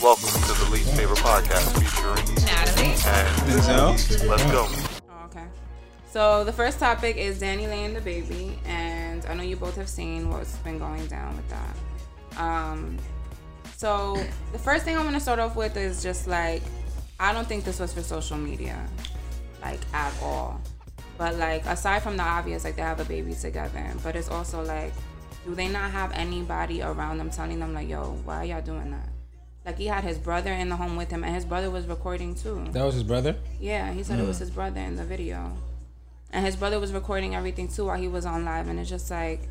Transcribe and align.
Welcome 0.00 0.28
to 0.28 0.64
the 0.64 0.70
Least 0.70 0.94
Favored 0.94 1.16
Podcast 1.16 1.72
featuring 1.74 2.46
Natalie. 2.46 2.94
and 3.06 3.50
Denzil. 3.50 4.28
Let's 4.28 4.44
go. 4.44 4.68
Oh, 5.10 5.24
okay. 5.24 5.44
So 6.08 6.44
the 6.44 6.52
first 6.52 6.78
topic 6.78 7.16
is 7.16 7.40
DaniLeigh 7.40 7.86
and 7.86 7.96
DaBaby, 7.96 8.58
and 8.64 9.26
I 9.26 9.34
know 9.34 9.42
you 9.42 9.56
both 9.56 9.74
have 9.74 9.88
seen 9.88 10.30
what's 10.30 10.56
been 10.58 10.78
going 10.78 11.04
down 11.08 11.36
with 11.36 11.48
that. 11.50 12.40
Um, 12.40 12.96
so 13.76 14.22
the 14.52 14.58
first 14.58 14.84
thing 14.84 14.96
I'm 14.96 15.04
gonna 15.04 15.18
start 15.18 15.40
off 15.40 15.56
with 15.56 15.76
is 15.76 16.00
just 16.00 16.28
like, 16.28 16.62
I 17.18 17.32
don't 17.32 17.48
think 17.48 17.64
this 17.64 17.80
was 17.80 17.92
for 17.92 18.02
social 18.02 18.36
media, 18.36 18.80
like 19.62 19.80
at 19.92 20.12
all. 20.22 20.60
But 21.16 21.34
like 21.36 21.66
aside 21.66 22.04
from 22.04 22.16
the 22.16 22.22
obvious, 22.22 22.62
like 22.62 22.76
they 22.76 22.82
have 22.82 23.00
a 23.00 23.04
baby 23.04 23.34
together, 23.34 23.84
but 24.04 24.14
it's 24.14 24.28
also 24.28 24.62
like, 24.62 24.92
do 25.44 25.56
they 25.56 25.66
not 25.66 25.90
have 25.90 26.12
anybody 26.12 26.82
around 26.82 27.18
them 27.18 27.30
telling 27.30 27.58
them 27.58 27.74
like, 27.74 27.88
yo, 27.88 28.12
why 28.24 28.42
are 28.42 28.44
y'all 28.44 28.62
doing 28.62 28.92
that? 28.92 29.08
Like 29.68 29.76
he 29.76 29.84
had 29.84 30.02
his 30.02 30.16
brother 30.16 30.50
in 30.50 30.70
the 30.70 30.76
home 30.76 30.96
with 30.96 31.10
him, 31.10 31.22
and 31.22 31.34
his 31.34 31.44
brother 31.44 31.70
was 31.70 31.84
recording 31.86 32.34
too. 32.34 32.64
That 32.72 32.84
was 32.84 32.94
his 32.94 33.02
brother. 33.02 33.36
Yeah, 33.60 33.92
he 33.92 34.02
said 34.02 34.18
it 34.18 34.22
Mm. 34.22 34.28
was 34.28 34.38
his 34.38 34.48
brother 34.50 34.80
in 34.80 34.96
the 34.96 35.04
video. 35.04 35.52
And 36.32 36.46
his 36.46 36.56
brother 36.56 36.80
was 36.80 36.90
recording 36.90 37.34
everything 37.34 37.68
too 37.68 37.84
while 37.84 37.98
he 37.98 38.08
was 38.08 38.24
on 38.24 38.46
live. 38.46 38.66
And 38.68 38.80
it's 38.80 38.88
just 38.88 39.10
like, 39.10 39.42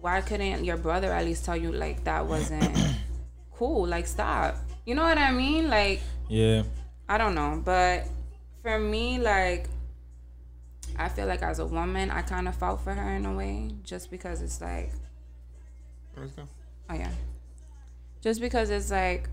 why 0.00 0.22
couldn't 0.22 0.64
your 0.64 0.78
brother 0.78 1.12
at 1.12 1.26
least 1.26 1.44
tell 1.44 1.54
you, 1.58 1.70
like, 1.70 2.02
that 2.04 2.26
wasn't 2.26 2.74
cool? 3.52 3.86
Like, 3.86 4.06
stop. 4.06 4.56
You 4.86 4.94
know 4.94 5.02
what 5.02 5.18
I 5.18 5.32
mean? 5.32 5.68
Like, 5.68 6.00
Yeah. 6.30 6.62
I 7.06 7.18
don't 7.18 7.34
know. 7.34 7.60
But 7.62 8.06
for 8.62 8.78
me, 8.78 9.18
like, 9.18 9.68
I 10.96 11.10
feel 11.10 11.26
like 11.26 11.42
as 11.42 11.58
a 11.58 11.66
woman, 11.66 12.10
I 12.10 12.22
kind 12.22 12.48
of 12.48 12.54
fought 12.54 12.82
for 12.82 12.94
her 12.94 13.10
in 13.16 13.26
a 13.26 13.34
way 13.36 13.70
just 13.84 14.10
because 14.10 14.40
it's 14.40 14.62
like, 14.62 14.92
Let's 16.16 16.32
go. 16.32 16.44
Oh 16.88 16.94
yeah. 16.94 17.10
Just 18.22 18.40
because 18.40 18.70
it's 18.70 18.90
like 18.90 19.28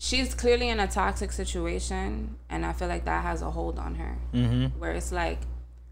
she's 0.00 0.34
clearly 0.34 0.70
in 0.70 0.80
a 0.80 0.88
toxic 0.88 1.30
situation 1.30 2.36
and 2.48 2.64
I 2.64 2.72
feel 2.72 2.88
like 2.88 3.04
that 3.04 3.22
has 3.22 3.42
a 3.42 3.50
hold 3.50 3.78
on 3.78 3.96
her. 3.96 4.16
Mm-hmm. 4.32 4.78
Where 4.80 4.92
it's 4.92 5.12
like 5.12 5.40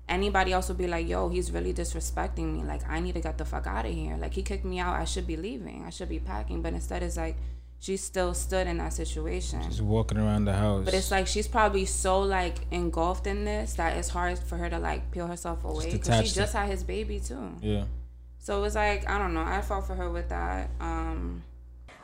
anybody 0.08 0.52
else 0.54 0.68
would 0.68 0.78
be 0.78 0.88
like, 0.88 1.06
"Yo, 1.06 1.28
he's 1.28 1.52
really 1.52 1.74
disrespecting 1.74 2.54
me. 2.54 2.64
Like 2.64 2.88
I 2.88 3.00
need 3.00 3.14
to 3.14 3.20
get 3.20 3.36
the 3.36 3.44
fuck 3.44 3.66
out 3.66 3.84
of 3.84 3.92
here. 3.92 4.16
Like 4.16 4.32
he 4.32 4.42
kicked 4.42 4.64
me 4.64 4.80
out. 4.80 4.94
I 4.96 5.04
should 5.04 5.26
be 5.26 5.36
leaving. 5.36 5.84
I 5.86 5.90
should 5.90 6.08
be 6.08 6.18
packing." 6.18 6.62
But 6.62 6.72
instead 6.72 7.02
it's 7.02 7.18
like 7.18 7.36
she 7.80 7.98
still 7.98 8.32
stood 8.32 8.66
in 8.66 8.78
that 8.78 8.94
situation. 8.94 9.62
She's 9.68 9.82
walking 9.82 10.16
around 10.18 10.46
the 10.46 10.54
house. 10.54 10.86
But 10.86 10.94
it's 10.94 11.10
like 11.10 11.26
she's 11.26 11.46
probably 11.46 11.84
so 11.84 12.20
like 12.20 12.56
engulfed 12.70 13.26
in 13.26 13.44
this 13.44 13.74
that 13.74 13.98
it's 13.98 14.08
hard 14.08 14.38
for 14.38 14.56
her 14.56 14.70
to 14.70 14.78
like 14.78 15.10
peel 15.10 15.26
herself 15.26 15.64
away 15.64 15.92
because 15.92 16.26
she 16.26 16.34
just 16.34 16.54
had 16.54 16.68
his 16.70 16.82
baby 16.82 17.20
too. 17.20 17.52
yeah. 17.60 17.84
So 18.38 18.56
it 18.56 18.62
was 18.62 18.74
like 18.74 19.08
I 19.08 19.18
don't 19.18 19.34
know. 19.34 19.42
I 19.42 19.60
fought 19.60 19.86
for 19.86 19.94
her 19.94 20.10
with 20.10 20.30
that. 20.30 20.70
Um, 20.80 21.42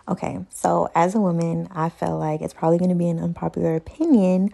Okay, 0.06 0.38
so 0.50 0.90
as 0.94 1.14
a 1.14 1.20
woman, 1.20 1.66
I 1.70 1.88
feel 1.88 2.18
like 2.18 2.42
it's 2.42 2.52
probably 2.52 2.78
going 2.78 2.90
to 2.90 2.96
be 2.96 3.08
an 3.08 3.18
unpopular 3.18 3.74
opinion, 3.74 4.50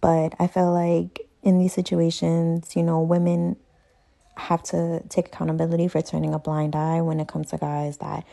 but 0.00 0.34
I 0.38 0.46
feel 0.46 0.72
like 0.72 1.28
in 1.42 1.58
these 1.58 1.74
situations, 1.74 2.74
you 2.74 2.82
know, 2.82 3.02
women 3.02 3.56
have 4.36 4.62
to 4.62 5.02
take 5.08 5.26
accountability 5.26 5.88
for 5.88 6.00
turning 6.00 6.32
a 6.32 6.38
blind 6.38 6.74
eye 6.74 7.02
when 7.02 7.20
it 7.20 7.28
comes 7.28 7.48
to 7.50 7.58
guys 7.58 7.98
that 7.98 8.24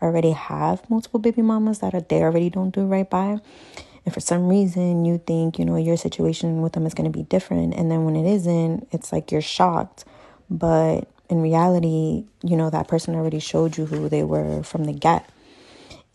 already 0.00 0.32
have 0.32 0.88
multiple 0.90 1.18
baby 1.18 1.42
mamas 1.42 1.80
that 1.80 1.94
are 1.94 2.00
they 2.02 2.22
already 2.22 2.50
don't 2.50 2.70
do 2.70 2.86
right 2.86 3.08
by. 3.08 3.38
And 4.04 4.14
for 4.14 4.20
some 4.20 4.48
reason, 4.48 5.04
you 5.04 5.18
think, 5.26 5.58
you 5.58 5.64
know, 5.64 5.76
your 5.76 5.96
situation 5.96 6.62
with 6.62 6.74
them 6.74 6.86
is 6.86 6.94
going 6.94 7.10
to 7.10 7.18
be 7.18 7.24
different. 7.24 7.74
And 7.74 7.90
then 7.90 8.04
when 8.04 8.14
it 8.14 8.26
isn't, 8.26 8.86
it's 8.92 9.10
like 9.12 9.32
you're 9.32 9.40
shocked. 9.40 10.04
But 10.48 11.08
in 11.28 11.42
reality, 11.42 12.24
you 12.44 12.56
know, 12.56 12.70
that 12.70 12.86
person 12.86 13.16
already 13.16 13.40
showed 13.40 13.76
you 13.76 13.86
who 13.86 14.08
they 14.08 14.22
were 14.22 14.62
from 14.62 14.84
the 14.84 14.92
get. 14.92 15.28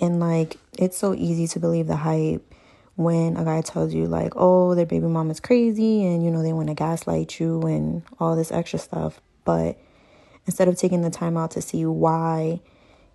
And 0.02 0.20
like, 0.20 0.58
it's 0.78 0.98
so 0.98 1.14
easy 1.14 1.48
to 1.50 1.60
believe 1.60 1.88
the 1.88 1.96
hype 1.96 2.44
when 2.96 3.38
a 3.38 3.46
guy 3.46 3.62
tells 3.62 3.94
you, 3.94 4.08
like, 4.08 4.34
oh, 4.36 4.76
their 4.76 4.86
baby 4.86 5.08
mom 5.08 5.30
is 5.30 5.40
crazy 5.40 6.04
and, 6.04 6.26
you 6.26 6.32
know, 6.32 6.42
they 6.42 6.54
want 6.54 6.68
to 6.68 6.74
gaslight 6.74 7.40
you 7.40 7.62
and 7.62 8.02
all 8.20 8.36
this 8.36 8.52
extra 8.52 8.80
stuff. 8.80 9.22
But 9.45 9.78
instead 10.48 10.67
of 10.67 10.76
taking 10.76 11.04
the 11.04 11.11
time 11.11 11.38
out 11.38 11.52
to 11.52 11.61
see 11.61 11.86
why, 11.86 12.60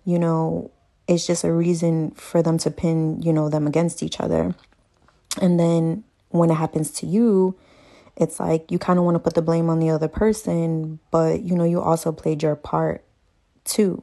you 0.05 0.17
know, 0.17 0.71
it's 1.07 1.27
just 1.27 1.43
a 1.43 1.51
reason 1.51 2.11
for 2.11 2.41
them 2.41 2.57
to 2.59 2.71
pin, 2.71 3.21
you 3.21 3.31
know, 3.33 3.49
them 3.49 3.67
against 3.67 4.01
each 4.01 4.19
other. 4.19 4.55
And 5.41 5.59
then 5.59 6.03
when 6.29 6.49
it 6.49 6.55
happens 6.55 6.91
to 6.91 7.05
you, 7.05 7.57
it's 8.15 8.39
like 8.39 8.71
you 8.71 8.79
kind 8.79 8.97
of 8.97 9.05
want 9.05 9.15
to 9.15 9.19
put 9.19 9.35
the 9.35 9.41
blame 9.41 9.69
on 9.69 9.79
the 9.79 9.89
other 9.89 10.07
person, 10.07 10.99
but, 11.11 11.41
you 11.41 11.55
know, 11.55 11.63
you 11.63 11.79
also 11.79 12.11
played 12.11 12.41
your 12.43 12.55
part 12.55 13.03
too. 13.63 14.01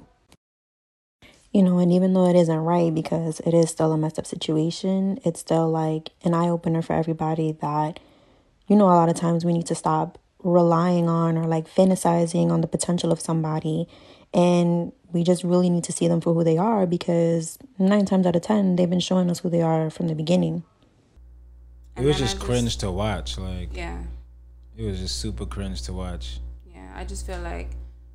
You 1.55 1.63
know, 1.63 1.79
and 1.79 1.93
even 1.93 2.15
though 2.15 2.27
it 2.29 2.35
isn't 2.35 2.59
right 2.59 2.93
because 2.93 3.39
it 3.41 3.55
is 3.55 3.71
still 3.71 3.93
a 3.93 3.97
messed 3.97 4.19
up 4.19 4.27
situation, 4.27 5.21
it's 5.25 5.39
still 5.39 5.71
like 5.71 6.11
an 6.25 6.35
eye 6.35 6.49
opener 6.49 6.83
for 6.83 6.95
everybody 6.95 7.53
that, 7.63 8.01
you 8.67 8.75
know, 8.75 8.87
a 8.87 8.99
lot 8.99 9.09
of 9.09 9.15
times 9.15 9.45
we 9.45 9.53
need 9.53 9.67
to 9.67 9.75
stop 9.77 10.19
relying 10.43 11.09
on 11.09 11.39
or 11.39 11.45
like 11.45 11.73
fantasizing 11.73 12.51
on 12.51 12.61
the 12.61 12.67
potential 12.67 13.13
of 13.13 13.21
somebody. 13.21 13.87
And 14.35 14.91
we 15.13 15.23
just 15.23 15.45
really 15.45 15.71
need 15.71 15.85
to 15.85 15.93
see 15.93 16.09
them 16.09 16.21
for 16.21 16.35
who 16.35 16.43
they 16.43 16.59
are 16.59 16.87
because 16.87 17.57
nine 17.79 18.05
times 18.05 18.27
out 18.27 18.35
of 18.35 18.43
10, 18.43 18.75
they've 18.75 18.91
been 18.91 18.99
showing 18.99 19.31
us 19.31 19.39
who 19.39 19.49
they 19.49 19.63
are 19.63 19.91
from 19.91 20.09
the 20.09 20.17
beginning. 20.17 20.65
It 21.97 22.03
was 22.03 22.17
then 22.17 22.25
I 22.27 22.31
just 22.31 22.41
cringe 22.41 22.77
to 22.79 22.91
watch. 22.91 23.39
Like 23.39 23.77
Yeah, 23.77 24.03
it 24.77 24.83
was 24.85 24.99
just 24.99 25.21
super 25.21 25.47
cringe 25.47 25.83
to 25.83 25.93
watch. 25.93 26.41
yeah. 26.75 26.93
I 26.97 27.05
just 27.05 27.25
feel 27.25 27.39
like 27.41 27.71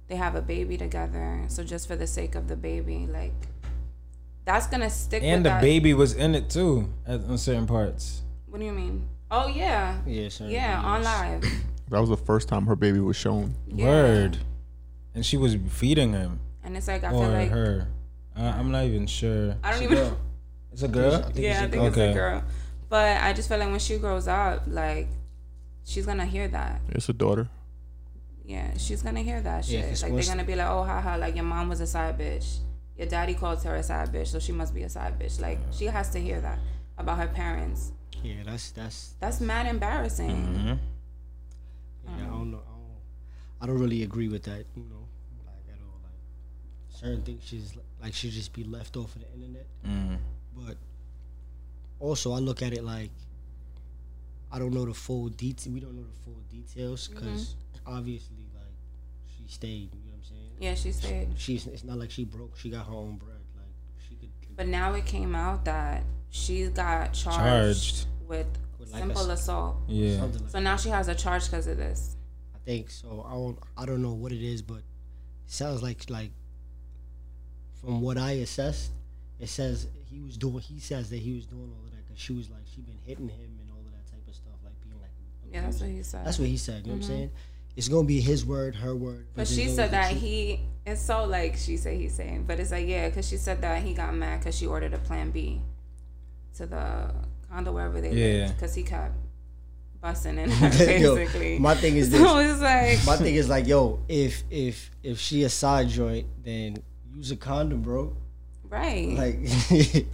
they 0.09 0.15
have 0.15 0.35
a 0.35 0.41
baby 0.41 0.75
together, 0.77 1.43
so 1.47 1.63
just 1.63 1.87
for 1.87 1.95
the 1.95 2.07
sake 2.07 2.35
of 2.35 2.47
the 2.47 2.55
baby, 2.57 3.07
like 3.07 3.33
that's 4.45 4.67
gonna 4.67 4.89
stick. 4.89 5.23
And 5.23 5.43
with 5.43 5.43
the 5.43 5.49
that. 5.49 5.61
baby 5.61 5.93
was 5.93 6.13
in 6.13 6.35
it 6.35 6.49
too, 6.49 6.89
at, 7.07 7.21
on 7.21 7.37
certain 7.37 7.67
parts. 7.67 8.23
What 8.47 8.59
do 8.59 8.65
you 8.65 8.71
mean? 8.73 9.07
Oh 9.31 9.47
yeah, 9.47 9.99
Yeah, 10.07 10.29
sir. 10.29 10.47
yeah, 10.47 10.81
on 10.81 11.03
live. 11.03 11.43
That 11.89 11.99
was 11.99 12.09
the 12.09 12.17
first 12.17 12.49
time 12.49 12.65
her 12.65 12.75
baby 12.75 12.99
was 12.99 13.15
shown. 13.15 13.53
Yeah. 13.67 13.85
Word. 13.85 14.37
And 15.15 15.25
she 15.25 15.37
was 15.37 15.55
feeding 15.69 16.13
him 16.13 16.39
And 16.63 16.77
it's 16.77 16.87
like 16.87 17.03
I 17.03 17.11
or 17.11 17.23
feel 17.25 17.31
like 17.31 17.49
her. 17.49 17.87
I, 18.35 18.45
I'm 18.45 18.71
not 18.71 18.85
even 18.85 19.05
sure. 19.07 19.55
I 19.63 19.71
don't 19.71 19.81
It's 19.81 19.81
a 19.81 19.83
even. 19.83 19.97
girl. 19.97 20.17
It's 20.71 20.83
a 20.83 20.87
girl. 20.87 21.31
yeah, 21.35 21.63
I 21.63 21.67
think 21.67 21.83
it's 21.83 21.97
Okay. 21.97 22.11
a 22.11 22.13
girl. 22.13 22.43
But 22.89 23.21
I 23.21 23.33
just 23.33 23.49
feel 23.49 23.57
like 23.59 23.69
when 23.69 23.79
she 23.79 23.97
grows 23.97 24.27
up, 24.27 24.63
like 24.67 25.07
she's 25.83 26.05
gonna 26.07 26.25
hear 26.25 26.47
that. 26.47 26.81
It's 26.89 27.09
a 27.09 27.13
daughter. 27.13 27.49
Yeah, 28.49 28.75
she's 28.77 29.03
gonna 29.03 29.21
hear 29.21 29.39
that 29.41 29.69
Yeah, 29.69 29.85
like 30.01 30.11
they're 30.11 30.23
gonna 30.23 30.43
be 30.43 30.55
like, 30.55 30.67
oh, 30.67 30.83
haha, 30.83 31.17
like 31.17 31.35
your 31.35 31.43
mom 31.43 31.69
was 31.69 31.81
a 31.81 31.85
side 31.85 32.17
bitch. 32.17 32.57
Your 32.97 33.05
daddy 33.05 33.35
calls 33.35 33.63
her 33.63 33.75
a 33.75 33.83
side 33.83 34.11
bitch, 34.11 34.25
so 34.27 34.39
she 34.39 34.51
must 34.51 34.73
be 34.73 34.81
a 34.81 34.89
side 34.89 35.19
bitch. 35.19 35.39
Like 35.39 35.59
she 35.71 35.85
has 35.85 36.09
to 36.09 36.19
hear 36.19 36.41
that 36.41 36.57
about 36.97 37.19
her 37.19 37.27
parents. 37.27 37.91
Yeah, 38.23 38.41
that's 38.43 38.71
that's 38.71 39.13
That's 39.19 39.39
mad 39.39 39.67
embarrassing. 39.67 40.31
Mhm. 40.31 40.79
yeah, 42.05 42.25
I 42.25 42.27
don't 42.27 42.49
know. 42.49 42.57
I 42.57 42.71
don't, 42.71 43.61
I 43.61 43.65
don't 43.67 43.79
really 43.79 44.01
agree 44.01 44.29
with 44.29 44.41
that. 44.45 44.65
You 44.75 44.83
know, 44.89 45.05
like 45.45 45.63
at 45.71 45.79
all. 45.85 45.99
Like 46.01 46.19
certain 46.89 47.21
things, 47.21 47.43
she's 47.45 47.77
like 48.01 48.15
she 48.15 48.31
just 48.31 48.51
be 48.51 48.63
left 48.63 48.97
off 48.97 49.15
of 49.15 49.21
the 49.21 49.31
internet. 49.31 49.67
Mm. 49.85 50.17
But 50.55 50.77
also, 51.99 52.33
I 52.33 52.39
look 52.39 52.63
at 52.63 52.73
it 52.73 52.83
like 52.83 53.11
I 54.51 54.57
don't 54.57 54.73
know 54.73 54.85
the 54.85 54.95
full 54.95 55.29
detail. 55.29 55.71
We 55.71 55.81
don't 55.81 55.95
know 55.95 56.01
the 56.01 56.19
full 56.25 56.41
details 56.49 57.09
because 57.09 57.55
obviously, 57.89 58.47
like 58.53 58.73
she 59.35 59.43
stayed. 59.47 59.93
You 59.93 60.11
know 60.11 60.17
what 60.17 60.17
I'm 60.17 60.23
saying? 60.23 60.51
Yeah, 60.59 60.75
she 60.75 60.91
stayed. 60.91 61.29
She's. 61.37 61.67
It's 61.67 61.83
not 61.83 61.97
like 61.97 62.11
she 62.11 62.25
broke. 62.25 62.57
She 62.57 62.69
got 62.69 62.87
her 62.87 62.93
own 62.93 63.17
bread. 63.17 63.37
Like 63.55 63.73
she 64.07 64.15
could. 64.15 64.29
But 64.55 64.67
now 64.67 64.93
it 64.93 65.05
came 65.05 65.35
out 65.35 65.65
that 65.65 66.03
she 66.29 66.67
got 66.67 67.13
charged, 67.13 67.37
Charged. 67.39 68.05
with 68.27 68.47
With 68.79 68.91
like 68.93 69.01
simple 69.01 69.31
s- 69.31 69.41
assault. 69.41 69.77
Yeah. 69.87 70.23
Like 70.23 70.49
So 70.49 70.59
now 70.59 70.75
she 70.75 70.89
has 70.89 71.07
a 71.07 71.15
charge 71.15 71.45
because 71.45 71.67
of 71.67 71.77
this. 71.77 72.15
I 72.55 72.59
think 72.65 72.89
so. 72.91 73.25
I 73.27 73.33
don't. 73.33 73.59
I 73.77 73.85
don't 73.85 74.01
know 74.01 74.13
what 74.13 74.31
it 74.31 74.43
is, 74.43 74.61
but 74.61 74.77
it 74.77 74.83
sounds 75.47 75.81
like 75.81 76.09
like 76.09 76.31
from 77.81 78.01
what 78.01 78.17
I 78.17 78.31
assessed, 78.31 78.91
it 79.39 79.47
says 79.47 79.87
he 80.09 80.19
was 80.19 80.37
doing. 80.37 80.59
He 80.59 80.79
says 80.79 81.09
that 81.09 81.19
he 81.19 81.33
was 81.33 81.45
doing 81.45 81.71
all 81.71 81.85
of 81.85 81.91
that 81.91 82.05
because 82.05 82.21
she 82.21 82.33
was 82.33 82.49
like 82.49 82.61
she 82.73 82.81
been 82.81 82.97
hitting 83.05 83.29
him 83.29 83.57
and 83.61 83.71
all 83.71 83.79
of 83.79 83.91
that 83.91 84.05
type 84.11 84.27
of 84.27 84.35
stuff, 84.35 84.53
like 84.63 84.73
being 84.83 84.99
like. 85.01 85.11
Yeah, 85.51 85.61
that's 85.61 85.79
what 85.79 85.87
abusive. 85.87 85.97
he 85.97 86.03
said. 86.03 86.25
That's 86.25 86.39
what 86.39 86.47
he 86.49 86.57
said. 86.57 86.85
You 86.85 86.91
know 86.93 86.97
what 86.97 87.05
I'm 87.05 87.09
mm-hmm. 87.09 87.17
saying? 87.17 87.31
It's 87.75 87.87
gonna 87.87 88.07
be 88.07 88.19
his 88.19 88.45
word, 88.45 88.75
her 88.75 88.95
word. 88.95 89.27
But 89.35 89.47
there's 89.47 89.55
she 89.55 89.67
said 89.69 89.91
that 89.91 90.09
truth. 90.11 90.21
he. 90.21 90.59
It's 90.85 91.01
so 91.01 91.25
like 91.25 91.55
she 91.55 91.77
said 91.77 91.97
he's 91.97 92.13
saying, 92.15 92.45
but 92.47 92.59
it's 92.59 92.71
like 92.71 92.87
yeah, 92.87 93.07
because 93.09 93.27
she 93.27 93.37
said 93.37 93.61
that 93.61 93.83
he 93.83 93.93
got 93.93 94.13
mad 94.15 94.39
because 94.39 94.57
she 94.57 94.65
ordered 94.65 94.93
a 94.93 94.97
Plan 94.97 95.29
B 95.31 95.61
to 96.55 96.65
the 96.65 97.11
condo 97.49 97.71
wherever 97.71 98.01
they 98.01 98.09
Yeah. 98.09 98.45
lived 98.47 98.55
because 98.55 98.73
he 98.75 98.83
kept 98.83 99.13
busting 100.01 100.37
in 100.39 100.49
Yo, 101.01 101.15
basically. 101.15 101.59
my 101.59 101.75
thing 101.75 101.95
is 101.97 102.09
this. 102.09 102.19
so 102.27 102.37
it's 102.39 102.59
like 102.61 103.05
My 103.05 103.17
thing 103.23 103.35
is 103.35 103.47
like, 103.49 103.67
yo, 103.67 103.99
if 104.09 104.43
if 104.49 104.89
if 105.03 105.19
she 105.19 105.43
a 105.43 105.49
side 105.49 105.89
joint, 105.89 106.25
then 106.43 106.77
use 107.13 107.31
a 107.31 107.35
condom, 107.35 107.81
bro. 107.81 108.15
right, 108.69 109.09
Like, 109.15 109.39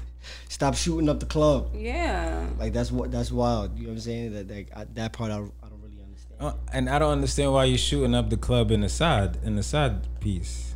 stop 0.49 0.75
shooting 0.75 1.07
up 1.07 1.19
the 1.19 1.25
club. 1.25 1.69
yeah, 1.75 2.47
Like 2.59 2.73
that's 2.73 2.91
what 2.91 3.11
that's 3.11 3.31
wild. 3.31 3.77
You 3.77 3.83
know 3.83 3.89
what 3.89 3.95
I'm 3.95 4.01
saying? 4.01 4.33
That 4.33 4.47
that, 4.49 4.65
I, 4.75 4.85
that 4.95 5.13
part 5.13 5.31
I, 5.31 5.35
I 5.35 5.37
don't 5.37 5.81
really 5.81 6.01
understand. 6.03 6.17
Uh, 6.39 6.53
and 6.73 6.89
I 6.89 6.99
don't 6.99 7.11
understand 7.11 7.53
why 7.53 7.65
you're 7.65 7.77
shooting 7.77 8.13
up 8.13 8.29
the 8.29 8.37
club 8.37 8.71
in 8.71 8.81
the 8.81 8.89
side 8.89 9.37
in 9.43 9.55
the 9.55 9.63
side 9.63 10.19
piece. 10.19 10.75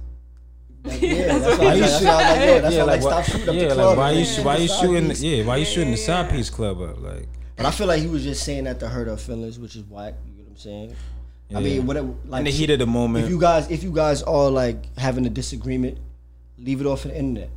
Yeah, 0.85 0.91
that's 1.39 1.59
why, 1.59 1.65
Why 1.65 1.73
you 1.73 1.83
shoot- 1.88 2.06
why 2.06 2.15
like, 2.15 2.61
that's 2.61 2.75
yeah, 2.75 2.79
why, 2.83 2.91
like, 2.94 3.01
stop 3.01 3.23
shooting 3.25 3.50
up 3.50 3.56
yeah, 3.56 3.61
the 3.61 3.67
like 3.75 3.75
club. 3.75 3.97
why 3.97 4.11
you 4.11 4.44
why 4.44 4.56
you 4.57 4.67
shooting? 4.69 5.09
piece. 5.09 5.21
Yeah, 5.21 5.45
why 5.45 5.57
you 5.57 5.65
shooting 5.65 5.91
the 5.91 5.97
yeah, 6.00 6.06
side 6.06 6.25
yeah. 6.27 6.31
piece 6.31 6.50
club 6.50 6.81
up? 6.81 7.01
Like, 7.01 7.27
But 7.57 7.65
I 7.65 7.71
feel 7.71 7.88
like 7.88 8.01
he 8.01 8.07
was 8.07 8.23
just 8.23 8.44
saying 8.44 8.63
that 8.63 8.79
to 8.79 8.88
hurt 8.88 9.07
her 9.07 9.17
feelings, 9.17 9.59
which 9.59 9.75
is 9.75 9.83
whack. 9.83 10.13
You 10.25 10.31
know 10.38 10.44
what 10.44 10.50
I'm 10.51 10.57
saying? 10.57 10.95
I 11.53 11.59
mean, 11.59 11.85
whatever. 11.85 12.13
Like 12.25 12.39
in 12.39 12.45
the 12.45 12.51
heat 12.51 12.69
of 12.69 12.79
the 12.79 12.88
moment. 12.88 13.25
if 13.25 13.31
you 13.31 13.39
guys, 13.39 13.69
if 13.69 13.83
you 13.83 13.91
guys 13.91 14.23
are 14.23 14.50
like 14.50 14.95
having 14.97 15.25
a 15.25 15.29
disagreement, 15.29 15.97
leave 16.57 16.79
it 16.79 16.88
off 16.88 17.03
the 17.03 17.15
internet. 17.17 17.50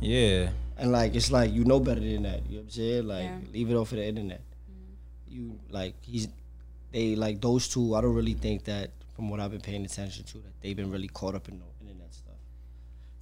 yeah, 0.00 0.50
And 0.78 0.90
like 0.92 1.14
it's 1.14 1.30
like 1.30 1.52
you 1.52 1.64
know 1.64 1.80
better 1.80 2.00
than 2.00 2.22
that. 2.22 2.46
You 2.48 2.56
know 2.56 2.60
what 2.60 2.64
I'm 2.64 2.70
saying? 2.70 3.06
Like 3.06 3.24
Yeah. 3.24 3.38
leave 3.52 3.70
it 3.70 3.74
off 3.74 3.92
of 3.92 3.98
the 3.98 4.06
internet. 4.06 4.40
You 5.28 5.58
like 5.68 5.94
he's 6.00 6.28
they 6.92 7.16
like 7.16 7.40
those 7.40 7.68
two. 7.68 7.94
I 7.94 8.00
don't 8.00 8.14
really 8.14 8.34
think 8.34 8.64
that 8.64 8.90
from 9.14 9.28
what 9.28 9.40
I've 9.40 9.50
been 9.50 9.60
paying 9.60 9.84
attention 9.84 10.24
to 10.24 10.38
that 10.38 10.60
they've 10.60 10.76
been 10.76 10.90
really 10.90 11.08
caught 11.08 11.34
up 11.34 11.48
in 11.48 11.58
the 11.58 11.64
internet 11.80 12.14
stuff. 12.14 12.36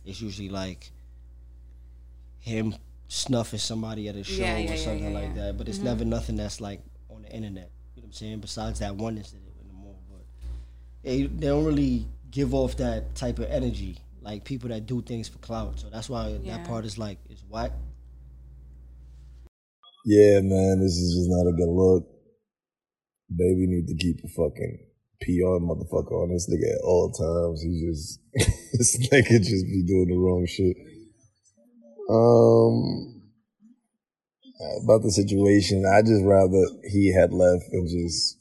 It's 0.04 0.20
usually 0.20 0.48
like 0.48 0.90
him 2.38 2.74
snuffing 3.08 3.58
somebody 3.58 4.08
at 4.08 4.16
a 4.16 4.24
show 4.24 4.42
Yeah, 4.42 4.58
yeah, 4.58 4.72
or 4.72 4.76
something 4.76 5.12
yeah, 5.12 5.20
like 5.20 5.36
yeah. 5.36 5.42
that. 5.46 5.58
But 5.58 5.68
it's 5.68 5.78
mm-hmm. 5.78 5.86
never 5.86 6.04
nothing 6.04 6.36
that's 6.36 6.60
like 6.60 6.80
on 7.08 7.22
the 7.22 7.30
internet. 7.30 7.70
You 7.94 8.02
know 8.02 8.06
what 8.06 8.08
I'm 8.08 8.12
saying? 8.12 8.40
Besides 8.40 8.80
that 8.80 8.94
one 8.94 9.16
incident 9.16 9.44
in 9.60 9.68
the 9.68 9.74
mall, 9.74 9.98
but 10.10 10.20
they 11.02 11.22
they 11.22 11.46
don't 11.46 11.64
really 11.64 12.06
give 12.30 12.54
off 12.54 12.76
that 12.76 13.14
type 13.14 13.38
of 13.38 13.46
energy 13.50 13.98
like 14.20 14.44
people 14.44 14.68
that 14.68 14.86
do 14.86 15.00
things 15.02 15.28
for 15.28 15.38
clout. 15.38 15.78
So 15.78 15.88
that's 15.88 16.08
why 16.08 16.28
Yeah. 16.42 16.58
that 16.58 16.66
part 16.66 16.84
is 16.84 16.98
like 16.98 17.18
is 17.30 17.42
whack. 17.48 17.72
Yeah, 20.04 20.40
man, 20.40 20.80
this 20.80 20.98
is 20.98 21.14
just 21.16 21.30
not 21.30 21.48
a 21.48 21.52
good 21.52 21.68
look. 21.68 22.15
Baby 23.34 23.66
need 23.66 23.88
to 23.88 23.96
keep 23.96 24.22
a 24.24 24.28
fucking 24.28 24.78
PR 25.20 25.58
motherfucker 25.58 26.22
on 26.22 26.32
this 26.32 26.48
nigga 26.48 26.74
at 26.74 26.84
all 26.84 27.10
times. 27.10 27.62
He 27.62 27.86
just 27.86 28.20
this 28.78 28.96
nigga 29.08 29.38
just 29.42 29.66
be 29.66 29.82
doing 29.86 30.08
the 30.08 30.16
wrong 30.16 30.46
shit. 30.46 30.76
Um 32.08 33.16
about 34.82 35.02
the 35.02 35.10
situation, 35.10 35.84
I 35.84 36.02
just 36.02 36.24
rather 36.24 36.64
he 36.84 37.12
had 37.12 37.32
left 37.32 37.64
and 37.72 37.88
just 37.88 38.38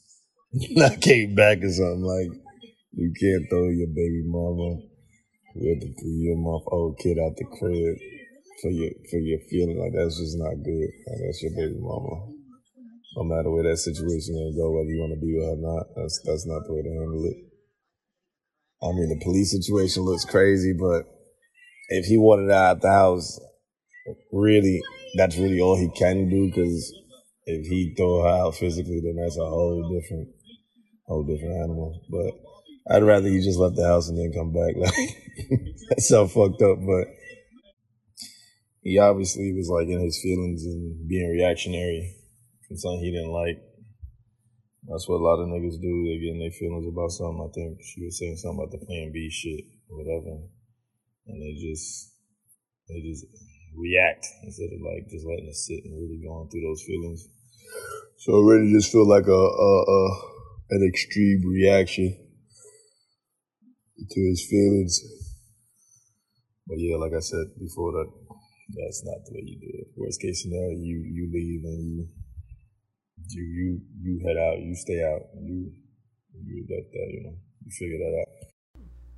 not 0.70 1.00
came 1.00 1.34
back 1.34 1.58
or 1.62 1.70
something. 1.70 2.02
Like 2.02 2.30
you 2.92 3.12
can't 3.18 3.48
throw 3.50 3.68
your 3.68 3.88
baby 3.88 4.22
mama 4.24 4.80
with 5.56 5.82
a 5.82 5.94
three 6.00 6.18
year 6.24 6.36
month 6.36 6.64
old 6.68 6.98
kid 6.98 7.18
out 7.18 7.36
the 7.36 7.44
crib 7.44 7.96
for 8.62 8.70
your 8.70 8.92
for 9.10 9.18
your 9.18 9.40
feeling 9.50 9.78
like 9.78 9.92
that's 9.92 10.18
just 10.18 10.38
not 10.38 10.54
good. 10.62 10.90
Like 11.06 11.20
that's 11.24 11.42
your 11.42 11.52
baby 11.56 11.78
mama. 11.80 12.35
No 13.16 13.24
matter 13.24 13.50
where 13.50 13.64
that 13.64 13.78
situation 13.78 14.36
to 14.36 14.52
go, 14.54 14.70
whether 14.70 14.90
you 14.90 15.00
want 15.00 15.14
to 15.16 15.20
be 15.24 15.32
with 15.32 15.44
her 15.48 15.56
or 15.56 15.56
not, 15.56 15.86
that's 15.96 16.20
that's 16.24 16.46
not 16.46 16.66
the 16.66 16.74
way 16.74 16.82
to 16.82 16.90
handle 16.90 17.24
it. 17.24 17.36
I 18.82 18.92
mean, 18.92 19.08
the 19.08 19.24
police 19.24 19.52
situation 19.52 20.02
looks 20.02 20.26
crazy, 20.26 20.74
but 20.78 21.08
if 21.88 22.04
he 22.04 22.18
wanted 22.18 22.52
out 22.52 22.82
the 22.82 22.92
house, 22.92 23.40
really, 24.32 24.82
that's 25.16 25.38
really 25.38 25.60
all 25.60 25.78
he 25.78 25.88
can 25.96 26.28
do. 26.28 26.48
Because 26.48 26.92
if 27.46 27.66
he 27.66 27.94
throw 27.96 28.22
her 28.22 28.28
out 28.28 28.54
physically, 28.54 29.00
then 29.02 29.16
that's 29.16 29.38
a 29.38 29.48
whole 29.48 29.80
different, 29.88 30.28
whole 31.06 31.24
different 31.24 31.56
animal. 31.56 31.98
But 32.10 32.94
I'd 32.94 33.02
rather 33.02 33.28
he 33.28 33.40
just 33.40 33.58
left 33.58 33.76
the 33.76 33.86
house 33.86 34.10
and 34.10 34.18
then 34.18 34.32
come 34.32 34.52
back. 34.52 34.74
Like 35.38 35.60
that's 35.90 36.08
so 36.08 36.26
fucked 36.26 36.62
up, 36.62 36.78
but 36.80 37.08
he 38.82 38.98
obviously 38.98 39.52
was 39.52 39.68
like 39.68 39.86
in 39.86 40.00
his 40.00 40.18
feelings 40.22 40.64
and 40.64 41.06
being 41.06 41.30
reactionary 41.30 42.16
from 42.66 42.76
something 42.76 43.00
he 43.00 43.12
didn't 43.12 43.32
like. 43.32 43.62
That's 44.86 45.08
what 45.08 45.18
a 45.18 45.26
lot 45.26 45.42
of 45.42 45.48
niggas 45.50 45.80
do. 45.82 45.92
They 46.06 46.22
get 46.22 46.34
in 46.34 46.38
their 46.38 46.54
feelings 46.54 46.86
about 46.86 47.10
something. 47.10 47.42
I 47.42 47.50
think 47.50 47.82
she 47.82 48.04
was 48.04 48.18
saying 48.18 48.36
something 48.36 48.58
about 48.62 48.70
the 48.70 48.86
Plan 48.86 49.10
B 49.12 49.30
shit 49.30 49.66
or 49.90 49.98
whatever, 49.98 50.46
and 51.26 51.42
they 51.42 51.58
just 51.58 52.14
they 52.88 53.02
just 53.02 53.26
react 53.74 54.26
instead 54.44 54.70
of 54.70 54.80
like 54.86 55.10
just 55.10 55.26
letting 55.26 55.50
it 55.50 55.58
sit 55.58 55.82
and 55.84 55.98
really 55.98 56.22
going 56.22 56.48
through 56.48 56.62
those 56.62 56.86
feelings. 56.86 57.26
So 58.18 58.38
it 58.38 58.46
really 58.46 58.72
just 58.72 58.92
feel 58.92 59.06
like 59.06 59.26
a, 59.26 59.42
a, 59.42 59.72
a 59.90 60.00
an 60.70 60.82
extreme 60.86 61.42
reaction 61.46 62.14
to 63.98 64.20
his 64.30 64.46
feelings. 64.48 65.02
But 66.66 66.78
yeah, 66.78 66.96
like 66.96 67.12
I 67.12 67.20
said 67.20 67.58
before, 67.58 67.90
that 67.92 68.10
that's 68.70 69.04
not 69.04 69.18
the 69.26 69.34
way 69.34 69.42
you 69.46 69.58
do 69.58 69.70
it. 69.82 69.88
Worst 69.96 70.20
case 70.20 70.42
scenario, 70.42 70.78
you 70.78 71.02
you 71.02 71.30
leave 71.32 71.64
and 71.64 71.82
you 71.82 72.08
you 73.30 73.42
you 73.42 73.80
you 74.02 74.26
head 74.26 74.36
out, 74.36 74.58
you 74.58 74.74
stay 74.74 75.02
out, 75.04 75.22
you 75.40 75.70
you 76.44 76.66
let 76.68 76.90
that 76.92 77.08
you 77.12 77.22
know 77.24 77.34
you 77.64 77.70
figure 77.70 77.98
that 77.98 78.20
out. 78.20 78.26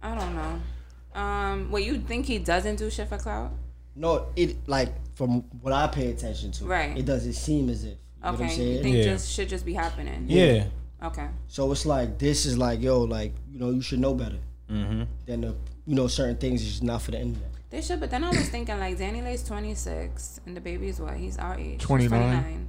I 0.00 0.19
don't 0.19 0.34
know. 0.34 1.20
Um, 1.20 1.70
what 1.70 1.82
you 1.82 1.99
think 1.99 2.26
he 2.26 2.38
doesn't 2.38 2.76
do 2.76 2.90
shit 2.90 3.08
for 3.08 3.19
clout? 3.19 3.52
No, 3.96 4.26
it 4.37 4.56
like 4.69 4.90
from 5.16 5.40
what 5.60 5.72
I 5.72 5.88
pay 5.88 6.10
attention 6.10 6.52
to, 6.52 6.64
Right. 6.66 6.96
It 6.96 7.05
doesn't 7.05 7.32
seem 7.32 7.69
as 7.69 7.84
if. 7.84 7.90
You 7.90 7.96
know 8.22 8.31
what 8.32 8.40
I'm 8.40 8.46
Okay, 8.46 8.75
you 8.76 8.82
think 8.82 8.96
Yeah. 8.96 9.02
just 9.02 9.31
should 9.32 9.49
just 9.49 9.64
be 9.66 9.75
happening? 9.75 10.26
yeah, 10.28 10.66
Okay. 11.02 11.28
So 11.49 11.70
it's 11.72 11.84
like 11.84 12.19
this 12.19 12.46
is 12.46 12.56
like 12.56 12.81
yo, 12.81 13.00
like 13.02 13.32
you 13.50 13.58
know, 13.58 13.70
you 13.70 13.82
should 13.82 13.99
know 13.99 14.14
better 14.14 14.38
mm-hmm. 14.70 15.02
than 15.26 15.40
the 15.40 15.54
you 15.87 15.94
know 15.94 16.06
certain 16.06 16.37
things 16.37 16.62
is 16.62 16.82
not 16.82 17.02
for 17.02 17.11
the 17.11 17.20
internet. 17.20 17.50
They 17.70 17.82
should, 17.82 18.00
but 18.00 18.11
then 18.11 18.25
I 18.25 18.31
was 18.31 18.49
thinking 18.49 18.78
like 18.78 18.96
DaniLeigh's 18.96 19.43
26 19.43 20.40
and 20.46 20.56
the 20.56 20.61
baby's 20.61 21.00
what? 21.00 21.16
He's 21.16 21.37
our 21.37 21.58
age. 21.58 21.81
29. 21.81 22.69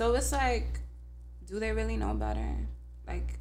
29. 0.00 0.12
so 0.12 0.18
it's 0.18 0.32
like, 0.32 0.80
do 1.46 1.60
they 1.60 1.72
really 1.72 1.96
know 1.96 2.14
better? 2.14 2.56
Like, 3.06 3.38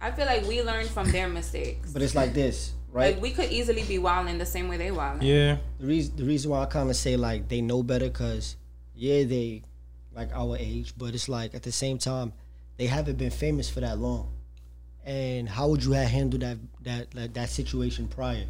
I 0.00 0.10
feel 0.10 0.26
like 0.26 0.46
we 0.46 0.62
learn 0.62 0.86
from 0.86 1.10
their 1.10 1.28
mistakes. 1.28 1.92
But 1.92 2.02
it's 2.02 2.14
like 2.14 2.34
this, 2.34 2.72
right? 2.92 3.14
Like 3.14 3.22
we 3.22 3.30
could 3.32 3.50
easily 3.50 3.82
be 3.84 3.98
wilding 3.98 4.38
the 4.38 4.46
same 4.46 4.68
way 4.68 4.76
they 4.76 4.90
wilding. 4.90 5.26
yeah, 5.26 5.56
the 5.78 5.86
reason 5.86 6.16
the 6.16 6.24
reason 6.24 6.50
why 6.50 6.62
I 6.62 6.66
kind 6.66 6.88
of 6.88 6.96
say 6.96 7.16
like 7.16 7.48
they 7.48 7.60
know 7.60 7.82
better 7.82 8.06
because 8.08 8.56
yeah 8.94 9.24
they 9.24 9.62
like 10.14 10.30
our 10.32 10.56
age, 10.56 10.94
but 10.96 11.14
it's 11.14 11.28
like 11.28 11.54
at 11.54 11.62
the 11.62 11.72
same 11.72 11.98
time 11.98 12.32
they 12.76 12.86
haven't 12.86 13.18
been 13.18 13.30
famous 13.30 13.68
for 13.68 13.80
that 13.80 13.98
long. 13.98 14.32
And 15.04 15.48
how 15.48 15.68
would 15.68 15.84
you 15.84 15.92
have 15.92 16.08
handled 16.08 16.42
that 16.42 16.58
that 16.82 17.10
that, 17.12 17.34
that 17.34 17.48
situation 17.48 18.08
prior? 18.08 18.46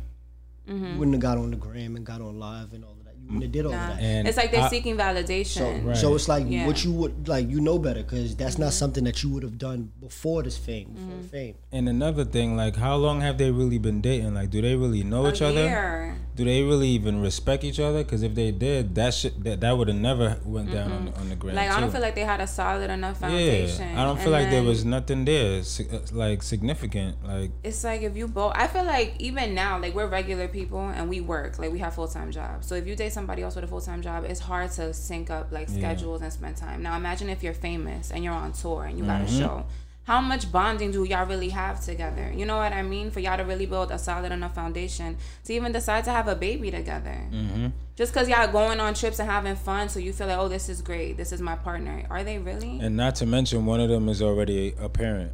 You 0.67 0.99
wouldn't 0.99 1.15
have 1.15 1.23
got 1.23 1.39
on 1.39 1.51
the 1.51 1.57
gram 1.57 1.97
and 1.97 2.05
got 2.05 2.21
on 2.21 2.39
live 2.39 2.75
and 2.75 2.85
all 2.85 2.91
of 2.91 3.05
that. 3.07 3.08
You 3.21 3.35
wouldn't 3.35 3.43
have 3.43 3.53
did 3.53 3.67
all 3.67 3.73
Nah. 3.73 3.83
of 3.91 3.97
that. 3.97 4.03
And 4.03 4.27
it's 4.29 4.37
like 4.37 4.51
they're 4.51 4.63
I- 4.63 4.69
seeking 4.71 4.97
validation. 4.97 5.47
So, 5.47 5.73
Right. 5.85 5.97
so 5.97 6.15
it's 6.15 6.29
like 6.29 6.47
Yeah. 6.49 6.67
what 6.67 6.85
you 6.85 6.93
would 6.93 7.29
like. 7.29 7.49
You 7.51 7.61
know 7.61 7.79
better 7.79 8.03
because 8.03 8.35
that's 8.37 8.59
not 8.59 8.73
something 8.73 9.05
that 9.05 9.23
you 9.23 9.29
would 9.31 9.43
have 9.43 9.59
done 9.59 9.91
before 10.01 10.43
this 10.43 10.57
fame, 10.57 10.93
before 10.95 11.23
the 11.23 11.29
fame. 11.29 11.55
and 11.73 11.89
another 11.89 12.25
thing, 12.25 12.57
like, 12.57 12.77
how 12.77 12.97
long 12.97 13.21
have 13.21 13.37
they 13.39 13.51
really 13.51 13.79
been 13.79 14.01
dating? 14.01 14.35
Like, 14.35 14.51
do 14.51 14.63
they 14.63 14.77
really 14.77 15.05
know 15.05 15.27
A 15.27 15.31
each 15.33 15.43
other? 15.43 16.15
Do 16.39 16.45
they 16.45 16.63
really 16.63 16.87
even 16.91 17.21
respect 17.21 17.65
each 17.65 17.81
other? 17.81 18.05
Because 18.05 18.23
if 18.23 18.33
they 18.37 18.53
did, 18.53 18.95
that 18.95 19.13
shit 19.13 19.43
that, 19.43 19.61
that 19.61 19.77
would 19.77 19.89
have 19.89 19.97
never 19.97 20.39
went 20.45 20.71
down 20.71 20.93
on 20.93 21.05
the, 21.07 21.13
on 21.19 21.29
the 21.29 21.35
ground. 21.35 21.57
Like 21.57 21.69
I 21.69 21.81
don't 21.81 21.89
too. 21.89 21.95
feel 21.95 22.01
like 22.01 22.15
they 22.15 22.21
had 22.35 22.41
a 22.41 22.47
solid 22.47 22.89
enough 22.91 23.19
foundation. 23.19 23.89
yeah. 23.91 24.01
I 24.01 24.05
don't 24.05 24.17
feel 24.19 24.33
And 24.33 24.45
like 24.45 24.51
there 24.53 24.63
was 24.63 24.85
nothing 24.85 25.25
there, 25.25 25.61
uh, 25.61 25.99
like 26.13 26.45
significant. 26.45 27.17
Like, 27.27 27.51
It's 27.65 27.83
like 27.83 28.03
if 28.03 28.17
you 28.17 28.29
both. 28.29 28.53
I 28.55 28.69
feel 28.69 28.85
like 28.85 29.15
even 29.19 29.53
now, 29.55 29.81
like 29.81 29.95
we're 29.97 30.07
regular 30.07 30.47
people 30.47 30.87
and 30.89 31.09
we 31.09 31.21
work, 31.21 31.59
like 31.59 31.73
we 31.73 31.81
have 31.81 31.95
full 31.95 32.07
time 32.09 32.31
jobs. 32.31 32.69
So 32.69 32.77
if 32.77 32.87
you 32.87 32.95
date 32.95 33.13
somebody 33.13 33.43
else 33.43 33.57
with 33.57 33.65
a 33.65 33.69
full 33.69 33.81
time 33.81 34.01
job, 34.01 34.25
it's 34.25 34.39
hard 34.41 34.71
to 34.79 34.95
sync 34.95 35.31
up 35.31 35.51
like 35.51 35.69
Yeah. 35.69 35.79
schedules 35.79 36.23
and 36.23 36.33
spend 36.33 36.57
time. 36.57 36.83
Now 36.85 36.97
imagine 36.97 37.29
if 37.31 37.43
you're 37.43 37.53
famous 37.53 38.13
and 38.13 38.23
you're 38.23 38.33
on 38.33 38.53
tour 38.53 38.85
and 38.85 38.97
you 38.97 39.05
got 39.05 39.23
Mm-hmm. 39.23 39.35
a 39.35 39.39
show. 39.41 39.67
How 40.09 40.23
much 40.23 40.51
bonding 40.51 40.91
do 40.91 41.05
y'all 41.05 41.27
really 41.27 41.51
have 41.51 41.85
together? 41.85 42.33
You 42.35 42.47
know 42.47 42.57
what 42.57 42.73
I 42.73 42.81
mean? 42.81 43.11
For 43.11 43.21
y'all 43.21 43.37
to 43.37 43.45
really 43.45 43.67
build 43.67 43.91
a 43.91 43.99
solid 43.99 44.33
enough 44.33 44.55
foundation 44.55 45.19
to 45.45 45.53
even 45.53 45.71
decide 45.71 46.05
to 46.05 46.11
have 46.11 46.29
a 46.29 46.35
baby 46.35 46.71
together. 46.71 47.29
mm-hmm. 47.31 47.67
Just 47.95 48.15
because 48.15 48.27
y'all 48.27 48.51
going 48.51 48.81
on 48.81 48.95
trips 48.95 49.19
and 49.19 49.29
having 49.29 49.55
fun, 49.55 49.91
so 49.91 50.01
you 50.01 50.15
feel 50.15 50.29
like, 50.29 50.39
oh, 50.39 50.49
this 50.49 50.71
is 50.71 50.81
great. 50.81 51.19
This 51.19 51.31
is 51.31 51.43
my 51.43 51.57
partner. 51.57 52.07
Are 52.09 52.25
they 52.25 52.39
really? 52.39 52.79
and 52.81 52.97
not 52.97 53.17
to 53.17 53.27
mention 53.27 53.67
one 53.67 53.81
of 53.81 53.91
them 53.91 54.09
is 54.09 54.23
already 54.23 54.75
a 54.81 54.89
parent. 54.89 55.31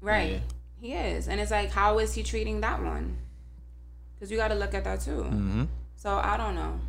Right. 0.00 0.40
He 0.80 0.94
is. 0.94 1.28
And 1.28 1.40
it's 1.40 1.52
like, 1.52 1.70
how 1.70 2.00
is 2.00 2.12
he 2.12 2.24
treating 2.24 2.60
that 2.62 2.82
one? 2.82 3.18
Because 4.16 4.32
you 4.32 4.36
got 4.36 4.48
to 4.48 4.56
look 4.56 4.74
at 4.74 4.82
that 4.82 5.02
too. 5.02 5.22
Mm-hmm. 5.22 5.64
So 5.94 6.10
I 6.10 6.36
don't 6.36 6.56
know. 6.56 6.80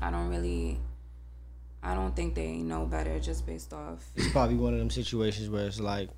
I 0.00 0.10
don't 0.10 0.30
really. 0.30 0.78
I 1.86 1.94
don't 1.94 2.16
think 2.16 2.34
they 2.34 2.56
know 2.56 2.84
better 2.84 3.18
just 3.20 3.46
based 3.46 3.72
off. 3.72 4.04
It's 4.16 4.30
probably 4.32 4.56
one 4.56 4.72
of 4.72 4.80
them 4.80 4.90
situations 4.90 5.48
where 5.48 5.66
it's 5.66 5.78
like, 5.78 6.10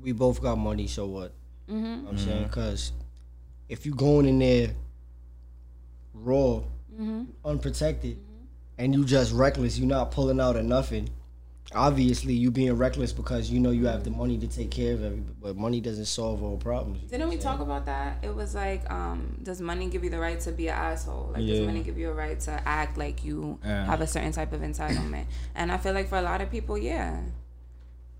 we 0.00 0.12
both 0.12 0.40
got 0.40 0.56
money, 0.56 0.86
so 0.86 1.06
what? 1.06 1.32
Mm-hmm. 1.68 1.74
You 1.74 1.80
know 1.82 2.02
what 2.04 2.10
I'm 2.12 2.18
saying 2.18 2.42
because 2.44 2.92
if 3.68 3.84
you 3.84 3.94
going 3.94 4.26
in 4.26 4.38
there 4.38 4.70
raw, 6.14 6.62
Mm-hmm. 6.94 7.24
unprotected, 7.44 8.18
and 8.78 8.94
you 8.94 9.04
just 9.04 9.30
reckless, 9.34 9.78
you're 9.78 9.86
not 9.86 10.12
pulling 10.12 10.40
out 10.40 10.56
of 10.56 10.64
nothing. 10.64 11.10
Obviously, 11.74 12.32
you 12.32 12.50
being 12.50 12.72
reckless 12.74 13.12
because 13.12 13.50
you 13.50 13.58
know 13.58 13.70
you 13.70 13.86
have 13.86 14.04
the 14.04 14.10
money 14.10 14.38
to 14.38 14.46
take 14.46 14.70
care 14.70 14.94
of 14.94 15.02
everybody, 15.04 15.34
but 15.42 15.56
money 15.56 15.80
doesn't 15.80 16.04
solve 16.04 16.42
all 16.42 16.56
problems. 16.56 17.10
Didn't 17.10 17.28
we 17.28 17.36
talk 17.38 17.60
about 17.60 17.86
that? 17.86 18.18
It 18.22 18.34
was 18.34 18.54
like, 18.54 18.88
um, 18.90 19.36
does 19.42 19.60
money 19.60 19.88
give 19.88 20.04
you 20.04 20.10
the 20.10 20.18
right 20.20 20.38
to 20.40 20.52
be 20.52 20.68
an 20.68 20.74
asshole? 20.76 21.30
Like, 21.34 21.44
does 21.46 21.60
money 21.60 21.82
give 21.82 21.98
you 21.98 22.10
a 22.10 22.14
right 22.14 22.38
to 22.40 22.52
act 22.66 22.96
like 22.96 23.24
you 23.24 23.58
Yeah. 23.64 23.84
have 23.84 24.00
a 24.00 24.06
certain 24.06 24.32
type 24.32 24.52
of 24.52 24.60
entitlement? 24.60 25.26
And 25.56 25.72
I 25.72 25.76
feel 25.78 25.92
like 25.92 26.08
for 26.08 26.18
a 26.18 26.22
lot 26.22 26.40
of 26.40 26.50
people, 26.50 26.78
yeah. 26.78 27.20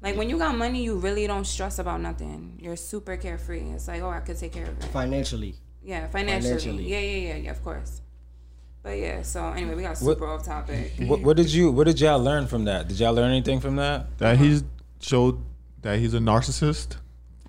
Like 0.03 0.17
when 0.17 0.29
you 0.29 0.39
got 0.39 0.57
money, 0.57 0.83
you 0.83 0.97
really 0.97 1.27
don't 1.27 1.47
stress 1.47 1.79
about 1.79 2.01
nothing. 2.01 2.59
You're 2.61 2.77
super 2.77 3.17
carefree. 3.17 3.71
It's 3.71 3.89
like, 3.89 4.03
oh, 4.03 4.11
I 4.11 4.21
could 4.21 4.39
take 4.39 4.53
care 4.53 4.67
of 4.67 4.77
it. 4.79 4.85
Financially, 4.87 5.55
Yeah, 5.83 6.09
financially. 6.09 6.59
Financially. 6.59 6.89
Yeah, 6.91 6.99
yeah, 7.01 7.29
yeah, 7.29 7.37
yeah, 7.45 7.51
of 7.53 7.63
course. 7.65 8.03
But 8.87 8.99
yeah, 8.99 9.23
so 9.23 9.45
anyway, 9.49 9.75
we 9.75 9.83
got 9.83 9.99
What- 9.99 10.15
super 10.17 10.29
off 10.29 10.45
topic. 10.45 10.93
What, 11.01 11.21
what 11.21 11.37
did 11.37 11.53
you? 11.53 11.73
What 11.73 11.89
did 11.89 12.01
y'all 12.01 12.21
learn 12.21 12.47
from 12.47 12.67
that? 12.67 12.87
Did 12.87 13.01
y'all 13.01 13.13
learn 13.13 13.33
anything 13.33 13.59
from 13.59 13.75
that? 13.77 14.17
That 14.19 14.39
he's 14.39 14.63
showed 15.01 15.41
that 15.83 15.99
he's 15.99 16.15
a 16.15 16.21
narcissist. 16.21 16.99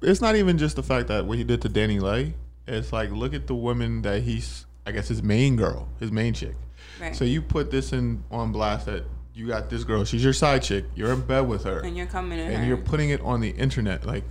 It's 0.01 0.19
not 0.19 0.35
even 0.35 0.57
just 0.57 0.75
the 0.75 0.81
fact 0.81 1.09
that 1.09 1.27
what 1.27 1.37
he 1.37 1.43
did 1.43 1.61
to 1.61 1.69
DaniLeigh. 1.69 2.33
It's 2.65 2.91
like 2.91 3.11
look 3.11 3.35
at 3.35 3.45
the 3.45 3.53
woman 3.53 4.01
that 4.01 4.23
he's. 4.23 4.65
I 4.87 4.91
guess 4.91 5.09
his 5.09 5.21
main 5.21 5.57
girl, 5.57 5.87
his 5.99 6.11
main 6.11 6.33
chick. 6.33 6.55
Right. 6.99 7.15
So 7.15 7.23
you 7.23 7.43
put 7.43 7.69
this 7.69 7.93
in 7.93 8.23
on 8.31 8.51
blast 8.51 8.87
that 8.87 9.03
you 9.35 9.45
got 9.47 9.69
this 9.69 9.83
girl. 9.83 10.05
She's 10.05 10.23
your 10.23 10.33
side 10.33 10.63
chick. 10.63 10.85
You're 10.95 11.13
in 11.13 11.21
bed 11.21 11.41
with 11.41 11.65
her, 11.65 11.81
and 11.81 11.95
you're 11.95 12.07
coming 12.07 12.39
in 12.39 12.47
and 12.47 12.63
her. 12.63 12.65
you're 12.65 12.77
putting 12.77 13.11
it 13.11 13.21
on 13.21 13.41
the 13.41 13.51
internet. 13.51 14.07
Like, 14.07 14.23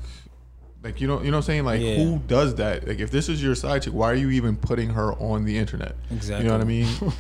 like 0.87 1.01
you 1.01 1.07
know, 1.09 1.21
you 1.23 1.31
know 1.31 1.39
what 1.39 1.45
I'm 1.45 1.47
saying? 1.47 1.65
Like, 1.65 1.81
Yeah. 1.81 1.97
who 1.97 2.19
does 2.27 2.55
that? 2.57 2.87
Like, 2.87 3.01
if 3.01 3.11
this 3.11 3.29
is 3.29 3.43
your 3.43 3.55
side 3.55 3.83
chick, 3.83 3.93
why 3.93 4.11
are 4.13 4.15
you 4.15 4.31
even 4.31 4.57
putting 4.57 4.91
her 4.91 5.13
on 5.15 5.45
the 5.45 5.59
internet? 5.59 5.97
Exactly. 6.11 6.45
You 6.45 6.51
know 6.51 6.57
what 6.59 6.65
I 6.65 6.69
mean? 6.69 6.89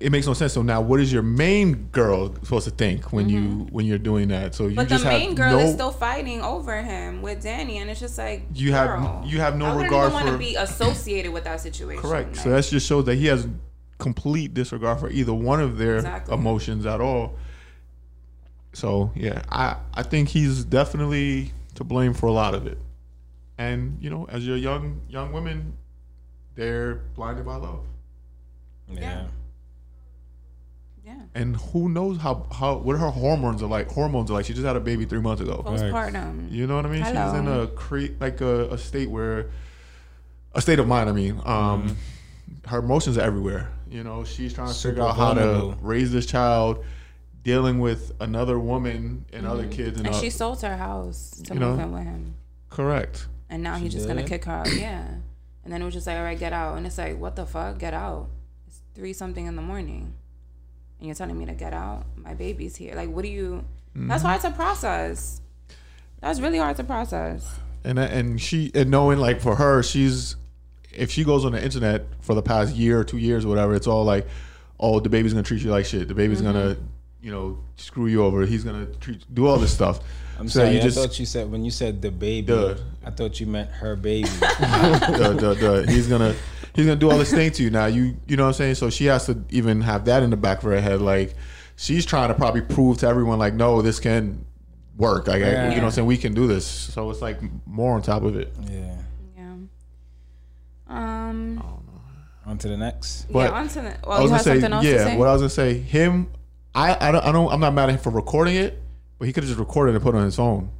It 0.00 0.12
makes 0.12 0.26
no 0.26 0.34
sense. 0.34 0.52
So 0.52 0.60
now, 0.60 0.82
what 0.82 1.00
is 1.00 1.10
your 1.10 1.22
main 1.22 1.84
girl 1.92 2.34
supposed 2.42 2.66
to 2.66 2.70
think 2.70 3.10
when 3.10 3.30
you 3.30 3.66
when 3.70 3.86
you're 3.86 3.96
doing 3.96 4.28
that? 4.28 4.54
So 4.54 4.64
you 4.64 4.76
Mm-hmm. 4.76 4.76
but 4.76 4.88
the 4.90 4.98
main 5.02 5.28
have 5.28 5.36
girl 5.38 5.52
no, 5.52 5.58
is 5.60 5.72
still 5.72 5.90
fighting 5.90 6.42
over 6.42 6.82
him 6.82 7.22
with 7.22 7.40
Danny, 7.42 7.78
and 7.78 7.88
it's 7.88 7.98
just 7.98 8.18
like 8.18 8.42
You 8.52 8.74
have- 8.74 9.24
you 9.24 9.38
have 9.40 9.56
no 9.56 9.64
I 9.64 9.68
wouldn't 9.68 9.84
regard 9.90 10.04
even 10.08 10.12
want 10.12 10.26
for- 10.26 10.32
to 10.32 10.38
be 10.38 10.56
associated 10.56 11.32
with 11.32 11.44
that 11.44 11.62
situation. 11.62 12.02
correct. 12.02 12.36
So 12.36 12.50
Like, 12.50 12.64
that 12.64 12.68
just 12.70 12.86
shows 12.86 13.06
that 13.06 13.14
he 13.14 13.26
has 13.28 13.48
complete 13.96 14.52
disregard 14.52 15.00
for 15.00 15.08
either 15.08 15.32
one 15.32 15.60
of 15.62 15.78
their 15.78 15.96
Exactly. 15.96 16.34
emotions 16.34 16.84
at 16.84 17.00
all. 17.00 17.36
So 18.74 19.10
yeah, 19.14 19.40
I 19.50 19.76
I 19.94 20.02
think 20.02 20.28
he's 20.28 20.64
definitely 20.64 21.52
to 21.82 21.88
blame 21.88 22.14
for 22.14 22.26
a 22.26 22.32
lot 22.32 22.54
of 22.54 22.66
it. 22.66 22.78
And 23.58 23.98
you 24.00 24.10
know, 24.10 24.26
as 24.30 24.46
your 24.46 24.56
young 24.56 25.00
young 25.08 25.32
women, 25.32 25.76
they're 26.54 26.96
blinded 27.14 27.44
by 27.44 27.56
love. 27.56 27.84
Yeah. 28.88 29.24
yeah, 31.04 31.14
And 31.34 31.56
who 31.56 31.88
knows 31.88 32.18
how 32.18 32.46
how 32.52 32.76
what 32.76 32.98
her 32.98 33.10
hormones 33.10 33.62
are 33.62 33.68
like? 33.68 33.90
Hormones 33.90 34.30
are 34.30 34.34
like. 34.34 34.46
She 34.46 34.52
just 34.52 34.66
had 34.66 34.76
a 34.76 34.80
baby 34.80 35.04
three 35.04 35.20
months 35.20 35.42
ago. 35.42 35.62
postpartum. 35.66 36.50
You 36.50 36.66
know 36.66 36.76
what 36.76 36.86
I 36.86 36.88
mean? 36.90 37.04
She's 37.04 37.14
in 37.34 37.48
a 37.48 37.66
cre- 37.68 38.14
like 38.20 38.40
a, 38.40 38.70
a 38.70 38.78
state 38.78 39.10
where 39.10 39.46
a 40.54 40.60
state 40.60 40.78
of 40.78 40.86
mind. 40.86 41.08
I 41.08 41.12
mean, 41.12 41.40
um, 41.44 41.96
her 42.66 42.78
emotions 42.78 43.16
are 43.18 43.22
everywhere. 43.22 43.72
You 43.90 44.04
know, 44.04 44.24
she's 44.24 44.54
trying 44.54 44.68
to 44.68 44.74
Super 44.74 44.94
figure 44.94 45.08
out 45.08 45.16
how 45.16 45.34
to 45.34 45.76
raise 45.80 46.12
this 46.12 46.26
child, 46.26 46.84
dealing 47.42 47.78
with 47.80 48.12
another 48.20 48.58
woman 48.58 49.24
and 49.32 49.46
other 49.46 49.66
kids. 49.66 49.98
And, 49.98 50.06
And 50.06 50.14
uh, 50.16 50.20
she 50.20 50.30
sold 50.30 50.62
her 50.62 50.76
house 50.76 51.30
to 51.44 51.54
move 51.54 51.76
know, 51.78 51.82
in 51.84 51.92
with 51.92 52.04
him, 52.04 52.34
correct. 52.70 53.26
and 53.50 53.62
now 53.62 53.76
She 53.76 53.84
he's 53.84 53.94
just 53.94 54.06
gonna 54.08 54.24
kick 54.24 54.44
her 54.44 54.52
out. 54.52 54.72
Yeah, 54.74 55.06
and 55.64 55.72
then 55.72 55.82
it 55.82 55.84
was 55.84 55.94
just 55.94 56.06
like, 56.06 56.16
all 56.16 56.22
right, 56.24 56.38
get 56.38 56.52
out, 56.52 56.76
and 56.76 56.86
it's 56.86 56.98
like, 56.98 57.18
what 57.18 57.36
the 57.36 57.46
fuck, 57.46 57.78
get 57.78 57.94
out? 57.94 58.28
It's 58.66 58.80
three 58.94 59.12
something 59.12 59.46
in 59.46 59.56
the 59.56 59.62
morning, 59.62 60.12
and 60.98 61.06
you're 61.06 61.14
telling 61.16 61.38
me 61.38 61.46
to 61.46 61.54
get 61.54 61.72
out. 61.72 62.04
My 62.16 62.34
baby's 62.34 62.76
here. 62.76 62.94
Like, 62.94 63.10
what 63.10 63.22
do 63.22 63.28
you? 63.28 63.64
Mm-hmm. 63.96 64.08
That's 64.08 64.22
hard 64.22 64.40
to 64.42 64.50
process. 64.52 65.40
That's 66.20 66.40
really 66.40 66.58
hard 66.58 66.76
to 66.76 66.84
process. 66.84 67.58
and 67.84 67.98
and 67.98 68.40
she 68.40 68.70
and 68.74 68.90
knowing 68.90 69.18
like 69.18 69.40
for 69.40 69.56
her 69.56 69.82
she's 69.82 70.36
if 70.94 71.10
she 71.10 71.24
goes 71.24 71.44
on 71.44 71.50
the 71.52 71.62
internet 71.62 72.04
for 72.20 72.34
the 72.34 72.42
past 72.42 72.76
year 72.76 73.00
or 73.00 73.04
two 73.04 73.18
years 73.18 73.44
or 73.44 73.48
whatever 73.48 73.74
it's 73.74 73.88
all 73.88 74.04
like 74.04 74.26
oh 74.78 75.00
the 75.00 75.08
baby's 75.08 75.32
gonna 75.32 75.42
treat 75.42 75.60
you 75.62 75.70
like 75.70 75.84
shit 75.84 76.06
the 76.06 76.14
baby's 76.14 76.40
Mm-hmm. 76.40 76.52
gonna 76.52 76.76
you 77.22 77.30
know 77.30 77.58
screw 77.76 78.06
you 78.06 78.22
over 78.24 78.44
he's 78.44 78.64
gonna 78.64 78.86
treat 79.00 79.24
do 79.32 79.46
all 79.46 79.56
this 79.56 79.72
stuff 79.72 80.00
I'm 80.38 80.48
So 80.48 80.60
sorry. 80.60 80.72
you 80.74 80.80
I 80.80 80.82
just- 80.82 80.98
thought 80.98 81.18
you 81.20 81.26
said 81.26 81.50
when 81.52 81.64
you 81.64 81.70
said 81.70 82.02
the 82.02 82.10
baby, 82.10 82.46
Duh. 82.48 82.74
I 83.04 83.10
thought 83.10 83.38
you 83.38 83.46
meant 83.46 83.70
her 83.70 83.94
baby. 83.94 84.28
the, 84.28 85.36
the, 85.38 85.54
the, 85.84 85.92
he's 85.92 86.08
gonna 86.08 86.34
he's 86.74 86.86
gonna 86.86 86.98
do 86.98 87.10
all 87.10 87.18
this 87.18 87.30
thing 87.30 87.50
to 87.52 87.62
you 87.62 87.70
now 87.70 87.86
you 87.86 88.16
you 88.26 88.36
know 88.36 88.44
what 88.44 88.48
i'm 88.48 88.54
saying 88.54 88.74
so 88.74 88.90
she 88.90 89.04
has 89.04 89.26
to 89.26 89.38
even 89.50 89.82
have 89.82 90.06
that 90.06 90.22
in 90.22 90.30
the 90.30 90.36
back 90.36 90.58
of 90.58 90.64
her 90.64 90.80
head 90.80 91.00
like 91.02 91.34
she's 91.76 92.04
trying 92.06 92.28
to 92.28 92.34
probably 92.34 92.62
prove 92.62 92.98
to 92.98 93.06
everyone 93.06 93.38
like 93.38 93.54
no 93.54 93.82
this 93.82 94.00
can 94.00 94.44
work 94.96 95.28
like 95.28 95.42
I- 95.42 95.48
you 95.48 95.52
know 95.52 95.68
what 95.76 95.84
i'm 95.84 95.90
saying 95.90 96.06
we 96.08 96.16
can 96.16 96.32
do 96.34 96.46
this 96.46 96.66
so 96.66 97.10
it's 97.10 97.20
like 97.20 97.38
more 97.66 97.94
on 97.94 98.02
top 98.02 98.22
of 98.22 98.34
it 98.36 98.52
yeah. 98.68 98.96
Yeah. 99.36 99.54
Um. 100.88 101.62
On 102.44 102.58
to 102.58 102.68
the 102.68 102.76
next. 102.76 103.30
But 103.30 103.50
yeah. 103.50 103.58
On 103.58 103.68
to 103.68 103.80
the. 103.82 104.06
I 104.06 104.08
was 104.08 104.22
you 104.22 104.28
gonna 104.30 104.42
say, 104.42 104.50
something 104.54 104.72
else 104.72 104.84
yeah. 104.84 104.92
to 104.92 105.04
say? 105.04 105.16
What 105.16 105.28
I 105.28 105.32
was 105.32 105.42
gonna 105.42 105.50
say, 105.50 105.78
him, 105.78 106.28
I, 106.74 107.08
I 107.08 107.12
don't, 107.12 107.24
I 107.24 107.32
don't, 107.32 107.52
I'm 107.52 107.60
not 107.60 107.74
mad 107.74 107.88
at 107.90 107.94
him 107.96 107.98
for 108.00 108.10
recording 108.10 108.56
it, 108.56 108.80
but 109.18 109.26
he 109.26 109.32
could 109.32 109.42
have 109.44 109.48
just 109.48 109.60
recorded 109.60 109.94
and 109.94 110.02
put 110.02 110.14
it 110.14 110.18
on 110.18 110.24
his 110.24 110.36
phone. 110.36 110.70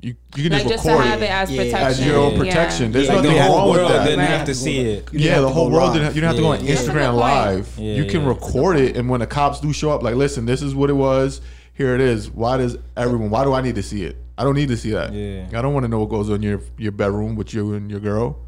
You, 0.00 0.14
you 0.36 0.44
can 0.44 0.52
like 0.52 0.62
just 0.62 0.74
just 0.74 0.84
to 0.84 0.90
record 0.92 1.06
have 1.06 1.22
it 1.22 1.24
it 1.24 1.30
as 1.30 1.50
Yeah. 1.50 1.62
protection. 1.64 1.86
as 1.88 2.06
your 2.06 2.16
own 2.18 2.32
Yeah. 2.32 2.38
protection. 2.38 2.92
There's 2.92 3.08
Like 3.08 3.16
nothing 3.16 3.32
the 3.32 3.38
wrong 3.40 3.68
with 3.70 3.78
world 3.80 3.90
that. 3.90 4.04
didn't 4.04 4.18
Right. 4.20 4.28
have 4.28 4.46
to 4.46 4.54
see 4.54 4.78
it. 4.80 5.08
You 5.12 5.18
yeah, 5.18 5.40
the 5.40 5.48
whole 5.48 5.70
world 5.70 5.90
live. 5.92 6.02
didn't. 6.02 6.14
You 6.14 6.20
don't 6.20 6.28
have 6.28 6.36
to 6.36 6.42
go 6.42 6.48
on 6.52 6.60
Yeah. 6.64 6.66
That's 6.74 6.82
a 6.82 6.92
good 6.92 6.96
Instagram 6.96 7.06
point. 7.10 7.16
live. 7.20 7.74
Yeah, 7.78 7.94
you 7.94 8.04
can 8.04 8.20
yeah. 8.22 8.28
record 8.28 8.76
it, 8.76 8.96
and 8.96 9.08
when 9.08 9.18
the 9.20 9.26
cops 9.26 9.58
do 9.60 9.72
show 9.72 9.90
up, 9.90 10.02
like, 10.04 10.14
listen, 10.14 10.46
this 10.46 10.62
is 10.62 10.74
what 10.74 10.88
it 10.88 10.92
was. 10.94 11.40
Here 11.74 11.94
it 11.96 12.00
is. 12.00 12.30
Why 12.30 12.56
does 12.58 12.76
everyone? 12.96 13.30
Why 13.30 13.42
do 13.44 13.52
I 13.54 13.60
need 13.60 13.74
to 13.74 13.82
see 13.82 14.04
it? 14.04 14.16
I 14.36 14.44
don't 14.44 14.54
need 14.54 14.68
to 14.68 14.76
see 14.76 14.90
that. 14.92 15.12
Yeah. 15.12 15.46
I 15.56 15.62
don't 15.62 15.74
want 15.74 15.82
to 15.84 15.88
know 15.88 15.98
what 15.98 16.10
goes 16.10 16.28
on 16.30 16.36
in 16.36 16.42
your 16.42 16.60
your 16.76 16.92
bedroom 16.92 17.34
with 17.34 17.52
you 17.54 17.74
and 17.74 17.90
your 17.90 18.00
girl. 18.00 18.38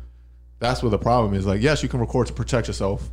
That's 0.61 0.83
where 0.85 0.91
the 0.91 0.99
problem 0.99 1.35
is. 1.35 1.47
Like, 1.47 1.63
yes, 1.63 1.83
you 1.83 1.89
can 1.89 1.99
record 2.01 2.29
to 2.29 2.33
protect 2.33 2.69
yourself, 2.69 3.11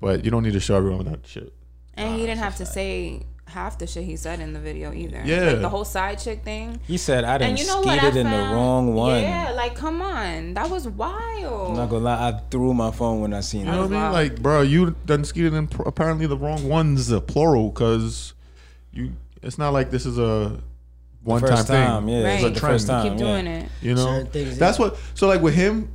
but 0.00 0.22
you 0.24 0.30
don't 0.30 0.42
need 0.42 0.52
to 0.54 0.60
show 0.60 0.76
everyone 0.76 1.04
that 1.06 1.20
shit. 1.26 1.52
And 1.94 2.14
he 2.14 2.20
didn't 2.26 2.38
have 2.38 2.56
to 2.56 2.66
say 2.66 3.22
half 3.46 3.78
the 3.78 3.86
shit 3.86 4.04
he 4.04 4.14
said 4.16 4.38
in 4.38 4.52
the 4.52 4.60
video 4.60 4.92
either. 4.92 5.22
Yeah. 5.24 5.50
Like 5.50 5.60
the 5.60 5.68
whole 5.68 5.84
side 5.84 6.18
chick 6.20 6.44
thing. 6.44 6.78
He 6.86 6.96
said 6.96 7.24
I 7.24 7.36
didn't 7.38 7.50
And 7.50 7.58
you 7.58 7.66
know 7.66 7.80
what? 7.80 7.88
I 7.88 7.98
skeeted 7.98 8.16
in 8.18 8.24
the 8.26 8.30
found- 8.30 8.54
wrong 8.54 8.94
one. 8.94 9.22
Yeah, 9.22 9.52
like 9.56 9.74
come 9.74 10.00
on, 10.00 10.54
that 10.54 10.70
was 10.70 10.86
wild. 10.88 11.70
I'm 11.72 11.76
not 11.76 11.90
gonna 11.90 12.04
lie, 12.04 12.28
I 12.28 12.40
threw 12.50 12.72
my 12.74 12.92
phone 12.92 13.20
when 13.20 13.34
I 13.34 13.40
seen 13.40 13.66
that. 13.66 13.72
You 13.72 13.76
know 13.76 13.86
what 13.88 13.96
I 13.96 14.02
mean? 14.04 14.12
Like, 14.12 14.40
bro, 14.42 14.62
you 14.62 14.94
done 15.04 15.24
skeeted 15.24 15.52
in 15.54 15.66
pr- 15.66 15.82
apparently 15.82 16.26
the 16.26 16.36
wrong 16.36 16.68
ones, 16.68 17.12
uh, 17.12 17.20
plural, 17.20 17.70
because 17.70 18.34
you. 18.92 19.12
It's 19.42 19.58
not 19.58 19.72
like 19.72 19.90
this 19.90 20.06
is 20.06 20.16
a 20.18 20.60
one 21.24 21.40
time 21.40 21.64
time, 21.64 22.06
thing. 22.06 22.14
yeah. 22.14 22.24
Right. 22.24 22.34
It's 22.34 22.42
like 22.44 22.54
the 22.54 22.60
first 22.60 22.86
Keep 22.86 22.92
time. 22.94 23.08
Keep 23.08 23.18
doing 23.18 23.46
yeah. 23.46 23.58
it. 23.60 23.68
You 23.82 23.94
know, 23.94 24.04
Certain 24.04 24.26
things 24.30 24.58
that's 24.58 24.76
that- 24.78 24.82
what. 24.92 25.00
So 25.14 25.26
like 25.26 25.40
with 25.42 25.54
him, 25.54 25.92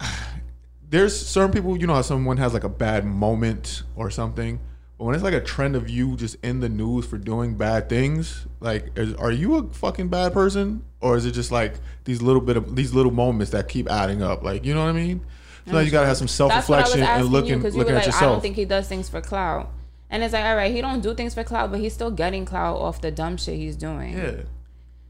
there's 0.88 1.14
certain 1.26 1.52
people. 1.52 1.76
You 1.76 1.86
know 1.86 1.94
how 1.94 2.02
someone 2.02 2.36
has 2.38 2.54
like 2.54 2.64
a 2.64 2.68
bad 2.68 3.04
moment 3.04 3.82
or 3.96 4.10
something. 4.10 4.58
But 4.98 5.04
when 5.04 5.14
it's 5.14 5.24
like 5.24 5.34
a 5.34 5.40
trend 5.40 5.74
of 5.74 5.90
you 5.90 6.16
just 6.16 6.36
in 6.44 6.60
the 6.60 6.68
news 6.68 7.04
for 7.06 7.18
doing 7.18 7.56
bad 7.56 7.88
things, 7.88 8.46
like, 8.60 8.96
is, 8.96 9.12
are 9.14 9.32
you 9.32 9.56
a 9.56 9.68
fucking 9.72 10.08
bad 10.08 10.32
person, 10.32 10.84
or 11.00 11.16
is 11.16 11.26
it 11.26 11.32
just 11.32 11.50
like 11.50 11.74
these 12.04 12.22
little 12.22 12.40
bit 12.40 12.56
of 12.56 12.76
these 12.76 12.94
little 12.94 13.12
moments 13.12 13.50
that 13.52 13.68
keep 13.68 13.90
adding 13.90 14.22
up? 14.22 14.44
Like, 14.44 14.64
you 14.64 14.72
know 14.72 14.84
what 14.84 14.90
I 14.90 14.92
mean? 14.92 15.24
So 15.70 15.78
you 15.80 15.90
gotta 15.90 16.06
have 16.06 16.16
some 16.18 16.28
self 16.28 16.52
That's 16.52 16.68
what 16.68 16.78
I 16.78 16.82
was 16.82 16.90
reflection 16.92 17.22
and 17.22 17.32
looking 17.32 17.58
because 17.58 17.74
you 17.74 17.78
looking 17.80 17.94
were 17.94 18.00
at 18.00 18.06
like, 18.06 18.22
I 18.22 18.26
don't 18.26 18.40
think 18.40 18.54
he 18.54 18.66
does 18.66 18.86
things 18.86 19.08
for 19.08 19.20
clout. 19.20 19.72
And 20.10 20.22
it's 20.22 20.32
like, 20.34 20.44
all 20.44 20.54
right, 20.54 20.72
he 20.72 20.80
don't 20.80 21.00
do 21.00 21.14
things 21.14 21.34
for 21.34 21.42
clout, 21.42 21.70
but 21.70 21.80
he's 21.80 21.94
still 21.94 22.10
getting 22.10 22.44
clout 22.44 22.76
off 22.76 23.00
the 23.00 23.10
dumb 23.10 23.36
shit 23.36 23.56
he's 23.56 23.74
doing. 23.76 24.16
yeah. 24.16 24.42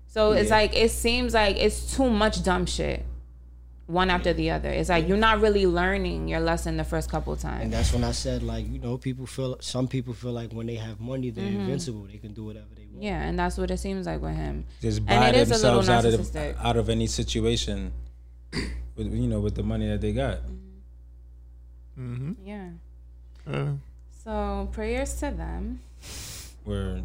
So 0.07 0.31
it's 0.31 0.51
like 0.51 0.77
it 0.77 0.93
seems 0.93 1.35
like 1.35 1.57
it's 1.57 1.95
too 1.97 2.09
much 2.09 2.45
dumb 2.45 2.67
shit, 2.67 3.05
one 3.87 4.09
after 4.11 4.33
the 4.33 4.51
other. 4.51 4.71
It's 4.71 4.89
like 4.89 5.07
you're 5.09 5.17
not 5.19 5.41
really 5.41 5.67
learning 5.67 6.27
your 6.29 6.41
lesson 6.41 6.77
the 6.79 6.85
first 6.85 7.11
couple 7.11 7.33
And 7.35 7.43
times. 7.43 7.63
And 7.65 7.73
that's 7.73 7.93
when 7.93 8.03
I 8.05 8.13
said, 8.13 8.43
like, 8.43 8.67
you 8.71 8.79
know, 8.79 8.97
people 8.97 9.27
feel 9.27 9.59
some 9.61 9.89
people 9.89 10.15
feel 10.15 10.33
like 10.33 10.53
when 10.53 10.67
they 10.67 10.77
have 10.77 11.01
money, 11.01 11.31
they're 11.31 11.45
Mm-hmm. 11.45 11.61
invincible. 11.61 12.07
They 12.11 12.17
can 12.19 12.33
do 12.33 12.45
whatever 12.45 12.67
they 12.75 12.87
want. 12.87 13.03
Yeah, 13.03 13.23
and 13.23 13.39
that's 13.39 13.59
what 13.59 13.71
it 13.71 13.79
seems 13.79 14.07
like 14.07 14.23
with 14.23 14.37
him. 14.37 14.65
Just 14.81 14.99
And 15.01 15.07
buy 15.09 15.29
it 15.29 15.37
is 15.37 15.51
a 15.51 15.55
little 15.55 15.83
themselves 15.83 16.07
out 16.07 16.21
of 16.21 16.33
the, 16.33 16.67
out 16.67 16.77
of 16.77 16.89
any 16.89 17.07
situation, 17.07 17.93
with 18.97 19.13
you 19.13 19.27
know, 19.29 19.41
with 19.41 19.55
the 19.55 19.63
money 19.63 19.87
that 19.89 20.01
they 20.01 20.13
got. 20.13 20.39
Mm-hmm. 21.99 22.33
Yeah. 22.45 22.69
Uh, 23.47 23.73
So 24.25 24.69
prayers 24.73 25.15
to 25.21 25.31
them. 25.31 25.81
Where 26.65 27.03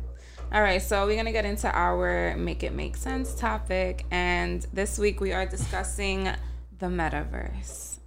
All 0.53 0.61
right, 0.61 0.81
so 0.81 1.05
we're 1.05 1.17
gonna 1.17 1.31
get 1.33 1.45
into 1.45 1.69
our 1.69 2.35
make 2.37 2.63
it 2.63 2.73
make 2.73 2.95
sense 2.95 3.35
topic, 3.35 4.05
and 4.09 4.65
this 4.73 4.97
week 4.97 5.19
we 5.19 5.33
are 5.33 5.45
discussing 5.45 6.29
the 6.79 6.87
metaverse. 6.87 7.97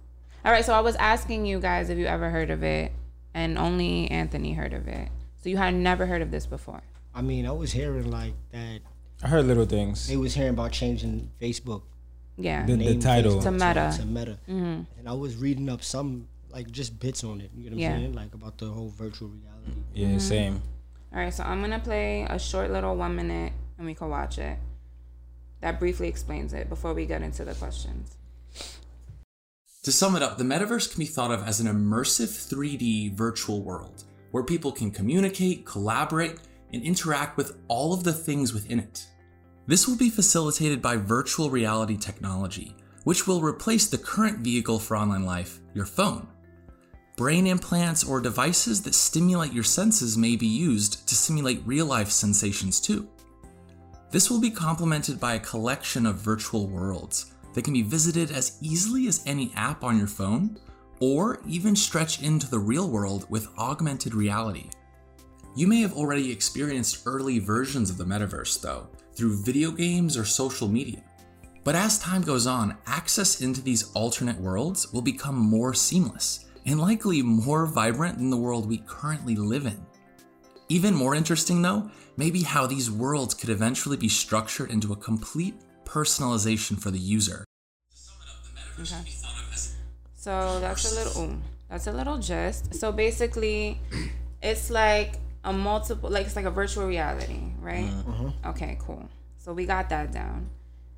All 0.45 0.51
right, 0.51 0.65
so 0.65 0.73
I 0.73 0.81
was 0.81 0.95
asking 0.97 1.45
you 1.45 1.59
guys 1.59 1.89
if 1.89 1.97
you 1.97 2.05
ever 2.05 2.29
heard 2.29 2.49
of 2.49 2.63
it, 2.63 2.91
and 3.33 3.57
only 3.57 4.09
Anthony 4.11 4.53
heard 4.53 4.73
of 4.73 4.87
it. 4.87 5.09
So 5.41 5.49
you 5.49 5.57
had 5.57 5.73
never 5.73 6.05
heard 6.05 6.21
of 6.21 6.31
this 6.31 6.45
before. 6.45 6.81
I 7.15 7.21
mean, 7.21 7.45
I 7.45 7.51
was 7.51 7.71
hearing 7.71 8.09
like 8.09 8.33
that. 8.51 8.79
I 9.23 9.27
heard 9.27 9.45
little 9.45 9.65
things. 9.65 10.07
They 10.07 10.17
was 10.17 10.33
hearing 10.33 10.51
about 10.51 10.71
changing 10.71 11.31
Facebook 11.39 11.83
Yeah. 12.37 12.65
The, 12.65 12.75
the 12.75 12.97
title. 12.97 13.39
Facebook 13.39 13.43
To 13.43 13.51
Meta. 13.51 13.93
To, 13.97 14.05
Meta. 14.05 14.39
Mm-hmm. 14.49 14.99
And 14.99 15.07
I 15.07 15.13
was 15.13 15.37
reading 15.37 15.69
up 15.69 15.83
some 15.83 16.27
like 16.49 16.69
just 16.71 16.99
bits 16.99 17.23
on 17.23 17.41
it. 17.41 17.51
You 17.55 17.69
know 17.69 17.75
what 17.75 17.81
Yeah. 17.81 17.93
I'm 17.93 17.99
saying? 17.99 18.13
Like 18.13 18.33
about 18.33 18.57
the 18.57 18.67
whole 18.67 18.89
virtual 18.89 19.29
reality. 19.29 19.81
Yeah, 19.93 20.07
mm-hmm. 20.07 20.19
same. 20.19 20.61
All 21.13 21.19
right, 21.19 21.33
so 21.33 21.43
I'm 21.43 21.61
gonna 21.61 21.79
play 21.79 22.23
a 22.27 22.39
short 22.39 22.71
little 22.71 22.95
one 22.95 23.15
minute, 23.15 23.53
and 23.77 23.85
we 23.85 23.93
can 23.93 24.09
watch 24.09 24.39
it. 24.39 24.57
That 25.61 25.79
briefly 25.79 26.07
explains 26.07 26.53
it 26.53 26.69
before 26.69 26.93
we 26.93 27.05
get 27.05 27.21
into 27.21 27.45
the 27.45 27.53
questions. 27.53 28.17
To 29.83 29.91
sum 29.91 30.15
it 30.15 30.23
up, 30.23 30.37
the 30.37 30.45
metaverse 30.45 30.89
can 30.89 30.99
be 30.99 31.05
thought 31.05 31.31
of 31.31 31.45
as 31.45 31.59
an 31.59 31.67
immersive 31.67 32.29
3D 32.29 33.13
virtual 33.15 33.61
world 33.61 34.05
where 34.31 34.43
people 34.43 34.71
can 34.71 34.89
communicate, 34.89 35.65
collaborate, 35.65 36.37
and 36.71 36.81
interact 36.81 37.35
with 37.35 37.57
all 37.67 37.93
of 37.93 38.05
the 38.05 38.13
things 38.13 38.53
within 38.53 38.79
it. 38.79 39.05
This 39.67 39.85
will 39.85 39.97
be 39.97 40.09
facilitated 40.09 40.81
by 40.81 40.95
virtual 40.95 41.49
reality 41.49 41.97
technology, 41.97 42.77
which 43.03 43.27
will 43.27 43.41
replace 43.41 43.87
the 43.87 43.97
current 43.97 44.39
vehicle 44.39 44.79
for 44.79 44.95
online 44.95 45.25
life, 45.25 45.59
your 45.73 45.85
phone. 45.85 46.27
Brain 47.17 47.45
implants 47.45 48.05
or 48.05 48.21
devices 48.21 48.81
that 48.83 48.95
stimulate 48.95 49.51
your 49.51 49.65
senses 49.65 50.17
may 50.17 50.37
be 50.37 50.47
used 50.47 51.05
to 51.09 51.13
simulate 51.13 51.61
real 51.65 51.85
life 51.85 52.09
sensations 52.09 52.79
too. 52.79 53.09
This 54.11 54.31
will 54.31 54.39
be 54.39 54.49
complemented 54.49 55.19
by 55.19 55.33
a 55.33 55.39
collection 55.39 56.05
of 56.05 56.15
virtual 56.15 56.67
worlds 56.67 57.32
that 57.53 57.63
can 57.63 57.73
be 57.73 57.81
visited 57.81 58.31
as 58.31 58.57
easily 58.61 59.07
as 59.07 59.23
any 59.25 59.51
app 59.55 59.83
on 59.83 59.97
your 59.97 60.07
phone 60.07 60.57
or 60.99 61.41
even 61.47 61.75
stretch 61.75 62.21
into 62.21 62.49
the 62.49 62.59
real 62.59 62.89
world 62.89 63.25
with 63.29 63.47
augmented 63.57 64.13
reality. 64.13 64.69
You 65.55 65.67
may 65.67 65.81
have 65.81 65.93
already 65.93 66.31
experienced 66.31 67.03
early 67.05 67.39
versions 67.39 67.89
of 67.89 67.97
the 67.97 68.05
metaverse, 68.05 68.59
though, 68.61 68.87
through 69.15 69.43
video 69.43 69.71
games 69.71 70.17
or 70.17 70.25
social 70.25 70.67
media. 70.67 71.03
But 71.63 71.75
as 71.75 71.99
time 71.99 72.23
goes 72.23 72.47
on, 72.47 72.77
access 72.87 73.41
into 73.41 73.61
these 73.61 73.91
alternate 73.93 74.39
worlds 74.39 74.91
will 74.91 75.01
become 75.01 75.35
more 75.35 75.73
seamless 75.73 76.45
and 76.65 76.79
likely 76.79 77.21
more 77.21 77.65
vibrant 77.65 78.17
than 78.17 78.29
the 78.29 78.37
world 78.37 78.67
we 78.67 78.79
currently 78.79 79.35
live 79.35 79.65
in. 79.65 79.85
Even 80.69 80.95
more 80.95 81.13
interesting, 81.15 81.61
though, 81.61 81.89
may 82.17 82.31
be 82.31 82.43
how 82.43 82.65
these 82.65 82.89
worlds 82.89 83.33
could 83.33 83.49
eventually 83.49 83.97
be 83.97 84.09
structured 84.09 84.71
into 84.71 84.93
a 84.93 84.97
complete 84.97 85.55
personalization 85.85 86.79
for 86.79 86.91
the 86.91 86.99
user. 86.99 87.45
Okay. 88.79 88.95
So 90.15 90.59
that's 90.59 90.91
a 90.91 90.95
little 90.95 91.23
ooh, 91.23 91.41
that's 91.69 91.87
a 91.87 91.91
little 91.91 92.17
gist. 92.17 92.75
So 92.75 92.91
basically, 92.91 93.79
it's 94.41 94.69
like 94.69 95.15
a 95.43 95.51
multiple, 95.51 96.09
like 96.09 96.25
it's 96.25 96.35
like 96.35 96.45
a 96.45 96.51
virtual 96.51 96.87
reality, 96.87 97.41
right? 97.59 97.85
Mm-hmm. 97.85 98.09
Uh-huh. 98.09 98.49
Okay, 98.51 98.77
cool. 98.79 99.09
So 99.37 99.53
we 99.53 99.65
got 99.65 99.89
that 99.89 100.11
down, 100.13 100.49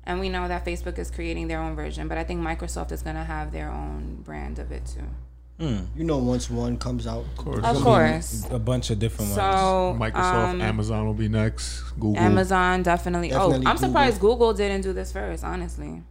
and 0.04 0.20
we 0.20 0.28
know 0.28 0.46
that 0.46 0.64
Facebook 0.64 0.98
is 0.98 1.10
creating 1.10 1.48
their 1.48 1.60
own 1.60 1.74
version, 1.74 2.06
but 2.06 2.18
I 2.18 2.24
think 2.24 2.40
Microsoft 2.40 2.92
is 2.92 3.02
gonna 3.02 3.24
have 3.24 3.50
their 3.52 3.70
own 3.70 4.22
brand 4.22 4.58
of 4.58 4.70
it 4.70 4.86
too. 4.86 5.08
You 5.58 6.04
know, 6.04 6.18
once 6.18 6.50
one 6.50 6.76
comes 6.76 7.06
out, 7.06 7.24
of 7.24 7.36
course. 7.36 7.64
Of 7.64 7.76
course. 7.76 8.46
A 8.50 8.58
bunch 8.58 8.90
of 8.90 8.98
different 8.98 9.30
ones. 9.30 9.40
So 9.40 9.96
Microsoft, 9.98 10.50
um, 10.50 10.60
Amazon 10.60 11.06
will 11.06 11.14
be 11.14 11.28
next. 11.28 11.82
Google. 11.92 12.18
Amazon 12.18 12.82
definitely. 12.82 13.30
Definitely 13.30 13.66
oh, 13.66 13.70
I'm 13.70 13.76
Google. 13.76 13.88
surprised 13.88 14.20
Google 14.20 14.52
didn't 14.52 14.82
do 14.82 14.92
this 14.92 15.12
first. 15.12 15.44
Honestly, 15.44 16.02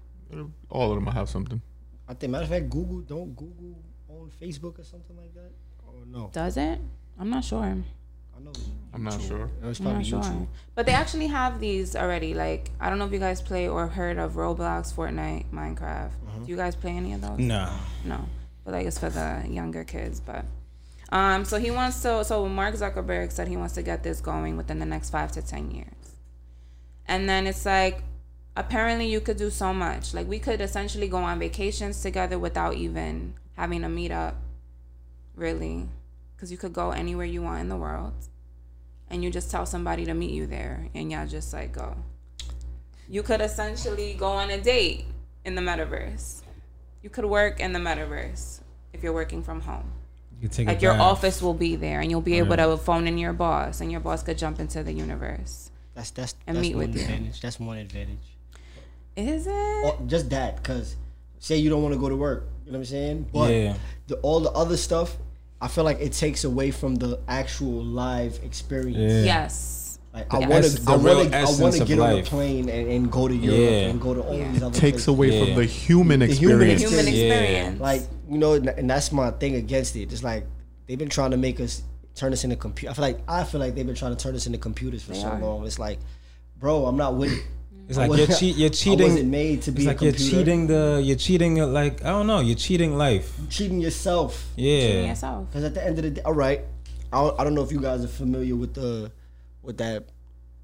All 0.69 0.89
of 0.91 0.95
them 0.95 1.05
will 1.05 1.11
have 1.11 1.29
something. 1.29 1.61
I 2.07 2.13
think, 2.15 2.31
matter 2.31 2.43
of 2.43 2.49
fact, 2.49 2.69
Google 2.69 3.01
don't 3.01 3.35
Google 3.35 3.83
own 4.09 4.31
Facebook 4.41 4.79
or 4.79 4.83
something 4.83 5.15
like 5.15 5.33
that. 5.35 5.51
Or 5.87 5.93
no? 6.07 6.29
does 6.33 6.57
it? 6.57 6.79
I'm 7.19 7.29
not 7.29 7.43
sure. 7.43 7.63
I 7.63 8.39
know. 8.41 8.51
I'm 8.93 9.03
not 9.03 9.21
sure. 9.21 9.49
It 9.63 9.65
was 9.65 9.79
I'm 9.79 9.85
not 9.85 10.05
sure. 10.05 10.19
YouTube. 10.21 10.47
But 10.73 10.85
they 10.85 10.91
actually 10.91 11.27
have 11.27 11.59
these 11.59 11.95
already. 11.95 12.33
Like 12.33 12.71
I 12.79 12.89
don't 12.89 12.97
know 12.97 13.05
if 13.05 13.13
you 13.13 13.19
guys 13.19 13.41
play 13.41 13.67
or 13.67 13.87
heard 13.87 14.17
of 14.17 14.33
Roblox, 14.33 14.93
Fortnite, 14.93 15.51
Minecraft. 15.51 16.11
Do 16.43 16.49
you 16.51 16.57
guys 16.57 16.75
play 16.75 16.91
any 16.91 17.13
of 17.13 17.21
those? 17.21 17.37
No. 17.39 17.71
No. 18.03 18.25
But 18.65 18.73
like 18.73 18.85
it's 18.85 18.99
for 18.99 19.09
the 19.09 19.45
younger 19.47 19.85
kids. 19.85 20.19
But 20.19 20.43
um, 21.11 21.45
so 21.45 21.57
he 21.57 21.71
wants 21.71 22.01
to. 22.01 22.25
So 22.25 22.47
Mark 22.49 22.75
Zuckerberg 22.75 23.31
said 23.31 23.47
he 23.47 23.55
wants 23.55 23.75
to 23.75 23.83
get 23.83 24.03
this 24.03 24.19
going 24.19 24.57
within 24.57 24.79
the 24.79 24.85
next 24.85 25.11
five 25.11 25.31
to 25.33 25.41
ten 25.41 25.71
years. 25.71 26.17
And 27.07 27.29
then 27.29 27.47
it's 27.47 27.65
like, 27.65 28.03
apparently 28.57 29.07
you 29.07 29.21
could 29.21 29.37
do 29.37 29.49
so 29.49 29.73
much. 29.73 30.13
Like 30.13 30.27
we 30.27 30.39
could 30.39 30.59
essentially 30.59 31.07
go 31.07 31.17
on 31.17 31.39
vacations 31.39 32.01
together 32.01 32.37
without 32.37 32.73
even 32.73 33.35
having 33.55 33.83
a 33.83 33.87
meetup. 33.87 34.33
Really, 35.35 35.89
because 36.33 36.49
you 36.49 36.57
could 36.57 36.71
go 36.71 36.91
anywhere 36.91 37.25
you 37.25 37.41
want 37.41 37.59
in 37.59 37.67
the 37.67 37.75
world, 37.75 38.13
and 39.09 39.21
you 39.21 39.29
just 39.29 39.51
tell 39.51 39.65
somebody 39.65 40.05
to 40.05 40.13
meet 40.13 40.31
you 40.31 40.47
there, 40.47 40.87
and 40.95 41.11
y'all 41.11 41.27
just 41.27 41.51
like 41.53 41.73
go. 41.73 41.97
You 43.09 43.21
could 43.21 43.41
essentially 43.41 44.13
go 44.13 44.27
on 44.27 44.49
a 44.49 44.57
date 44.57 45.03
in 45.43 45.55
the 45.55 45.61
metaverse. 45.61 46.41
You 47.05 47.11
could 47.11 47.25
work 47.25 47.59
in 47.59 47.71
the 47.71 47.77
metaverse 47.77 48.61
if 48.91 49.03
you're 49.03 49.13
working 49.13 49.43
from 49.43 49.61
home. 49.61 49.91
You 50.41 50.47
take 50.47 50.65
Like 50.65 50.81
your 50.81 50.93
bath. 50.93 51.01
office 51.01 51.39
will 51.39 51.53
be 51.53 51.75
there, 51.75 51.99
and 51.99 52.09
you'll 52.09 52.19
be 52.19 52.33
oh, 52.41 52.45
able 52.45 52.57
Yeah. 52.57 52.65
to 52.65 52.77
phone 52.77 53.05
in 53.07 53.19
your 53.19 53.31
boss, 53.31 53.79
and 53.79 53.91
your 53.91 53.99
boss 53.99 54.23
could 54.23 54.39
jump 54.39 54.59
into 54.59 54.81
the 54.81 54.91
universe. 54.91 55.69
That's 55.93 56.09
that's 56.09 56.33
And 56.47 56.57
that's 56.57 56.63
meet 56.67 56.75
one 56.75 56.87
with 56.87 56.95
you. 56.95 57.03
advantage. 57.03 57.41
That's 57.41 57.59
one 57.59 57.77
advantage. 57.77 58.25
Is 59.15 59.45
it? 59.45 59.51
Or 59.85 59.99
just 60.07 60.31
that, 60.31 60.63
cause 60.63 60.95
say 61.37 61.57
you 61.57 61.69
don't 61.69 61.83
want 61.83 61.93
to 61.93 61.99
go 61.99 62.09
to 62.09 62.15
work. 62.15 62.47
You 62.65 62.71
know 62.71 62.79
what 62.79 62.87
I'm 62.87 62.91
saying? 62.97 63.27
But 63.31 63.51
Yeah. 63.53 63.75
the, 64.07 64.15
all 64.25 64.39
the 64.39 64.49
other 64.53 64.75
stuff, 64.75 65.15
I 65.61 65.67
feel 65.67 65.83
like 65.83 65.99
it 66.01 66.13
takes 66.13 66.43
away 66.43 66.71
from 66.71 66.95
the 66.95 67.19
actual 67.27 67.83
live 67.83 68.39
experience. 68.43 68.97
Yeah. 68.97 69.43
Yes. 69.43 69.84
Like 70.15 70.33
I 70.33 70.39
want 70.47 70.63
to, 70.63 70.81
I 70.87 70.95
want 70.95 71.31
to, 71.31 71.37
I 71.37 71.43
want 71.59 71.75
to 71.75 71.85
get 71.85 71.99
on 71.99 72.19
a 72.19 72.23
plane 72.23 72.69
and, 72.69 72.87
and 72.89 73.11
go 73.11 73.27
to 73.27 73.35
Europe 73.35 73.59
Yeah. 73.59 73.89
and 73.89 73.99
go 74.01 74.13
to 74.13 74.21
all 74.21 74.33
Yeah. 74.37 74.51
these 74.51 74.63
other 74.63 74.71
places. 74.71 74.77
It 74.77 74.81
Takes 74.81 74.91
places. 75.05 75.07
away 75.07 75.27
Yeah. 75.31 75.45
from 75.45 75.55
the 75.55 75.65
human 75.65 76.19
The 76.19 76.25
experience. 76.27 76.81
human 76.81 77.05
Human 77.07 77.13
Yeah. 77.13 77.33
experience. 77.33 77.81
Like 77.81 78.01
you 78.29 78.37
know, 78.37 78.53
and 78.53 78.69
and 78.69 78.89
that's 78.89 79.11
my 79.11 79.31
thing 79.31 79.55
against 79.55 79.95
it. 79.97 80.11
It's 80.13 80.23
like 80.23 80.47
they've 80.87 80.97
been 80.97 81.09
trying 81.09 81.31
to 81.31 81.37
make 81.37 81.59
us 81.59 81.81
turn 82.15 82.31
us 82.31 82.43
into 82.45 82.55
computer. 82.55 82.91
I 82.91 82.93
feel 82.95 83.01
like 83.03 83.19
I 83.27 83.43
feel 83.43 83.59
like 83.59 83.75
they've 83.75 83.85
been 83.85 83.95
trying 83.95 84.15
to 84.15 84.23
turn 84.23 84.35
us 84.35 84.45
into 84.45 84.57
computers 84.57 85.03
for 85.03 85.11
They 85.13 85.19
so 85.19 85.27
are. 85.27 85.39
long. 85.41 85.65
It's 85.65 85.79
like, 85.79 85.99
bro, 86.59 86.85
I'm 86.85 86.95
not 86.97 87.15
with 87.17 87.31
it. 87.33 87.43
It's 87.87 87.99
like 87.99 88.07
you're, 88.09 88.25
wasn't- 88.25 88.57
you're 88.57 88.69
I 88.73 88.73
cheating. 88.73 89.09
wasn't 89.11 89.29
made 89.29 89.61
to 89.63 89.71
be 89.71 89.83
it's 89.83 89.85
a 89.85 89.89
like 89.89 90.01
you're 90.01 90.11
cheating 90.13 90.65
the. 90.65 90.99
You're 91.05 91.17
cheating 91.17 91.57
like 91.71 92.03
I 92.03 92.09
don't 92.09 92.25
know. 92.25 92.39
You're 92.39 92.55
cheating 92.55 92.97
life. 92.97 93.31
cheating 93.49 93.79
yourself. 93.79 94.47
Yeah. 94.55 94.79
Cheating 94.87 95.07
yourself. 95.09 95.47
Because 95.51 95.63
at 95.65 95.73
the 95.75 95.85
end 95.85 95.97
of 95.99 96.03
the 96.03 96.09
day, 96.09 96.21
all 96.23 96.33
right, 96.33 96.61
I 97.13 97.21
don't, 97.21 97.39
I 97.39 97.43
don't 97.43 97.53
know 97.53 97.61
if 97.63 97.71
you 97.71 97.79
guys 97.79 98.03
are 98.03 98.07
familiar 98.07 98.55
with 98.55 98.73
the 98.73 99.11
with 99.65 99.77
that 99.77 100.05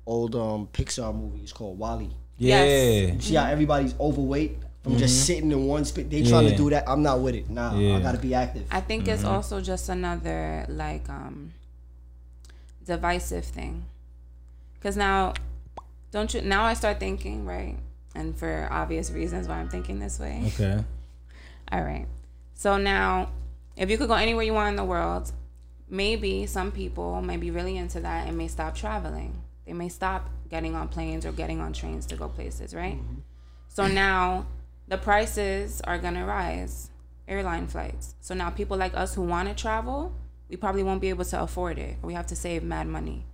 old 0.06 0.36
um 0.36 0.68
Pixar 0.74 1.14
movie. 1.16 1.40
It's 1.42 1.54
called 1.54 1.78
WALL-E. 1.78 2.10
Yeah. 2.38 2.64
Yes. 2.64 3.24
See 3.26 3.36
how 3.36 3.46
everybody's 3.46 3.94
overweight 4.00 4.58
from 4.84 4.98
just 4.98 5.26
sitting 5.28 5.52
in 5.52 5.66
one 5.68 5.86
spot. 5.86 6.10
They 6.10 6.24
trying 6.24 6.32
Mm-hmm. 6.32 6.44
Yeah. 6.46 6.52
to 6.52 6.58
do 6.58 6.70
that. 6.72 6.90
I'm 6.90 7.04
not 7.04 7.20
with 7.22 7.36
it. 7.36 7.50
Nah, 7.50 7.78
Yeah. 7.78 7.98
I 7.98 8.02
gotta 8.02 8.18
be 8.18 8.34
active. 8.34 8.66
I 8.72 8.82
think 8.82 9.08
it's 9.08 9.22
Mm-hmm. 9.24 9.32
also 9.32 9.62
just 9.62 9.90
another 9.90 10.66
like 10.70 11.08
um 11.10 11.54
divisive 12.86 13.46
thing. 13.46 13.86
Cause 14.82 14.98
now, 14.98 15.34
don't 16.12 16.34
you? 16.34 16.42
Now 16.42 16.64
I 16.64 16.74
start 16.74 17.00
thinking 17.00 17.46
right, 17.46 17.78
and 18.16 18.36
for 18.36 18.68
obvious 18.72 19.12
reasons 19.12 19.48
why 19.48 19.56
I'm 19.56 19.70
thinking 19.70 20.00
this 20.00 20.20
way. 20.20 20.42
Okay. 20.48 20.84
All 21.72 21.84
right. 21.84 22.08
So 22.56 22.78
now, 22.78 23.30
if 23.78 23.90
you 23.90 23.98
could 23.98 24.08
go 24.08 24.16
anywhere 24.16 24.44
you 24.44 24.54
want 24.54 24.70
in 24.70 24.76
the 24.76 24.84
world, 24.84 25.32
maybe 25.92 26.48
some 26.48 26.72
people 26.72 27.22
may 27.22 27.38
be 27.38 27.52
really 27.52 27.78
into 27.78 28.00
that 28.00 28.28
and 28.28 28.36
may 28.38 28.48
stop 28.48 28.74
traveling. 28.76 29.44
They 29.68 29.74
may 29.74 29.90
stop 29.90 30.30
getting 30.50 30.74
on 30.74 30.88
planes 30.88 31.26
or 31.26 31.32
getting 31.32 31.60
on 31.62 31.74
trains 31.74 32.06
to 32.08 32.16
go 32.16 32.28
places, 32.28 32.74
right? 32.74 32.96
Mm-hmm. 32.96 33.20
So 33.68 33.88
now 33.88 34.48
the 34.88 34.98
prices 34.98 35.82
are 35.82 36.00
going 36.00 36.16
to 36.16 36.24
rise, 36.24 36.90
airline 37.28 37.68
flights. 37.68 38.16
So 38.22 38.34
now 38.34 38.50
people 38.50 38.78
like 38.78 38.96
us 38.98 39.14
who 39.14 39.22
want 39.22 39.50
to 39.50 39.54
travel, 39.56 40.14
we 40.50 40.56
probably 40.56 40.82
won't 40.84 41.02
be 41.02 41.10
able 41.10 41.26
to 41.26 41.42
afford 41.44 41.78
it. 41.78 41.98
We 42.02 42.14
have 42.14 42.28
to 42.28 42.36
save 42.36 42.64
mad 42.64 42.88
money. 42.88 43.26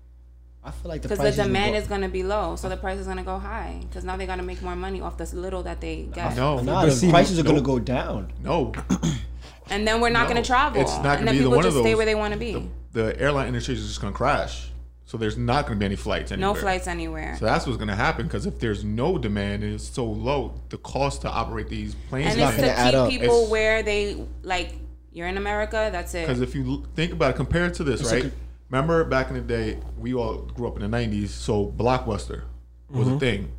I 0.64 0.72
feel 0.72 0.90
like 0.90 1.02
the 1.02 1.08
Because 1.08 1.20
the 1.20 1.24
prices 1.24 1.38
will 1.38 1.46
demand 1.46 1.74
go- 1.74 1.80
is 1.80 1.88
going 1.88 2.02
to 2.02 2.10
be 2.10 2.24
low. 2.24 2.56
So 2.58 2.68
the 2.68 2.76
price 2.78 3.00
is 3.00 3.06
going 3.06 3.18
to 3.18 3.24
go 3.24 3.40
high. 3.40 3.78
Because 3.88 4.04
now 4.04 4.18
they 4.18 4.26
got 4.26 4.36
to 4.36 4.44
make 4.44 4.62
more 4.62 4.76
money 4.76 5.00
off 5.00 5.18
this 5.18 5.34
little 5.34 5.64
that 5.64 5.80
they 5.80 6.10
get. 6.14 6.36
No, 6.36 6.60
Nah, 6.60 6.86
but 6.86 6.94
the 6.94 7.10
prices 7.10 7.40
are 7.40 7.44
gonna 7.44 7.62
go 7.62 7.80
down. 7.80 8.34
No, 8.44 8.74
And 9.70 9.88
then 9.88 10.02
we're 10.02 10.10
not 10.10 10.28
No, 10.28 10.34
going 10.34 10.44
to 10.44 10.48
travel. 10.48 10.82
it's 10.82 10.92
not 10.98 10.98
and 10.98 11.04
gonna 11.04 11.26
then 11.26 11.34
be 11.36 11.38
the 11.40 11.44
people 11.46 11.56
one 11.58 11.66
of 11.66 11.72
just 11.74 11.84
stay 11.84 11.96
where 11.96 12.06
they 12.06 12.16
want 12.16 12.34
to 12.34 12.40
be. 12.40 12.70
the 12.94 13.20
airline 13.20 13.48
industry 13.48 13.76
is 13.76 13.86
just 13.88 14.02
gonna 14.02 14.14
crash. 14.14 14.70
So 15.06 15.18
there's 15.18 15.38
not 15.38 15.66
gonna 15.68 15.80
be 15.80 15.86
any 15.86 15.96
flights 15.96 16.32
anywhere. 16.32 16.54
No 16.54 16.60
flights 16.60 16.86
anywhere. 16.88 17.36
So 17.40 17.46
that's 17.46 17.66
what's 17.66 17.78
gonna 17.78 17.96
happen 17.96 18.26
because 18.26 18.46
if 18.46 18.60
there's 18.60 18.84
no 18.84 19.18
demand 19.18 19.64
and 19.64 19.74
it's 19.76 19.88
so 19.88 20.04
low, 20.06 20.54
the 20.70 20.78
cost 20.78 21.22
to 21.22 21.30
operate 21.30 21.70
these 21.70 21.96
planes 22.10 22.32
and 22.32 22.40
not 22.42 22.54
it's 22.54 22.62
gonna 22.62 22.74
add 22.74 22.92
keep 22.92 23.00
up. 23.00 23.10
people 23.10 23.26
It's- 23.38 23.50
where 23.50 23.84
they 23.84 24.26
like. 24.44 24.74
You're 25.14 25.28
in 25.28 25.38
America. 25.38 25.90
That's 25.92 26.14
it. 26.14 26.28
Because 26.28 26.42
if 26.42 26.54
you 26.54 26.86
think 26.96 27.12
about 27.14 27.32
it, 27.32 27.38
compare 27.38 27.66
it 27.66 27.74
to 27.76 27.84
this, 27.84 28.02
It's 28.02 28.12
right? 28.12 28.24
like 28.26 28.34
Remember 28.70 29.04
back 29.06 29.30
in 29.30 29.36
the 29.36 29.42
day, 29.42 29.80
we 29.98 30.14
all 30.14 30.40
grew 30.40 30.68
up 30.68 30.76
in 30.80 30.82
the 30.82 30.98
'90s, 30.98 31.30
so 31.30 31.66
Blockbuster 31.66 32.42
was 32.90 33.08
Mm-hmm. 33.08 33.16
a 33.16 33.20
thing. 33.20 33.52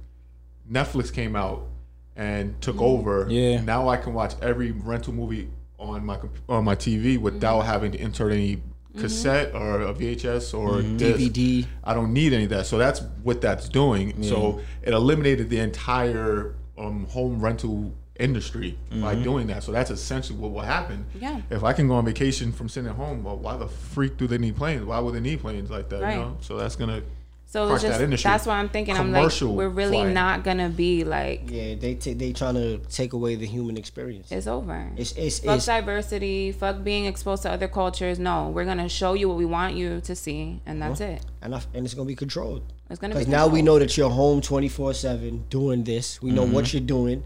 Netflix 0.70 1.12
came 1.12 1.34
out 1.34 1.66
and 2.14 2.60
took 2.60 2.76
Mm-hmm. 2.76 2.84
over. 2.84 3.26
Yeah. 3.30 3.60
Now 3.62 3.88
I 3.88 3.96
can 3.96 4.12
watch 4.14 4.34
every 4.42 4.70
rental 4.70 5.14
movie 5.14 5.48
on 5.78 6.04
my 6.04 6.18
on 6.48 6.64
my 6.64 6.74
TV 6.74 7.18
without 7.18 7.60
Mm-hmm. 7.60 7.66
having 7.68 7.92
to 7.92 7.98
insert 8.00 8.32
any 8.32 8.60
cassette 8.96 9.54
or 9.54 9.82
a 9.82 9.94
VHS 9.94 10.52
or 10.58 10.82
disc. 10.82 11.20
DVD. 11.20 11.66
I 11.84 11.94
don't 11.94 12.12
need 12.12 12.32
any 12.32 12.44
of 12.44 12.50
that. 12.50 12.66
So 12.66 12.78
that's 12.78 13.00
what 13.22 13.40
that's 13.40 13.68
doing. 13.68 14.22
So 14.24 14.60
it 14.82 14.92
eliminated 14.92 15.50
the 15.50 15.60
entire 15.60 16.54
um, 16.76 17.06
home 17.06 17.40
rental 17.40 17.94
industry 18.18 18.76
by 19.00 19.14
doing 19.14 19.46
that. 19.46 19.62
So 19.62 19.70
that's 19.70 19.90
essentially 19.90 20.38
what 20.38 20.50
will 20.50 20.62
happen. 20.62 21.06
Yeah. 21.20 21.40
If 21.50 21.62
I 21.62 21.72
can 21.72 21.86
go 21.86 21.94
on 21.94 22.04
vacation 22.04 22.50
from 22.50 22.68
sitting 22.68 22.90
at 22.90 22.96
home, 22.96 23.22
well, 23.22 23.36
why 23.36 23.56
the 23.56 23.68
freak 23.68 24.16
do 24.16 24.26
they 24.26 24.38
need 24.38 24.56
planes? 24.56 24.84
Why 24.84 24.98
would 24.98 25.14
they 25.14 25.20
need 25.20 25.40
planes 25.40 25.70
like 25.70 25.88
that? 25.90 26.02
Right. 26.02 26.14
You 26.14 26.20
know. 26.22 26.36
So 26.40 26.56
that's 26.56 26.74
gonna. 26.74 27.02
So 27.50 27.72
it's 27.72 27.82
just 27.82 27.98
that 27.98 28.20
that's 28.22 28.44
why 28.46 28.58
I'm 28.58 28.68
thinking. 28.68 28.94
I'm 28.94 29.10
like, 29.10 29.32
we're 29.40 29.70
really 29.70 29.92
flying. 30.02 30.12
not 30.12 30.44
gonna 30.44 30.68
be 30.68 31.02
like 31.04 31.50
Yeah, 31.50 31.74
they 31.76 31.94
ta- 31.94 32.12
they 32.14 32.32
trying 32.34 32.54
to 32.56 32.76
take 32.90 33.14
away 33.14 33.36
the 33.36 33.46
human 33.46 33.78
experience. 33.78 34.30
it's 34.30 34.46
over. 34.46 34.90
It's 34.98 35.12
it's, 35.12 35.38
fuck 35.38 35.56
it's 35.56 35.64
diversity. 35.66 36.52
Fuck 36.52 36.84
being 36.84 37.06
exposed 37.06 37.42
to 37.44 37.50
other 37.50 37.66
cultures. 37.66 38.18
No, 38.18 38.50
we're 38.50 38.66
gonna 38.66 38.88
show 38.88 39.14
you 39.14 39.28
what 39.30 39.38
we 39.38 39.46
want 39.46 39.76
you 39.76 40.00
to 40.02 40.14
see, 40.14 40.60
and 40.66 40.82
that's 40.82 41.00
it. 41.00 41.24
and 41.40 41.54
I, 41.54 41.62
and 41.72 41.84
it's 41.86 41.94
gonna 41.94 42.06
be 42.06 42.14
controlled. 42.14 42.62
It's 42.90 43.00
gonna 43.00 43.14
be 43.14 43.20
Because 43.20 43.30
now 43.32 43.46
we 43.46 43.62
know 43.62 43.78
that 43.78 43.96
you're 43.96 44.10
home 44.10 44.40
24 44.42 44.92
seven 44.94 45.44
doing 45.48 45.84
this. 45.84 46.20
We 46.20 46.30
know 46.32 46.44
Mm-hmm. 46.44 46.52
what 46.52 46.72
you're 46.74 46.82
doing, 46.82 47.22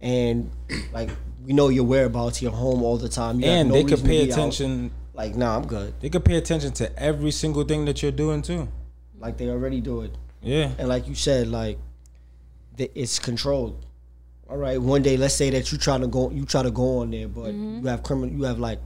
and 0.00 0.50
like 0.92 1.08
we 1.46 1.52
know 1.54 1.68
your 1.68 1.84
whereabouts, 1.84 2.42
your 2.42 2.52
home 2.52 2.82
all 2.82 2.96
the 2.98 3.08
time. 3.08 3.40
You 3.40 3.46
and 3.46 3.68
no 3.70 3.74
they 3.74 3.84
could 3.84 4.02
pay 4.04 4.24
be 4.26 4.32
out. 4.32 4.38
attention. 4.38 4.90
Like, 5.14 5.36
nah, 5.36 5.56
I'm 5.56 5.66
good. 5.66 5.94
They 6.00 6.10
could 6.10 6.24
pay 6.24 6.36
attention 6.36 6.72
to 6.72 6.98
every 7.00 7.30
single 7.30 7.64
thing 7.64 7.84
that 7.84 8.02
you're 8.02 8.10
doing 8.12 8.42
too. 8.42 8.68
Like 9.24 9.38
they 9.38 9.48
already 9.48 9.80
do 9.80 10.02
it. 10.02 10.14
Yeah. 10.42 10.70
And 10.78 10.86
like 10.86 11.08
you 11.08 11.14
said, 11.14 11.48
like 11.48 11.78
the, 12.76 12.90
it's 12.94 13.18
controlled. 13.18 13.86
All 14.50 14.58
right, 14.58 14.78
one 14.80 15.00
day, 15.00 15.16
let's 15.16 15.34
say 15.34 15.48
that 15.50 15.72
you 15.72 15.78
try 15.78 15.96
to 15.96 16.06
go, 16.06 16.30
you 16.30 16.44
try 16.44 16.62
to 16.62 16.70
go 16.70 16.98
on 16.98 17.10
there, 17.10 17.26
but 17.28 17.46
Mm-hmm. 17.54 17.80
you 17.82 17.86
have 17.88 18.02
criminal, 18.02 18.28
you 18.36 18.42
have 18.44 18.58
like 18.58 18.78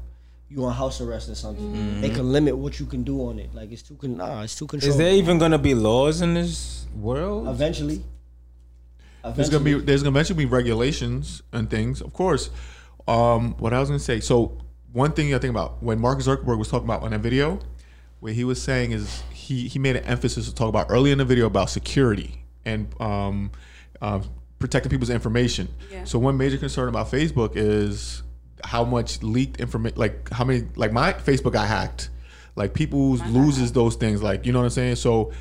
you 0.48 0.64
on 0.64 0.72
house 0.72 1.00
arrest 1.00 1.28
or 1.28 1.34
something. 1.34 1.66
Mm-hmm. 1.74 2.00
They 2.00 2.10
can 2.10 2.30
limit 2.32 2.56
what 2.56 2.78
you 2.78 2.86
can 2.86 3.02
do 3.02 3.20
on 3.28 3.40
it. 3.40 3.52
Like 3.52 3.72
it's 3.72 3.82
too 3.82 3.96
con- 3.96 4.16
nah, 4.16 4.42
it's 4.42 4.54
too 4.54 4.68
controlled. 4.68 4.92
Is 4.92 4.96
there 4.96 5.12
even 5.12 5.38
gonna 5.38 5.58
be 5.58 5.74
laws 5.74 6.22
in 6.22 6.34
this 6.34 6.86
world? 6.94 7.48
eventually? 7.48 8.04
There's 9.34 9.50
gonna 9.50 9.64
be 9.64 9.74
there's 9.74 10.02
gonna 10.04 10.14
eventually 10.14 10.38
be 10.38 10.46
regulations 10.46 11.42
and 11.52 11.68
things, 11.68 12.00
of 12.00 12.12
course. 12.12 12.50
Um, 13.08 13.54
what 13.58 13.74
I 13.74 13.80
was 13.80 13.88
gonna 13.88 13.98
say. 13.98 14.20
So 14.20 14.58
one 14.92 15.10
thing 15.12 15.34
I 15.34 15.38
think 15.38 15.50
about 15.50 15.82
when 15.82 15.98
Mark 16.00 16.20
Zuckerberg 16.20 16.58
was 16.58 16.68
talking 16.68 16.86
about 16.86 17.02
on 17.02 17.12
a 17.12 17.18
video, 17.18 17.58
what 18.20 18.32
he 18.34 18.44
was 18.44 18.62
saying 18.62 18.92
is 18.92 19.22
he 19.48 19.66
he 19.66 19.78
made 19.78 19.96
an 19.96 20.04
emphasis 20.04 20.46
to 20.46 20.54
talk 20.54 20.68
about 20.68 20.86
early 20.90 21.10
in 21.10 21.18
the 21.18 21.24
video 21.24 21.46
about 21.46 21.70
security 21.70 22.44
and 22.66 22.88
um, 23.00 23.50
uh, 24.02 24.20
protecting 24.58 24.90
people's 24.90 25.10
information. 25.10 25.68
Yeah. 25.90 26.04
So 26.04 26.18
one 26.18 26.36
major 26.36 26.58
concern 26.58 26.88
about 26.88 27.10
Facebook 27.10 27.52
is 27.54 28.22
how 28.62 28.84
much 28.84 29.22
leaked 29.22 29.58
information, 29.58 29.98
like 29.98 30.30
how 30.30 30.44
many, 30.44 30.64
like 30.76 30.92
my 30.92 31.14
Facebook 31.14 31.54
got 31.54 31.66
hacked, 31.66 32.10
like 32.56 32.74
people 32.74 33.12
loses 33.12 33.72
those 33.72 33.96
things, 33.96 34.22
like 34.22 34.44
you 34.44 34.52
know 34.52 34.58
what 34.58 34.66
I'm 34.66 34.70
saying. 34.70 34.96
So 34.96 35.32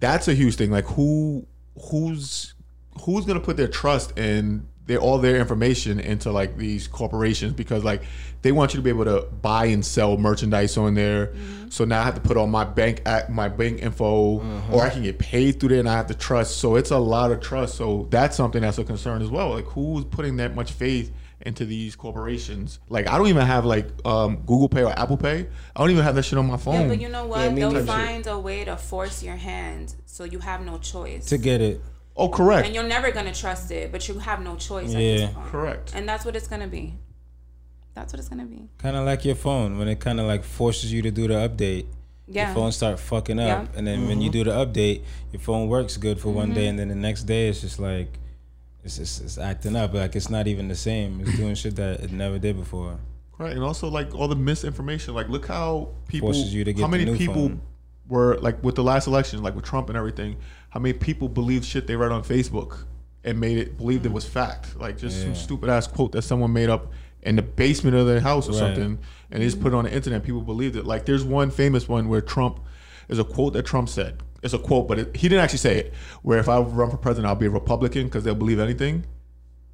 that's 0.00 0.26
a 0.26 0.34
huge 0.34 0.56
thing. 0.56 0.72
Like 0.72 0.86
who 0.86 1.46
who's 1.90 2.54
who's 3.02 3.24
gonna 3.24 3.38
put 3.38 3.56
their 3.56 3.68
trust 3.68 4.18
in 4.18 4.66
their 4.88 4.98
all 4.98 5.18
their 5.18 5.36
information 5.36 6.00
into 6.00 6.32
like 6.32 6.56
these 6.56 6.88
corporations 6.88 7.52
because 7.52 7.84
like 7.84 8.02
they 8.42 8.52
want 8.52 8.72
you 8.72 8.78
to 8.78 8.82
be 8.82 8.88
able 8.90 9.04
to 9.04 9.20
buy 9.42 9.66
and 9.66 9.84
sell 9.84 10.16
merchandise 10.16 10.76
on 10.76 10.94
there. 10.94 11.32
So 11.68 11.84
now 11.84 12.00
I 12.00 12.04
have 12.04 12.14
to 12.14 12.20
put 12.20 12.36
on 12.38 12.50
my 12.50 12.64
bank 12.64 13.02
at 13.04 13.30
my 13.30 13.48
bank 13.48 13.82
info 13.82 14.40
or 14.72 14.82
I 14.82 14.88
can 14.90 15.02
get 15.02 15.18
paid 15.18 15.60
through 15.60 15.68
there 15.70 15.80
and 15.80 15.88
I 15.88 15.92
have 15.92 16.06
to 16.06 16.14
trust. 16.14 16.56
So 16.56 16.76
it's 16.76 16.90
a 16.90 16.98
lot 16.98 17.30
of 17.30 17.40
trust. 17.40 17.74
So 17.76 18.08
that's 18.10 18.36
something 18.36 18.62
that's 18.62 18.78
a 18.78 18.84
concern 18.84 19.20
as 19.22 19.28
well. 19.28 19.50
Like 19.50 19.66
who's 19.66 20.04
putting 20.04 20.36
that 20.38 20.54
much 20.54 20.72
faith 20.72 21.12
into 21.42 21.66
these 21.66 21.94
corporations? 21.94 22.78
Like 22.88 23.08
I 23.08 23.18
don't 23.18 23.26
even 23.28 23.44
have 23.46 23.66
like 23.66 23.86
um, 24.06 24.36
Google 24.46 24.70
Pay 24.70 24.84
or 24.84 24.98
Apple 24.98 25.18
Pay. 25.18 25.46
I 25.76 25.80
don't 25.80 25.90
even 25.90 26.02
have 26.02 26.14
that 26.14 26.22
shit 26.22 26.38
on 26.38 26.46
my 26.46 26.56
phone. 26.56 26.80
Yeah, 26.80 26.88
but 26.88 27.00
you 27.00 27.10
know 27.10 27.26
what? 27.26 27.40
Yeah, 27.40 27.48
They'll 27.50 27.72
neither. 27.72 27.84
find 27.86 28.26
a 28.26 28.38
way 28.38 28.64
to 28.64 28.76
force 28.78 29.22
your 29.22 29.36
hand 29.36 29.94
so 30.06 30.24
you 30.24 30.38
have 30.38 30.64
no 30.64 30.78
choice. 30.78 31.26
to 31.26 31.36
get 31.36 31.60
it. 31.60 31.82
Oh, 32.18 32.28
correct. 32.28 32.66
and 32.66 32.74
you're 32.74 32.84
never 32.84 33.10
gonna 33.10 33.34
trust 33.34 33.70
it, 33.70 33.90
but 33.92 34.06
you 34.08 34.18
have 34.18 34.40
no 34.42 34.56
choice 34.56 34.94
at 34.94 35.00
Yeah. 35.00 35.16
this 35.16 35.30
point. 35.30 35.46
Correct. 35.48 35.92
And 35.94 36.08
that's 36.08 36.24
what 36.24 36.36
it's 36.36 36.48
gonna 36.48 36.66
be. 36.68 36.94
That's 37.94 38.12
what 38.12 38.20
it's 38.20 38.28
gonna 38.28 38.44
be. 38.46 38.68
Kind 38.78 38.96
of 38.96 39.04
like 39.06 39.24
your 39.24 39.34
phone 39.34 39.78
when 39.78 39.88
it 39.88 39.98
kind 40.00 40.20
of 40.20 40.26
like 40.26 40.44
forces 40.44 40.92
you 40.92 41.02
to 41.02 41.10
do 41.10 41.26
the 41.28 41.34
update. 41.34 41.86
Yeah. 42.30 42.46
Your 42.48 42.54
phone 42.54 42.72
start 42.72 43.00
fucking 43.00 43.38
up, 43.40 43.46
Yeah. 43.46 43.60
Mm-hmm. 43.64 43.78
and 43.78 43.86
then 43.86 44.06
when 44.06 44.20
you 44.20 44.30
do 44.30 44.44
the 44.44 44.50
update, 44.50 45.02
your 45.32 45.40
phone 45.40 45.68
works 45.68 45.96
good 45.96 46.20
for 46.20 46.30
one 46.30 46.52
day, 46.52 46.66
and 46.68 46.78
then 46.78 46.88
the 46.88 46.94
next 46.94 47.22
day 47.24 47.48
it's 47.48 47.60
just 47.62 47.78
like 47.80 48.18
it's 48.84 48.98
just 48.98 49.22
it's 49.22 49.38
acting 49.38 49.74
up. 49.76 49.94
Like 49.94 50.14
it's 50.14 50.28
not 50.30 50.46
even 50.46 50.68
the 50.68 50.74
same. 50.76 51.20
It's 51.22 51.36
doing 51.36 51.54
shit 51.54 51.76
that 51.76 52.00
it 52.00 52.12
never 52.12 52.38
did 52.38 52.56
before. 52.56 52.98
Right, 53.38 53.52
and 53.52 53.62
also 53.62 53.88
like 53.88 54.14
all 54.14 54.26
the 54.28 54.34
misinformation. 54.36 55.14
Like, 55.14 55.28
look 55.28 55.46
how 55.46 55.90
people, 56.08 56.28
Forces 56.32 56.52
you 56.52 56.64
to 56.64 56.72
get 56.72 56.82
how 56.82 56.88
many 56.88 57.04
the 57.04 57.12
new 57.12 57.16
people 57.18 57.34
phone. 57.48 57.60
Were 58.08 58.36
like 58.38 58.62
with 58.62 58.74
the 58.74 58.82
last 58.82 59.06
election, 59.06 59.42
like 59.42 59.54
with 59.54 59.64
Trump 59.64 59.88
and 59.88 59.96
everything. 59.96 60.36
How 60.70 60.80
many 60.80 60.92
people 60.92 61.28
believed 61.28 61.64
shit 61.64 61.86
they 61.86 61.96
read 61.96 62.12
on 62.12 62.22
Facebook 62.22 62.84
and 63.24 63.40
made 63.40 63.58
it 63.58 63.76
believed 63.78 64.06
it 64.06 64.12
was 64.12 64.24
mm. 64.24 64.30
fact? 64.30 64.76
Like 64.78 64.98
just 64.98 65.22
some 65.22 65.34
stupid 65.34 65.68
ass 65.70 65.86
quote 65.86 66.12
that 66.12 66.22
someone 66.22 66.52
made 66.52 66.68
up 66.68 66.92
in 67.22 67.36
the 67.36 67.42
basement 67.42 67.96
of 67.96 68.06
their 68.06 68.20
house 68.20 68.48
or 68.48 68.52
Right. 68.52 68.58
something, 68.58 68.98
and 69.30 69.42
they 69.42 69.46
just 69.46 69.60
put 69.60 69.72
it 69.72 69.76
on 69.76 69.84
the 69.84 69.92
internet. 69.92 70.22
People 70.24 70.40
believed 70.42 70.76
it. 70.76 70.84
Like 70.86 71.04
there's 71.04 71.24
one 71.24 71.50
famous 71.50 71.88
one 71.88 72.08
where 72.08 72.20
Trump, 72.20 72.60
there's 73.06 73.18
a 73.18 73.24
quote 73.24 73.52
that 73.54 73.64
Trump 73.66 73.88
said. 73.88 74.22
It's 74.42 74.54
a 74.54 74.58
quote, 74.58 74.86
but 74.86 74.98
it, 75.00 75.16
he 75.16 75.28
didn't 75.28 75.42
actually 75.42 75.58
say 75.58 75.78
it. 75.78 75.94
Where 76.22 76.38
if 76.38 76.48
I 76.48 76.58
run 76.60 76.90
for 76.90 76.96
president, 76.96 77.26
I'll 77.28 77.34
be 77.34 77.46
a 77.46 77.50
Republican 77.50 78.04
because 78.04 78.22
they'll 78.24 78.36
believe 78.36 78.60
anything. 78.60 79.04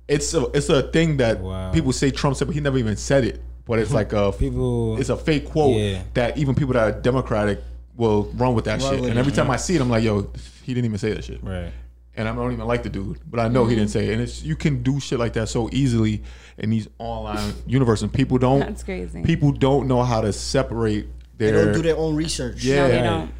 It's 0.08 0.32
a 0.34 0.46
it's 0.54 0.68
a 0.68 0.82
thing 0.82 1.18
that 1.18 1.40
Wow. 1.40 1.70
people 1.70 1.92
say 1.92 2.10
Trump 2.10 2.36
said, 2.36 2.46
but 2.46 2.54
he 2.54 2.60
never 2.60 2.78
even 2.78 2.96
said 2.96 3.24
it. 3.24 3.42
But 3.66 3.78
it's 3.78 3.92
like 4.00 4.12
a 4.12 4.32
People, 4.32 4.98
it's 4.98 5.10
a 5.10 5.16
fake 5.16 5.46
quote 5.50 5.76
Yeah. 5.76 6.02
that 6.14 6.38
even 6.38 6.54
people 6.54 6.74
that 6.74 6.82
are 6.82 7.00
Democratic 7.00 7.60
will 7.96 8.24
run 8.34 8.54
with 8.54 8.64
that 8.66 8.80
Run 8.80 8.92
shit. 8.92 9.00
with 9.00 9.10
And 9.10 9.18
every 9.18 9.32
time 9.32 9.50
I 9.50 9.56
see 9.56 9.76
it, 9.76 9.80
I'm 9.80 9.90
like, 9.90 10.02
yo, 10.02 10.30
he 10.62 10.74
didn't 10.74 10.86
even 10.86 10.98
say 10.98 11.12
that 11.12 11.24
shit. 11.24 11.42
right. 11.42 11.72
And 12.16 12.28
I 12.28 12.34
don't 12.34 12.52
even 12.52 12.64
like 12.66 12.84
the 12.84 12.90
dude, 12.90 13.18
but 13.28 13.40
I 13.40 13.48
know 13.48 13.64
he 13.64 13.72
mm-hmm. 13.72 13.80
didn't 13.80 13.90
say 13.90 14.06
it. 14.08 14.12
And 14.12 14.22
it's 14.22 14.40
you 14.40 14.54
can 14.54 14.84
do 14.84 15.00
shit 15.00 15.18
like 15.18 15.32
that 15.32 15.48
so 15.48 15.68
easily 15.72 16.22
in 16.58 16.70
these 16.70 16.86
online 16.98 17.54
universe, 17.66 18.02
and 18.02 18.12
people 18.12 18.38
don't. 18.38 18.60
That's 18.60 18.84
crazy. 18.84 19.24
People 19.24 19.50
don't 19.50 19.88
know 19.88 20.00
how 20.04 20.20
to 20.20 20.32
separate 20.32 21.08
They 21.38 21.50
their. 21.50 21.64
don't 21.64 21.74
do 21.74 21.82
their 21.82 21.96
own 21.96 22.14
research. 22.14 22.62
Yeah. 22.62 22.86
no, 22.86 22.88
they 22.88 23.02
don't. 23.02 23.32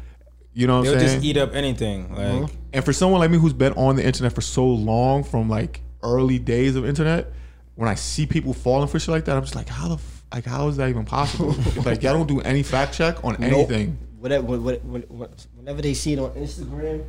you 0.53 0.67
know 0.67 0.73
what 0.73 0.79
I'm 0.79 0.85
saying? 0.85 0.97
They'll 0.99 1.07
just 1.07 1.23
eat 1.25 1.37
up 1.37 1.55
anything. 1.55 2.13
Like 2.13 2.27
mm-hmm. 2.27 2.55
And 2.73 2.83
for 2.83 2.91
someone 2.91 3.21
like 3.21 3.31
me 3.31 3.37
who's 3.37 3.53
been 3.53 3.71
on 3.73 3.95
the 3.95 4.05
internet 4.05 4.33
for 4.33 4.41
so 4.41 4.65
long, 4.65 5.23
from 5.23 5.49
like 5.49 5.79
early 6.03 6.37
days 6.37 6.75
of 6.75 6.85
internet, 6.85 7.31
when 7.75 7.87
I 7.87 7.95
see 7.95 8.25
people 8.25 8.53
falling 8.53 8.89
for 8.89 8.99
shit 8.99 9.07
like 9.07 9.23
that, 9.25 9.37
I'm 9.37 9.43
just 9.43 9.55
like, 9.55 9.69
how 9.69 9.87
the 9.87 9.95
f- 9.95 10.23
like 10.33 10.43
how 10.45 10.67
is 10.67 10.75
that 10.77 10.89
even 10.89 11.05
possible? 11.05 11.55
like 11.85 12.03
y'all 12.03 12.13
don't 12.13 12.27
do 12.27 12.41
any 12.41 12.61
fact 12.61 12.93
check 12.93 13.23
on 13.23 13.37
Nope. 13.39 13.69
anything. 13.69 13.97
Whatever, 14.25 14.57
when- 14.57 14.63
when- 14.63 15.03
when- 15.07 15.29
whenever 15.55 15.83
they 15.83 15.93
see 15.93 16.13
it 16.13 16.19
on 16.19 16.31
Instagram, 16.31 17.03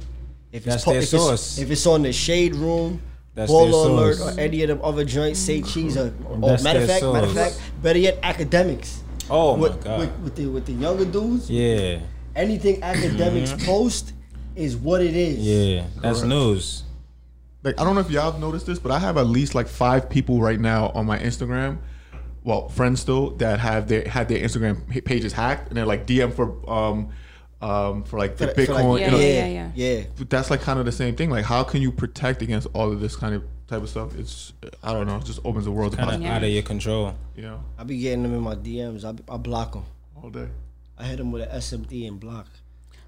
if 0.52 0.64
That's 0.64 0.76
it's, 0.76 0.84
po- 0.84 0.90
their 0.92 1.00
if, 1.00 1.08
source. 1.08 1.52
it's 1.52 1.58
if 1.60 1.70
it's 1.70 1.86
on 1.86 2.02
the 2.02 2.12
shade 2.12 2.54
room, 2.54 3.00
That's 3.34 3.50
Baller 3.50 3.70
their 3.70 3.90
Alert, 3.90 4.16
source. 4.18 4.36
or 4.36 4.40
any 4.40 4.62
of 4.64 4.68
them 4.68 4.80
other 4.84 5.02
joints, 5.06 5.38
say 5.40 5.62
cheese, 5.62 5.96
or, 5.96 6.10
mm-hmm. 6.10 6.44
or 6.44 6.58
matter 6.62 6.80
of 6.80 6.86
their 6.86 7.00
fact, 7.00 7.04
matter 7.04 7.26
of 7.26 7.32
fact, 7.32 7.58
better 7.82 7.98
yet, 7.98 8.20
Akademiks. 8.20 8.98
oh 9.30 9.56
my 9.56 9.68
god. 9.70 9.98
with, 10.00 10.18
with 10.24 10.36
the 10.36 10.46
with 10.46 10.66
the 10.66 10.72
younger 10.74 11.06
dudes, 11.06 11.48
yeah, 11.48 12.00
anything 12.34 12.82
Akademiks 12.82 13.48
mm-hmm. 13.54 13.64
post 13.64 14.12
is 14.54 14.76
what 14.76 15.00
it 15.00 15.16
is. 15.16 15.38
yeah. 15.38 15.84
That's 16.02 16.20
news. 16.20 16.82
Like 17.62 17.80
I 17.80 17.84
don't 17.84 17.94
know 17.94 18.02
if 18.02 18.10
y'all 18.10 18.30
have 18.30 18.38
noticed 18.42 18.66
this, 18.66 18.78
but 18.78 18.92
I 18.92 18.98
have 18.98 19.16
at 19.16 19.26
least 19.26 19.54
like 19.54 19.68
five 19.68 20.10
people 20.10 20.42
right 20.42 20.60
now 20.60 20.90
on 20.94 21.06
my 21.06 21.18
Instagram, 21.18 21.78
well, 22.46 22.68
friends 22.68 23.00
still 23.00 23.30
that 23.38 23.58
have 23.58 23.88
their 23.88 24.06
had 24.08 24.28
their 24.28 24.38
Instagram 24.38 25.04
pages 25.04 25.32
hacked, 25.32 25.66
and 25.68 25.76
they're 25.76 25.84
like 25.84 26.06
DM 26.06 26.32
for 26.32 26.46
um 26.70 27.08
um 27.60 28.04
for 28.04 28.18
like 28.20 28.36
the 28.36 28.46
For- 28.48 28.66
for 28.66 28.72
like- 28.74 28.84
Bitcoin. 28.84 29.00
Yeah, 29.00 29.04
you 29.06 29.10
know, 29.10 29.18
yeah, 29.18 29.26
yeah, 29.26 29.46
yeah. 29.74 29.96
yeah. 29.98 30.04
But 30.16 30.30
that's 30.30 30.48
like 30.48 30.60
kind 30.60 30.78
of 30.78 30.84
the 30.86 30.92
same 30.92 31.16
thing. 31.16 31.28
Like, 31.28 31.44
how 31.44 31.64
can 31.64 31.82
you 31.82 31.90
protect 31.90 32.42
against 32.42 32.68
all 32.72 32.92
of 32.92 33.00
this 33.00 33.16
kind 33.16 33.34
of 33.34 33.42
type 33.66 33.82
of 33.82 33.88
stuff? 33.88 34.16
It's 34.16 34.52
I 34.84 34.92
don't 34.92 35.08
know. 35.08 35.16
It 35.16 35.24
just 35.24 35.40
opens 35.44 35.64
the 35.64 35.72
world 35.72 35.92
to 35.92 35.98
Kind 35.98 36.24
of 36.24 36.30
out 36.30 36.44
of 36.44 36.48
your 36.48 36.62
control. 36.62 37.14
You 37.34 37.42
know, 37.42 37.64
I 37.76 37.82
be 37.82 37.98
getting 37.98 38.22
them 38.22 38.32
in 38.32 38.40
my 38.42 38.54
DMs. 38.54 39.04
I, 39.04 39.10
be, 39.12 39.24
I 39.28 39.36
block 39.38 39.72
them. 39.72 39.84
all 40.22 40.30
day. 40.30 40.46
I 40.96 41.04
hit 41.04 41.16
them 41.18 41.32
with 41.32 41.42
an 41.42 41.48
SMD 41.58 42.06
and 42.06 42.20
block. 42.20 42.46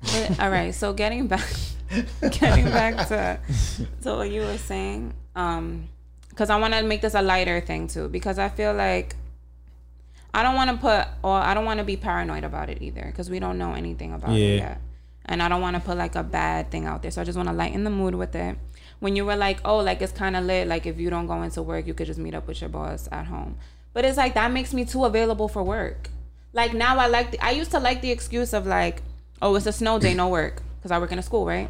But, 0.03 0.41
all 0.41 0.51
right, 0.51 0.75
so 0.75 0.93
getting 0.93 1.27
back, 1.29 1.49
getting 2.33 2.65
back 2.67 3.07
to 3.09 3.39
to 4.03 4.15
what 4.17 4.31
you 4.31 4.41
were 4.43 4.59
saying, 4.59 5.15
um, 5.37 5.89
because 6.29 6.51
I 6.51 6.57
want 6.57 6.75
to 6.75 6.83
make 6.83 7.01
this 7.03 7.15
a 7.15 7.23
lighter 7.23 7.61
thing 7.61 7.87
too, 7.87 8.09
because 8.09 8.39
I 8.39 8.49
feel 8.49 8.75
like 8.75 9.15
I 10.39 10.43
don't 10.45 10.55
want 10.61 10.71
to 10.71 10.77
put, 10.77 11.07
or 11.23 11.37
I 11.49 11.53
don't 11.55 11.65
want 11.65 11.79
to 11.79 11.85
be 11.85 11.97
paranoid 11.97 12.45
about 12.45 12.69
it 12.71 12.79
either, 12.81 13.05
because 13.11 13.29
we 13.35 13.39
don't 13.45 13.59
know 13.63 13.73
anything 13.75 14.13
about 14.19 14.31
Yeah. 14.31 14.47
it 14.47 14.57
yet, 14.67 14.81
and 15.27 15.43
I 15.43 15.49
don't 15.49 15.61
want 15.61 15.75
to 15.77 15.83
put 15.89 15.97
like 15.99 16.15
a 16.15 16.23
bad 16.23 16.71
thing 16.71 16.87
out 16.87 17.03
there. 17.03 17.11
So 17.11 17.21
I 17.21 17.25
just 17.25 17.37
want 17.37 17.49
to 17.49 17.55
lighten 17.55 17.83
the 17.85 17.91
mood 17.91 18.15
with 18.15 18.35
it. 18.35 18.57
When 19.01 19.17
you 19.17 19.25
were 19.25 19.37
like, 19.37 19.59
oh, 19.65 19.79
like 19.79 20.01
it's 20.03 20.13
kind 20.13 20.35
of 20.37 20.45
lit, 20.45 20.67
like 20.69 20.85
if 20.87 20.99
you 20.99 21.11
don't 21.11 21.27
go 21.27 21.43
into 21.43 21.63
work, 21.63 21.87
you 21.87 21.95
could 21.95 22.07
just 22.07 22.19
meet 22.19 22.35
up 22.35 22.47
with 22.49 22.61
your 22.61 22.71
boss 22.71 23.09
at 23.13 23.27
home. 23.27 23.57
But 23.95 24.05
it's 24.05 24.17
like 24.17 24.35
that 24.35 24.53
makes 24.53 24.73
me 24.73 24.85
too 24.85 25.05
available 25.05 25.49
for 25.49 25.63
work. 25.63 26.11
Like 26.53 26.73
now, 26.73 26.97
I 26.99 27.07
like 27.07 27.33
the, 27.33 27.45
I 27.45 27.51
used 27.51 27.71
to 27.73 27.81
like 27.81 28.01
the 28.01 28.11
excuse 28.11 28.53
of 28.53 28.67
like, 28.67 29.03
oh, 29.43 29.55
it's 29.57 29.67
a 29.67 29.73
snow 29.73 29.99
day, 29.99 30.15
no 30.15 30.29
work, 30.29 30.63
because 30.79 30.91
I 30.91 30.99
work 30.99 31.13
in 31.13 31.19
a 31.19 31.23
school, 31.23 31.47
right? 31.47 31.69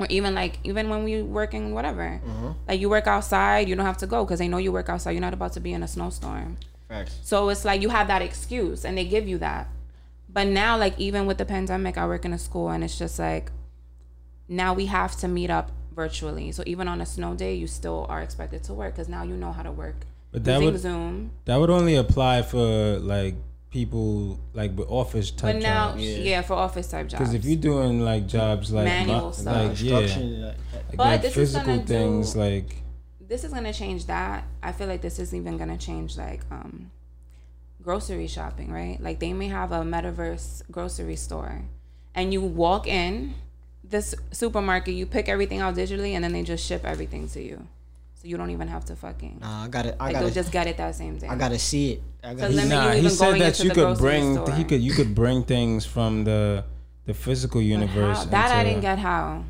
Or 0.00 0.06
even 0.10 0.34
like 0.34 0.58
even 0.64 0.88
when 0.88 1.04
we 1.04 1.22
working 1.22 1.74
whatever, 1.74 2.20
mm-hmm. 2.26 2.50
like 2.68 2.80
you 2.80 2.88
work 2.90 3.06
outside, 3.06 3.68
you 3.68 3.76
don't 3.76 3.86
have 3.86 3.98
to 3.98 4.06
go 4.06 4.24
because 4.24 4.40
they 4.40 4.48
know 4.48 4.58
you 4.58 4.72
work 4.72 4.88
outside. 4.88 5.12
You're 5.12 5.20
not 5.20 5.34
about 5.34 5.52
to 5.54 5.60
be 5.60 5.72
in 5.72 5.82
a 5.82 5.88
snowstorm. 5.88 6.56
Facts. 6.88 7.18
So 7.22 7.48
it's 7.48 7.64
like 7.64 7.80
you 7.82 7.88
have 7.90 8.06
that 8.08 8.22
excuse 8.22 8.84
and 8.84 8.96
they 8.98 9.04
give 9.04 9.26
you 9.26 9.38
that. 9.38 9.68
But 10.28 10.48
now, 10.48 10.76
like, 10.76 10.98
even 10.98 11.26
with 11.26 11.38
the 11.38 11.44
pandemic, 11.44 11.96
I 11.96 12.06
work 12.06 12.24
in 12.24 12.32
a 12.32 12.38
school 12.38 12.68
and 12.70 12.82
it's 12.82 12.98
just 12.98 13.18
like 13.18 13.52
now 14.48 14.74
we 14.74 14.86
have 14.86 15.16
to 15.18 15.28
meet 15.28 15.50
up 15.50 15.70
virtually. 15.94 16.52
So 16.52 16.62
even 16.66 16.88
on 16.88 17.00
a 17.00 17.06
snow 17.06 17.34
day, 17.34 17.54
you 17.54 17.66
still 17.66 18.06
are 18.08 18.20
expected 18.20 18.62
to 18.64 18.74
work 18.74 18.94
because 18.94 19.08
now 19.08 19.22
you 19.22 19.34
know 19.36 19.52
how 19.52 19.62
to 19.62 19.70
work 19.72 19.94
But 20.32 20.44
that 20.44 20.54
using 20.60 20.72
would 20.72 20.80
Zoom. 20.80 21.30
that 21.44 21.56
would 21.56 21.70
only 21.70 21.94
apply 21.96 22.42
for 22.42 22.98
like 22.98 23.36
people 23.70 24.38
like 24.52 24.76
with 24.76 24.88
office 24.88 25.30
type 25.30 25.54
But 25.56 25.62
now, 25.62 25.90
jobs. 25.92 26.02
yeah. 26.02 26.42
for 26.42 26.54
office 26.54 26.88
type 26.88 27.08
jobs. 27.08 27.20
Because 27.20 27.34
if 27.34 27.44
you're 27.44 27.56
doing 27.60 28.00
like 28.00 28.26
jobs 28.26 28.72
like 28.72 28.84
Manual 28.86 29.20
lo- 29.26 29.32
stuff. 29.32 29.68
like 29.68 29.82
yeah, 29.82 29.94
uh, 29.96 30.42
like, 30.42 30.56
But 30.96 30.98
like 30.98 31.22
this 31.22 31.34
physical 31.34 31.66
gonna 31.76 31.86
things 31.86 32.34
do- 32.34 32.40
like 32.40 32.76
this 33.28 33.44
is 33.44 33.52
gonna 33.52 33.72
change 33.72 34.06
that. 34.06 34.44
I 34.62 34.72
feel 34.72 34.86
like 34.86 35.00
this 35.02 35.18
isn't 35.18 35.36
even 35.38 35.56
gonna 35.56 35.78
change 35.78 36.16
like 36.16 36.40
um 36.50 36.90
grocery 37.82 38.26
shopping, 38.26 38.72
right? 38.72 38.98
Like 39.00 39.20
they 39.20 39.32
may 39.32 39.48
have 39.48 39.72
a 39.72 39.82
metaverse 39.82 40.62
grocery 40.70 41.16
store 41.16 41.62
and 42.14 42.32
you 42.32 42.40
walk 42.42 42.86
in 42.86 43.34
this 43.82 44.14
supermarket, 44.32 44.94
you 44.94 45.06
pick 45.06 45.28
everything 45.28 45.60
out 45.60 45.74
digitally 45.74 46.12
and 46.12 46.24
then 46.24 46.32
they 46.32 46.42
just 46.42 46.64
ship 46.64 46.84
everything 46.84 47.28
to 47.28 47.42
you. 47.42 47.66
so 48.14 48.28
you 48.28 48.36
don't 48.38 48.50
even 48.50 48.68
have 48.68 48.84
to 48.86 48.96
fucking. 48.96 49.38
Nah, 49.40 49.64
I 49.64 49.68
got 49.68 49.84
it. 49.86 49.96
I 50.00 50.04
like 50.06 50.12
got 50.14 50.20
you'll 50.20 50.28
to 50.30 50.34
just 50.34 50.50
get 50.52 50.66
it 50.66 50.76
that 50.78 50.94
same 50.94 51.18
day. 51.18 51.28
I 51.28 51.36
gotta 51.36 51.58
see 51.58 51.92
it. 51.92 52.02
I 52.22 52.34
gotta 52.34 52.48
limit 52.54 52.70
see 52.70 52.74
you 52.74 52.80
Nah, 52.80 52.92
he 52.92 53.08
said 53.10 53.40
that 53.40 53.60
you 53.64 53.70
could 53.70 53.98
bring 53.98 54.34
store. 54.34 54.50
he 54.52 54.64
could 54.64 54.80
you 54.80 54.92
could 54.92 55.14
bring 55.14 55.44
things 55.44 55.84
from 55.84 56.24
the 56.24 56.64
the 57.04 57.12
physical 57.12 57.60
universe. 57.60 58.18
how, 58.18 58.24
that 58.26 58.50
I 58.52 58.64
didn't 58.64 58.80
get 58.80 58.98
how. 58.98 59.44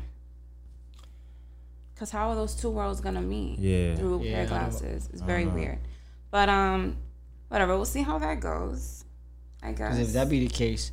Cause 1.97 2.11
how 2.11 2.29
are 2.29 2.35
those 2.35 2.55
two 2.55 2.69
worlds 2.69 2.99
gonna 3.01 3.21
meet? 3.21 3.57
Yeah. 3.59 3.95
Through 3.95 4.23
Yeah, 4.23 4.33
pair 4.33 4.43
I 4.43 4.45
glasses. 4.47 5.09
It's 5.13 5.21
very 5.21 5.45
don't 5.45 5.53
weird. 5.55 5.79
But 6.29 6.49
um, 6.49 6.97
whatever. 7.47 7.75
We'll 7.75 7.85
see 7.85 8.01
how 8.01 8.19
that 8.19 8.39
goes. 8.41 9.05
I 9.63 9.71
guess. 9.71 9.95
Because 9.95 9.99
if 10.09 10.13
that 10.13 10.29
be 10.29 10.45
the 10.45 10.53
case, 10.53 10.91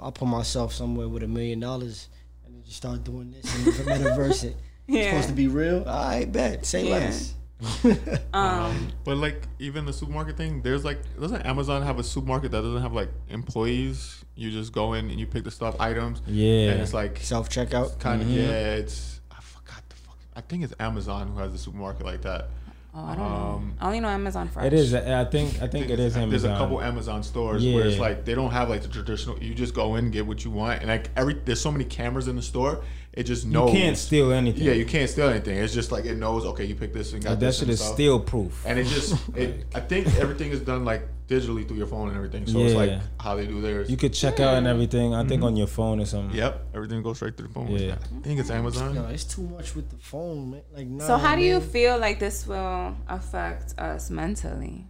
I'll 0.00 0.12
put 0.12 0.28
myself 0.28 0.72
somewhere 0.72 1.08
with 1.08 1.22
a 1.24 1.28
million 1.28 1.58
dollars 1.60 2.08
and 2.46 2.54
then 2.54 2.62
just 2.62 2.76
start 2.76 3.02
doing 3.04 3.32
this 3.32 3.52
and 3.54 3.66
the 3.66 3.82
metaverse. 3.90 4.44
It. 4.44 4.56
It's 4.86 5.08
supposed 5.08 5.28
to 5.28 5.34
be 5.34 5.48
real. 5.48 5.88
I 5.88 6.26
bet. 6.26 6.66
Say 6.66 6.86
Yeah. 6.88 6.94
less. 6.96 7.34
um. 8.34 8.92
But 9.04 9.16
like 9.16 9.48
even 9.58 9.86
the 9.86 9.92
supermarket 9.92 10.36
thing, 10.36 10.60
there's 10.62 10.84
like 10.84 10.98
doesn't 11.18 11.42
Amazon 11.42 11.82
have 11.82 11.98
a 11.98 12.04
supermarket 12.04 12.50
that 12.52 12.60
doesn't 12.62 12.82
have 12.82 12.92
like 12.92 13.08
employees? 13.28 14.22
You 14.36 14.50
just 14.50 14.72
go 14.72 14.92
in 14.94 15.08
and 15.10 15.18
you 15.18 15.26
pick 15.26 15.44
the 15.44 15.50
stuff 15.50 15.76
items. 15.80 16.20
Yeah. 16.26 16.70
And 16.72 16.80
it's 16.82 16.92
like 16.92 17.18
Self 17.18 17.48
checkout. 17.48 17.98
kind 17.98 18.20
of 18.22 18.28
Mhm. 18.28 18.36
yeah. 18.36 18.74
It's 18.76 19.20
I 19.30 19.40
forgot 19.40 19.82
the 19.88 19.96
fuck. 19.96 20.18
I 20.36 20.40
think 20.40 20.64
it's 20.64 20.74
Amazon 20.80 21.28
who 21.28 21.38
has 21.38 21.52
the 21.52 21.58
supermarket 21.58 22.04
like 22.04 22.22
that. 22.22 22.48
Oh, 22.96 23.04
I 23.04 23.16
don't 23.16 23.28
know. 23.28 23.36
Um, 23.36 23.74
I 23.80 23.86
only 23.86 24.00
know 24.00 24.08
Amazon 24.08 24.48
Fresh. 24.48 24.66
It 24.66 24.72
is. 24.72 24.94
I 24.94 25.24
think. 25.24 25.60
I 25.60 25.66
think 25.66 25.90
it 25.90 25.98
is 25.98 26.16
Amazon. 26.16 26.30
There's 26.30 26.44
a 26.44 26.56
couple 26.56 26.80
Amazon 26.80 27.24
stores 27.24 27.64
where 27.64 27.86
it's 27.86 27.98
like 27.98 28.24
they 28.24 28.34
don't 28.36 28.52
have 28.52 28.68
like 28.68 28.82
the 28.82 28.88
traditional. 28.88 29.36
You 29.42 29.52
just 29.52 29.74
go 29.74 29.96
in, 29.96 30.10
get 30.12 30.26
what 30.26 30.44
you 30.44 30.52
want, 30.52 30.80
and 30.80 30.88
like 30.88 31.10
every 31.16 31.34
there's 31.34 31.60
so 31.60 31.72
many 31.72 31.84
cameras 31.84 32.28
in 32.28 32.36
the 32.36 32.42
store, 32.42 32.84
it 33.16 33.24
just 33.24 33.46
knows. 33.46 33.72
You 33.72 33.78
can't 33.78 33.96
steal 33.96 34.32
anything. 34.32 34.64
Yeah, 34.64 34.72
you 34.72 34.84
can't 34.84 35.08
steal 35.08 35.28
anything. 35.28 35.56
It's 35.56 35.72
just 35.72 35.92
like 35.92 36.04
it 36.04 36.16
knows. 36.16 36.44
Okay, 36.46 36.64
you 36.64 36.74
pick 36.74 36.92
this 36.92 37.12
and 37.12 37.22
got 37.22 37.30
Like, 37.30 37.38
that 37.40 37.54
shit 37.54 37.62
and 37.62 37.70
is 37.70 37.80
stuff. 37.80 37.94
steal 37.94 38.18
proof. 38.18 38.64
And 38.66 38.76
it 38.76 38.86
just, 38.86 39.16
it, 39.36 39.66
I 39.72 39.80
think 39.80 40.06
everything 40.16 40.50
is 40.50 40.60
done 40.60 40.84
like 40.84 41.06
digitally 41.28 41.66
through 41.66 41.76
your 41.76 41.86
phone 41.86 42.08
and 42.08 42.16
everything. 42.16 42.44
So 42.48 42.58
it's 42.58 42.74
like 42.74 42.98
how 43.20 43.36
they 43.36 43.46
do 43.46 43.60
theirs. 43.60 43.88
You 43.88 43.96
could 43.96 44.14
check 44.14 44.40
out 44.40 44.56
and 44.56 44.66
everything. 44.66 45.14
I 45.14 45.20
think 45.20 45.40
mm-hmm. 45.40 45.44
on 45.44 45.56
your 45.56 45.68
phone 45.68 46.00
or 46.00 46.06
something. 46.06 46.36
Yep, 46.36 46.66
everything 46.74 47.02
goes 47.02 47.16
straight 47.16 47.36
through 47.36 47.48
the 47.48 47.54
phone. 47.54 47.68
Yeah. 47.68 47.94
I 47.94 48.20
think 48.20 48.40
it's 48.40 48.50
Amazon. 48.50 48.96
No, 48.96 49.06
it's 49.06 49.24
too 49.24 49.42
much 49.42 49.76
with 49.76 49.88
the 49.90 49.96
phone, 49.96 50.50
man. 50.50 50.62
Like, 50.74 50.86
nah, 50.88 51.06
So 51.06 51.16
how 51.16 51.36
do 51.36 51.42
you 51.42 51.60
feel 51.60 51.96
like 51.98 52.18
this 52.18 52.48
will 52.48 52.96
affect 53.08 53.78
us 53.78 54.10
mentally 54.10 54.86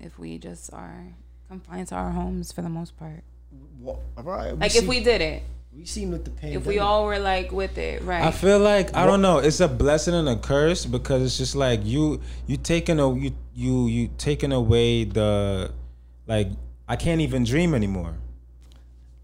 if 0.00 0.18
we 0.18 0.38
just 0.38 0.72
are 0.72 1.08
confined 1.48 1.88
to 1.88 1.94
our 1.94 2.10
homes 2.10 2.52
for 2.52 2.62
the 2.62 2.70
most 2.70 2.96
part? 2.96 3.22
Wha- 3.80 3.96
Right, 4.16 4.58
Like 4.58 4.72
see, 4.72 4.78
if 4.78 4.86
we 4.86 5.02
did 5.04 5.20
it, 5.20 5.42
we 5.72 5.84
seen 5.84 6.10
with 6.10 6.24
the 6.24 6.30
pandemic. 6.30 6.60
if 6.60 6.66
we 6.66 6.78
all 6.78 7.04
were 7.04 7.18
like 7.18 7.52
with 7.52 7.78
it, 7.78 8.02
right? 8.02 8.22
I 8.22 8.30
feel 8.30 8.58
like 8.58 8.94
I 8.96 9.06
don't 9.06 9.22
know. 9.22 9.38
It's 9.38 9.60
a 9.60 9.68
blessing 9.68 10.14
and 10.14 10.28
a 10.28 10.36
curse 10.36 10.86
because 10.86 11.22
it's 11.22 11.38
just 11.38 11.54
like 11.54 11.80
you 11.84 12.20
you 12.46 12.56
taking 12.56 12.98
a 12.98 13.14
you 13.14 13.32
you 13.54 13.86
you 13.86 14.10
taking 14.18 14.52
away 14.52 15.04
the 15.04 15.72
like 16.26 16.48
I 16.88 16.96
can't 16.96 17.20
even 17.20 17.44
dream 17.44 17.74
anymore. 17.74 18.14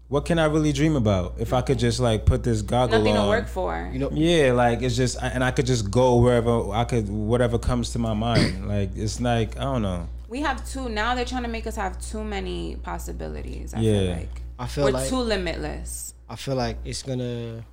What 0.07 0.25
can 0.25 0.37
I 0.37 0.45
really 0.45 0.71
dream 0.71 0.95
about 0.95 1.33
if 1.39 1.51
I 1.51 1.61
could 1.61 1.79
just 1.79 1.99
like 1.99 2.25
put 2.27 2.43
this 2.43 2.61
goggle 2.61 2.99
Nothing 2.99 3.17
on? 3.17 3.23
to 3.25 3.29
work 3.29 3.47
for. 3.47 3.89
you 3.91 3.97
know, 3.97 4.11
Yeah, 4.13 4.51
like 4.51 4.83
it's 4.83 4.95
just 4.95 5.17
and 5.21 5.43
I 5.43 5.49
could 5.49 5.65
just 5.65 5.89
go 5.89 6.17
wherever 6.17 6.69
I 6.71 6.83
could 6.83 7.09
whatever 7.09 7.57
comes 7.57 7.89
to 7.93 7.99
my 7.99 8.13
mind. 8.13 8.67
Like 8.75 8.91
it's 8.95 9.19
like 9.19 9.57
I 9.57 9.63
don't 9.63 9.81
know. 9.81 10.07
We 10.29 10.41
have 10.41 10.65
too 10.69 10.89
now. 10.89 11.15
They're 11.15 11.25
trying 11.25 11.43
to 11.43 11.49
make 11.49 11.65
us 11.67 11.75
have 11.75 11.99
too 11.99 12.23
many 12.23 12.77
possibilities. 12.77 13.73
I 13.73 13.81
feel 13.81 14.09
like 14.11 14.41
I 14.59 14.67
feel 14.67 14.83
we're 14.85 14.91
like 14.91 15.09
too 15.09 15.17
limitless. 15.17 16.13
I 16.29 16.35
feel 16.35 16.55
like 16.55 16.77
it's 16.85 17.03
gonna, 17.03 17.63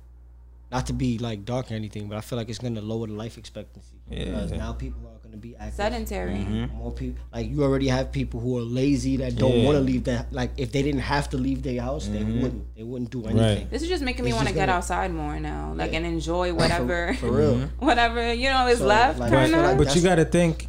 not 0.71 0.85
to 0.87 0.93
be 0.93 1.17
like 1.17 1.45
dark 1.45 1.71
or 1.71 1.75
anything, 1.75 2.07
but 2.07 2.17
I 2.17 2.21
feel 2.21 2.37
like 2.37 2.49
it's 2.49 2.59
gonna 2.59 2.81
lower 2.81 3.07
the 3.07 3.13
life 3.13 3.37
expectancy. 3.37 3.89
Yeah. 4.09 4.25
Because 4.25 4.51
now 4.51 4.73
people 4.73 5.01
are 5.07 5.17
gonna 5.23 5.37
be 5.37 5.55
active. 5.55 5.73
Sedentary. 5.75 6.35
Mm-hmm. 6.35 6.75
More 6.77 6.91
people, 6.91 7.23
like 7.33 7.49
you 7.49 7.63
already 7.63 7.87
have 7.87 8.11
people 8.11 8.39
who 8.39 8.57
are 8.59 8.61
lazy 8.61 9.17
that 9.17 9.35
don't 9.35 9.57
Yeah. 9.57 9.65
want 9.65 9.75
to 9.77 9.81
leave 9.81 10.03
that. 10.05 10.31
Like 10.31 10.51
if 10.57 10.71
they 10.71 10.83
didn't 10.83 11.01
have 11.01 11.29
to 11.31 11.37
leave 11.37 11.63
their 11.63 11.81
house, 11.81 12.07
they 12.07 12.23
wouldn't. 12.23 12.75
They 12.75 12.83
wouldn't 12.83 13.09
do 13.11 13.23
anything. 13.25 13.37
Mm-hmm. 13.37 13.59
Right. 13.61 13.69
This 13.71 13.81
is 13.81 13.87
just 13.89 14.03
making 14.03 14.23
me 14.25 14.31
It's 14.31 14.35
want 14.35 14.47
to 14.49 14.53
get 14.53 14.67
gonna- 14.67 14.77
outside 14.77 15.11
more 15.11 15.39
now, 15.39 15.73
like 15.75 15.91
Yeah. 15.91 15.97
and 15.97 16.05
enjoy 16.05 16.53
whatever, 16.53 17.13
For 17.15 17.31
real. 17.31 17.59
whatever 17.79 18.33
you 18.33 18.49
know 18.49 18.67
is 18.67 18.79
So, 18.79 18.85
left. 18.85 19.19
like, 19.19 19.31
I 19.31 19.49
kind 19.49 19.51
like 19.63 19.77
But 19.79 19.95
you 19.95 20.01
got 20.01 20.15
to 20.15 20.25
think, 20.25 20.67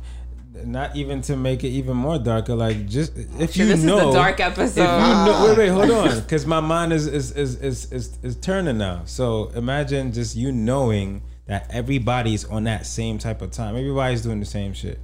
not 0.65 0.95
even 0.95 1.21
to 1.23 1.37
make 1.37 1.65
it 1.65 1.69
even 1.69 1.97
more 1.97 2.19
darker. 2.19 2.55
Like 2.55 2.87
just 2.87 3.17
if 3.17 3.55
So 3.55 3.63
you 3.63 3.67
this 3.69 3.83
know, 3.83 3.99
is 4.09 4.15
the 4.15 4.21
dark 4.21 4.41
if 4.41 4.47
episode. 4.47 4.81
you 4.83 4.87
know, 4.87 5.45
wait, 5.49 5.59
wait, 5.59 5.69
ah. 5.71 5.75
hold 5.75 5.91
on, 5.91 6.21
because 6.21 6.47
my 6.47 6.61
mind 6.61 6.93
is 6.93 7.07
is, 7.07 7.33
is 7.33 7.57
is 7.61 7.93
is 7.93 8.19
is 8.23 8.37
turning 8.37 8.79
now. 8.79 9.03
So 9.05 9.51
imagine 9.55 10.13
just 10.13 10.37
you 10.37 10.53
knowing 10.53 11.23
that 11.47 11.67
everybody's 11.71 12.45
on 12.45 12.65
that 12.65 12.87
same 12.87 13.19
type 13.19 13.43
of 13.43 13.51
time. 13.51 13.77
Everybody's 13.77 14.23
doing 14.23 14.41
the 14.41 14.47
same 14.47 14.73
shit. 14.73 14.99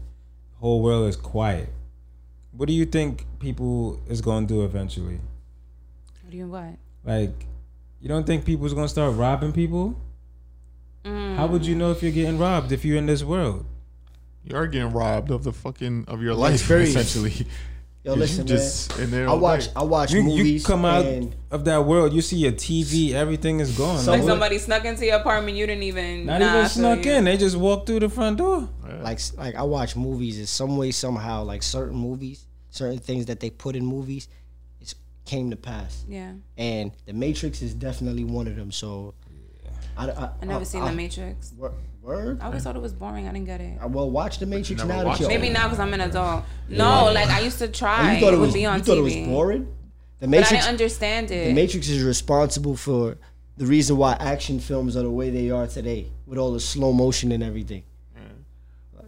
Whole 0.60 0.82
world 0.82 1.08
is 1.08 1.16
quiet. 1.16 1.68
What 2.52 2.66
do 2.66 2.72
you 2.74 2.84
think 2.84 3.26
people 3.38 4.00
is 4.08 4.20
gonna 4.20 4.46
do 4.46 4.64
eventually? 4.64 5.20
What 6.22 6.30
do 6.30 6.36
you 6.36 6.46
what? 6.46 6.74
Like, 7.04 7.46
you 8.00 8.08
don't 8.08 8.26
think 8.26 8.44
people's 8.44 8.74
gonna 8.74 8.88
start 8.88 9.14
robbing 9.16 9.52
people? 9.52 9.96
Mm. 11.04 11.36
How 11.36 11.46
would 11.46 11.64
you 11.64 11.74
know 11.74 11.90
if 11.92 12.02
you're 12.02 12.12
getting 12.12 12.38
robbed 12.38 12.72
if 12.72 12.84
you're 12.84 12.98
in 12.98 13.06
this 13.06 13.24
world? 13.24 13.64
You 14.50 14.56
are 14.56 14.66
getting 14.66 14.90
robbed 14.92 15.30
of 15.30 15.44
the 15.44 15.52
fucking 15.52 16.06
of 16.08 16.22
your 16.22 16.34
life 16.34 16.54
Experience. 16.54 16.90
essentially. 16.96 17.46
Yo, 18.02 18.14
'Cause 18.14 18.16
you 18.16 18.20
listen, 18.20 18.46
just 18.48 18.98
in 18.98 19.10
there 19.12 19.26
man. 19.26 19.28
I 19.28 19.34
watch. 19.38 19.66
day. 19.66 19.72
I 19.76 19.82
watch 19.84 20.12
You, 20.12 20.22
movies. 20.24 20.62
you 20.62 20.66
come 20.66 20.84
out 20.84 21.04
and 21.06 21.36
of 21.52 21.64
that 21.66 21.84
world, 21.84 22.12
you 22.12 22.20
see 22.20 22.38
your 22.38 22.50
TV, 22.52 23.12
everything 23.12 23.60
is 23.60 23.76
gone. 23.78 23.98
Like 23.98 24.06
Like, 24.06 24.22
somebody 24.24 24.58
snuck 24.58 24.84
into 24.84 25.06
your 25.06 25.16
apartment, 25.18 25.56
you 25.56 25.66
didn't 25.68 25.84
even. 25.84 26.26
not 26.26 26.40
nah, 26.40 26.56
even 26.56 26.68
snuck 26.68 27.04
you. 27.04 27.12
in. 27.12 27.24
They 27.24 27.36
just 27.36 27.56
walked 27.56 27.86
through 27.86 28.00
the 28.00 28.08
front 28.08 28.38
door. 28.38 28.68
like 29.02 29.20
like 29.36 29.54
I 29.54 29.62
watch 29.62 29.94
movies 29.96 30.38
in 30.38 30.46
some 30.46 30.76
way 30.76 30.90
somehow 30.90 31.44
like 31.44 31.62
certain 31.62 31.96
movies, 31.96 32.44
certain 32.70 32.98
things 32.98 33.26
that 33.26 33.38
they 33.38 33.50
put 33.50 33.76
in 33.76 33.84
movies, 33.86 34.26
it 34.80 34.92
came 35.26 35.50
to 35.50 35.56
pass. 35.56 36.04
Yeah, 36.08 36.32
And 36.58 36.90
The 37.06 37.12
Matrix 37.12 37.62
is 37.62 37.72
definitely 37.74 38.24
one 38.24 38.48
of 38.48 38.56
them. 38.56 38.72
So 38.72 39.14
I 39.96 40.08
I, 40.10 40.30
I 40.42 40.44
never 40.46 40.60
I- 40.60 40.64
seen 40.64 40.82
I- 40.82 40.88
The 40.90 40.96
Matrix. 40.96 41.52
Wor- 42.02 42.16
Word. 42.16 42.40
I 42.40 42.46
always 42.46 42.62
thought 42.62 42.76
it 42.76 42.82
was 42.82 42.92
boring. 42.92 43.28
I 43.28 43.32
didn't 43.32 43.46
get 43.46 43.60
it. 43.60 43.78
I 43.80 43.86
will 43.86 44.10
watch 44.10 44.38
The 44.38 44.46
Matrix 44.46 44.82
never 44.82 44.92
now 45.04 45.04
that 45.10 45.20
you're 45.20 45.30
it. 45.30 45.34
Maybe 45.34 45.48
old. 45.48 45.54
now 45.54 45.64
because 45.64 45.80
I'm 45.80 45.94
an 45.94 46.00
adult. 46.00 46.44
No, 46.68 47.10
like 47.12 47.28
I 47.28 47.40
used 47.40 47.58
to 47.58 47.68
Oh, 47.68 47.72
try. 47.72 48.14
you 48.14 48.20
thought 48.20 48.32
it 48.34 48.38
would 48.38 48.46
was 48.46 48.54
be 48.54 48.66
on 48.66 48.78
you 48.78 48.84
thought 48.84 48.98
it 48.98 49.02
was 49.02 49.14
boring. 49.14 49.64
The 50.20 50.26
But 50.26 50.26
I 50.26 50.30
Matrix. 50.30 50.50
didn't 50.50 50.68
understand 50.68 51.30
it. 51.30 51.46
The 51.48 51.52
Matrix 51.54 51.88
is 51.88 52.02
responsible 52.02 52.76
for 52.76 53.16
the 53.56 53.66
reason 53.66 53.96
why 53.96 54.14
action 54.14 54.60
films 54.60 54.96
are 54.96 55.02
the 55.02 55.10
way 55.10 55.30
they 55.30 55.50
are 55.50 55.66
today, 55.66 56.10
with 56.26 56.38
all 56.38 56.52
the 56.52 56.60
slow 56.60 56.92
motion 56.92 57.32
and 57.32 57.42
everything. 57.42 57.82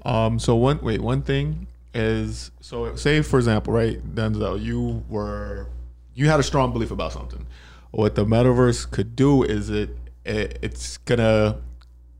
Um. 0.04 0.38
So 0.38 0.56
one 0.56 0.80
wait. 0.82 1.00
One 1.00 1.22
thing 1.22 1.68
is 1.94 2.50
so 2.60 2.96
say 2.96 3.22
for 3.22 3.38
example, 3.38 3.72
right, 3.72 4.02
Denzil, 4.14 4.60
you 4.62 5.04
were 5.08 5.68
you 6.14 6.28
had 6.28 6.40
a 6.40 6.42
strong 6.42 6.72
belief 6.72 6.90
about 6.90 7.12
something. 7.12 7.46
What 7.92 8.14
the 8.16 8.24
metaverse 8.24 8.90
could 8.90 9.14
do 9.14 9.42
is 9.44 9.70
it, 9.70 9.90
it 10.24 10.58
it's 10.62 10.96
gonna, 10.98 11.58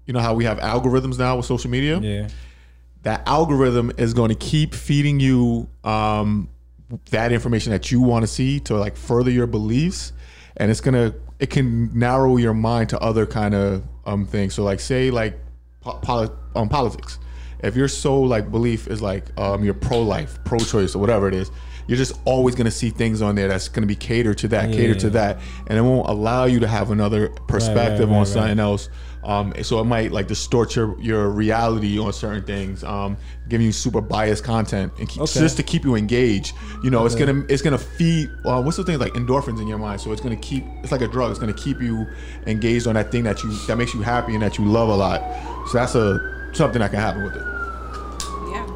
you 0.07 0.13
know 0.13 0.21
how 0.21 0.35
we 0.35 0.45
have 0.45 0.59
algorithms 0.59 1.19
now 1.19 1.37
with 1.37 1.47
social 1.47 1.71
media. 1.71 1.99
Yeah. 1.99 2.29
That 3.03 3.27
algorithm 3.27 3.93
is 3.99 4.15
going 4.15 4.29
to 4.29 4.37
keep 4.37 4.75
feeding 4.75 5.19
you 5.19 5.69
um, 5.83 6.49
that 7.11 7.33
information 7.33 7.73
that 7.73 7.91
you 7.91 8.01
want 8.01 8.23
to 8.23 8.27
see 8.27 8.61
to 8.61 8.77
like 8.77 8.97
further 8.97 9.31
your 9.31 9.47
beliefs, 9.47 10.13
and 10.57 10.71
it's 10.71 10.81
gonna 10.81 11.15
it 11.39 11.51
can 11.51 11.97
narrow 11.99 12.37
your 12.37 12.55
mind 12.55 12.91
to 12.91 12.99
other 13.01 13.27
kind 13.27 13.55
of 13.55 13.83
um 14.07 14.27
things. 14.27 14.55
So 14.55 14.63
like 14.63 14.81
say 14.81 15.11
like 15.11 15.39
po- 15.81 15.99
poli- 15.99 16.31
um, 16.55 16.69
politics. 16.69 17.19
If 17.61 17.77
your 17.77 17.89
sole 17.89 18.27
like 18.27 18.51
belief 18.51 18.89
is 18.89 19.01
like 19.01 19.37
um 19.39 19.65
you're 19.65 19.75
pro 19.75 20.03
life, 20.03 20.39
pro 20.45 20.59
choice, 20.59 20.95
or 20.95 20.99
whatever 20.99 21.29
it 21.29 21.35
is, 21.35 21.51
you're 21.87 21.99
just 21.99 22.19
always 22.25 22.55
gonna 22.55 22.71
see 22.71 22.91
things 22.91 23.23
on 23.23 23.35
there 23.35 23.49
that's 23.49 23.69
gonna 23.69 23.87
be 23.87 23.97
catered 23.97 24.39
to 24.39 24.49
that, 24.49 24.73
catered 24.73 25.01
to 25.01 25.11
that, 25.11 25.41
and 25.67 25.79
it 25.79 25.83
won't 25.83 26.09
allow 26.09 26.45
you 26.45 26.61
to 26.61 26.69
have 26.69 26.91
another 26.91 27.29
perspective 27.49 28.09
right, 28.09 28.15
on 28.15 28.21
right. 28.21 28.29
something 28.29 28.59
else. 28.59 28.89
Um, 29.25 29.55
so 29.63 29.79
it 29.81 29.85
might 29.85 30.11
like 30.11 30.27
distort 30.27 30.75
your 30.75 31.01
your 31.01 31.31
reality 31.31 31.99
on 31.99 32.13
certain 32.13 32.43
things, 32.45 32.83
um, 32.83 33.17
giving 33.49 33.65
you 33.67 33.73
super 33.73 34.01
biased 34.01 34.43
content, 34.43 34.93
and 34.99 35.09
keep, 35.09 35.23
Okay. 35.23 35.39
just 35.39 35.57
to 35.59 35.63
keep 35.63 35.85
you 35.85 35.95
engaged. 35.95 36.55
You 36.83 36.91
know, 36.91 37.07
it's 37.07 37.15
gonna 37.15 37.45
it's 37.49 37.63
gonna 37.63 37.79
feed 37.79 38.29
uh, 38.45 38.61
what's 38.61 38.77
the 38.79 38.85
thing 38.85 38.99
like 38.99 39.13
endorphins 39.15 39.61
in 39.61 39.69
your 39.69 39.79
mind. 39.79 40.01
So 40.01 40.11
it's 40.11 40.21
gonna 40.21 40.35
keep 40.37 40.65
it's 40.83 40.91
like 40.91 41.03
a 41.03 41.09
drug. 41.09 41.31
It's 41.31 41.39
gonna 41.39 41.53
keep 41.53 41.81
you 41.81 42.07
engaged 42.47 42.87
on 42.89 42.95
that 42.95 43.13
thing 43.13 43.23
that 43.25 43.43
you 43.45 43.53
that 43.69 43.77
makes 43.79 43.95
you 43.95 44.03
happy 44.03 44.35
and 44.35 44.43
that 44.43 44.59
you 44.59 44.65
love 44.65 44.89
a 44.89 44.97
lot. 44.97 45.21
So 45.69 45.79
that's 45.79 45.95
a 45.95 46.19
something 46.53 46.81
that 46.81 46.91
can 46.91 46.99
happen 47.01 47.23
with 47.23 47.37
it. 47.37 47.43
yeah. 48.51 48.67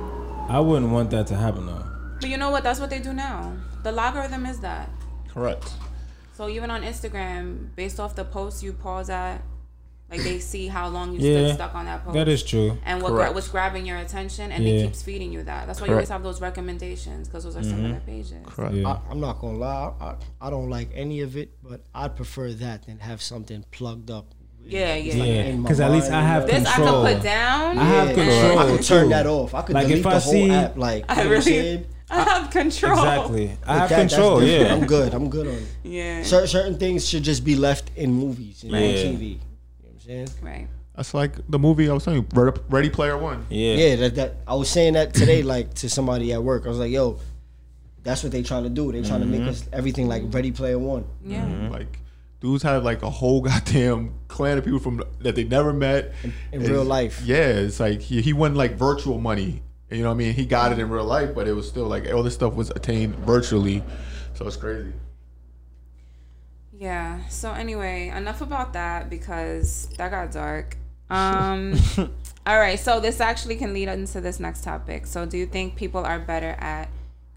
I 0.49 0.61
wouldn't 0.61 0.93
want 0.93 1.11
that 1.11 1.27
to 1.29 1.35
happen 1.37 1.67
though. 1.67 1.83
But 2.21 2.31
you 2.31 2.37
know 2.39 2.51
what? 2.51 2.63
That's 2.63 2.79
what 2.81 2.89
they 2.91 3.01
do 3.01 3.13
now. 3.13 3.53
The 3.83 3.91
logarithm 3.93 4.47
is 4.47 4.61
that. 4.61 4.89
Correct. 5.29 5.73
So 6.35 6.49
even 6.49 6.71
on 6.71 6.83
Instagram, 6.83 7.75
based 7.75 7.99
off 7.99 8.15
the 8.15 8.25
posts 8.25 8.63
you 8.63 8.73
pause 8.73 9.11
at, 9.11 9.43
like 10.11 10.23
they 10.23 10.39
see 10.39 10.69
how 10.69 10.89
long 10.89 11.13
you 11.13 11.19
Yeah, 11.21 11.47
stood 11.49 11.55
stuck 11.57 11.75
on 11.75 11.87
that 11.87 12.05
post. 12.05 12.15
That 12.15 12.29
is 12.29 12.43
true. 12.43 12.79
and 12.85 13.03
what 13.03 13.11
gra- 13.13 13.33
what's 13.33 13.49
grabbing 13.49 13.87
your 13.87 13.97
attention, 13.99 14.53
and 14.53 14.63
Yeah. 14.65 14.75
it 14.75 14.83
keeps 14.85 15.03
feeding 15.03 15.33
you 15.33 15.43
that. 15.43 15.67
That's 15.67 15.81
why 15.81 15.89
you 15.89 15.93
always 15.95 16.09
have 16.09 16.23
those 16.23 16.41
recommendations 16.41 17.29
because 17.29 17.45
those 17.45 17.57
are 17.57 17.63
similar 17.63 17.97
mm-hmm. 17.97 18.07
pages. 18.07 18.47
Correct. 18.47 18.75
Yeah. 18.75 18.89
I, 18.89 19.01
I'm 19.11 19.21
not 19.21 19.41
gonna 19.41 19.59
lie, 19.59 19.93
I, 20.01 20.15
I 20.41 20.51
don't 20.51 20.71
like 20.71 20.91
any 20.95 21.21
of 21.23 21.37
it, 21.37 21.51
but 21.63 21.81
I'd 21.95 22.15
prefer 22.17 22.53
that 22.53 22.87
than 22.87 22.99
have 23.01 23.21
something 23.23 23.65
plugged 23.71 24.11
up 24.11 24.27
Yeah, 24.65 24.95
yeah. 24.95 25.15
Yeah, 25.15 25.25
in 25.45 25.61
my 25.61 25.63
because 25.69 25.81
at 25.81 25.91
least 25.93 26.09
I 26.09 26.13
mind, 26.13 26.27
have 26.27 26.43
like- 26.45 26.53
This 26.53 26.67
I 26.69 26.75
control. 26.75 27.05
could 27.05 27.15
put 27.17 27.23
down. 27.23 27.79
I 27.79 27.85
have 27.85 28.09
Yeah, 28.09 28.15
control. 28.15 28.59
I 28.59 28.67
could 28.77 28.85
turn 28.85 29.09
that 29.11 29.27
off. 29.27 29.55
I 29.55 29.63
could 29.63 29.75
Like, 29.75 29.87
delete 29.87 30.01
if 30.01 30.07
I 30.07 30.15
the 30.15 30.21
whole 30.21 30.33
see- 30.33 30.51
app. 30.51 30.77
Like, 30.77 31.05
I 31.09 31.17
you 31.23 31.25
know 31.25 31.31
really- 31.31 31.87
I 32.11 32.23
have 32.23 32.51
control. 32.51 32.93
Exactly. 32.93 33.43
I 33.45 33.49
With 33.49 33.59
have 33.81 33.89
that, 33.91 33.99
control. 34.09 34.43
Yeah. 34.43 34.73
I'm 34.75 34.87
good. 34.87 35.13
I'm 35.15 35.29
good 35.29 35.47
on 35.49 35.55
it. 35.55 35.69
Yeah. 35.83 36.23
Certain, 36.23 36.47
certain 36.49 36.79
things 36.79 37.09
should 37.09 37.25
just 37.25 37.45
be 37.45 37.57
left 37.57 37.91
in 37.97 38.13
movies 38.13 38.63
and 38.63 38.71
Yeah. 38.73 38.79
TV. 38.79 39.21
You 39.23 39.35
know 39.35 39.39
what 39.83 39.91
I'm 39.93 39.96
saying? 40.07 40.29
Right. 40.43 40.69
That's 40.95 41.13
like 41.13 41.33
the 41.49 41.59
movie 41.59 41.91
I 41.91 41.93
was 41.93 42.05
telling 42.05 42.21
you, 42.23 42.27
Ready- 42.33 42.61
Ready 42.71 42.91
Player 42.91 43.19
One. 43.19 43.47
Yeah. 43.51 43.75
Yeah, 43.75 43.97
that, 43.97 44.15
that 44.15 44.37
I 44.47 44.55
was 44.55 44.71
saying 44.71 44.95
that 44.95 45.13
today, 45.13 45.43
like 45.43 45.75
to 45.75 45.91
somebody 45.91 46.33
at 46.33 46.43
work. 46.43 46.65
I 46.65 46.69
was 46.71 46.79
like, 46.79 46.91
"Yo, 46.91 47.19
that's 48.03 48.23
what 48.23 48.33
they 48.33 48.43
trying 48.43 48.63
to 48.65 48.71
do. 48.71 48.91
They 48.93 49.03
trying 49.03 49.21
to 49.21 49.27
make 49.27 49.43
us 49.43 49.69
everything 49.73 50.09
like 50.09 50.23
Ready 50.33 50.53
Player 50.53 50.79
One." 50.79 51.05
Yeah. 51.25 51.43
Mm-hmm. 51.45 51.73
Like 51.73 51.99
dudes 52.41 52.63
had 52.63 52.83
like 52.83 53.03
a 53.03 53.11
whole 53.11 53.41
goddamn 53.51 54.15
clan 54.29 54.57
of 54.57 54.65
people 54.65 54.79
from 54.79 55.03
that 55.21 55.35
they 55.35 55.45
never 55.45 55.73
met 55.75 56.15
in 56.25 56.33
It's- 56.53 56.71
real 56.71 56.85
life. 56.85 57.21
Yeah, 57.25 57.49
it's 57.49 57.79
like 57.81 58.01
he, 58.01 58.23
he 58.23 58.33
won 58.33 58.55
like 58.55 58.77
virtual 58.77 59.19
money. 59.21 59.63
You 59.91 59.99
know 60.03 60.09
what 60.09 60.15
I 60.15 60.19
mean? 60.19 60.33
He 60.35 60.47
got 60.47 60.73
it 60.73 60.79
in 60.81 60.89
real 60.89 61.05
life, 61.05 61.35
but 61.35 61.47
it 61.47 61.53
was 61.53 61.69
still 61.69 61.87
like 61.87 62.11
all 62.13 62.23
this 62.23 62.35
stuff 62.35 62.55
was 62.55 62.71
attained 62.71 63.15
virtually. 63.17 63.85
So 64.35 64.47
it's 64.47 64.57
crazy. 64.57 64.93
Yeah. 66.79 67.27
So 67.29 67.53
anyway, 67.53 68.09
enough 68.09 68.41
about 68.41 68.73
that 68.75 69.09
because 69.11 69.89
that 69.99 70.11
got 70.11 70.33
dark. 70.33 70.77
Um 71.11 71.75
all 72.47 72.59
right, 72.59 72.79
so 72.79 73.01
this 73.01 73.21
actually 73.21 73.57
can 73.57 73.73
lead 73.73 73.89
into 73.89 74.21
this 74.21 74.39
next 74.41 74.63
topic. 74.65 75.07
So 75.07 75.25
do 75.27 75.37
you 75.39 75.47
think 75.47 75.77
people 75.77 76.05
are 76.05 76.19
better 76.19 76.55
at 76.59 76.89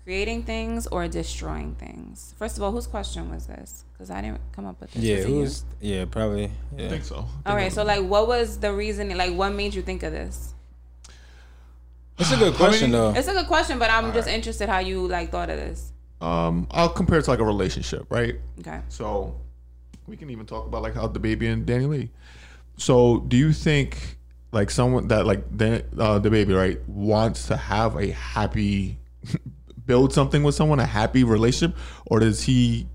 creating 0.03 0.43
things 0.43 0.87
or 0.87 1.07
destroying 1.07 1.75
things? 1.75 2.33
First 2.37 2.57
of 2.57 2.63
all, 2.63 2.71
whose 2.71 2.87
question 2.87 3.29
was 3.31 3.45
this? 3.47 3.85
Cuz 3.97 4.09
I 4.09 4.21
didn't 4.21 4.41
come 4.51 4.65
up 4.65 4.79
with 4.81 4.91
this. 4.91 5.03
Yeah. 5.03 5.15
Was 5.17 5.25
it 5.25 5.29
you? 5.29 5.35
Who's? 5.35 5.63
Yeah. 5.81 6.05
Probably. 6.05 6.45
I 6.45 6.81
Yeah. 6.81 6.89
think 6.89 7.03
so. 7.05 7.25
All 7.45 7.55
right, 7.55 7.71
so 7.71 7.83
like 7.83 8.03
what 8.03 8.27
was 8.27 8.57
the 8.59 8.73
reason 8.73 9.15
like 9.17 9.33
what 9.33 9.53
made 9.53 9.73
you 9.73 9.81
think 9.83 10.03
of 10.03 10.11
this? 10.11 10.53
It's 12.17 12.31
a 12.33 12.37
good 12.37 12.53
question 12.63 12.91
though. 12.91 13.13
It's 13.15 13.27
a 13.29 13.33
good 13.33 13.47
question, 13.47 13.79
but 13.79 13.89
I'm 13.89 14.11
just 14.13 14.27
interested 14.27 14.67
how 14.67 14.79
you 14.79 15.07
like 15.07 15.31
thought 15.31 15.49
of 15.49 15.57
this. 15.57 15.91
Um, 16.21 16.67
I'll 16.71 16.89
compare 16.89 17.19
it 17.19 17.23
to 17.23 17.31
like 17.31 17.39
a 17.39 17.45
relationship, 17.45 18.05
right? 18.09 18.35
Okay. 18.59 18.81
So 18.89 19.39
we 20.07 20.17
can 20.17 20.29
even 20.29 20.45
talk 20.45 20.65
about 20.65 20.81
like 20.81 20.95
how 20.95 21.07
DaBaby 21.07 21.51
and 21.51 21.65
DaniLeigh. 21.65 22.09
So 22.77 23.19
do 23.27 23.37
you 23.37 23.53
think 23.53 24.17
like 24.51 24.69
someone 24.71 25.07
that 25.09 25.25
like 25.25 25.45
the 25.55 25.85
uh, 25.97 26.19
DaBaby 26.19 26.55
right 26.55 26.89
wants 26.89 27.47
to 27.47 27.57
have 27.57 27.95
a 27.95 28.11
happy 28.11 28.97
build 29.85 30.13
something 30.13 30.43
with 30.43 30.55
someone 30.55 30.79
a 30.79 30.85
happy 30.85 31.23
relationship 31.23 31.77
or 32.07 32.19
does 32.19 32.43
he 32.43 32.87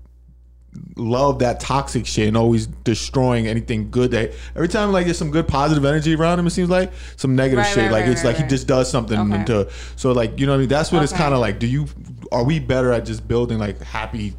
love 0.97 1.39
that 1.39 1.59
toxic 1.59 2.05
shit 2.05 2.27
and 2.27 2.37
always 2.37 2.67
destroying 2.67 3.47
anything 3.47 3.89
good 3.91 4.11
that 4.11 4.31
every 4.55 4.67
time 4.67 4.91
like 4.91 5.05
there's 5.05 5.17
some 5.17 5.31
good 5.31 5.47
positive 5.47 5.83
energy 5.85 6.15
around 6.15 6.39
him 6.39 6.47
it 6.47 6.51
seems 6.51 6.69
like 6.69 6.91
some 7.17 7.35
negative 7.35 7.59
Right, 7.65 7.67
shit 7.73 7.83
right, 7.83 7.91
like 7.91 8.01
right, 8.03 8.11
it's 8.11 8.23
right, 8.23 8.33
like 8.35 8.43
he 8.43 8.47
just 8.49 8.67
does 8.67 8.89
something 8.89 9.19
Okay. 9.33 9.43
to 9.45 9.69
so 9.95 10.11
like 10.11 10.39
you 10.39 10.45
know 10.45 10.53
what 10.53 10.57
I 10.57 10.59
mean 10.59 10.69
that's 10.69 10.91
what 10.91 11.03
it's 11.03 11.11
kind 11.13 11.33
of 11.33 11.39
like 11.39 11.59
do 11.59 11.67
you 11.67 11.87
are 12.31 12.43
we 12.43 12.59
better 12.59 12.91
at 12.91 13.05
just 13.05 13.27
building 13.27 13.57
like 13.59 13.81
happy 13.81 14.35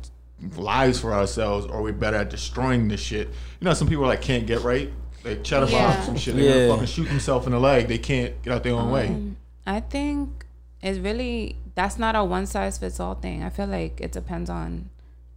lives 0.57 1.01
for 1.01 1.13
ourselves 1.13 1.67
or 1.67 1.77
are 1.77 1.83
we 1.83 1.93
better 1.93 2.17
at 2.17 2.31
destroying 2.31 2.89
this 2.89 3.01
shit 3.01 3.29
you 3.61 3.65
know 3.65 3.75
some 3.75 3.89
people 3.89 4.05
like 4.07 4.21
can't 4.23 4.47
get 4.47 4.61
right 4.63 4.93
like 5.25 5.43
cheddar 5.43 5.67
Yeah. 5.67 5.79
yeah. 5.79 6.03
some 6.05 6.17
shit 6.17 6.37
they're 6.37 6.45
Yeah. 6.45 6.53
gonna 6.67 6.69
fucking 6.75 6.87
shoot 6.87 7.09
themselves 7.09 7.47
in 7.47 7.53
the 7.53 7.61
leg 7.61 7.89
they 7.89 7.99
can't 7.99 8.41
get 8.43 8.53
out 8.53 8.63
their 8.63 8.75
own 8.75 8.91
way 8.91 9.07
Um, 9.09 9.37
I 9.67 9.81
think 9.81 10.47
it's 10.83 10.99
really 10.99 11.57
that's 11.75 11.99
not 11.99 12.15
a 12.17 12.23
one 12.25 12.47
size 12.47 12.79
fits 12.79 13.01
all 13.01 13.15
thing. 13.15 13.43
I 13.43 13.51
feel 13.51 13.67
like 13.67 14.01
it 14.01 14.13
depends 14.13 14.49
on 14.49 14.89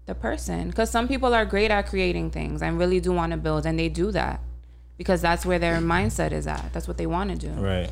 the 0.10 0.16
person 0.16 0.68
because 0.70 0.90
some 0.90 1.08
people 1.08 1.34
are 1.36 1.46
great 1.46 1.70
at 1.72 1.86
creating 1.88 2.32
things 2.32 2.62
and 2.64 2.80
really 2.80 3.00
do 3.00 3.12
want 3.14 3.32
to 3.32 3.38
build 3.38 3.66
and 3.66 3.78
they 3.78 3.88
do 3.88 4.12
that 4.12 4.42
because 4.98 5.22
that's 5.22 5.46
where 5.46 5.60
their 5.60 5.78
mindset 5.78 6.32
is 6.32 6.46
at. 6.48 6.74
That's 6.74 6.88
what 6.88 6.98
they 6.98 7.06
want 7.06 7.30
to 7.30 7.38
do. 7.48 7.52
Right. 7.54 7.90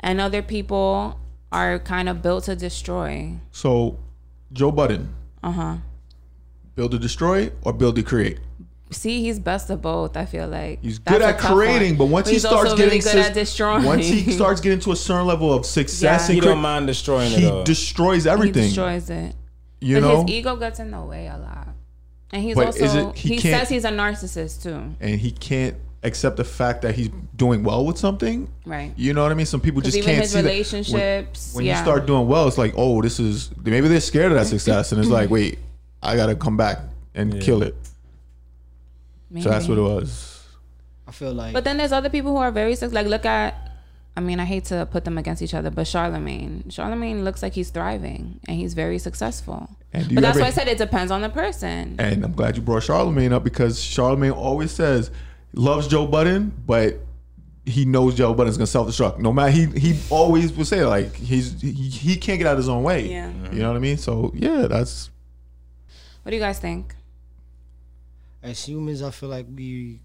And 0.00 0.18
other 0.20 0.40
people 0.42 1.20
are 1.52 1.78
kind 1.78 2.08
of 2.08 2.22
built 2.22 2.44
to 2.44 2.56
destroy. 2.56 3.34
so 3.52 3.98
joe 4.52 4.72
budden 4.72 5.14
Uh 5.42 5.52
huh. 5.52 5.76
build 6.74 6.90
to 6.92 6.98
destroy 6.98 7.50
or 7.62 7.72
build 7.74 7.94
to 7.96 8.02
create 8.02 8.38
See, 8.90 9.20
he's 9.20 9.38
best 9.38 9.68
of 9.68 9.82
both. 9.82 10.16
I 10.16 10.24
feel 10.24 10.48
like 10.48 10.80
He's 10.80 10.98
That's 10.98 11.18
good 11.18 11.20
a 11.22 11.26
at 11.26 11.38
tough 11.38 11.50
one. 11.50 11.58
creating, 11.58 11.96
but 11.98 12.06
once 12.06 12.26
But 12.28 12.32
he 12.32 12.38
starts 12.38 12.70
also 12.70 12.76
getting 12.76 12.86
really 12.88 13.00
good 13.00 13.12
sus- 13.18 13.26
at 13.26 13.34
destroying. 13.34 13.84
once 13.84 14.06
he 14.06 14.32
starts 14.40 14.62
getting 14.62 14.80
to 14.80 14.92
a 14.92 14.96
certain 14.96 15.26
level 15.26 15.52
of 15.52 15.66
success 15.66 16.20
Yeah. 16.22 16.26
and 16.28 16.34
He 16.36 16.40
cre- 16.40 16.46
don't 16.48 16.62
mind 16.62 16.86
destroying 16.86 17.30
it 17.34 17.38
he 17.40 17.46
all. 17.50 17.64
destroys 17.64 18.24
he 18.24 18.30
everything. 18.30 18.62
destroys 18.68 19.10
it. 19.10 19.34
You 19.80 19.96
but 19.96 20.00
know, 20.00 20.22
his 20.22 20.30
ego 20.34 20.56
gets 20.56 20.80
in 20.80 20.90
the 20.90 21.00
way 21.00 21.26
a 21.26 21.36
lot. 21.38 21.68
And 22.32 22.42
he's 22.42 22.54
But 22.56 22.66
also 22.66 23.10
it- 23.10 23.16
he 23.16 23.36
he, 23.36 23.40
says 23.50 23.68
he's 23.68 23.84
a 23.84 23.90
narcissist 23.90 24.62
too. 24.62 24.94
and 25.00 25.18
he 25.20 25.30
can't 25.30 25.76
accept 26.02 26.36
the 26.36 26.44
fact 26.44 26.82
that 26.82 26.94
he's 26.94 27.08
doing 27.36 27.64
well 27.64 27.84
with 27.86 27.98
something. 27.98 28.48
Right. 28.66 28.92
You 28.96 29.14
know 29.14 29.22
what 29.22 29.32
I 29.32 29.34
mean? 29.34 29.46
Some 29.46 29.60
people 29.60 29.80
just 29.80 29.96
even 29.96 30.06
can't 30.06 30.20
his 30.22 30.30
see 30.30 30.36
that. 30.36 30.44
When- 30.44 30.52
relationships, 30.52 31.54
When, 31.54 31.64
yeah. 31.64 31.76
you 31.78 31.82
start 31.84 32.06
doing 32.06 32.28
well, 32.28 32.46
it's 32.46 32.58
like, 32.58 32.74
oh, 32.76 33.00
this 33.02 33.18
is 33.18 33.50
maybe 33.64 33.88
they're 33.88 34.00
scared 34.00 34.30
of 34.32 34.38
that 34.38 34.46
success, 34.46 34.92
and 34.92 35.00
it's 35.00 35.10
like, 35.10 35.30
wait, 35.36 35.58
I 36.02 36.16
gotta 36.16 36.34
come 36.36 36.56
back 36.56 36.78
and 37.14 37.34
Yeah. 37.34 37.40
kill 37.40 37.62
it. 37.62 37.74
So 39.40 39.48
that's 39.50 39.68
what 39.68 39.76
it 39.78 39.82
was. 39.82 40.42
I 41.06 41.10
feel 41.12 41.32
like 41.32 41.52
But 41.54 41.64
then 41.64 41.76
there's 41.78 41.92
other 41.92 42.08
people 42.10 42.32
who 42.32 42.38
are 42.38 42.50
very 42.50 42.74
suc- 42.74 42.92
like 42.92 43.06
look 43.06 43.24
at 43.26 43.67
I 44.18 44.20
mean, 44.20 44.40
I 44.40 44.44
hate 44.44 44.64
to 44.66 44.84
put 44.90 45.04
them 45.04 45.16
against 45.16 45.42
each 45.42 45.54
other, 45.54 45.70
but 45.70 45.86
Charlemagne. 45.86 46.64
Charlemagne 46.70 47.22
looks 47.22 47.40
like 47.40 47.52
he's 47.52 47.70
thriving 47.70 48.40
and 48.48 48.56
he's 48.56 48.74
very 48.74 48.98
successful. 48.98 49.70
And 49.92 50.12
But 50.12 50.22
that's 50.22 50.36
ever- 50.36 50.40
why 50.40 50.48
I 50.48 50.50
said 50.50 50.66
it 50.66 50.76
depends 50.76 51.12
on 51.12 51.20
the 51.22 51.28
person. 51.28 51.94
And 52.00 52.24
I'm 52.24 52.32
glad 52.32 52.56
you 52.56 52.62
brought 52.62 52.82
Charlemagne 52.82 53.32
up 53.32 53.44
because 53.44 53.80
Charlemagne 53.80 54.32
always 54.32 54.72
says 54.72 55.12
loves 55.52 55.86
Joe 55.86 56.06
Budden, 56.08 56.52
but 56.66 56.98
he 57.64 57.84
knows 57.84 58.16
Joe 58.16 58.34
Budden's 58.34 58.56
gonna 58.56 58.66
self 58.66 58.88
destruct. 58.88 59.20
No 59.20 59.32
matter 59.32 59.52
he 59.52 59.66
he 59.66 60.00
always 60.10 60.52
will 60.52 60.64
say 60.64 60.84
like 60.84 61.14
he's 61.14 61.60
he, 61.60 61.70
he 61.70 62.16
can't 62.16 62.38
get 62.38 62.48
out 62.48 62.54
of 62.54 62.58
his 62.58 62.68
own 62.68 62.82
way. 62.82 63.08
Yeah. 63.08 63.30
You 63.52 63.60
know 63.60 63.68
what 63.68 63.76
I 63.76 63.80
mean? 63.80 63.98
So 63.98 64.32
yeah, 64.34 64.66
that's 64.66 65.10
What 66.24 66.30
do 66.30 66.36
you 66.36 66.42
guys 66.42 66.58
think? 66.58 66.96
as 68.42 68.64
humans, 68.64 69.00
I 69.02 69.10
feel 69.10 69.28
like 69.28 69.46
we 69.54 70.00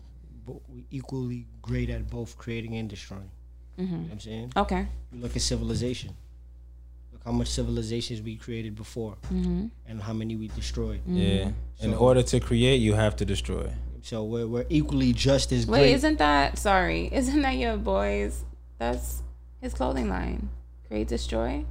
we 0.68 0.86
equally 0.92 1.48
great 1.62 1.90
at 1.90 2.10
both 2.10 2.38
creating 2.38 2.76
and 2.76 2.88
destroying. 2.90 3.32
You 3.78 3.86
know 3.88 3.98
what 3.98 4.12
I'm 4.12 4.20
saying? 4.20 4.54
Okay. 4.56 4.88
You 5.12 5.22
look 5.22 5.36
at 5.36 5.42
civilization. 5.42 6.16
Look 7.12 7.22
how 7.26 7.32
much 7.32 7.48
civilizations 7.50 8.22
we 8.22 8.36
created 8.36 8.76
before, 8.76 9.16
Mm-hmm. 9.34 9.68
and 9.88 10.02
how 10.02 10.14
many 10.14 10.36
we 10.36 10.48
destroyed. 10.50 11.02
Yeah. 11.08 11.52
In 11.80 11.94
order 11.94 12.24
to 12.24 12.40
create, 12.40 12.78
you 12.78 12.94
have 12.94 13.16
to 13.18 13.26
destroy. 13.26 13.72
So 14.02 14.24
we're, 14.26 14.48
we're 14.48 14.66
equally 14.70 15.14
just 15.14 15.52
as 15.52 15.66
good. 15.66 15.72
Wait, 15.72 15.80
great. 15.80 15.94
isn't 15.94 16.18
that 16.20 16.58
sorry? 16.58 17.10
Isn't 17.14 17.42
that 17.42 17.56
your 17.56 17.78
boys? 17.78 18.44
That's 18.78 19.24
his 19.62 19.74
clothing 19.74 20.10
line. 20.10 20.50
Create 20.88 21.08
destroy. 21.08 21.66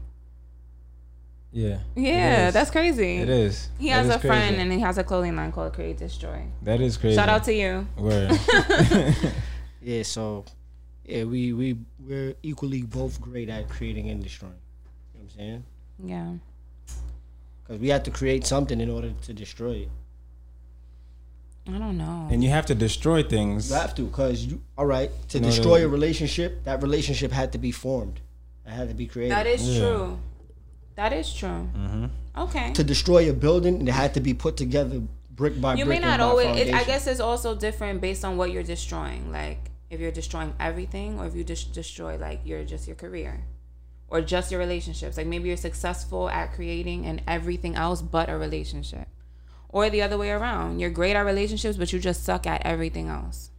Yeah. 1.52 1.80
Yeah, 1.94 2.50
that's 2.50 2.70
crazy. 2.70 3.18
It 3.18 3.28
is. 3.28 3.68
He 3.78 3.90
That 3.90 3.96
has 3.96 4.08
is 4.08 4.14
a 4.14 4.18
friend 4.18 4.56
and 4.56 4.72
he 4.72 4.80
has 4.80 4.96
a 4.96 5.04
clothing 5.04 5.36
line 5.36 5.52
called 5.52 5.74
Create 5.74 5.98
Destroy. 5.98 6.46
That 6.62 6.80
is 6.80 6.96
crazy. 6.96 7.14
Shout 7.16 7.28
out 7.28 7.44
to 7.44 7.52
you. 7.52 7.86
Word. 7.98 8.30
yeah, 9.82 10.02
so 10.02 10.46
yeah, 11.04 11.24
we 11.24 11.52
we 11.52 11.76
we're 12.06 12.34
equally 12.42 12.82
both 12.82 13.20
great 13.20 13.48
at 13.48 13.68
creating 13.68 14.08
and 14.10 14.22
destroying. 14.22 14.54
You 15.14 15.20
know 15.20 15.24
what 15.24 15.32
I'm 15.32 15.38
saying? 15.38 15.64
Yeah. 16.04 16.32
Because 17.64 17.80
we 17.80 17.88
have 17.88 18.02
to 18.04 18.10
create 18.10 18.44
something 18.46 18.80
in 18.80 18.90
order 18.90 19.12
to 19.22 19.32
destroy 19.32 19.72
it. 19.86 19.88
I 21.68 21.78
don't 21.78 21.96
know. 21.96 22.26
and 22.30 22.42
you 22.42 22.50
have 22.50 22.66
to 22.66 22.74
destroy 22.74 23.22
things. 23.22 23.70
You 23.70 23.76
have 23.76 23.94
to, 23.94 24.02
because 24.02 24.44
you 24.44 24.60
all 24.76 24.86
right 24.86 25.10
to 25.28 25.38
In 25.38 25.44
order- 25.44 25.56
destroy 25.56 25.84
a 25.84 25.88
relationship. 25.88 26.64
That 26.64 26.82
relationship 26.82 27.30
had 27.30 27.52
to 27.52 27.58
be 27.58 27.70
formed. 27.70 28.20
It 28.66 28.70
had 28.70 28.88
to 28.88 28.94
be 28.94 29.06
created. 29.06 29.32
That 29.32 29.46
is 29.46 29.62
Yeah. 29.68 29.78
true. 29.80 30.18
That 30.96 31.12
is 31.12 31.32
true. 31.32 31.68
Mm-hmm. 31.76 32.06
Okay. 32.36 32.72
to 32.72 32.82
destroy 32.82 33.28
a 33.30 33.32
building, 33.32 33.86
it 33.86 33.92
had 33.92 34.14
to 34.14 34.20
be 34.20 34.34
put 34.34 34.56
together 34.56 35.02
brick 35.30 35.60
by 35.60 35.74
You 35.74 35.84
brick. 35.84 35.96
You 35.98 36.00
may 36.02 36.06
not 36.10 36.20
always. 36.20 36.46
It, 36.56 36.74
I 36.74 36.82
guess 36.84 37.06
it's 37.06 37.20
also 37.20 37.54
different 37.54 38.00
based 38.00 38.24
on 38.24 38.36
what 38.36 38.50
you're 38.50 38.62
destroying. 38.62 39.30
Like 39.30 39.70
if 39.92 40.00
you're 40.00 40.10
destroying 40.10 40.54
everything, 40.58 41.18
or 41.18 41.26
if 41.26 41.36
you 41.36 41.44
just 41.44 41.72
destroy 41.72 42.16
like 42.16 42.40
your 42.44 42.64
just 42.64 42.88
your 42.88 42.96
career, 42.96 43.44
or 44.08 44.22
just 44.22 44.50
your 44.50 44.58
relationships. 44.58 45.16
Like 45.18 45.26
maybe 45.26 45.48
you're 45.48 45.56
successful 45.58 46.30
at 46.30 46.54
creating 46.54 47.04
and 47.04 47.22
everything 47.28 47.76
else 47.76 48.00
but 48.00 48.30
a 48.30 48.36
relationship, 48.36 49.06
or 49.68 49.90
the 49.90 50.00
other 50.00 50.16
way 50.16 50.30
around. 50.30 50.80
You're 50.80 50.90
great 50.90 51.14
at 51.14 51.20
relationships, 51.20 51.76
but 51.76 51.92
you 51.92 51.98
just 51.98 52.24
suck 52.24 52.46
at 52.46 52.62
everything 52.64 53.08
else. 53.08 53.50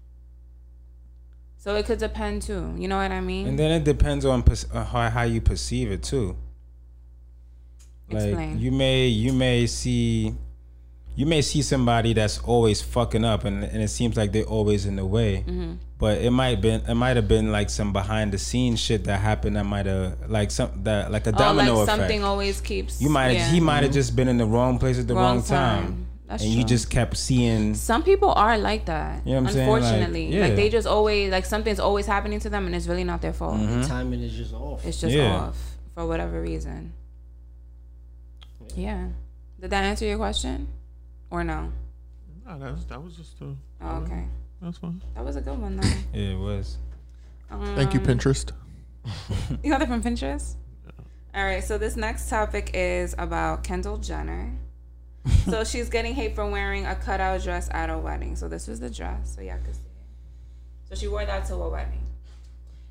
So 1.57 1.75
it 1.75 1.85
could 1.85 1.99
depend 1.99 2.41
too. 2.41 2.73
You 2.77 2.87
know 2.87 2.97
what 2.97 3.11
I 3.11 3.21
mean? 3.21 3.47
And 3.47 3.59
then 3.59 3.71
it 3.71 3.83
depends 3.83 4.25
on 4.25 4.43
uh, 4.73 4.83
how, 4.83 5.09
how 5.09 5.21
you 5.21 5.39
perceive 5.39 5.91
it 5.91 6.03
too. 6.03 6.35
Like 8.09 8.23
Explain. 8.23 8.59
you 8.59 8.71
may 8.71 9.07
you 9.07 9.33
may 9.33 9.67
see 9.67 10.35
you 11.15 11.25
may 11.25 11.41
see 11.41 11.61
somebody 11.61 12.13
that's 12.13 12.39
always 12.39 12.81
fucking 12.81 13.23
up 13.23 13.45
and, 13.45 13.63
and 13.63 13.81
it 13.81 13.89
seems 13.89 14.17
like 14.17 14.31
they're 14.31 14.43
always 14.43 14.85
in 14.85 14.95
the 14.95 15.05
way. 15.05 15.43
Mm-hmm. 15.47 15.73
But 15.99 16.17
it 16.19 16.31
might 16.31 16.59
been 16.59 16.81
it 16.81 16.95
might 16.95 17.15
have 17.15 17.27
been 17.27 17.51
like 17.51 17.69
some 17.69 17.93
behind 17.93 18.33
the 18.33 18.37
scenes 18.37 18.79
shit 18.79 19.05
that 19.05 19.19
happened 19.19 19.55
that 19.55 19.65
might 19.65 19.85
have 19.85 20.29
like 20.29 20.51
some 20.51 20.71
that 20.83 21.11
like 21.11 21.27
a 21.27 21.29
oh, 21.29 21.37
domino 21.37 21.73
like 21.75 21.83
effect. 21.83 21.99
something 21.99 22.23
always 22.23 22.59
keeps. 22.59 23.01
you 23.01 23.09
might 23.09 23.31
yeah. 23.31 23.51
he 23.51 23.59
might 23.59 23.83
have 23.83 23.93
just 23.93 24.15
been 24.15 24.27
in 24.27 24.37
the 24.37 24.45
wrong 24.45 24.79
place 24.79 24.99
at 24.99 25.07
the 25.07 25.15
wrong, 25.15 25.41
time. 25.41 26.07
That's 26.27 26.43
and 26.43 26.51
true. 26.51 26.61
you 26.61 26.65
just 26.65 26.89
kept 26.89 27.15
seeing. 27.15 27.75
Some 27.75 28.01
people 28.01 28.31
are 28.31 28.57
like 28.57 28.85
that. 28.85 29.25
You 29.25 29.33
know 29.33 29.41
what 29.41 29.49
I'm 29.49 29.53
saying? 29.53 29.69
Like, 29.69 29.83
Unfortunately, 29.83 30.39
like, 30.39 30.55
they 30.55 30.69
just 30.69 30.87
always 30.87 31.31
like 31.31 31.45
something's 31.45 31.79
always 31.79 32.05
happening 32.05 32.39
to 32.39 32.49
them, 32.49 32.65
and 32.65 32.75
it's 32.75 32.87
really 32.87 33.03
not 33.03 33.21
their 33.21 33.33
fault. 33.33 33.59
Mm-hmm. 33.59 33.81
Timing 33.83 34.21
is 34.21 34.33
just 34.33 34.53
off. 34.53 34.85
It's 34.85 34.99
just 34.99 35.13
Yeah. 35.13 35.35
off 35.35 35.77
for 35.93 36.07
whatever 36.07 36.41
reason. 36.41 36.93
Yeah. 38.75 39.09
Did 39.59 39.69
that 39.69 39.83
answer 39.83 40.05
your 40.05 40.17
question, 40.17 40.67
or 41.33 41.43
no? 41.43 41.73
Nah, 42.45 42.57
that's, 42.59 42.85
that 42.85 43.03
was 43.03 43.15
just 43.17 43.41
a, 43.41 43.55
Oh, 43.81 43.95
okay, 44.03 44.25
that's 44.61 44.77
fine. 44.77 45.01
that 45.15 45.25
was 45.25 45.35
a 45.35 45.41
good 45.41 45.57
one 45.59 45.77
though. 45.77 45.87
Yeah, 46.13 46.33
it 46.33 46.37
was. 46.37 46.77
Thank 47.49 47.93
you, 47.93 47.99
Um, 47.99 48.05
Pinterest. 48.05 48.51
You 49.63 49.71
got 49.71 49.79
that 49.79 49.87
from 49.87 50.01
Pinterest? 50.03 50.55
All 51.35 51.43
right, 51.43 51.63
so 51.63 51.77
this 51.79 51.95
next 51.95 52.29
topic 52.29 52.69
is 52.75 53.15
about 53.17 53.63
Kendall 53.63 53.97
Jenner. 53.97 54.53
so 55.49 55.63
she's 55.63 55.89
getting 55.89 56.13
hate 56.13 56.35
for 56.35 56.45
wearing 56.49 56.85
a 56.85 56.95
cutout 56.95 57.41
dress 57.41 57.67
at 57.71 57.89
a 57.89 57.97
wedding. 57.97 58.35
So 58.35 58.47
this 58.47 58.67
was 58.67 58.79
the 58.79 58.89
dress, 58.91 59.33
so 59.35 59.41
y'all 59.41 59.57
could 59.65 59.73
see 59.73 59.81
it. 59.81 60.89
So 60.89 60.95
she 60.95 61.07
wore 61.07 61.25
that 61.25 61.45
to 61.47 61.55
a 61.55 61.69
wedding. 61.69 62.05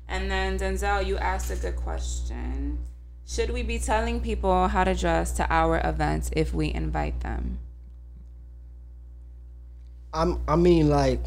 And 0.09 0.29
then 0.29 0.57
Denzil, 0.59 1.05
you 1.07 1.17
asked 1.17 1.49
a 1.51 1.55
good 1.55 1.77
question. 1.77 2.79
Should 3.25 3.51
we 3.51 3.63
be 3.63 3.79
telling 3.79 4.19
people 4.19 4.67
how 4.67 4.83
to 4.83 4.93
dress 4.93 5.31
to 5.37 5.47
our 5.49 5.79
events 5.83 6.29
if 6.33 6.53
we 6.53 6.73
invite 6.73 7.21
them? 7.21 7.59
I'm. 10.13 10.39
I 10.47 10.55
mean, 10.55 10.89
like 10.89 11.19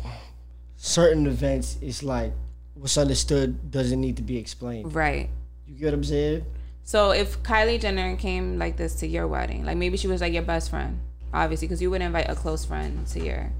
certain 0.77 1.27
events, 1.27 1.77
it's 1.81 2.03
like 2.03 2.33
what's 2.75 2.97
understood 2.99 3.71
doesn't 3.71 4.01
need 4.01 4.17
to 4.17 4.23
be 4.23 4.37
explained. 4.37 4.95
Right. 4.95 5.29
You 5.67 5.75
get 5.75 5.87
what 5.87 5.95
I'm 5.95 6.05
saying? 6.05 6.45
So 6.85 7.11
if 7.11 7.43
Kylie 7.43 7.81
Jenner 7.81 8.15
came 8.17 8.59
like 8.59 8.77
this 8.77 8.95
to 8.97 9.07
your 9.07 9.27
wedding, 9.27 9.65
like 9.65 9.77
maybe 9.77 9.97
she 9.97 10.07
was 10.07 10.21
like 10.21 10.33
your 10.33 10.43
best 10.43 10.71
friend, 10.71 11.01
obviously, 11.35 11.67
because 11.67 11.83
you 11.83 11.91
would 11.91 12.03
invite 12.03 12.29
a 12.29 12.35
close 12.37 12.65
friend 12.65 13.05
to 13.09 13.25
your, 13.25 13.51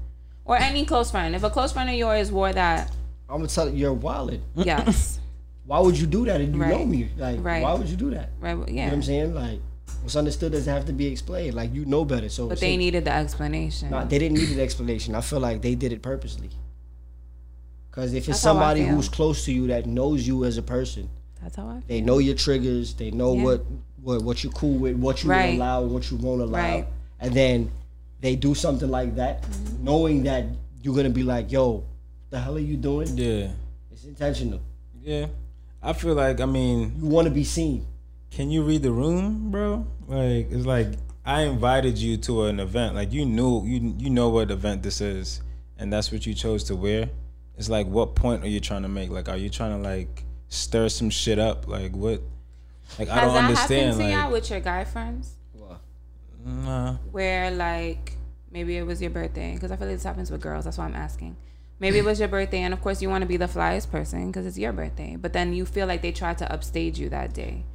or 0.45 0.55
any 0.57 0.85
close 0.85 1.11
friend. 1.11 1.35
If 1.35 1.43
a 1.43 1.49
close 1.49 1.73
friend 1.73 1.89
of 1.89 1.95
yours 1.95 2.31
wore 2.31 2.53
that, 2.53 2.89
I'm 3.29 3.37
gonna 3.37 3.49
tell 3.49 3.67
you, 3.69 3.75
you're 3.75 3.95
wildin'. 3.95 4.39
yes, 4.55 5.19
Why 5.65 5.81
would 5.81 5.99
you 5.99 6.07
do 6.07 6.23
that 6.25 6.39
if 6.39 6.47
you 6.47 6.55
know 6.55 6.85
me? 6.85 7.09
Like, 7.17 7.43
Right. 7.43 7.61
why 7.61 7.73
would 7.73 7.89
you 7.89 7.97
do 7.97 8.11
that? 8.11 8.29
right, 8.39 8.55
Yeah. 8.57 8.65
You 8.67 8.73
know 8.75 8.83
what 8.85 8.93
I'm 8.93 9.03
saying? 9.03 9.33
Like, 9.35 9.59
what's 10.01 10.15
understood 10.15 10.51
doesn't 10.51 10.71
have 10.73 10.85
to 10.85 10.93
be 10.93 11.07
explained. 11.07 11.53
Like, 11.55 11.73
you 11.73 11.85
know 11.85 12.05
better. 12.05 12.29
So, 12.29 12.47
But 12.47 12.59
say- 12.59 12.71
they 12.71 12.77
needed 12.77 13.05
the 13.05 13.11
explanation. 13.13 13.89
Nah, 13.91 14.05
they 14.05 14.19
didn't 14.19 14.37
need 14.37 14.49
an 14.51 14.59
explanation. 14.59 15.15
I 15.15 15.21
feel 15.21 15.39
like 15.39 15.61
they 15.61 15.75
did 15.75 15.91
it 15.93 16.01
purposely. 16.01 16.49
Because 17.89 18.11
if 18.13 18.19
it's 18.19 18.27
That's 18.27 18.39
somebody 18.41 18.83
who's 18.83 19.09
close 19.09 19.45
to 19.45 19.51
you 19.53 19.67
that 19.67 19.85
knows 19.87 20.27
you 20.27 20.45
as 20.45 20.57
a 20.57 20.61
person, 20.61 21.09
That's 21.41 21.55
how 21.55 21.67
I. 21.67 21.81
they 21.87 22.01
know 22.01 22.19
your 22.19 22.35
triggers, 22.35 22.93
they 22.93 23.11
know 23.11 23.33
Yeah. 23.35 23.43
what, 23.43 23.65
what 24.03 24.21
what 24.23 24.43
you're 24.43 24.53
cool 24.53 24.77
with, 24.77 24.95
what 24.97 25.23
you 25.23 25.29
Right. 25.31 25.55
allow, 25.55 25.83
and 25.83 25.91
what 25.91 26.09
you 26.11 26.17
won't 26.17 26.41
allow, 26.41 26.59
Right. 26.59 26.87
and 27.19 27.33
then 27.33 27.71
they 28.21 28.35
do 28.35 28.53
something 28.53 28.89
like 28.89 29.15
that, 29.15 29.41
Mm-hmm. 29.43 29.83
knowing 29.83 30.23
that 30.23 30.45
you're 30.83 30.95
gonna 30.95 31.09
be 31.09 31.23
like, 31.23 31.51
"Yo, 31.51 31.83
the 32.29 32.39
hell 32.39 32.55
are 32.55 32.59
you 32.59 32.77
doing?" 32.77 33.17
Yeah, 33.17 33.49
It's 33.91 34.05
intentional. 34.05 34.59
yeah. 35.03 35.27
I 35.81 35.93
feel 35.93 36.13
like 36.13 36.39
I 36.39 36.45
mean, 36.45 36.93
You 37.01 37.07
want 37.07 37.25
to 37.27 37.33
be 37.33 37.43
seen. 37.43 37.85
Can 38.31 38.49
you 38.51 38.63
read 38.63 38.83
the 38.83 38.91
room, 38.91 39.51
bro? 39.51 39.85
Like 40.07 40.51
it's 40.51 40.65
like 40.65 40.87
I 41.25 41.41
invited 41.41 41.97
you 41.97 42.17
to 42.17 42.43
an 42.45 42.59
event. 42.59 42.95
Like 42.95 43.11
you 43.11 43.25
knew 43.25 43.65
you 43.65 43.95
you 43.97 44.09
know 44.09 44.29
what 44.29 44.51
event 44.51 44.83
this 44.83 45.01
is, 45.01 45.41
and 45.77 45.91
that's 45.91 46.11
what 46.11 46.25
you 46.25 46.33
chose 46.33 46.63
to 46.65 46.75
wear. 46.75 47.09
It's 47.57 47.69
like 47.69 47.87
what 47.87 48.15
point 48.15 48.43
are 48.43 48.47
you 48.47 48.59
trying 48.59 48.83
to 48.83 48.87
make? 48.89 49.09
Like 49.09 49.27
are 49.29 49.37
you 49.37 49.49
trying 49.49 49.71
to 49.81 49.89
like 49.89 50.23
stir 50.49 50.89
some 50.89 51.09
shit 51.09 51.39
up? 51.39 51.67
Like 51.67 51.93
what? 51.95 52.21
Like 52.99 53.09
I 53.09 53.21
don't 53.21 53.33
that 53.33 53.43
understand. 53.45 53.91
happened 53.91 53.97
to 53.99 54.09
y'all 54.15 54.23
Like 54.25 54.31
with 54.31 54.49
your 54.49 54.59
guy 54.59 54.83
friends? 54.85 55.33
nah. 56.45 56.93
Where 57.11 57.51
like 57.51 58.13
maybe 58.51 58.77
it 58.77 58.83
was 58.85 59.01
your 59.01 59.11
birthday? 59.11 59.53
Because 59.53 59.71
I 59.71 59.75
feel 59.75 59.87
like 59.87 59.97
this 59.97 60.03
happens 60.03 60.31
with 60.31 60.41
girls. 60.41 60.65
That's 60.65 60.77
why 60.77 60.85
I'm 60.85 60.95
asking. 60.95 61.35
Maybe 61.79 61.99
it 61.99 62.05
was 62.05 62.19
your 62.19 62.27
birthday, 62.29 62.61
and 62.61 62.73
of 62.73 62.81
course 62.81 63.01
you 63.03 63.09
want 63.09 63.21
to 63.21 63.27
be 63.27 63.37
the 63.37 63.45
flyest 63.45 63.91
person 63.91 64.27
because 64.27 64.45
it's 64.47 64.57
your 64.57 64.73
birthday. 64.73 65.15
But 65.15 65.33
then 65.33 65.53
you 65.53 65.63
feel 65.65 65.85
like 65.85 66.01
they 66.01 66.11
tried 66.11 66.37
to 66.39 66.51
upstage 66.51 66.97
you 66.97 67.09
that 67.09 67.33
day. 67.33 67.65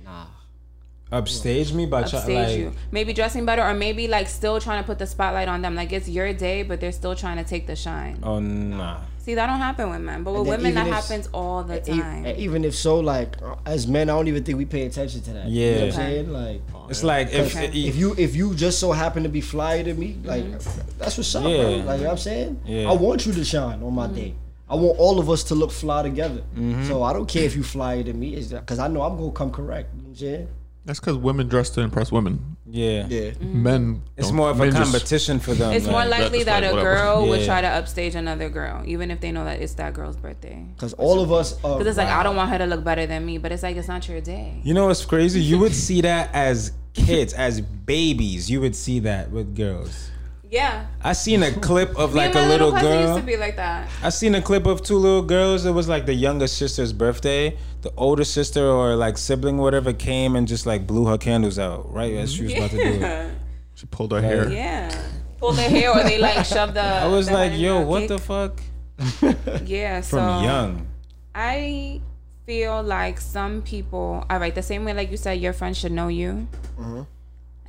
Upstage 1.12 1.72
me 1.72 1.86
by 1.86 2.02
trying 2.02 2.14
upstage 2.22 2.48
like 2.48 2.58
you. 2.58 2.72
Maybe 2.90 3.12
dressing 3.12 3.44
better, 3.44 3.62
or 3.62 3.74
maybe 3.74 4.08
like 4.08 4.28
still 4.28 4.60
trying 4.60 4.82
to 4.82 4.86
put 4.86 4.98
the 4.98 5.06
spotlight 5.06 5.48
on 5.48 5.62
them. 5.62 5.74
Like 5.74 5.92
it's 5.92 6.08
your 6.08 6.32
day, 6.32 6.62
but 6.62 6.80
they're 6.80 6.92
still 6.92 7.14
trying 7.14 7.36
to 7.36 7.44
take 7.44 7.66
the 7.66 7.76
shine. 7.76 8.18
oh 8.22 8.38
nah. 8.40 9.00
See, 9.18 9.34
that 9.36 9.46
don't 9.46 9.60
happen 9.60 9.88
with 9.88 10.00
men, 10.00 10.24
but 10.24 10.32
with 10.32 10.48
women, 10.48 10.74
that 10.74 10.88
if- 10.88 10.92
happens 10.92 11.28
all 11.32 11.62
the 11.62 11.78
E- 11.78 12.00
time. 12.00 12.26
even 12.26 12.64
if 12.64 12.74
so, 12.74 12.98
like 12.98 13.40
uh, 13.40 13.54
as 13.64 13.86
men, 13.86 14.10
I 14.10 14.14
don't 14.14 14.26
even 14.26 14.42
think 14.42 14.58
we 14.58 14.64
pay 14.64 14.84
attention 14.84 15.20
to 15.22 15.32
that. 15.34 15.46
you 15.46 15.70
know 15.70 15.76
what 15.76 15.84
I'm 15.84 15.92
saying? 15.92 16.32
Like, 16.32 16.60
It's 16.88 17.04
like 17.04 17.32
if, 17.32 17.54
Okay. 17.54 17.66
if 17.66 17.94
you 17.94 18.16
if 18.18 18.34
you 18.34 18.52
just 18.56 18.80
so 18.80 18.90
happen 18.90 19.22
to 19.22 19.28
be 19.28 19.40
flyer 19.40 19.84
to 19.84 19.94
me, 19.94 20.16
like 20.24 20.42
mm-hmm. 20.42 20.98
that's 20.98 21.16
what's 21.18 21.32
up, 21.36 21.44
bro. 21.44 21.50
Like 21.52 21.62
you 21.62 21.82
know 21.84 21.86
what 21.86 22.10
I'm 22.10 22.18
saying? 22.18 22.60
Yeah. 22.66 22.90
I 22.90 22.94
want 22.94 23.24
you 23.24 23.32
to 23.32 23.44
shine 23.44 23.80
on 23.80 23.94
my 23.94 24.06
mm-hmm. 24.06 24.14
day. 24.16 24.34
I 24.68 24.74
want 24.74 24.98
all 24.98 25.20
of 25.20 25.30
us 25.30 25.44
to 25.44 25.54
look 25.54 25.70
fly 25.70 26.02
together. 26.02 26.42
Mm-hmm. 26.56 26.88
So 26.88 27.04
I 27.04 27.12
don't 27.12 27.28
care 27.28 27.44
if 27.44 27.54
you 27.54 27.62
flyer 27.62 28.02
than 28.02 28.18
me, 28.18 28.34
is 28.34 28.52
because 28.52 28.80
I 28.80 28.88
know 28.88 29.02
I'm 29.02 29.16
gonna 29.16 29.30
come 29.30 29.52
correct. 29.52 29.94
You 29.94 29.98
know 30.02 30.08
what 30.08 30.10
I'm 30.10 30.16
saying? 30.16 30.48
That's 30.84 30.98
because 30.98 31.16
women 31.16 31.46
dress 31.48 31.70
to 31.70 31.80
impress 31.80 32.10
women. 32.10 32.56
yeah. 32.68 33.06
Yeah. 33.08 33.30
Mm. 33.30 33.54
Men. 33.54 34.02
It's 34.16 34.32
more 34.32 34.50
of 34.50 34.56
a 34.60 34.64
men 34.64 34.72
just- 34.72 34.90
competition 34.92 35.38
for 35.38 35.54
them. 35.54 35.72
it's 35.72 35.86
more 35.86 36.04
likely 36.04 36.42
that's 36.42 36.62
that 36.62 36.62
like 36.62 36.72
a 36.72 36.74
whatever. 36.74 36.96
girl 36.96 37.28
would 37.28 37.44
try 37.44 37.60
to 37.60 37.68
upstage 37.68 38.14
another 38.16 38.48
girl, 38.48 38.82
even 38.84 39.10
if 39.10 39.20
they 39.20 39.30
know 39.30 39.44
that 39.44 39.60
it's 39.60 39.74
that 39.74 39.94
girl's 39.94 40.16
birthday. 40.16 40.66
Because 40.74 40.92
all 40.94 41.20
of 41.20 41.30
us 41.30 41.52
are. 41.62 41.78
Because 41.78 41.86
it's 41.86 41.98
like 41.98 42.08
I 42.08 42.22
don't 42.24 42.34
want 42.36 42.50
her 42.50 42.58
to 42.58 42.66
look 42.66 42.82
better 42.82 43.06
than 43.06 43.24
me, 43.24 43.38
but 43.38 43.52
it's 43.52 43.62
like 43.62 43.76
it's 43.76 43.88
not 43.88 44.08
your 44.08 44.20
day. 44.20 44.60
You 44.64 44.74
know 44.74 44.86
what's 44.86 45.04
crazy? 45.04 45.40
You 45.40 45.58
would 45.60 45.74
see 45.86 46.00
that 46.00 46.30
as 46.34 46.72
kids, 46.94 47.32
as 47.32 47.60
babies. 47.60 48.50
You 48.50 48.60
would 48.60 48.74
see 48.74 48.98
that 49.00 49.30
with 49.30 49.54
girls. 49.54 50.10
Yeah, 50.52 50.84
I 51.02 51.14
seen 51.14 51.42
a 51.42 51.50
clip 51.50 51.96
of 51.98 52.14
like 52.14 52.34
a 52.34 52.40
little, 52.42 52.68
little 52.68 52.72
girl. 52.72 53.00
used 53.08 53.20
to 53.20 53.24
be 53.24 53.38
like 53.38 53.56
that. 53.56 53.88
I 54.02 54.10
seen 54.10 54.34
a 54.34 54.42
clip 54.42 54.66
of 54.66 54.82
two 54.82 54.98
little 54.98 55.22
girls. 55.22 55.64
It 55.64 55.70
was 55.70 55.88
like 55.88 56.04
the 56.04 56.12
younger 56.12 56.46
sister's 56.46 56.92
birthday. 56.92 57.56
The 57.80 57.90
older 57.96 58.22
sister 58.24 58.62
or 58.62 58.94
like 58.94 59.16
sibling, 59.16 59.56
whatever, 59.56 59.94
came 59.94 60.36
and 60.36 60.46
just 60.46 60.66
like 60.66 60.86
blew 60.86 61.06
her 61.06 61.16
candles 61.16 61.58
out 61.58 61.90
right 61.90 62.12
as 62.16 62.34
she 62.34 62.42
was 62.44 62.52
about 62.52 62.68
to 62.70 62.76
do 62.76 62.82
it. 62.82 63.00
Yeah, 63.00 63.30
She 63.76 63.86
pulled 63.86 64.12
her 64.12 64.20
hair. 64.20 64.50
yeah. 64.50 64.94
Pulled 65.38 65.56
their 65.56 65.70
hair, 65.70 65.90
or 65.90 66.04
they 66.04 66.18
like 66.18 66.44
shoved 66.54 66.74
the. 66.74 66.82
I 66.82 67.06
was 67.06 67.28
the 67.28 67.32
like, 67.32 67.52
yo, 67.58 67.80
the 67.80 67.86
what 67.86 68.00
cake. 68.00 68.08
the 68.10 68.18
fuck? 68.18 68.60
Yeah, 69.66 70.02
so 70.02 70.18
From 70.18 70.44
young. 70.44 70.86
I 71.34 72.02
feel 72.44 72.82
like 72.82 73.18
some 73.22 73.62
people, 73.62 74.26
all 74.28 74.38
right, 74.38 74.54
the 74.54 74.62
same 74.62 74.84
way 74.84 74.92
like 74.92 75.10
you 75.10 75.16
said, 75.16 75.40
your 75.40 75.54
friends 75.54 75.78
should 75.78 75.92
know 75.92 76.08
you, 76.08 76.46
mm-hmm. 76.78 77.02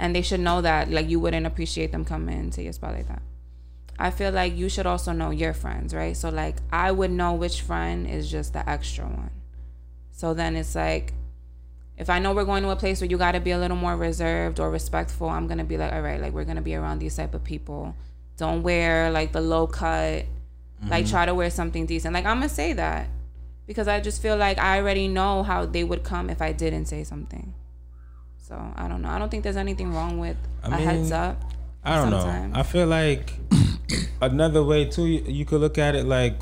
And 0.04 0.14
they 0.14 0.22
should 0.22 0.42
know 0.42 0.60
that 0.60 0.92
like 0.92 1.10
you 1.10 1.18
wouldn't 1.18 1.46
appreciate 1.46 1.94
them 1.94 2.04
coming 2.04 2.50
to 2.52 2.62
your 2.62 2.74
spot 2.74 2.94
like 2.94 3.08
that. 3.08 3.22
I 3.98 4.12
feel 4.12 4.34
like 4.34 4.54
you 4.54 4.68
should 4.68 4.86
also 4.86 5.14
know 5.14 5.30
your 5.30 5.54
friends, 5.54 5.96
right? 5.96 6.16
So 6.18 6.28
like 6.28 6.58
I 6.74 6.92
would 6.92 7.10
know 7.10 7.32
which 7.32 7.62
friend 7.62 8.06
is 8.06 8.30
just 8.30 8.52
the 8.52 8.70
extra 8.70 9.06
one. 9.06 9.32
So 10.12 10.34
then 10.34 10.58
it's 10.58 10.76
like 10.76 11.14
if 11.98 12.10
I 12.10 12.20
know 12.20 12.34
we're 12.34 12.44
going 12.44 12.64
to 12.64 12.70
a 12.70 12.76
place 12.76 13.00
where 13.00 13.10
you 13.10 13.18
got 13.18 13.32
to 13.32 13.40
be 13.40 13.52
a 13.52 13.58
little 13.58 13.78
more 13.78 13.96
reserved 13.96 14.60
or 14.60 14.70
respectful, 14.70 15.30
I'm 15.30 15.48
going 15.48 15.60
to 15.60 15.64
be 15.64 15.78
like, 15.78 15.94
all 15.94 16.02
right, 16.02 16.20
like 16.20 16.34
we're 16.34 16.44
going 16.44 16.58
to 16.58 16.62
be 16.62 16.76
around 16.76 17.00
these 17.00 17.16
type 17.16 17.34
of 17.34 17.46
people. 17.46 17.96
Don't 18.36 18.62
wear 18.62 19.10
like 19.10 19.32
the 19.32 19.40
low 19.40 19.68
cut. 19.68 20.26
Like 20.86 21.06
mm-hmm. 21.06 21.12
try 21.12 21.26
to 21.26 21.34
wear 21.34 21.50
something 21.50 21.86
decent. 21.86 22.14
Like 22.14 22.26
I'm 22.26 22.40
going 22.40 22.50
to 22.50 22.54
say 22.54 22.74
that 22.74 23.08
because 23.68 23.88
I 23.88 24.02
just 24.02 24.22
feel 24.22 24.36
like 24.36 24.58
I 24.58 24.80
already 24.80 25.08
know 25.08 25.44
how 25.44 25.66
they 25.66 25.86
would 25.86 26.04
come 26.04 26.30
if 26.30 26.42
I 26.42 26.52
didn't 26.52 26.88
say 26.88 27.06
something. 27.06 27.54
So, 28.44 28.60
I 28.76 28.90
don't 28.90 29.02
know. 29.02 29.08
I 29.08 29.20
don't 29.20 29.30
think 29.30 29.44
there's 29.44 29.56
anything 29.56 29.94
wrong 29.94 30.20
with 30.20 30.36
I 30.64 30.68
a 30.68 30.82
heads 30.82 31.14
up. 31.14 31.42
I 31.82 31.96
don't 31.96 32.12
know. 32.12 32.52
I 32.54 32.64
feel 32.64 32.88
like 32.88 33.34
another 34.22 34.62
way 34.62 34.84
too. 34.84 35.06
You 35.06 35.46
could 35.46 35.62
look 35.62 35.78
at 35.78 35.96
it 35.96 36.06
like 36.06 36.42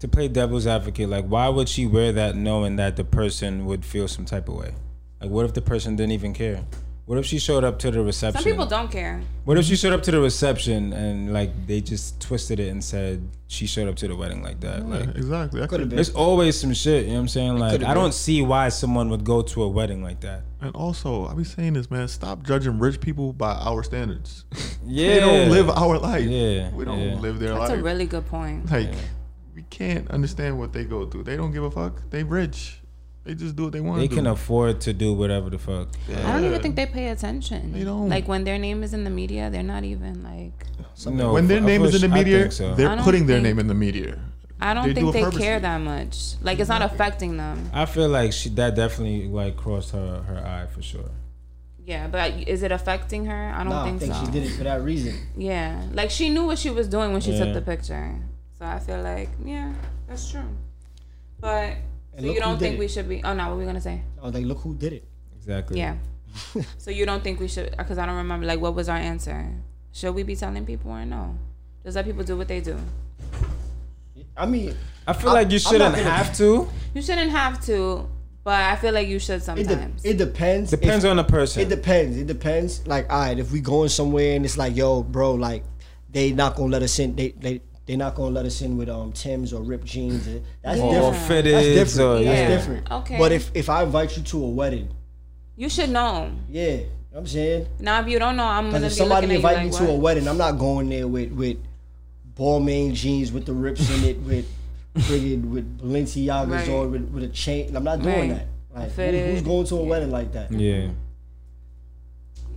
to 0.00 0.08
play 0.08 0.26
devil's 0.26 0.66
advocate. 0.66 1.08
Like, 1.08 1.26
why 1.26 1.48
would 1.48 1.68
she 1.68 1.86
wear 1.86 2.10
that 2.12 2.34
knowing 2.34 2.74
that 2.74 2.96
the 2.96 3.04
person 3.04 3.66
would 3.66 3.84
feel 3.84 4.08
some 4.08 4.24
type 4.24 4.48
of 4.48 4.56
way? 4.56 4.74
Like, 5.20 5.30
what 5.30 5.44
if 5.44 5.54
the 5.54 5.62
person 5.62 5.94
didn't 5.94 6.12
even 6.12 6.34
care? 6.34 6.64
What 7.08 7.16
if 7.16 7.24
she 7.24 7.38
showed 7.38 7.64
up 7.64 7.78
to 7.78 7.90
the 7.90 8.02
reception? 8.02 8.42
Some 8.42 8.52
people 8.52 8.66
don't 8.66 8.90
care. 8.90 9.22
What 9.46 9.56
if 9.56 9.64
she 9.64 9.76
showed 9.76 9.94
up 9.94 10.02
to 10.02 10.10
the 10.10 10.20
reception 10.20 10.92
and 10.92 11.32
like 11.32 11.66
they 11.66 11.80
just 11.80 12.20
twisted 12.20 12.60
it 12.60 12.68
and 12.68 12.84
said 12.84 13.26
she 13.46 13.66
showed 13.66 13.88
up 13.88 13.96
to 13.96 14.08
the 14.08 14.14
wedding 14.14 14.42
like 14.42 14.60
that? 14.60 14.80
Yeah, 14.80 14.84
Like, 14.98 15.16
exactly. 15.16 15.60
That 15.60 15.70
Could 15.70 15.80
have 15.80 15.86
could 15.86 15.88
been. 15.88 15.96
there's 15.96 16.10
always 16.10 16.60
some 16.60 16.74
shit. 16.74 17.04
You 17.04 17.12
know 17.12 17.14
what 17.14 17.20
I'm 17.20 17.28
saying? 17.28 17.58
Like, 17.58 17.82
I 17.82 17.94
don't 17.94 18.12
see 18.12 18.42
why 18.42 18.68
someone 18.68 19.08
would 19.08 19.24
go 19.24 19.40
to 19.40 19.62
a 19.62 19.68
wedding 19.68 20.02
like 20.02 20.20
that. 20.20 20.42
And 20.60 20.76
also, 20.76 21.26
I 21.26 21.32
be 21.32 21.44
saying 21.44 21.72
this, 21.72 21.90
man. 21.90 22.08
Stop 22.08 22.42
judging 22.42 22.78
rich 22.78 23.00
people 23.00 23.32
by 23.32 23.54
our 23.54 23.82
standards. 23.82 24.44
Yeah, 24.84 25.08
they 25.14 25.20
don't 25.20 25.50
live 25.50 25.70
our 25.70 25.98
life. 25.98 26.26
Yeah, 26.26 26.70
we 26.72 26.84
don't 26.84 26.98
yeah. 27.00 27.14
live 27.14 27.38
their 27.38 27.54
That's 27.54 27.60
life. 27.60 27.68
That's 27.70 27.80
a 27.80 27.84
really 27.84 28.04
good 28.04 28.26
point. 28.26 28.70
like, 28.70 28.92
we 29.54 29.62
can't 29.70 30.10
understand 30.10 30.58
what 30.58 30.74
they 30.74 30.84
go 30.84 31.06
through. 31.06 31.22
They 31.24 31.38
don't 31.38 31.52
give 31.52 31.64
a 31.64 31.70
fuck. 31.70 32.02
They 32.10 32.22
rich. 32.22 32.77
They 33.28 33.34
just 33.34 33.56
do 33.56 33.64
what 33.64 33.72
they 33.74 33.80
want. 33.82 34.00
They 34.00 34.08
can 34.08 34.24
do. 34.24 34.30
afford 34.30 34.80
to 34.80 34.94
do 34.94 35.12
whatever 35.12 35.50
the 35.50 35.58
fuck. 35.58 35.88
I 36.08 36.32
don't 36.32 36.44
even 36.44 36.62
think 36.62 36.76
they 36.76 36.86
pay 36.86 37.08
attention. 37.08 37.74
They 37.74 37.84
don't. 37.84 38.08
Like 38.08 38.26
when 38.26 38.42
their 38.44 38.56
name 38.58 38.82
is 38.82 38.94
in 38.94 39.04
the 39.04 39.10
media, 39.10 39.50
they're 39.50 39.62
not 39.62 39.84
even 39.84 40.22
like. 40.24 40.64
No, 41.06 41.34
when 41.34 41.46
their 41.46 41.58
of 41.58 41.64
name 41.64 41.82
is 41.84 41.94
in 42.02 42.10
the 42.10 42.16
media, 42.16 42.50
so. 42.50 42.74
They're 42.74 42.88
don't 42.88 43.00
putting 43.04 43.26
their 43.26 43.38
name 43.42 43.58
in 43.58 43.66
the 43.66 43.74
media. 43.74 44.18
I 44.58 44.72
don't 44.72 44.86
They 44.88 44.94
think 44.94 45.10
it 45.10 45.12
they 45.12 45.20
purposely. 45.24 45.42
care 45.42 45.60
that 45.60 45.78
much. 45.82 46.36
Like 46.40 46.58
it's 46.58 46.70
not 46.70 46.80
affecting 46.80 47.36
them. 47.36 47.70
I 47.74 47.84
feel 47.84 48.08
like 48.08 48.32
she 48.32 48.48
that 48.60 48.74
definitely 48.74 49.28
like 49.28 49.58
crossed 49.58 49.90
her 49.90 50.22
her 50.22 50.38
eye 50.38 50.66
for 50.74 50.80
sure. 50.80 51.10
Yeah, 51.84 52.06
but 52.08 52.32
is 52.48 52.62
it 52.62 52.72
affecting 52.72 53.26
her? 53.26 53.52
I 53.54 53.58
don't 53.62 53.68
Nah, 53.68 53.84
think, 53.84 53.96
I 53.96 53.98
think 54.06 54.14
so. 54.14 54.24
she 54.24 54.30
did 54.32 54.44
it 54.44 54.56
for 54.56 54.64
that 54.64 54.80
reason. 54.82 55.14
Yeah, 55.36 55.82
like 55.92 56.10
she 56.10 56.30
knew 56.30 56.46
what 56.46 56.58
she 56.58 56.70
was 56.70 56.88
doing 56.88 57.12
when 57.12 57.20
she 57.20 57.32
Yeah. 57.32 57.44
took 57.44 57.52
the 57.52 57.60
picture. 57.60 58.16
So 58.58 58.64
I 58.64 58.78
feel 58.78 59.02
like, 59.02 59.28
yeah, 59.44 59.74
that's 60.08 60.30
true. 60.30 60.48
But 61.40 61.74
so 62.18 62.26
you 62.32 62.40
don't 62.40 62.58
think 62.58 62.74
it. 62.74 62.78
we 62.78 62.88
should 62.88 63.08
be? 63.08 63.22
Oh 63.24 63.34
no, 63.34 63.44
what 63.48 63.52
were 63.54 63.58
we 63.60 63.64
gonna 63.66 63.80
say? 63.80 64.02
I 64.20 64.24
was 64.24 64.34
like, 64.34 64.44
look 64.44 64.58
who 64.60 64.74
did 64.74 64.92
it. 64.92 65.04
Exactly. 65.36 65.78
Yeah. 65.78 65.96
so 66.78 66.90
you 66.90 67.06
don't 67.06 67.22
think 67.24 67.40
we 67.40 67.48
should? 67.48 67.74
Because 67.76 67.98
I 67.98 68.06
don't 68.06 68.16
remember. 68.16 68.46
Like, 68.46 68.60
what 68.60 68.74
was 68.74 68.88
our 68.88 68.96
answer? 68.96 69.50
Should 69.92 70.14
we 70.14 70.22
be 70.22 70.36
telling 70.36 70.64
people 70.66 70.90
or 70.90 71.04
no? 71.04 71.36
Just 71.84 71.96
let 71.96 72.04
people 72.04 72.22
do 72.24 72.36
what 72.36 72.48
they 72.48 72.60
do. 72.60 72.76
I 74.36 74.46
mean, 74.46 74.74
I 75.06 75.12
feel 75.12 75.30
I- 75.30 75.34
like 75.34 75.50
you 75.50 75.58
shouldn't 75.58 75.94
have 75.96 76.36
to. 76.36 76.68
You 76.94 77.02
shouldn't 77.02 77.30
have 77.30 77.64
to, 77.66 78.08
but 78.44 78.54
I 78.60 78.76
feel 78.76 78.92
like 78.94 79.08
you 79.08 79.18
should 79.18 79.36
it, 79.40 79.42
sometimes. 79.44 80.02
de- 80.02 80.10
it 80.10 80.18
depends. 80.18 80.70
Depends 80.70 81.04
If- 81.04 81.10
on 81.10 81.16
the 81.16 81.24
person. 81.24 81.62
It 81.62 81.68
depends. 81.68 82.16
It 82.16 82.26
depends. 82.26 82.86
Like, 82.86 83.10
all 83.12 83.20
right, 83.20 83.38
if 83.38 83.50
we 83.52 83.60
going 83.60 83.88
somewhere 83.88 84.36
and 84.36 84.44
it's 84.44 84.56
like, 84.58 84.76
yo, 84.76 85.02
bro, 85.02 85.34
like, 85.34 85.64
they 86.10 86.32
not 86.32 86.56
gonna 86.56 86.70
let 86.72 86.82
us 86.82 86.98
in. 86.98 87.16
They 87.16 87.30
they 87.30 87.60
they 87.88 87.96
not 87.96 88.14
gonna 88.14 88.30
let 88.34 88.44
us 88.46 88.60
in 88.62 88.76
with 88.76 88.88
um 88.88 89.10
Tim's 89.12 89.52
or 89.52 89.62
ripped 89.62 89.86
jeans. 89.86 90.28
That's 90.62 90.78
Or 90.78 90.92
different. 90.92 91.16
fitteds 91.46 91.74
That's 91.74 91.92
different. 91.96 92.20
or- 92.20 92.24
That's 92.24 92.50
different. 92.64 92.90
Okay. 92.92 93.18
But 93.18 93.32
if 93.32 93.50
if 93.54 93.68
I 93.68 93.82
invite 93.82 94.16
you 94.16 94.22
to 94.22 94.44
a 94.44 94.48
wedding, 94.48 94.88
you 95.56 95.68
should 95.68 95.90
know. 95.90 96.30
yeah, 96.50 96.62
you 96.70 96.76
know 96.76 96.84
what 97.10 97.18
I'm 97.20 97.26
saying. 97.26 97.66
Now, 97.80 98.00
if 98.02 98.08
you 98.08 98.18
don't 98.20 98.36
know, 98.36 98.44
I'm 98.44 98.66
gonna 98.70 98.78
Because 98.78 98.82
be 98.82 98.86
if 98.86 98.92
somebody 99.08 99.26
looking 99.26 99.30
at 99.30 99.42
you 99.42 99.48
invite 99.56 99.66
me 99.66 99.72
like, 99.72 99.86
to 99.86 99.90
a 99.90 99.96
wedding, 99.96 100.28
I'm 100.28 100.38
not 100.38 100.52
going 100.58 100.88
there 100.90 101.08
with 101.08 101.32
with 101.32 101.56
Balmain 102.36 102.92
jeans 102.94 103.32
with 103.32 103.46
the 103.46 103.52
rips 103.54 103.88
in 103.90 104.04
it, 104.04 104.20
with 104.20 104.46
friggin' 104.96 105.50
with 105.50 105.78
Balenciagas 105.80 106.50
Right. 106.50 106.68
or 106.68 106.86
with, 106.88 107.08
with 107.10 107.24
a 107.24 107.28
chain. 107.28 107.74
I'm 107.74 107.82
not 107.84 108.02
doing 108.02 108.30
Right. 108.32 108.38
that. 108.38 108.46
Like, 108.80 108.92
who- 108.92 109.30
who's 109.32 109.42
going 109.42 109.66
to 109.66 109.76
a 109.76 109.82
wedding 109.82 110.10
like 110.12 110.32
that? 110.32 110.52
yeah. 110.52 110.88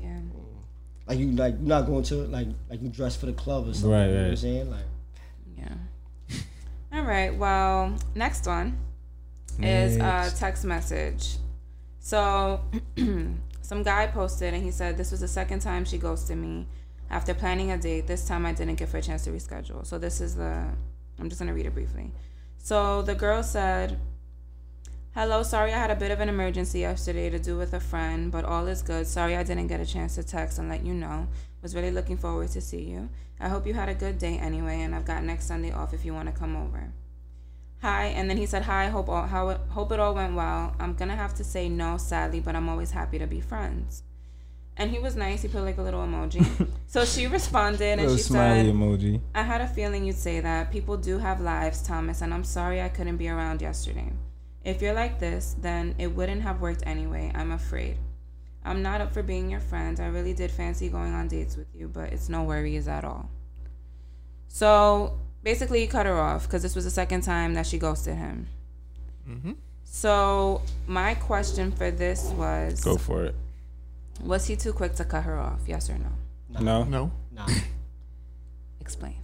Yeah. 0.01 0.19
Like 1.07 1.17
you 1.19 1.31
like 1.31 1.53
you're 1.59 1.67
not 1.67 1.85
going 1.87 2.03
to 2.03 2.15
like 2.27 2.47
like 2.69 2.81
you 2.81 2.89
dress 2.89 3.15
for 3.15 3.25
the 3.27 3.33
club 3.33 3.67
or 3.67 3.73
something. 3.73 3.91
Right, 3.91 4.07
You 4.07 4.13
know 4.13 4.21
what 4.23 4.29
I'm 4.29 4.35
saying? 4.37 4.69
Like 4.71 4.79
Yeah. 4.81 4.85
All 7.01 7.07
right. 7.07 7.35
Well, 7.35 7.95
next 8.13 8.45
one 8.45 8.77
is 9.59 9.95
a 9.95 10.31
text 10.37 10.63
message. 10.63 11.37
So, 11.99 12.61
some 13.63 13.81
guy 13.81 14.05
posted 14.05 14.53
and 14.53 14.63
he 14.63 14.69
said 14.69 14.97
this 14.97 15.09
was 15.09 15.21
the 15.21 15.27
second 15.27 15.61
time 15.61 15.83
she 15.83 15.97
ghosted 15.97 16.37
me 16.37 16.67
after 17.09 17.33
planning 17.33 17.71
a 17.71 17.77
date. 17.79 18.05
This 18.05 18.27
time 18.27 18.45
I 18.45 18.53
didn't 18.53 18.75
give 18.75 18.91
her 18.91 18.99
a 18.99 19.01
chance 19.01 19.23
to 19.23 19.31
reschedule. 19.31 19.83
So 19.83 19.97
this 19.97 20.21
is 20.21 20.35
the. 20.35 20.67
I'm 21.17 21.27
just 21.27 21.39
gonna 21.39 21.55
read 21.55 21.65
it 21.65 21.73
briefly. 21.73 22.11
So 22.59 23.01
the 23.01 23.15
girl 23.15 23.41
said. 23.41 23.97
Hello, 25.15 25.41
sorry 25.41 25.73
I 25.73 25.79
had 25.79 25.89
a 25.89 25.95
bit 25.95 26.11
of 26.11 26.19
an 26.19 26.29
emergency 26.29 26.81
yesterday 26.81 27.31
to 27.31 27.39
do 27.39 27.57
with 27.57 27.73
a 27.73 27.79
friend, 27.79 28.31
but 28.31 28.45
all 28.45 28.67
is 28.67 28.83
good. 28.83 29.07
Sorry 29.07 29.35
I 29.35 29.41
didn't 29.41 29.67
get 29.67 29.79
a 29.79 29.87
chance 29.87 30.15
to 30.15 30.23
text 30.23 30.59
and 30.59 30.69
let 30.69 30.85
you 30.85 30.93
know. 30.93 31.27
Was 31.61 31.75
really 31.75 31.91
looking 31.91 32.17
forward 32.17 32.49
to 32.49 32.61
see 32.61 32.81
you. 32.81 33.09
I 33.39 33.49
hope 33.49 33.67
you 33.67 33.73
had 33.73 33.89
a 33.89 33.93
good 33.93 34.17
day 34.17 34.37
anyway, 34.37 34.81
and 34.81 34.95
I've 34.95 35.05
got 35.05 35.23
next 35.23 35.45
Sunday 35.45 35.71
off 35.71 35.93
if 35.93 36.03
you 36.05 36.13
want 36.13 36.27
to 36.27 36.39
come 36.39 36.55
over. 36.55 36.91
Hi, 37.81 38.05
and 38.05 38.29
then 38.29 38.37
he 38.37 38.45
said, 38.45 38.63
"Hi, 38.63 38.89
hope 38.89 39.09
all 39.09 39.27
how 39.27 39.49
it, 39.49 39.61
hope 39.69 39.91
it 39.91 39.99
all 39.99 40.13
went 40.13 40.35
well. 40.35 40.75
I'm 40.79 40.93
gonna 40.93 41.15
have 41.15 41.33
to 41.35 41.43
say 41.43 41.69
no, 41.69 41.97
sadly, 41.97 42.39
but 42.39 42.55
I'm 42.55 42.69
always 42.69 42.91
happy 42.91 43.17
to 43.19 43.27
be 43.27 43.41
friends." 43.41 44.03
And 44.77 44.89
he 44.89 44.99
was 44.99 45.15
nice. 45.15 45.41
He 45.41 45.47
put 45.47 45.63
like 45.63 45.77
a 45.77 45.81
little 45.81 46.01
emoji. 46.01 46.67
so 46.87 47.05
she 47.05 47.27
responded 47.27 47.81
and 47.81 48.01
Little 48.01 48.17
she 48.17 48.23
smiley 48.23 48.65
said, 48.65 48.73
emoji. 48.73 49.21
I 49.35 49.43
had 49.43 49.61
a 49.61 49.67
feeling 49.67 50.05
you'd 50.05 50.15
say 50.15 50.39
that. 50.39 50.71
People 50.71 50.97
do 50.97 51.17
have 51.17 51.41
lives, 51.41 51.81
Thomas, 51.83 52.21
and 52.21 52.33
I'm 52.33 52.43
sorry 52.43 52.81
I 52.81 52.89
couldn't 52.89 53.17
be 53.17 53.29
around 53.29 53.61
yesterday. 53.61 54.11
If 54.63 54.81
you're 54.81 54.93
like 54.93 55.19
this, 55.19 55.55
then 55.59 55.95
it 55.97 56.15
wouldn't 56.15 56.43
have 56.43 56.61
worked 56.61 56.83
anyway, 56.85 57.31
I'm 57.33 57.51
afraid. 57.51 57.97
I'm 58.63 58.81
not 58.83 59.01
up 59.01 59.11
for 59.13 59.23
being 59.23 59.49
your 59.49 59.59
friend. 59.59 59.99
I 59.99 60.07
really 60.07 60.33
did 60.33 60.51
fancy 60.51 60.87
going 60.89 61.13
on 61.13 61.27
dates 61.27 61.55
with 61.57 61.67
you, 61.75 61.87
but 61.87 62.13
it's 62.13 62.29
no 62.29 62.43
worries 62.43 62.87
at 62.87 63.03
all. 63.03 63.29
So 64.47 65.17
basically, 65.43 65.79
he 65.81 65.87
cut 65.87 66.05
her 66.05 66.19
off 66.19 66.43
because 66.47 66.61
this 66.61 66.75
was 66.75 66.85
the 66.85 66.91
second 66.91 67.21
time 67.21 67.53
that 67.55 67.65
she 67.65 67.77
ghosted 67.77 68.15
him. 68.17 68.47
Mm-hmm. 69.29 69.51
So 69.83 70.61
my 70.87 71.15
question 71.15 71.71
for 71.71 71.91
this 71.91 72.25
was 72.37 72.83
Go 72.83 72.97
for 72.97 73.23
it. 73.25 73.35
Was 74.23 74.45
he 74.47 74.55
too 74.55 74.73
quick 74.73 74.93
to 74.95 75.05
cut 75.05 75.23
her 75.23 75.37
off? 75.39 75.61
Yes 75.67 75.89
or 75.89 75.97
no? 75.97 76.59
No. 76.61 76.83
No, 76.83 77.11
nah. 77.33 77.47
Explain. 78.79 79.15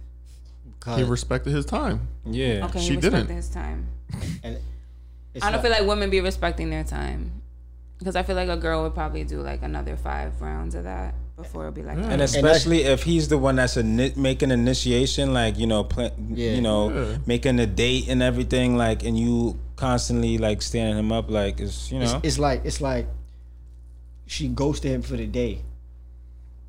he 0.96 1.02
respected 1.04 1.52
his 1.52 1.64
time. 1.66 2.08
Yeah. 2.24 2.66
Okay, 2.66 2.80
She 2.80 2.90
he 2.90 2.96
respected 2.96 3.18
didn't. 3.28 3.36
his 3.36 3.48
time. 3.50 3.86
and 4.42 4.58
it's 5.34 5.44
I 5.44 5.50
don't 5.50 5.52
not- 5.52 5.62
feel 5.62 5.70
like 5.70 5.86
women 5.86 6.10
be 6.10 6.20
respecting 6.20 6.70
their 6.70 6.84
time. 6.84 7.37
Because 7.98 8.14
I 8.16 8.22
feel 8.22 8.36
like 8.36 8.48
a 8.48 8.56
girl 8.56 8.82
would 8.84 8.94
probably 8.94 9.24
do 9.24 9.40
like 9.40 9.62
another 9.62 9.96
five 9.96 10.40
rounds 10.40 10.74
of 10.74 10.84
that 10.84 11.14
before 11.36 11.62
it'll 11.62 11.72
be 11.72 11.82
like, 11.82 11.98
mm. 11.98 12.02
And 12.08 12.20
that. 12.20 12.24
especially 12.34 12.82
if 12.84 13.02
he's 13.02 13.28
the 13.28 13.38
one 13.38 13.56
that's 13.56 13.76
ini- 13.76 14.16
making 14.16 14.50
initiation, 14.50 15.32
like 15.32 15.58
you 15.58 15.66
know, 15.66 15.84
pla- 15.84 16.10
Yeah. 16.28 16.52
you 16.52 16.60
know, 16.60 16.90
Yeah. 16.90 17.18
making 17.26 17.58
a 17.60 17.66
date 17.66 18.08
and 18.08 18.22
everything, 18.22 18.76
like, 18.76 19.04
and 19.04 19.18
you 19.18 19.58
constantly 19.76 20.38
like 20.38 20.62
standing 20.62 20.96
him 20.98 21.10
up, 21.12 21.30
like, 21.30 21.60
it's 21.60 21.90
you 21.92 21.98
know, 21.98 22.20
it's 22.22 22.38
like 22.38 22.64
it's 22.64 22.80
like 22.80 23.06
she 24.26 24.48
ghosted 24.48 24.90
him 24.92 25.02
for 25.02 25.16
the 25.16 25.26
day. 25.26 25.62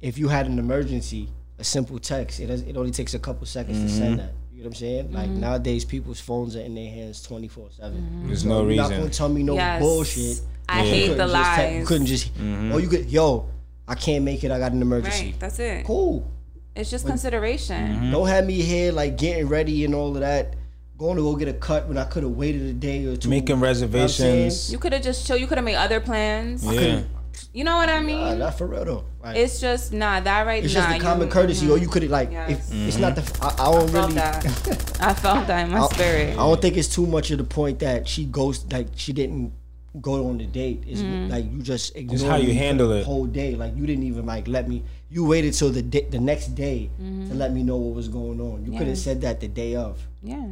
If 0.02 0.18
you 0.18 0.30
had 0.30 0.48
an 0.48 0.58
emergency, 0.60 1.30
a 1.58 1.64
simple 1.64 2.00
text, 2.00 2.40
it 2.40 2.48
does, 2.48 2.62
it 2.62 2.78
only 2.78 2.92
takes 2.92 3.14
a 3.14 3.20
couple 3.20 3.46
seconds 3.46 3.78
to 3.80 3.86
Mm-hmm. 3.86 3.98
send 3.98 4.20
that. 4.20 4.34
You 4.54 4.64
know 4.64 4.70
what 4.70 4.76
I'm 4.76 4.76
saying? 4.76 5.14
Like 5.14 5.30
mm-hmm. 5.30 5.40
nowadays, 5.42 5.86
people's 5.86 6.20
phones 6.20 6.56
are 6.56 6.62
in 6.62 6.76
their 6.76 6.90
hands 6.90 7.22
24 7.24 7.70
seven. 7.72 8.02
Mm-hmm. 8.02 8.28
there's 8.28 8.46
no 8.46 8.66
You're 8.68 8.76
not 8.76 8.90
gonna 8.92 9.10
tell 9.10 9.30
me 9.30 9.44
no 9.44 9.56
Yes. 9.56 9.82
bullshit. 9.82 10.42
I 10.70 10.84
Yeah. 10.84 10.90
hate 10.92 11.02
couldn't 11.10 11.18
the 11.18 11.24
just 11.34 11.56
te- 11.56 11.62
lies. 11.64 11.80
you 11.80 11.86
couldn't 11.86 12.06
just. 12.08 12.34
Mm-hmm. 12.36 12.72
Oh, 12.74 12.78
you 12.78 12.88
could. 12.88 13.06
Yo, 13.10 13.46
I 13.88 13.96
can't 13.96 14.24
make 14.24 14.44
it. 14.44 14.52
I 14.52 14.60
got 14.60 14.72
an 14.72 14.82
emergency. 14.82 15.26
right, 15.26 15.40
that's 15.40 15.60
it. 15.60 15.86
Cool. 15.86 16.30
It's 16.76 16.90
just 16.90 17.06
consideration. 17.06 17.88
Mm-hmm. 17.96 18.12
Don't 18.12 18.28
have 18.28 18.46
me 18.46 18.62
here 18.62 18.92
like 18.92 19.18
getting 19.18 19.48
ready 19.48 19.84
and 19.86 19.94
all 19.96 20.14
of 20.16 20.22
that. 20.22 20.56
Going 20.98 21.16
to 21.16 21.22
go 21.24 21.36
get 21.36 21.48
a 21.48 21.54
cut 21.54 21.88
when 21.88 21.98
I 21.98 22.04
could 22.04 22.24
have 22.24 22.34
waited 22.34 22.62
a 22.64 22.74
day 22.74 23.06
or 23.06 23.16
two. 23.16 23.30
Making 23.30 23.48
You 23.50 23.56
know 23.56 23.62
what 23.62 23.70
I'm 23.70 23.76
saying? 23.76 23.92
reservations. 23.94 24.72
You 24.72 24.78
could 24.80 24.92
have 24.94 25.02
just 25.02 25.26
chill. 25.26 25.38
You 25.38 25.48
could 25.48 25.58
have 25.58 25.66
made 25.66 25.76
other 25.76 26.00
plans. 26.02 26.64
yeah. 26.66 27.02
You 27.54 27.64
know 27.64 27.78
what 27.78 27.88
I 27.90 28.02
mean? 28.02 28.20
Nah, 28.20 28.34
not 28.36 28.58
for 28.58 28.68
real 28.68 28.84
though. 28.86 29.06
Like, 29.24 29.38
it's 29.38 29.62
just 29.62 29.94
nah. 29.94 30.20
That 30.20 30.46
right 30.46 30.64
it's 30.64 30.74
nah, 30.74 30.82
just 30.82 30.98
the 31.00 31.04
common 31.04 31.28
you- 31.28 31.34
courtity, 31.34 31.66
mhm. 31.66 31.72
or 31.72 31.78
you 31.78 31.88
could 31.88 32.04
have 32.04 32.12
like 32.12 32.32
Yes. 32.32 32.70
if 32.70 32.88
it's 32.90 32.98
not 32.98 33.16
the 33.16 33.22
I, 33.42 33.48
I 33.48 33.72
don't 33.72 33.90
I 33.90 33.92
felt 33.92 33.94
really. 33.94 34.14
that. 34.16 34.98
I 35.00 35.14
felt 35.14 35.48
that 35.48 35.66
in 35.66 35.72
my 35.72 35.80
I, 35.80 35.88
spirit. 35.88 36.34
I 36.34 36.36
don't 36.36 36.62
think 36.62 36.76
it's 36.78 36.94
too 36.94 37.08
much 37.08 37.32
of 37.32 37.38
the 37.38 37.44
point 37.46 37.80
that 37.80 38.08
she 38.08 38.26
goes 38.26 38.66
like 38.72 38.88
she 38.96 39.14
didn't 39.14 39.54
go 40.02 40.28
on 40.30 40.38
the 40.38 40.46
date. 40.46 40.84
It's 40.88 41.02
Mm-hmm. 41.02 41.32
like 41.32 41.46
you 41.52 41.62
just 41.62 41.96
ignored 41.96 42.22
how 42.22 42.36
you 42.38 42.50
me 42.50 42.54
handle 42.54 42.92
it. 42.92 43.06
whole 43.06 43.26
day. 43.26 43.56
Like 43.56 43.76
you 43.76 43.86
didn't 43.86 44.04
even 44.04 44.26
like 44.26 44.48
let 44.48 44.68
me. 44.68 44.84
You 45.10 45.26
waited 45.26 45.54
till 45.54 45.72
the 45.72 45.82
day, 45.82 46.02
the 46.10 46.20
next 46.20 46.50
day 46.56 46.90
to 47.00 47.34
let 47.34 47.52
me 47.54 47.64
know 47.64 47.78
what 47.78 47.96
was 47.96 48.08
going 48.08 48.40
on. 48.40 48.64
You 48.66 48.72
could 48.72 48.82
Mm-hmm. 48.82 48.90
Have 48.90 48.98
said 48.98 49.22
that 49.22 49.40
the 49.40 49.48
day 49.48 49.76
of. 49.76 50.00
yeah. 50.24 50.48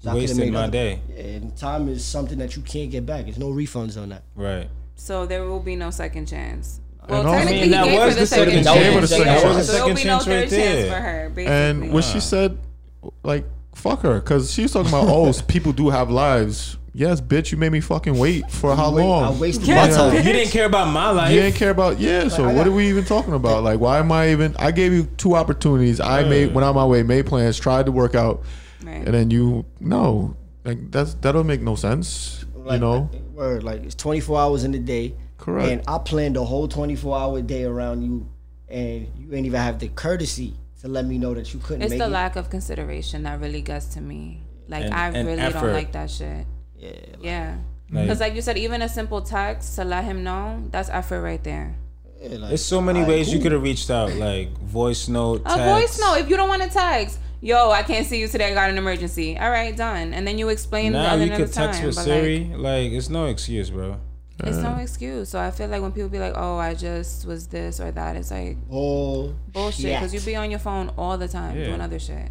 So 0.00 0.08
I 0.10 0.12
coulda 0.14 0.18
Wasted 0.22 0.38
made 0.38 0.52
my 0.52 0.62
other- 0.64 0.70
day. 0.72 1.00
And 1.16 1.56
time 1.56 1.88
is 1.88 2.04
something 2.04 2.38
that 2.38 2.56
you 2.56 2.62
can't 2.62 2.90
get 2.90 3.06
back. 3.06 3.24
There's 3.26 3.38
no 3.38 3.50
refunds 3.50 3.96
on 4.00 4.08
that. 4.08 4.22
Right. 4.34 4.68
So 4.96 5.26
there 5.26 5.44
will 5.44 5.60
be 5.60 5.76
no 5.76 5.90
second 5.90 6.26
chance. 6.26 6.80
Well, 7.08 7.20
And 7.20 7.28
technically, 7.30 7.58
I 7.58 7.62
mean, 7.62 7.70
that 7.72 7.84
he 7.84 7.90
gave 7.90 7.98
was 8.00 8.08
her 8.08 8.14
the 8.14 8.20
the 8.20 8.26
second 8.26 8.64
second 8.64 8.64
chance. 8.64 9.10
chance. 9.10 9.10
That 9.10 9.54
was 9.54 9.56
the 9.56 9.62
second 9.64 9.66
chance. 9.66 9.68
There 9.70 9.84
will 9.84 9.94
be 9.94 10.04
no 10.04 10.18
Second 10.18 10.24
chance 10.24 10.24
third 10.24 10.32
right 10.34 10.50
chance 10.50 10.74
there. 10.80 10.90
for 10.90 11.00
her. 11.00 11.30
Basically. 11.30 11.54
And 11.54 11.92
what 11.92 12.04
she 12.04 12.20
said, 12.20 12.58
like, 13.22 13.44
fuck 13.76 14.00
her, 14.02 14.14
because 14.20 14.52
she 14.52 14.62
was 14.62 14.72
talking 14.72 14.88
about, 14.88 15.06
oh, 15.08 15.32
people 15.46 15.72
do 15.72 15.90
have 15.90 16.10
lives. 16.10 16.78
Yes, 16.94 17.22
bitch, 17.22 17.50
you 17.52 17.56
made 17.58 17.72
me 17.72 17.80
fucking 17.80 18.18
wait 18.18 18.50
for 18.50 18.76
how 18.76 18.92
Wait, 18.94 19.02
long? 19.02 19.24
I 19.24 19.30
wasted 19.38 19.66
Yeah. 19.68 19.86
my 19.86 19.88
time. 19.90 20.14
You 20.14 20.22
didn't 20.22 20.50
care 20.50 20.66
about 20.66 20.92
my 20.92 21.10
life. 21.10 21.32
You 21.32 21.40
didn't 21.40 21.56
care 21.56 21.70
about 21.70 21.98
yeah. 21.98 22.28
So 22.28 22.44
I 22.44 22.48
what 22.48 22.54
got- 22.56 22.66
are 22.66 22.72
we 22.72 22.88
even 22.90 23.04
talking 23.04 23.32
about? 23.32 23.64
Like, 23.64 23.80
why 23.80 23.98
am 23.98 24.12
I 24.12 24.30
even? 24.32 24.54
I 24.58 24.72
gave 24.72 24.92
you 24.92 25.04
two 25.16 25.34
opportunities. 25.34 26.00
I 26.00 26.24
made 26.24 26.52
went 26.54 26.66
out 26.66 26.74
my 26.74 26.84
way, 26.84 27.02
made 27.02 27.24
plans, 27.26 27.58
tried 27.58 27.86
to 27.86 27.92
work 27.92 28.14
out, 28.14 28.42
Right. 28.84 28.96
and 28.96 29.14
then 29.14 29.30
you 29.30 29.64
no. 29.80 30.36
Like 30.64 30.90
that's 30.90 31.14
that 31.14 31.32
don't 31.32 31.46
make 31.46 31.62
no 31.62 31.76
sense. 31.76 32.44
you 32.70 32.78
know, 32.78 33.10
word 33.34 33.64
like 33.64 33.82
it's 33.82 33.94
24 33.96 34.38
hours 34.38 34.62
in 34.62 34.70
the 34.72 34.78
day. 34.78 35.14
Correct. 35.38 35.68
And 35.68 35.82
I 35.88 35.98
planned 35.98 36.36
the 36.36 36.44
whole 36.44 36.68
24 36.68 37.18
hour 37.18 37.42
day 37.42 37.64
around 37.64 38.02
you, 38.02 38.28
and 38.68 39.08
you 39.18 39.34
ain't 39.34 39.46
even 39.46 39.58
have 39.60 39.80
the 39.80 39.88
courtesy 39.88 40.54
to 40.82 40.88
let 40.88 41.04
me 41.06 41.18
know 41.18 41.32
that 41.34 41.52
you 41.52 41.58
couldn't 41.58 41.82
It's 41.82 41.90
make 41.90 41.98
the 41.98 42.04
it. 42.04 42.10
lack 42.10 42.36
of 42.36 42.50
consideration 42.50 43.22
that 43.24 43.40
really 43.40 43.62
gets 43.62 43.86
to 43.94 44.00
me. 44.00 44.42
Like 44.68 44.84
And- 44.84 44.94
I 44.94 45.08
and 45.08 45.26
really 45.26 45.40
effort. 45.40 45.60
don't 45.60 45.72
like 45.72 45.90
that 45.92 46.08
shit. 46.10 46.46
Yeah, 46.82 46.88
like, 46.90 47.18
Yeah. 47.22 47.56
Because 47.90 48.20
like 48.20 48.34
you 48.34 48.40
said, 48.42 48.56
even 48.56 48.80
a 48.82 48.88
simple 48.88 49.20
text 49.20 49.76
to 49.76 49.84
let 49.84 50.04
him 50.04 50.24
know, 50.24 50.62
that's 50.70 50.88
effort 50.88 51.20
right 51.22 51.42
there. 51.44 51.74
yeah, 52.22 52.38
like, 52.38 52.48
There's 52.48 52.64
so 52.64 52.80
many 52.80 53.00
alright, 53.00 53.16
ways 53.18 53.32
you 53.34 53.38
could 53.40 53.52
have 53.52 53.62
reached 53.62 53.90
out, 53.90 54.12
like 54.14 54.48
voice 54.60 55.08
note, 55.08 55.42
A 55.44 55.56
voice 55.74 56.00
note. 56.00 56.14
If 56.20 56.30
you 56.30 56.36
don't 56.36 56.48
want 56.48 56.62
to 56.62 56.70
text, 56.70 57.18
yo, 57.42 57.70
I 57.70 57.82
can't 57.82 58.06
see 58.06 58.18
you 58.18 58.28
today. 58.28 58.50
I 58.52 58.54
got 58.54 58.70
an 58.70 58.78
emergency. 58.78 59.38
All 59.38 59.50
right, 59.50 59.76
done. 59.76 60.14
And 60.14 60.26
then 60.26 60.38
you 60.38 60.48
explain 60.48 60.92
Now 60.92 61.14
other 61.14 61.24
you 61.26 61.30
could 61.32 61.48
the 61.48 61.52
text 61.52 61.78
time. 61.80 61.86
with 61.88 61.96
Siri. 61.96 62.52
Like, 62.56 62.92
it's 62.92 63.10
no 63.10 63.26
excuse, 63.26 63.68
bro. 63.70 63.88
Like, 64.40 64.48
it's 64.48 64.56
no 64.56 64.76
excuse. 64.76 65.28
So 65.28 65.38
I 65.38 65.50
feel 65.50 65.68
like 65.68 65.82
when 65.82 65.92
people 65.92 66.08
be 66.08 66.18
like, 66.18 66.32
"Oh, 66.34 66.56
I 66.56 66.72
just 66.74 67.26
was 67.26 67.46
this 67.48 67.78
or 67.78 67.92
that," 67.92 68.16
it's 68.16 68.30
like 68.30 68.56
Bull 68.68 69.34
bullshit. 69.52 69.84
Because 70.00 70.14
you 70.14 70.20
be 70.20 70.34
on 70.34 70.50
your 70.50 70.58
phone 70.60 70.90
all 70.96 71.18
the 71.18 71.28
time 71.28 71.56
Yeah. 71.58 71.66
doing 71.66 71.80
other 71.82 71.98
shit. 71.98 72.30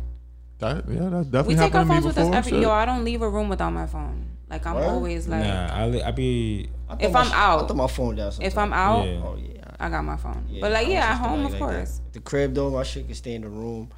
that 0.59 0.85
yeah, 0.89 1.09
that 1.09 1.25
We 1.25 1.31
definitely 1.31 1.55
take 1.55 1.61
our 1.61 1.69
happened 1.69 1.73
to 1.73 1.85
me 1.85 1.93
phones 1.93 2.05
with 2.05 2.17
us 2.17 2.23
before. 2.25 2.35
every. 2.37 2.51
shit. 2.53 2.61
Yo, 2.63 2.71
I 2.71 2.85
don't 2.85 3.03
leave 3.05 3.21
a 3.21 3.29
room 3.29 3.49
without 3.49 3.71
my 3.71 3.85
phone. 3.85 4.25
Like 4.51 4.65
I'm 4.67 4.75
Word? 4.75 4.83
always 4.83 5.27
like, 5.27 5.43
nah, 5.45 5.67
I, 5.73 5.87
li- 5.87 6.03
I 6.03 6.11
be 6.11 6.69
I 6.89 6.97
If 6.99 7.15
I'm 7.15 7.25
sh- 7.27 7.31
out. 7.33 7.63
I 7.63 7.67
thought 7.67 7.77
my 7.77 7.87
phone 7.87 8.15
down. 8.17 8.33
if 8.41 8.57
I'm 8.57 8.73
out, 8.73 9.07
yeah. 9.07 9.21
oh 9.23 9.37
yeah, 9.41 9.63
I 9.79 9.89
got 9.89 10.03
my 10.03 10.17
phone. 10.17 10.45
Yeah, 10.49 10.59
but 10.61 10.73
like, 10.73 10.87
I 10.87 10.91
yeah, 10.91 10.99
at 11.05 11.07
trust 11.17 11.21
home, 11.21 11.45
of 11.45 11.51
nobody 11.53 11.63
like 11.63 11.69
that. 11.71 11.75
course. 11.77 12.01
The 12.11 12.19
crib 12.19 12.53
though, 12.53 12.69
my 12.69 12.83
shit 12.83 13.05
can 13.05 13.15
stay 13.15 13.33
in 13.35 13.41
the 13.43 13.49
room. 13.49 13.89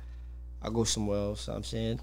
I 0.62 0.70
go 0.70 0.84
somewhere 0.84 1.18
else. 1.18 1.48
I'm 1.48 1.64
saying. 1.64 2.00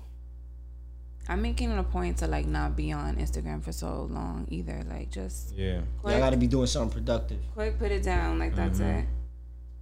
I'm 1.28 1.42
making 1.42 1.70
it 1.70 1.78
a 1.78 1.84
point 1.84 2.16
to 2.18 2.26
like 2.26 2.46
not 2.46 2.74
be 2.74 2.90
on 2.90 3.14
Instagram 3.16 3.62
for 3.62 3.70
so 3.70 4.08
long 4.10 4.46
either. 4.50 4.82
Like, 4.90 5.10
just 5.12 5.54
Yeah. 5.54 5.82
I 6.04 6.18
gotta 6.18 6.36
be 6.36 6.48
doing 6.48 6.66
something 6.66 6.92
productive. 6.92 7.38
quick, 7.54 7.78
put 7.78 7.92
it 7.92 8.02
down. 8.02 8.38
Like 8.40 8.56
that's 8.56 8.80
Mm-hmm. 8.80 8.98
it. 8.98 9.06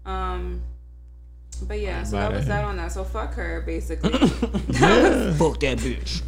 Um. 0.05 0.63
But 1.67 1.81
yeah, 1.81 2.03
so 2.05 2.17
Mad 2.17 2.23
that 2.31 2.33
was 2.37 2.43
him. 2.45 2.49
that 2.49 2.65
on 2.65 2.77
that. 2.77 2.93
So 2.93 3.05
fuck 3.05 3.35
her, 3.35 3.63
basically. 3.67 4.11
Yeah. 4.79 5.33
Fuck 5.39 5.61
that 5.61 5.79
bitch. 5.79 6.23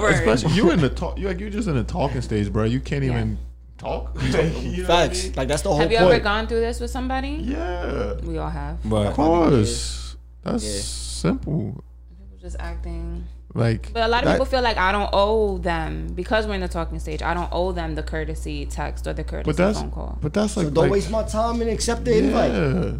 Word. 0.00 0.14
Especially 0.14 0.52
you 0.56 0.70
in 0.72 0.80
the 0.80 0.88
talk. 0.90 1.18
You 1.18 1.28
like 1.28 1.38
you 1.40 1.50
just 1.50 1.68
in 1.68 1.76
the 1.76 1.84
talking 1.84 2.20
stage, 2.20 2.52
bro. 2.52 2.64
You 2.64 2.80
can't 2.80 3.04
even 3.04 3.38
talk. 3.78 4.16
You 4.22 4.32
know 4.32 4.38
what 4.42 4.46
I 4.46 4.84
Facts. 4.84 5.24
mean? 5.24 5.32
Like 5.36 5.48
that's 5.48 5.62
the 5.62 5.68
whole 5.68 5.78
Have 5.78 5.92
you 5.92 5.98
point. 5.98 6.10
ever 6.14 6.22
gone 6.24 6.46
through 6.48 6.60
this 6.60 6.80
with 6.80 6.90
somebody? 6.90 7.28
Yeah. 7.42 8.14
We 8.22 8.38
all 8.38 8.50
have. 8.50 8.78
But 8.84 9.08
Of 9.08 9.14
course. 9.14 10.16
That's 10.42 10.64
Yeah. 10.64 10.80
simple. 10.80 11.84
People 12.10 12.38
just 12.40 12.56
acting. 12.58 13.24
Like. 13.54 13.92
But 13.92 14.02
a 14.04 14.08
lot 14.08 14.22
of 14.22 14.24
that- 14.26 14.32
people 14.32 14.46
feel 14.46 14.62
like 14.62 14.78
I 14.78 14.90
don't 14.92 15.10
owe 15.12 15.58
them 15.58 16.08
because 16.14 16.46
we're 16.46 16.54
in 16.54 16.60
the 16.62 16.68
talking 16.68 16.98
stage. 16.98 17.22
I 17.22 17.34
don't 17.34 17.50
owe 17.52 17.70
them 17.72 17.94
the 17.94 18.02
courtesy 18.02 18.66
text 18.66 19.06
or 19.06 19.12
the 19.12 19.22
courtesy 19.24 19.48
But 19.50 19.56
that's. 19.56 19.78
phone 19.80 19.90
call. 19.92 20.18
But 20.20 20.32
that's 20.32 20.56
like. 20.56 20.66
so 20.66 20.70
don't 20.70 20.84
like, 20.84 20.92
waste 20.92 21.10
my 21.10 21.22
time 21.22 21.60
and 21.60 21.70
accept 21.70 22.04
the 22.04 22.16
invite. 22.18 22.98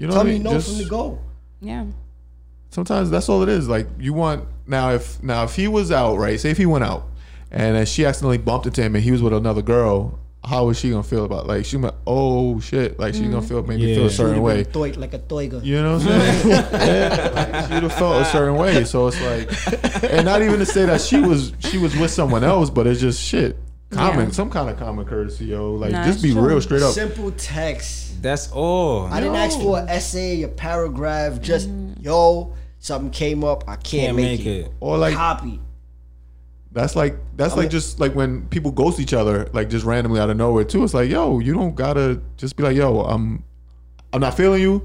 Yeah. 0.00 0.04
You 0.04 0.06
know 0.08 0.14
Tell 0.14 0.24
what 0.24 0.26
I 0.26 0.30
me 0.30 0.34
mean? 0.34 0.42
no 0.44 0.52
Just- 0.52 0.68
from 0.68 0.78
the 0.78 0.88
go. 0.88 1.18
Yeah. 1.60 1.84
sometimes 2.70 3.10
that's 3.10 3.28
all 3.28 3.42
it 3.42 3.50
is. 3.50 3.68
Like 3.68 3.86
you 3.98 4.14
want 4.14 4.46
now 4.66 4.92
if 4.92 5.22
now 5.22 5.44
if 5.44 5.54
he 5.54 5.68
was 5.68 5.92
out, 5.92 6.16
right? 6.16 6.40
Say 6.40 6.50
if 6.50 6.56
he 6.56 6.64
went 6.64 6.84
out 6.84 7.06
and 7.50 7.76
then 7.76 7.84
she 7.84 8.06
accidentally 8.06 8.38
bumped 8.38 8.66
into 8.66 8.82
him 8.82 8.94
and 8.94 9.04
he 9.04 9.10
was 9.10 9.20
with 9.20 9.34
another 9.34 9.60
girl, 9.60 10.18
how 10.42 10.70
is 10.70 10.78
she 10.78 10.88
gonna 10.88 11.02
feel 11.02 11.26
about 11.26 11.46
like 11.46 11.66
she 11.66 11.76
like, 11.76 11.94
oh 12.06 12.58
shit, 12.60 12.98
like 12.98 13.12
she's 13.12 13.24
gonna 13.24 13.38
mm-hmm. 13.38 13.46
feel 13.46 13.62
maybe 13.62 13.94
feel 13.94 14.06
a 14.06 14.10
certain 14.10 14.40
way. 14.40 14.64
Toy, 14.64 14.92
like 14.96 15.12
a 15.12 15.18
toiga. 15.18 15.62
You 15.62 15.82
know 15.82 15.98
what 15.98 16.06
I'm 16.06 16.08
saying? 16.08 16.48
yeah, 16.48 17.30
like, 17.34 17.64
she'd 17.66 17.82
have 17.82 17.92
felt 17.92 18.22
a 18.22 18.24
certain 18.24 18.54
way. 18.54 18.84
So 18.84 19.08
it's 19.08 19.20
like, 19.20 20.02
and 20.10 20.24
not 20.24 20.40
even 20.40 20.60
to 20.60 20.66
say 20.66 20.86
that 20.86 21.02
she 21.02 21.20
was 21.20 21.52
she 21.58 21.76
was 21.76 21.94
with 21.94 22.10
someone 22.10 22.42
else, 22.42 22.70
but 22.70 22.86
it's 22.86 23.02
just 23.02 23.20
shit. 23.20 23.58
Common, 23.90 24.26
Yeah. 24.26 24.32
some 24.32 24.50
kind 24.50 24.70
of 24.70 24.78
common 24.78 25.04
courtesy, 25.04 25.46
yo. 25.46 25.74
Like 25.74 25.90
Nah, 25.92 26.04
just 26.06 26.22
be 26.22 26.32
true. 26.32 26.42
real, 26.42 26.60
straight 26.60 26.82
up. 26.82 26.92
Simple 26.94 27.32
text. 27.32 28.22
that's 28.22 28.50
all. 28.52 29.06
I 29.06 29.20
didn't 29.20 29.36
ask 29.36 29.58
for 29.58 29.78
an 29.80 29.88
essay, 29.88 30.42
a 30.42 30.48
paragraph. 30.48 31.40
Just 31.40 31.68
mm. 31.68 31.94
yo, 32.00 32.52
something 32.78 33.10
came 33.10 33.42
up. 33.42 33.64
I 33.66 33.74
can't, 33.76 33.82
Can't 33.82 34.16
make, 34.16 34.38
make 34.40 34.46
it. 34.46 34.66
it. 34.66 34.72
Or 34.80 34.96
like 34.96 35.14
Copy. 35.14 35.60
That's 36.72 36.94
like 36.94 37.16
that's 37.36 37.56
like 37.56 37.68
just 37.68 37.98
like 37.98 38.14
when 38.14 38.46
people 38.46 38.70
ghost 38.70 39.00
each 39.00 39.12
other 39.12 39.48
like 39.52 39.68
just 39.70 39.84
randomly 39.84 40.20
out 40.20 40.30
of 40.30 40.36
nowhere 40.36 40.62
too. 40.62 40.84
It's 40.84 40.94
like 40.94 41.10
yo, 41.10 41.40
you 41.40 41.52
don't 41.52 41.74
gotta 41.74 42.20
just 42.36 42.56
be 42.56 42.62
like 42.62 42.76
yo, 42.76 43.00
I'm 43.00 43.42
I'm 44.12 44.20
not 44.20 44.36
feeling 44.36 44.62
you, 44.62 44.84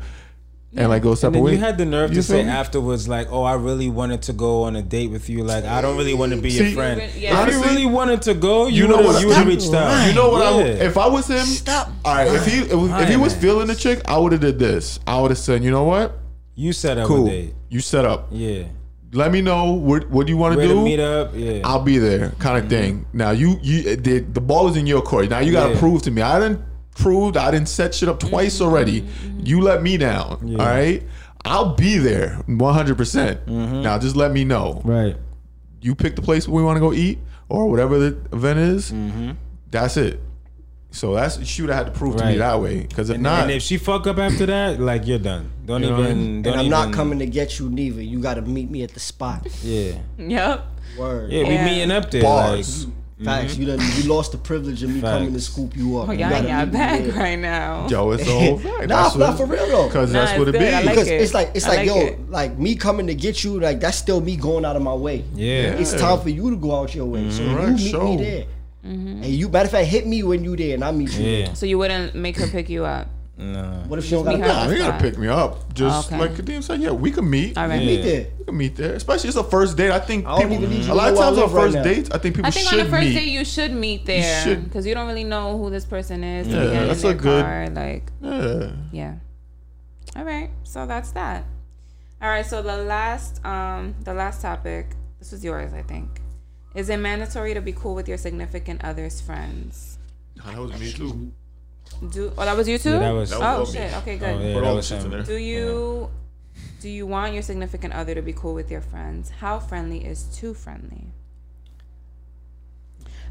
and 0.76 0.89
like 0.89 1.03
go 1.03 1.15
separate 1.15 1.41
ways. 1.41 1.53
you 1.57 1.63
had 1.63 1.78
the 1.78 1.86
nerve 1.86 2.09
You 2.11 2.17
to 2.17 2.23
say 2.23 2.43
me? 2.43 2.49
afterwards, 2.49 3.07
like, 3.07 3.32
"Oh, 3.32 3.43
I 3.43 3.53
really 3.53 3.89
wanted 3.89 4.21
to 4.23 4.34
go 4.34 4.63
on 4.63 4.76
a 4.76 4.82
date 4.82 5.09
with 5.11 5.30
you. 5.30 5.43
Like, 5.43 5.63
I 5.63 5.82
don't 5.82 5.97
really 5.97 6.13
want 6.13 6.34
to 6.34 6.41
be 6.41 6.51
your 6.51 6.71
friend. 6.71 7.01
Yeah. 7.17 7.47
If 7.47 7.53
you 7.53 7.63
really 7.63 7.86
wanted 7.86 8.21
to 8.23 8.34
go, 8.34 8.67
you, 8.67 8.84
you 8.84 8.88
know 8.88 8.97
what 8.97 9.15
I- 9.15 9.19
you 9.21 9.28
would 9.28 9.38
have 9.38 9.47
reached 9.47 9.73
out. 9.73 10.07
You 10.07 10.13
know 10.13 10.30
what? 10.30 10.43
I, 10.45 10.61
if 10.63 10.97
I 10.97 11.07
was 11.07 11.28
him, 11.28 11.45
Stop. 11.45 11.89
all 12.03 12.15
right. 12.15 12.28
If 12.28 12.45
he 12.45 12.59
if, 12.59 12.71
if 13.01 13.09
he 13.09 13.17
was 13.17 13.34
man. 13.34 13.41
feeling 13.41 13.67
the 13.67 13.76
chick, 13.76 14.01
I 14.05 14.17
would 14.17 14.32
have 14.34 14.41
did 14.41 14.59
this. 14.59 14.99
I 15.07 15.19
would 15.21 15.32
have 15.32 15.38
said, 15.38 15.63
you 15.63 15.71
know 15.71 15.84
what? 15.84 16.19
you 16.55 16.71
set 16.71 16.97
up 16.97 17.07
Cool. 17.07 17.28
a 17.28 17.30
date. 17.30 17.53
You 17.69 17.82
set 17.82 18.05
up. 18.05 18.28
Yeah. 18.32 18.63
Let 19.11 19.32
me 19.32 19.41
know 19.41 19.73
what 19.73 20.09
what 20.09 20.28
you 20.28 20.38
want 20.38 20.55
to 20.59 20.67
do. 20.67 20.84
meet 20.84 20.99
up? 20.99 21.32
Yeah. 21.34 21.61
I'll 21.63 21.82
be 21.84 21.97
there, 21.99 22.32
kind 22.39 22.57
of 22.57 22.63
mm-hmm. 22.63 22.69
thing. 22.69 23.05
Now 23.13 23.32
you 23.32 23.57
you 23.61 23.95
the, 23.95 24.19
the 24.19 24.41
ball 24.41 24.67
is 24.67 24.76
in 24.76 24.88
your 24.88 25.01
court. 25.01 25.30
Now 25.30 25.39
you 25.39 25.51
gotta 25.51 25.73
Yeah. 25.73 25.80
prove 25.80 26.01
to 26.03 26.11
me. 26.11 26.21
I 26.21 26.39
didn't 26.39 26.61
prove. 26.96 27.38
I 27.38 27.52
didn't 27.52 27.70
set 27.70 27.93
shit 27.93 28.10
up 28.10 28.20
twice 28.20 28.56
mm-hmm. 28.56 28.66
already. 28.66 29.06
You 29.43 29.62
let 29.62 29.84
me 29.84 29.98
down. 29.98 30.39
Yeah. 30.48 30.58
All 30.58 30.66
right. 30.66 31.04
I'll 31.43 31.76
be 31.76 32.00
there 32.00 32.41
100. 32.48 32.98
percent 32.98 33.46
mm-hmm. 33.46 33.84
Now 33.84 34.00
just 34.00 34.16
let 34.16 34.32
me 34.32 34.43
know. 34.43 34.82
right. 34.84 35.16
You 35.82 35.93
pick 35.93 36.16
the 36.16 36.24
place 36.24 36.48
where 36.48 36.56
we 36.56 36.64
want 36.64 36.78
to 36.78 36.80
go 36.80 36.91
eat 36.91 37.20
or 37.48 37.70
whatever 37.70 38.00
the 38.00 38.18
event 38.36 38.58
is. 38.58 38.91
Mm-hmm. 38.91 39.34
That's 39.70 39.98
it. 39.98 40.20
So 40.89 41.14
that's 41.14 41.46
she 41.46 41.62
would 41.62 41.70
have 41.70 41.86
had 41.86 41.93
to 41.93 42.00
prove 42.00 42.16
to 42.16 42.26
me 42.26 42.38
that 42.38 42.60
way. 42.60 42.82
Because 42.82 43.10
if 43.10 43.16
And, 43.16 43.24
not, 43.24 43.43
and 43.43 43.52
if 43.52 43.62
she 43.62 43.78
fuck 43.78 44.08
up 44.08 44.18
after 44.18 44.46
that, 44.46 44.80
like 44.80 45.06
you're 45.06 45.20
done. 45.20 45.52
Don't 45.66 45.84
You 45.84 45.89
know 45.89 45.98
what 45.98 46.06
I 46.06 46.10
even. 46.10 46.18
mean? 46.24 46.41
Don't 46.41 46.54
And 46.54 46.62
I'm 46.62 46.68
even, 46.68 46.72
not 46.72 46.93
coming 46.93 47.20
to 47.20 47.26
get 47.28 47.60
you 47.60 47.70
neither. 47.70 48.02
You 48.02 48.20
gotta 48.20 48.41
meet 48.41 48.72
me 48.72 48.82
at 48.84 48.93
the 48.93 49.00
spot. 49.00 49.46
Yeah. 49.62 49.98
Yep. 50.18 50.66
Word. 50.98 51.32
Yeah, 51.32 51.41
Yeah. 51.43 51.50
we 51.50 51.70
meeting 51.70 51.91
up 51.91 52.10
there. 52.10 52.24
Bars. 52.24 52.86
Like, 52.86 52.96
Facts. 53.24 53.55
You 53.57 53.66
done 53.66 53.80
you 53.95 54.09
lost 54.11 54.34
the 54.34 54.38
privilege 54.38 54.84
of 54.84 54.89
me 54.89 54.99
coming 54.99 55.32
to 55.32 55.39
scoop 55.39 55.76
you 55.78 55.99
up. 55.99 56.09
Oh, 56.09 56.11
You 56.11 56.20
y'all 56.20 56.30
gotta 56.32 56.43
in 56.43 56.49
your 56.49 56.57
meet 56.59 56.66
me 56.66 56.72
bag 56.80 57.03
there. 57.05 57.13
right 57.13 57.39
now. 57.39 57.88
yo, 57.88 58.11
it's 58.11 58.26
the 58.26 58.32
whole 58.32 58.57
fact. 58.59 58.88
Nah, 58.89 59.03
That's 59.03 59.16
nah, 59.16 59.28
what- 59.30 59.38
for 59.38 59.45
real 59.45 59.68
though. 59.68 59.88
Because 59.88 60.11
that's 60.11 60.38
what 60.38 60.49
it 60.49 60.51
be. 60.51 60.59
like 60.72 60.84
Because 60.89 61.07
it. 61.07 61.22
it's 61.22 61.34
like 61.34 61.51
it's 61.53 61.66
I 61.66 61.70
like, 61.70 61.78
like 61.80 61.88
yo, 61.88 61.97
it. 62.07 62.30
like 62.30 62.57
me 62.57 62.76
coming 62.76 63.07
to 63.07 63.16
get 63.16 63.41
you, 63.43 63.57
like 63.59 63.80
that's 63.80 63.97
still 63.97 64.20
me 64.20 64.36
going 64.36 64.66
out 64.66 64.76
of 64.76 64.82
my 64.82 64.93
way. 64.93 65.24
yeah. 65.34 65.76
It's 65.80 65.93
time 65.93 66.20
for 66.20 66.30
you 66.30 66.49
to 66.49 66.57
go 66.57 66.76
out 66.76 66.93
your 66.93 67.05
way. 67.05 67.30
So 67.32 67.43
Right, 67.45 67.68
you 67.70 67.74
meet 67.76 67.91
show. 67.91 68.03
me 68.03 68.18
there. 68.18 68.45
Mm-hmm. 68.86 69.07
And 69.24 69.26
you 69.26 69.47
matter 69.49 69.66
of 69.66 69.72
fact, 69.72 69.88
hit 69.88 70.05
me 70.05 70.22
when 70.22 70.43
you 70.43 70.55
there 70.57 70.74
and 70.76 70.84
I 70.84 70.91
meet 70.91 71.11
you. 71.18 71.26
Yeah. 71.26 71.53
So 71.53 71.66
you 71.66 71.78
wouldn't 71.78 72.16
make 72.16 72.38
her 72.38 72.47
pick 72.47 72.70
you 72.70 72.84
up. 72.86 73.07
Nah. 73.38 73.84
What 73.88 74.00
if 74.00 74.06
she 74.06 74.12
don't 74.12 74.24
Just 74.24 74.38
got 74.38 74.40
meet 74.40 74.46
her 74.48 74.50
a 74.50 74.66
Nah, 74.66 74.72
you 74.72 74.78
gotta 74.78 75.04
pick 75.04 75.18
me 75.18 75.28
up. 75.28 75.74
Just 75.74 76.08
Okay. 76.08 76.18
like 76.20 76.32
Kadeem 76.36 76.64
said, 76.64 76.80
yeah, 76.82 76.92
we 76.92 77.12
can 77.12 77.30
meet. 77.30 77.58
All 77.58 77.68
right. 77.68 77.82
Yeah. 77.82 77.86
Meet 77.88 78.02
there. 78.04 78.28
We 78.40 78.46
can 78.46 78.58
meet 78.58 78.76
there. 78.78 78.94
Especially 78.94 79.28
it's 79.28 79.38
a 79.38 79.44
first 79.44 79.76
date. 79.76 79.92
I 79.92 80.00
think 80.00 80.26
I 80.26 80.38
people, 80.38 80.54
even 80.54 80.70
need 80.70 80.86
you 80.86 80.94
a 80.94 80.96
lot 80.96 81.10
of 81.10 81.16
know 81.16 81.20
where 81.20 81.28
I 81.28 81.30
times 81.32 81.38
on 81.38 81.44
live 81.44 81.54
right 81.54 81.74
first 81.74 81.84
dates, 81.84 82.12
I 82.12 82.18
think 82.18 82.36
people 82.38 82.52
should 82.52 82.60
meet. 82.62 82.68
I 82.68 82.70
think 82.72 82.82
on 82.82 82.86
the 82.86 82.92
first 82.98 83.08
meet. 83.08 83.14
date 83.14 83.28
you 83.28 83.46
should 83.46 83.74
meet 83.74 84.06
there 84.06 84.56
because 84.56 84.86
you 84.88 84.94
don't 84.96 85.08
really 85.08 85.26
know 85.26 85.58
who 85.58 85.70
this 85.70 85.84
person 85.86 86.24
is. 86.24 86.48
till 86.48 86.56
Yeah, 86.74 86.82
you 86.82 86.88
that's 86.88 87.04
a 87.04 87.14
good- 87.14 87.44
car. 87.44 87.70
Like, 87.70 88.12
yeah. 88.22 88.72
yeah. 88.94 89.14
All 90.16 90.24
right, 90.24 90.50
so 90.64 90.86
that's 90.86 91.12
that. 91.12 91.44
All 92.22 92.30
right, 92.30 92.46
so 92.46 92.62
the 92.62 92.78
last, 92.78 93.44
um, 93.46 93.96
the 94.06 94.14
last 94.14 94.42
topic. 94.42 94.96
This 95.20 95.34
was 95.34 95.44
yours, 95.44 95.74
I 95.74 95.82
think. 95.82 96.22
Is 96.74 96.88
it 96.90 96.98
mandatory 96.98 97.54
to 97.54 97.62
be 97.62 97.74
cool 97.74 97.96
with 97.96 98.08
your 98.08 98.18
significant 98.18 98.82
other's 98.84 99.20
friends? 99.20 99.98
That 100.46 100.58
was 100.58 100.80
me 100.80 100.92
too. 100.94 101.32
Do 102.12 102.32
oh 102.38 102.46
that 102.46 102.58
was 102.58 102.68
you 102.68 102.78
too? 102.78 102.92
Yeah, 102.92 103.00
that 103.00 103.12
was- 103.12 103.32
oh 103.34 103.40
That 103.40 103.60
was 103.60 103.72
shit. 103.72 103.92
me. 103.92 103.98
Okay, 103.98 104.18
good. 104.18 104.36
Oh, 104.36 104.40
yeah, 104.40 104.60
that 104.60 104.74
was 104.76 104.90
the 104.90 104.96
shits 104.96 105.06
in 105.06 105.12
him. 105.14 105.24
Do 105.24 105.36
you 105.36 106.10
do 106.82 106.90
you 106.90 107.08
want 107.08 107.34
your 107.34 107.42
significant 107.42 107.94
other 107.94 108.14
to 108.16 108.22
be 108.22 108.34
cool 108.34 108.54
with 108.54 108.70
your 108.70 108.82
friends? 108.82 109.30
How 109.30 109.60
friendly 109.60 110.06
is 110.06 110.24
too 110.24 110.54
friendly? 110.54 111.08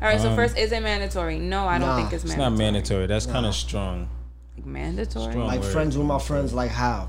All 0.02 0.08
right. 0.08 0.20
so 0.20 0.30
Um, 0.30 0.36
first, 0.36 0.56
is 0.58 0.72
it 0.72 0.82
mandatory? 0.82 1.38
No, 1.38 1.66
I 1.66 1.78
don't 1.78 1.88
Nah, 1.88 1.96
think 1.96 2.12
it's 2.12 2.24
mandatory. 2.24 2.30
It's 2.30 2.36
mandatory. 2.36 2.50
not 2.50 2.58
mandatory. 2.58 3.06
That's 3.06 3.26
kind 3.26 3.46
of 3.46 3.54
strong. 3.54 4.08
Like, 4.56 4.66
mandatory. 4.66 5.30
Strong. 5.32 5.46
Like 5.46 5.60
word. 5.60 5.72
friends 5.72 5.96
with 5.96 6.06
my 6.06 6.18
friends, 6.18 6.52
like 6.52 6.70
how? 6.70 7.08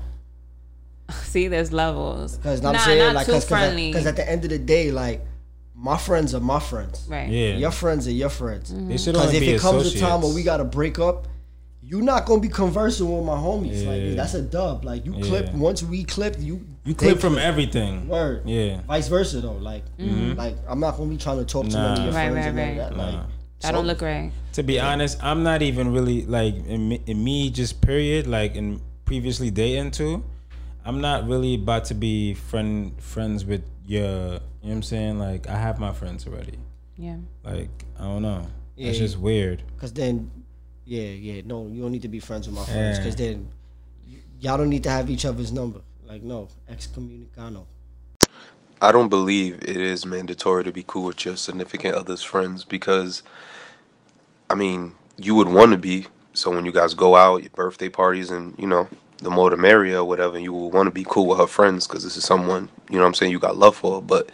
See, 1.10 1.48
there's 1.48 1.72
levels. 1.72 2.36
Because 2.36 2.62
nah, 2.62 2.70
I'm 2.72 2.78
saying 2.78 2.98
not 2.98 3.14
like 3.14 3.26
too 3.26 3.32
because 3.32 3.44
friendly. 3.48 3.88
because 3.92 4.06
at 4.06 4.16
the 4.16 4.28
end 4.28 4.44
of 4.44 4.50
the 4.50 4.58
day, 4.58 4.90
like 4.90 5.24
my 5.74 5.96
friends 5.96 6.34
are 6.34 6.40
my 6.40 6.58
friends. 6.60 7.06
right. 7.08 7.28
Yeah. 7.28 7.56
Your 7.56 7.70
friends 7.70 8.06
are 8.06 8.12
your 8.12 8.30
friends. 8.30 8.72
They 8.72 8.96
should 8.96 9.12
Because 9.14 9.34
if 9.34 9.40
be 9.40 9.50
it 9.50 9.60
comes 9.60 9.94
a 9.94 9.98
time 9.98 10.22
where 10.22 10.32
we 10.34 10.42
gotta 10.42 10.64
break 10.64 10.98
up, 10.98 11.28
you're 11.86 12.02
not 12.02 12.26
gonna 12.26 12.40
be 12.40 12.48
conversing 12.48 13.10
with 13.14 13.24
my 13.24 13.36
homies. 13.36 13.84
Yeah. 13.84 13.90
Like 13.90 14.16
that's 14.16 14.34
a 14.34 14.42
dub. 14.42 14.84
Like 14.84 15.06
you 15.06 15.14
Yeah. 15.14 15.22
clip 15.24 15.54
once 15.54 15.82
we 15.84 16.02
clip 16.02 16.36
you. 16.38 16.66
You 16.84 16.94
they 16.94 17.06
clip 17.06 17.20
from 17.20 17.38
everything. 17.38 18.08
Word. 18.08 18.42
Yeah. 18.44 18.80
Vice 18.88 19.06
versa 19.06 19.40
though. 19.40 19.52
Like 19.52 19.84
mm-hmm. 19.96 20.36
like 20.36 20.56
I'm 20.68 20.80
not 20.80 20.96
gonna 20.96 21.10
be 21.10 21.16
trying 21.16 21.38
to 21.38 21.44
talk 21.44 21.66
to 21.66 21.70
none 21.72 21.92
of 21.92 21.98
Nah. 21.98 22.04
your 22.04 22.12
Right, 22.12 22.30
friends 22.32 22.36
right, 22.36 22.46
and 22.46 22.56
none 22.56 22.68
right. 22.68 22.76
that. 22.78 22.96
Nah. 22.96 23.04
Like 23.04 23.26
That 23.60 23.72
don't 23.72 23.86
look 23.86 24.02
right. 24.02 24.32
To 24.54 24.62
be 24.64 24.80
honest, 24.80 25.22
I'm 25.22 25.44
not 25.44 25.62
even 25.62 25.92
really 25.92 26.26
like 26.26 26.54
in 26.66 26.88
me, 26.88 27.02
in 27.06 27.22
me 27.22 27.50
just 27.50 27.80
period 27.80 28.26
like 28.26 28.56
in 28.56 28.80
previously 29.04 29.50
dating 29.50 29.92
too. 29.92 30.24
I'm 30.84 31.00
not 31.00 31.28
really 31.28 31.54
about 31.54 31.84
to 31.86 31.94
be 31.94 32.34
friend 32.34 33.00
friends 33.00 33.44
with 33.44 33.62
your. 33.86 34.00
You 34.02 34.10
know 34.10 34.40
what 34.60 34.72
I'm 34.72 34.82
saying? 34.82 35.18
Like 35.20 35.48
I 35.48 35.56
have 35.56 35.78
my 35.78 35.92
friends 35.92 36.26
already. 36.26 36.58
Yeah. 36.96 37.18
Like 37.44 37.70
I 37.98 38.02
don't 38.02 38.22
know. 38.22 38.46
It's 38.76 38.98
just 38.98 39.18
weird. 39.18 39.62
Cause 39.78 39.92
then, 39.92 40.30
yeah, 40.86 41.02
yeah, 41.02 41.42
no, 41.44 41.66
you 41.66 41.82
don't 41.82 41.92
need 41.92 42.02
to 42.02 42.08
be 42.08 42.20
friends 42.20 42.46
with 42.46 42.56
my 42.56 42.64
friends. 42.64 42.98
Yeah. 42.98 43.04
Cause 43.04 43.16
then, 43.16 43.48
y'all 44.40 44.56
don't 44.56 44.70
need 44.70 44.84
to 44.84 44.90
have 44.90 45.10
each 45.10 45.24
other's 45.24 45.52
number. 45.52 45.80
Like 46.06 46.22
no, 46.22 46.48
excommunicano. 46.70 47.64
I 48.80 48.92
don't 48.92 49.08
believe 49.08 49.56
it 49.62 49.76
is 49.76 50.06
mandatory 50.06 50.62
to 50.64 50.72
be 50.72 50.84
cool 50.86 51.06
with 51.06 51.24
your 51.24 51.36
significant 51.36 51.94
other's 51.94 52.22
friends 52.22 52.62
because, 52.62 53.22
I 54.48 54.54
mean, 54.54 54.92
you 55.16 55.34
would 55.34 55.48
want 55.48 55.72
to 55.72 55.78
be. 55.78 56.06
So 56.34 56.50
when 56.50 56.66
you 56.66 56.72
guys 56.72 56.94
go 56.94 57.16
out, 57.16 57.42
your 57.42 57.50
birthday 57.50 57.88
parties, 57.88 58.30
and 58.30 58.54
you 58.58 58.66
know, 58.66 58.86
the 59.18 59.30
more 59.30 59.50
the 59.50 59.56
merrier, 59.56 59.98
or 59.98 60.04
whatever, 60.04 60.38
you 60.38 60.52
will 60.52 60.70
want 60.70 60.86
to 60.86 60.92
be 60.92 61.06
cool 61.08 61.26
with 61.26 61.38
her 61.38 61.46
friends 61.46 61.88
because 61.88 62.04
this 62.04 62.16
is 62.16 62.24
someone 62.24 62.68
you 62.88 62.96
know 62.96 63.02
what 63.02 63.08
I'm 63.08 63.14
saying 63.14 63.32
you 63.32 63.40
got 63.40 63.56
love 63.56 63.74
for. 63.76 64.00
But 64.00 64.30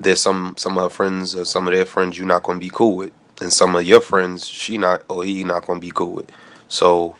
there's 0.00 0.20
some 0.20 0.54
some 0.56 0.78
of 0.78 0.84
her 0.84 0.88
friends 0.88 1.34
or 1.34 1.44
some 1.44 1.66
of 1.66 1.74
their 1.74 1.84
friends 1.84 2.16
you're 2.16 2.26
not 2.26 2.44
going 2.44 2.58
to 2.58 2.64
be 2.64 2.70
cool 2.72 2.96
with, 2.96 3.12
and 3.40 3.52
some 3.52 3.76
of 3.76 3.84
your 3.84 4.00
friends 4.00 4.46
she 4.48 4.78
not 4.78 5.02
or 5.08 5.24
he 5.24 5.44
not 5.44 5.66
to 5.66 5.78
be 5.80 5.90
cool 5.92 6.12
with. 6.12 6.30
So 6.68 7.16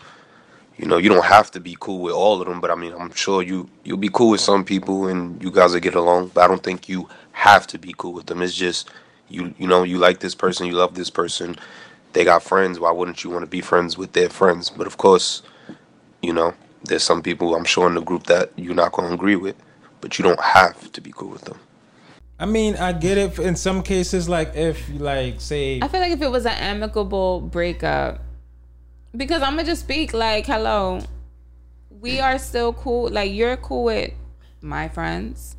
you 0.76 0.86
know, 0.86 0.98
you 0.98 1.08
don't 1.08 1.24
have 1.26 1.50
to 1.52 1.60
be 1.60 1.76
cool 1.80 2.00
with 2.00 2.14
all 2.14 2.40
of 2.42 2.48
them, 2.48 2.60
but 2.60 2.70
I 2.70 2.74
mean, 2.76 2.94
I'm 2.98 3.12
sure 3.12 3.42
you 3.42 3.68
you'll 3.84 3.98
be 3.98 4.10
cool 4.12 4.30
with 4.30 4.40
some 4.40 4.64
people 4.64 5.08
and 5.08 5.42
you 5.42 5.50
guys 5.50 5.72
will 5.74 5.80
get 5.80 5.94
along. 5.94 6.28
But 6.34 6.44
I 6.44 6.48
don't 6.48 6.62
think 6.62 6.88
you 6.88 7.08
have 7.32 7.66
to 7.68 7.78
be 7.78 7.94
cool 7.96 8.12
with 8.12 8.26
them. 8.26 8.42
It's 8.42 8.54
just 8.54 8.90
you 9.28 9.54
you 9.58 9.66
know 9.68 9.82
you 9.84 9.98
like 9.98 10.20
this 10.20 10.34
person, 10.34 10.66
you 10.66 10.72
love 10.74 10.94
this 10.94 11.10
person. 11.10 11.56
They 12.14 12.24
got 12.24 12.42
friends. 12.42 12.80
Why 12.80 12.92
wouldn't 12.92 13.24
you 13.24 13.30
want 13.30 13.44
to 13.44 13.50
be 13.50 13.60
friends 13.60 13.98
with 13.98 14.12
their 14.12 14.30
friends? 14.30 14.70
But 14.70 14.86
of 14.86 14.96
course, 14.98 15.42
You 16.22 16.32
know, 16.32 16.54
there's 16.84 17.04
some 17.04 17.22
people 17.22 17.54
I'm 17.54 17.64
sure 17.64 17.86
in 17.88 17.94
the 17.94 18.02
group 18.02 18.24
that 18.24 18.52
you're 18.56 18.74
not 18.74 18.92
gonna 18.92 19.14
agree 19.14 19.36
with, 19.36 19.56
but 20.00 20.18
you 20.18 20.24
don't 20.24 20.40
have 20.40 20.92
to 20.92 21.00
be 21.00 21.12
cool 21.12 21.30
with 21.30 21.42
them. 21.42 21.60
I 22.38 22.46
mean, 22.46 22.76
I 22.76 22.92
get 22.92 23.16
it 23.16 23.38
in 23.38 23.56
some 23.56 23.82
cases. 23.82 24.28
Like 24.28 24.56
if, 24.56 24.88
like, 24.98 25.40
say, 25.40 25.80
I 25.80 25.88
feel 25.88 26.00
like 26.00 26.12
if 26.12 26.22
it 26.22 26.30
was 26.30 26.46
an 26.46 26.52
amicable 26.52 27.40
breakup, 27.40 28.20
because 29.16 29.42
I'm 29.42 29.52
gonna 29.56 29.64
just 29.64 29.82
speak 29.82 30.12
like, 30.12 30.46
hello, 30.46 31.00
we 32.00 32.20
are 32.20 32.38
still 32.38 32.72
cool. 32.72 33.08
Like 33.08 33.32
you're 33.32 33.56
cool 33.56 33.84
with 33.84 34.12
my 34.60 34.88
friends. 34.88 35.56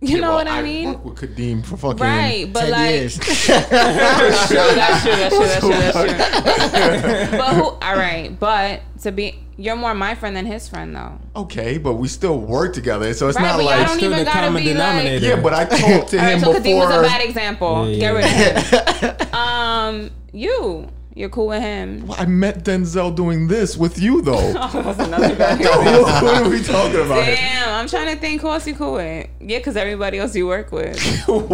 You 0.00 0.20
know 0.20 0.34
what 0.34 0.48
I 0.48 0.60
mean? 0.60 0.92
worked 0.92 1.04
with 1.22 1.36
Kadeem 1.36 1.64
for 1.64 1.76
fucking 1.78 1.98
Right, 1.98 2.52
but 2.52 2.60
10 2.60 2.70
like 2.70 2.90
years. 2.90 3.16
that's 3.48 4.48
true, 4.48 4.56
that's 4.56 5.02
true, 5.02 5.12
that's 5.12 5.36
true, 5.36 5.68
that's 5.68 5.96
true, 5.96 6.06
that's 6.08 7.30
true. 7.30 7.38
but 7.38 7.54
who? 7.54 7.62
All 7.62 7.96
right, 7.96 8.38
but 8.38 8.82
to 9.02 9.12
be, 9.12 9.38
you're 9.56 9.76
more 9.76 9.94
my 9.94 10.14
friend 10.14 10.34
than 10.36 10.46
his 10.46 10.68
friend, 10.68 10.94
though. 10.94 11.18
Okay, 11.36 11.78
but 11.78 11.94
we 11.94 12.08
still 12.08 12.38
work 12.38 12.74
together, 12.74 13.12
so 13.14 13.28
it's 13.28 13.36
Right, 13.36 13.42
not 13.44 13.56
but 13.56 13.64
y'all 13.64 13.78
like 13.80 13.88
still 13.88 14.04
even 14.04 14.18
the 14.18 14.24
gotta 14.24 14.38
common 14.46 14.62
be 14.62 14.68
like. 14.74 14.76
denominator. 14.76 15.26
yeah. 15.26 15.40
But 15.40 15.54
I 15.54 15.64
talked 15.64 16.10
to 16.10 16.18
All 16.18 16.24
right, 16.24 16.32
him 16.34 16.40
so 16.40 16.52
Kadeem 16.54 16.76
was 16.78 16.94
a 16.96 17.02
bad 17.02 17.22
example. 17.22 17.88
Yeah, 17.88 17.98
Get 17.98 18.10
rid 18.10 18.24
of 18.24 19.20
him. 19.28 19.34
um, 19.34 20.10
you, 20.32 20.88
you're 21.14 21.28
cool 21.28 21.46
with 21.48 21.62
him. 21.62 22.10
I 22.12 22.26
met 22.26 22.64
Denzil 22.64 23.14
doing 23.14 23.46
this 23.46 23.76
with 23.76 23.98
you 24.00 24.20
though. 24.22 24.52
That's 24.72 24.98
another 24.98 25.36
guy. 25.36 25.56
what 25.58 26.42
are 26.42 26.48
we 26.48 26.60
talking 26.62 27.00
about? 27.00 27.24
Damn, 27.24 27.68
I'm 27.74 27.86
trying 27.86 28.12
to 28.14 28.20
think 28.20 28.40
who 28.42 28.48
else 28.48 28.66
you 28.66 28.74
cool 28.74 28.94
with. 28.94 29.28
Yeah, 29.40 29.58
because 29.58 29.76
everybody 29.76 30.18
else 30.18 30.34
you 30.34 30.46
work 30.48 30.72
with. 30.72 30.98
so 30.98 31.46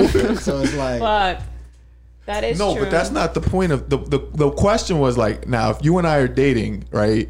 it's 0.61 0.75
like 0.75 1.01
But 1.01 1.43
that 2.27 2.45
is 2.45 2.59
no, 2.59 2.73
true. 2.75 2.85
but 2.85 2.91
that's 2.91 3.11
not 3.11 3.35
the 3.35 3.41
point 3.41 3.73
of 3.73 3.91
the, 3.91 3.99
the 3.99 4.19
the 4.35 4.51
question 4.53 4.99
was 5.01 5.19
like 5.19 5.47
now 5.49 5.71
if 5.71 5.85
you 5.85 5.99
and 5.99 6.07
I 6.07 6.19
are 6.19 6.29
dating, 6.29 6.85
right? 6.91 7.29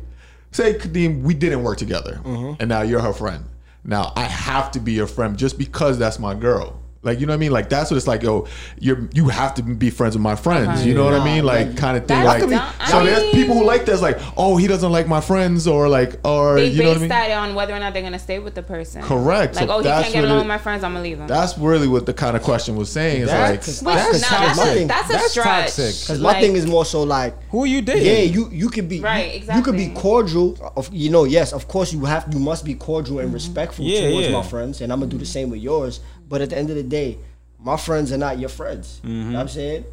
Say 0.53 0.75
Kadeem, 0.75 1.23
we 1.23 1.35
didn't 1.35 1.63
work 1.63 1.79
together, 1.79 2.21
mm-hmm. 2.25 2.61
and 2.61 2.69
now 2.69 2.83
you're 2.83 3.01
her 3.01 3.13
friend. 3.13 3.45
Now 3.85 4.13
I 4.17 4.25
have 4.25 4.71
to 4.73 4.81
be 4.81 4.93
your 4.93 5.07
friend 5.07 5.39
just 5.39 5.59
because 5.59 5.99
that's 5.99 6.19
my 6.19 6.35
girl. 6.35 6.80
Like 7.03 7.19
you 7.19 7.25
know 7.25 7.31
what 7.31 7.37
I 7.37 7.41
mean? 7.41 7.53
Like 7.53 7.71
that's 7.71 7.91
what 7.91 7.97
it's 7.97 8.07
like. 8.07 8.23
Yo, 8.23 8.47
you're 8.79 9.09
you 9.15 9.29
have 9.29 9.55
to 9.55 9.63
be 9.63 9.89
friends 9.89 10.15
with 10.15 10.23
my 10.23 10.37
friends. 10.37 10.85
You 10.85 10.93
uh-huh. 10.93 11.11
know 11.11 11.19
what 11.19 11.21
I 11.21 11.25
mean? 11.25 11.45
Like 11.45 11.75
kind 11.75 11.97
of 11.97 12.07
thing. 12.07 12.25
Like 12.25 12.43
dumb. 12.43 12.53
I 12.53 12.91
so, 12.91 13.03
there's 13.03 13.23
mean- 13.23 13.33
people 13.33 13.55
who 13.55 13.65
like 13.65 13.87
that's 13.87 14.03
like, 14.03 14.19
oh, 14.37 14.59
he 14.59 14.67
doesn't 14.67 14.93
like 14.93 15.09
my 15.09 15.23
friends, 15.23 15.67
or 15.67 15.89
like, 15.89 16.21
or 16.27 16.57
they 16.57 16.67
you 16.67 16.83
know 16.83 16.89
what 16.89 16.91
I 16.91 16.95
base 16.95 17.01
mean? 17.01 17.09
that 17.09 17.31
on 17.31 17.55
whether 17.55 17.75
or 17.75 17.79
not 17.79 17.95
they're 17.95 18.03
gonna 18.03 18.19
stay 18.19 18.39
with 18.39 18.55
the 18.55 18.63
person. 18.63 19.01
Correct. 19.01 19.55
Like, 19.55 19.67
So 19.67 19.73
oh, 19.73 19.79
he 19.79 19.85
can't 19.85 20.13
get 20.13 20.21
what 20.21 20.25
along 20.27 20.39
with 20.41 20.47
my 20.49 20.59
friends. 20.59 20.85
I'm 20.85 20.93
gonna 20.93 21.03
leave 21.03 21.19
him. 21.19 21.27
That's 21.27 21.57
really 21.57 21.89
what 21.89 22.05
the 22.05 22.13
kind 22.13 22.37
of 22.37 22.43
question 22.43 22.77
was 22.77 22.93
saying. 22.93 23.23
Is 23.23 23.29
like, 23.31 23.61
Which, 23.61 23.67
That's 23.67 23.83
no, 23.83 23.91
that's, 23.95 24.23
a, 24.59 24.85
that's 24.85 25.09
a 25.09 25.13
That's 25.15 25.31
stretch. 25.31 25.47
toxic. 25.47 26.03
Because 26.03 26.21
my 26.21 26.39
thing 26.39 26.55
is 26.55 26.67
more 26.67 26.85
so 26.85 27.03
like, 27.03 27.35
who 27.45 27.63
are 27.63 27.67
you 27.67 27.81
dating? 27.81 28.05
yeah, 28.05 28.19
you 28.25 28.51
you 28.51 28.69
could 28.69 28.91
be 28.91 29.01
Right, 29.01 29.43
You, 29.43 29.55
you 29.55 29.63
could 29.63 29.77
be 29.77 29.89
cordial. 29.89 30.59
Of 30.77 30.93
you 30.93 31.09
know, 31.09 31.25
yes, 31.25 31.55
of 31.55 31.67
course 31.67 31.95
you 31.95 32.05
have. 32.05 32.29
You 32.31 32.41
must 32.41 32.63
be 32.67 32.75
cordial 32.75 33.21
and 33.21 33.29
mm-hmm. 33.29 33.35
respectful 33.35 33.87
Yeah, 33.87 34.11
towards 34.11 34.27
yeah. 34.27 34.33
my 34.33 34.43
friends, 34.43 34.83
and 34.83 34.93
I'm 34.93 35.01
gonna 35.01 35.11
do 35.11 35.17
the 35.17 35.25
same 35.25 35.49
with 35.49 35.61
yours. 35.61 36.01
But 36.31 36.41
at 36.41 36.51
the 36.51 36.57
end 36.57 36.71
of 36.71 36.77
the 36.77 36.85
day, 36.85 37.19
my 37.59 37.77
friends 37.77 38.13
are 38.13 38.17
not 38.17 38.39
your 38.39 38.49
friends. 38.49 39.01
You 39.03 39.11
know 39.11 39.15
mm-hmm. 39.17 39.33
what 39.35 39.41
I'm 39.41 39.49
saying? 39.49 39.85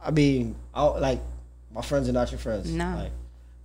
I 0.00 0.10
mean, 0.12 0.54
I 0.72 0.84
like 0.84 1.20
my 1.74 1.82
friends 1.82 2.08
are 2.08 2.12
not 2.12 2.30
your 2.30 2.38
friends. 2.38 2.70
No. 2.70 2.94
Like, 2.96 3.12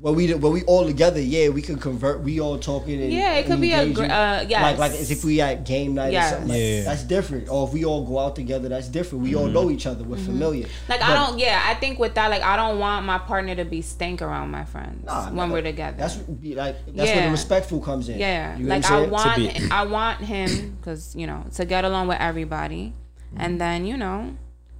when 0.02 0.16
we 0.16 0.34
when 0.34 0.52
we 0.52 0.64
all 0.64 0.84
together, 0.86 1.22
yeah, 1.22 1.50
we 1.50 1.62
can 1.62 1.78
convert. 1.78 2.22
We 2.22 2.40
all 2.40 2.58
talking. 2.58 3.00
And, 3.02 3.14
Yeah, 3.14 3.36
it 3.36 3.44
could 3.44 3.54
and 3.54 3.62
be 3.62 3.72
a 3.72 3.82
engaging. 3.84 4.08
gr- 4.08 4.12
uh, 4.12 4.42
yes. 4.50 4.62
Like 4.64 4.78
like 4.80 4.92
as 5.00 5.12
if 5.12 5.24
we 5.24 5.40
at 5.42 5.64
game 5.64 5.94
night 5.94 6.12
Yes. 6.12 6.32
or 6.32 6.36
something. 6.38 6.50
Like, 6.50 6.60
Yeah. 6.60 6.84
That's 6.86 7.04
different. 7.04 7.50
Or 7.50 7.68
if 7.68 7.74
we 7.74 7.86
all 7.86 8.04
go 8.04 8.18
out 8.18 8.36
together, 8.36 8.68
that's 8.70 8.88
different. 8.88 9.24
We 9.24 9.36
all 9.36 9.44
Mm-hmm. 9.44 9.54
know 9.54 9.70
each 9.70 9.86
other. 9.86 10.04
We're 10.04 10.18
familiar. 10.18 10.66
Like 10.90 11.02
But- 11.02 11.10
I 11.10 11.14
don't. 11.14 11.38
Yeah, 11.38 11.62
I 11.64 11.76
think 11.76 12.00
with 12.00 12.16
that, 12.16 12.32
like 12.32 12.42
I 12.42 12.56
don't 12.58 12.80
want 12.80 13.06
my 13.06 13.20
partner 13.20 13.54
to 13.56 13.64
be 13.66 13.82
stank 13.84 14.22
around 14.24 14.50
my 14.50 14.66
friends 14.66 15.06
Nah, 15.06 15.28
when 15.30 15.50
nah, 15.50 15.54
we're 15.54 15.62
together. 15.62 15.98
That's 16.00 16.16
be 16.16 16.56
like 16.56 16.78
that's 16.96 17.12
where 17.12 17.26
the 17.26 17.32
respectful 17.32 17.80
comes 17.80 18.10
in. 18.10 18.18
Yeah, 18.18 18.58
You 18.58 18.64
know 18.66 18.70
like 18.76 18.86
I'm 18.90 18.94
I 18.94 18.98
saying? 19.02 19.12
want, 19.12 19.36
be- 19.38 19.72
I 19.72 19.84
want 19.86 20.18
him 20.22 20.78
because 20.82 21.16
you 21.16 21.28
know 21.28 21.44
to 21.56 21.64
get 21.66 21.86
along 21.86 22.08
with 22.08 22.18
everybody, 22.20 22.94
and 23.38 23.62
then 23.62 23.86
you 23.86 23.98
know, 23.98 24.34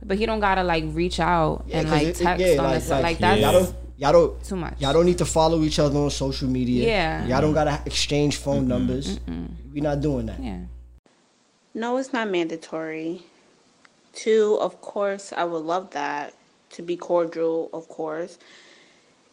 but 0.04 0.18
he 0.18 0.26
don't 0.26 0.40
gotta 0.40 0.64
like 0.64 0.84
reach 0.88 1.20
out 1.20 1.66
Yeah, 1.68 1.78
and 1.78 1.88
'cause 1.88 1.94
like 1.98 2.08
it- 2.08 2.22
it- 2.22 2.24
text 2.24 2.42
yeah, 2.46 2.58
on 2.58 2.64
like- 2.66 2.74
this 2.74 2.90
like, 2.90 3.04
like, 3.04 3.20
that's 3.20 3.74
y'all 4.02 4.12
don't 4.12 4.44
too 4.44 4.56
much. 4.56 4.74
y'all 4.80 4.94
don't 4.94 5.06
need 5.06 5.18
to 5.20 5.26
follow 5.26 5.62
each 5.62 5.80
other 5.80 5.98
on 6.00 6.10
social 6.10 6.50
media. 6.50 6.88
Yeah. 6.88 7.26
Y'all 7.28 7.42
don't 7.42 7.54
gotta 7.54 7.80
exchange 7.86 8.38
phone 8.38 8.68
numbers. 8.68 9.20
We're 9.74 9.84
not 9.84 10.02
doing 10.02 10.26
that. 10.26 10.42
yeah. 10.42 10.62
No, 11.74 11.96
it's 11.98 12.12
not 12.12 12.30
mandatory. 12.30 13.22
Two, 14.14 14.58
of 14.60 14.82
course, 14.82 15.32
I 15.32 15.46
would 15.46 15.64
love 15.64 15.92
that 15.92 16.34
to 16.72 16.82
be 16.82 16.98
cordial, 16.98 17.70
of 17.72 17.88
course. 17.88 18.38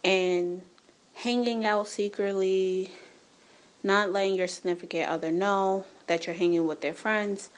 And 0.05 0.63
hanging 1.15 1.65
out 1.67 1.89
secretly, 1.89 2.93
not 3.83 4.13
letting 4.13 4.37
your 4.37 4.47
significant 4.47 5.09
other 5.09 5.33
know 5.33 5.85
that 6.07 6.27
you're 6.27 6.37
hanging 6.37 6.67
with 6.69 6.81
their 6.81 6.95
friends, 6.95 7.51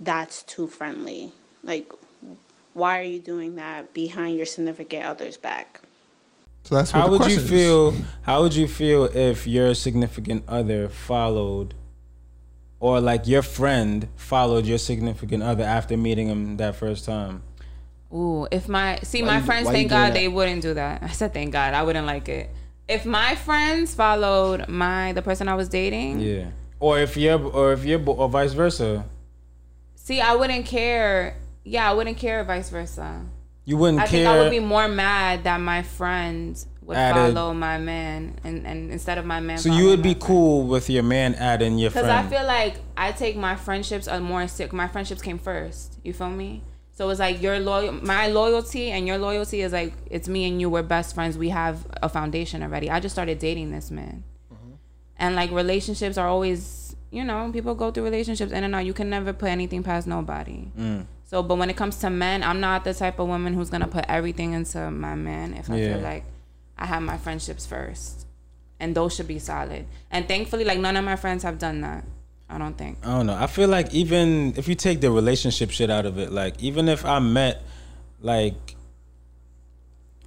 that's 0.00 0.42
too 0.44 0.66
friendly. 0.66 1.32
Like, 1.62 1.92
why 2.72 2.98
are 3.00 3.02
you 3.02 3.18
doing 3.18 3.56
that 3.56 3.92
behind 3.92 4.38
your 4.38 4.46
significant 4.46 5.04
other's 5.04 5.36
back? 5.36 5.82
So 6.64 6.74
that's 6.74 6.92
what 6.92 7.00
How 7.00 7.06
the 7.06 7.12
would 7.12 7.20
you 7.30 7.36
question 7.36 7.44
is. 7.44 7.50
feel? 7.50 7.94
How 8.22 8.42
would 8.42 8.54
you 8.54 8.66
feel 8.66 9.04
if 9.04 9.46
your 9.46 9.74
significant 9.74 10.44
other 10.48 10.88
followed, 10.88 11.74
or 12.80 13.00
like 13.00 13.26
your 13.28 13.42
friend 13.42 14.08
followed 14.16 14.66
your 14.66 14.78
significant 14.78 15.42
other 15.42 15.62
after 15.64 15.96
meeting 15.96 16.26
him 16.28 16.56
that 16.56 16.74
first 16.76 17.04
time? 17.04 17.42
Ooh, 18.12 18.46
if 18.50 18.68
my 18.68 18.98
see 19.02 19.22
Why 19.22 19.28
my 19.28 19.38
you- 19.38 19.44
friends, 19.44 19.68
thank 19.68 19.90
God 19.90 20.08
that? 20.08 20.14
they 20.14 20.28
wouldn't 20.28 20.62
do 20.62 20.74
that. 20.74 21.02
I 21.02 21.08
said 21.08 21.32
thank 21.32 21.52
God, 21.52 21.74
I 21.74 21.82
wouldn't 21.82 22.06
like 22.06 22.28
it. 22.28 22.50
If 22.88 23.06
my 23.06 23.34
friends 23.34 23.94
followed 23.94 24.68
my 24.68 25.12
the 25.12 25.22
person 25.22 25.48
I 25.48 25.54
was 25.54 25.68
dating, 25.68 26.20
Yeah. 26.20 26.46
Or 26.80 26.98
if 26.98 27.16
you're, 27.16 27.40
or 27.42 27.72
if 27.72 27.84
you're, 27.84 28.02
or 28.06 28.28
vice 28.28 28.52
versa, 28.52 29.06
see, 29.94 30.20
I 30.20 30.34
wouldn't 30.34 30.66
care. 30.66 31.36
Yeah, 31.64 31.90
I 31.90 31.94
wouldn't 31.94 32.18
care 32.18 32.44
vice 32.44 32.68
versa. 32.68 33.24
You 33.64 33.76
wouldn't 33.76 34.00
I 34.00 34.06
care. 34.06 34.10
think 34.10 34.26
I 34.28 34.38
would 34.40 34.50
be 34.50 34.60
more 34.60 34.88
mad 34.88 35.44
that 35.44 35.58
my 35.60 35.82
friends 35.82 36.66
would 36.82 36.96
Added- 36.98 37.34
follow 37.34 37.54
my 37.54 37.78
man, 37.78 38.38
and, 38.44 38.66
and 38.66 38.90
instead 38.92 39.16
of 39.16 39.24
my 39.24 39.40
man. 39.40 39.56
so 39.58 39.72
you 39.74 39.86
would 39.86 40.02
be 40.02 40.14
cool 40.14 40.66
with 40.66 40.90
your 40.90 41.02
man 41.02 41.34
adding 41.36 41.78
your 41.78 41.90
Because. 41.90 42.06
I 42.08 42.22
feel 42.24 42.44
like 42.46 42.76
I 42.96 43.12
take 43.12 43.36
my 43.36 43.56
friendships 43.56 44.06
are 44.06 44.20
more 44.20 44.46
sick. 44.48 44.72
My 44.72 44.86
friendships 44.88 45.22
came 45.22 45.38
first. 45.38 45.98
You 46.04 46.12
feel 46.12 46.28
me? 46.30 46.62
So 46.92 47.08
it's 47.10 47.18
like 47.18 47.40
your 47.42 47.58
loyal, 47.58 47.92
my 47.92 48.28
loyalty 48.28 48.90
and 48.92 49.06
your 49.06 49.18
loyalty 49.18 49.62
is 49.62 49.72
like 49.72 49.94
it's 50.10 50.28
me 50.28 50.46
and 50.46 50.60
you. 50.60 50.68
We're 50.70 50.82
best 50.82 51.14
friends. 51.14 51.36
We 51.38 51.48
have 51.48 51.86
a 52.02 52.08
foundation 52.08 52.62
already. 52.62 52.88
I 52.90 53.00
just 53.00 53.14
started 53.14 53.38
dating 53.38 53.72
this 53.72 53.90
man, 53.90 54.22
and 55.16 55.34
like 55.34 55.50
relationships 55.50 56.18
are 56.18 56.28
always, 56.28 56.94
you 57.10 57.24
know, 57.24 57.50
people 57.52 57.74
go 57.74 57.90
through 57.90 58.04
relationships 58.04 58.52
in 58.52 58.62
and 58.62 58.74
out. 58.74 58.84
You 58.84 58.92
can 58.92 59.08
never 59.10 59.32
put 59.32 59.48
anything 59.48 59.82
past 59.82 60.06
nobody. 60.06 60.70
Mm. 60.78 61.06
So, 61.26 61.42
but 61.42 61.56
when 61.56 61.70
it 61.70 61.76
comes 61.76 61.96
to 61.98 62.10
men, 62.10 62.42
I'm 62.42 62.60
not 62.60 62.84
the 62.84 62.94
type 62.94 63.18
of 63.18 63.28
woman 63.28 63.54
who's 63.54 63.70
gonna 63.70 63.88
put 63.88 64.04
everything 64.08 64.52
into 64.52 64.90
my 64.90 65.14
man. 65.14 65.54
If 65.54 65.70
I 65.70 65.76
Yeah. 65.76 65.94
feel 65.94 66.02
like 66.02 66.24
I 66.78 66.86
have 66.86 67.02
my 67.02 67.16
friendships 67.16 67.66
first, 67.66 68.26
and 68.78 68.94
those 68.94 69.14
should 69.14 69.28
be 69.28 69.38
solid. 69.38 69.86
And 70.10 70.28
thankfully, 70.28 70.64
like 70.64 70.78
none 70.78 70.96
of 70.96 71.04
my 71.04 71.16
friends 71.16 71.42
have 71.42 71.58
done 71.58 71.80
that. 71.80 72.04
I 72.48 72.58
don't 72.58 72.76
think. 72.76 72.98
I 73.02 73.10
don't 73.16 73.26
know. 73.26 73.34
I 73.36 73.46
feel 73.46 73.68
like 73.68 73.94
even 73.94 74.52
if 74.56 74.68
you 74.68 74.74
take 74.74 75.00
the 75.00 75.10
relationship 75.10 75.70
shit 75.70 75.90
out 75.90 76.04
of 76.04 76.18
it, 76.18 76.30
like 76.30 76.62
even 76.62 76.88
if 76.88 77.04
I 77.04 77.18
met, 77.18 77.62
like, 78.20 78.76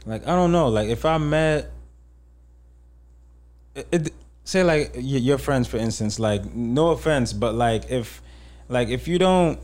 like 0.06 0.24
I 0.28 0.36
don't 0.36 0.52
know, 0.52 0.68
like 0.68 0.90
if 0.90 1.06
I 1.06 1.20
met, 1.20 1.72
it, 3.76 3.88
it 3.92 4.14
say 4.44 4.64
like 4.64 4.92
your 4.96 5.38
friends 5.38 5.68
for 5.68 5.78
instance, 5.78 6.20
like 6.20 6.54
no 6.56 6.90
offense, 6.90 7.34
but 7.34 7.54
like 7.54 7.92
if, 7.92 8.22
like 8.68 8.88
if 8.90 9.08
you 9.08 9.20
don't, 9.20 9.60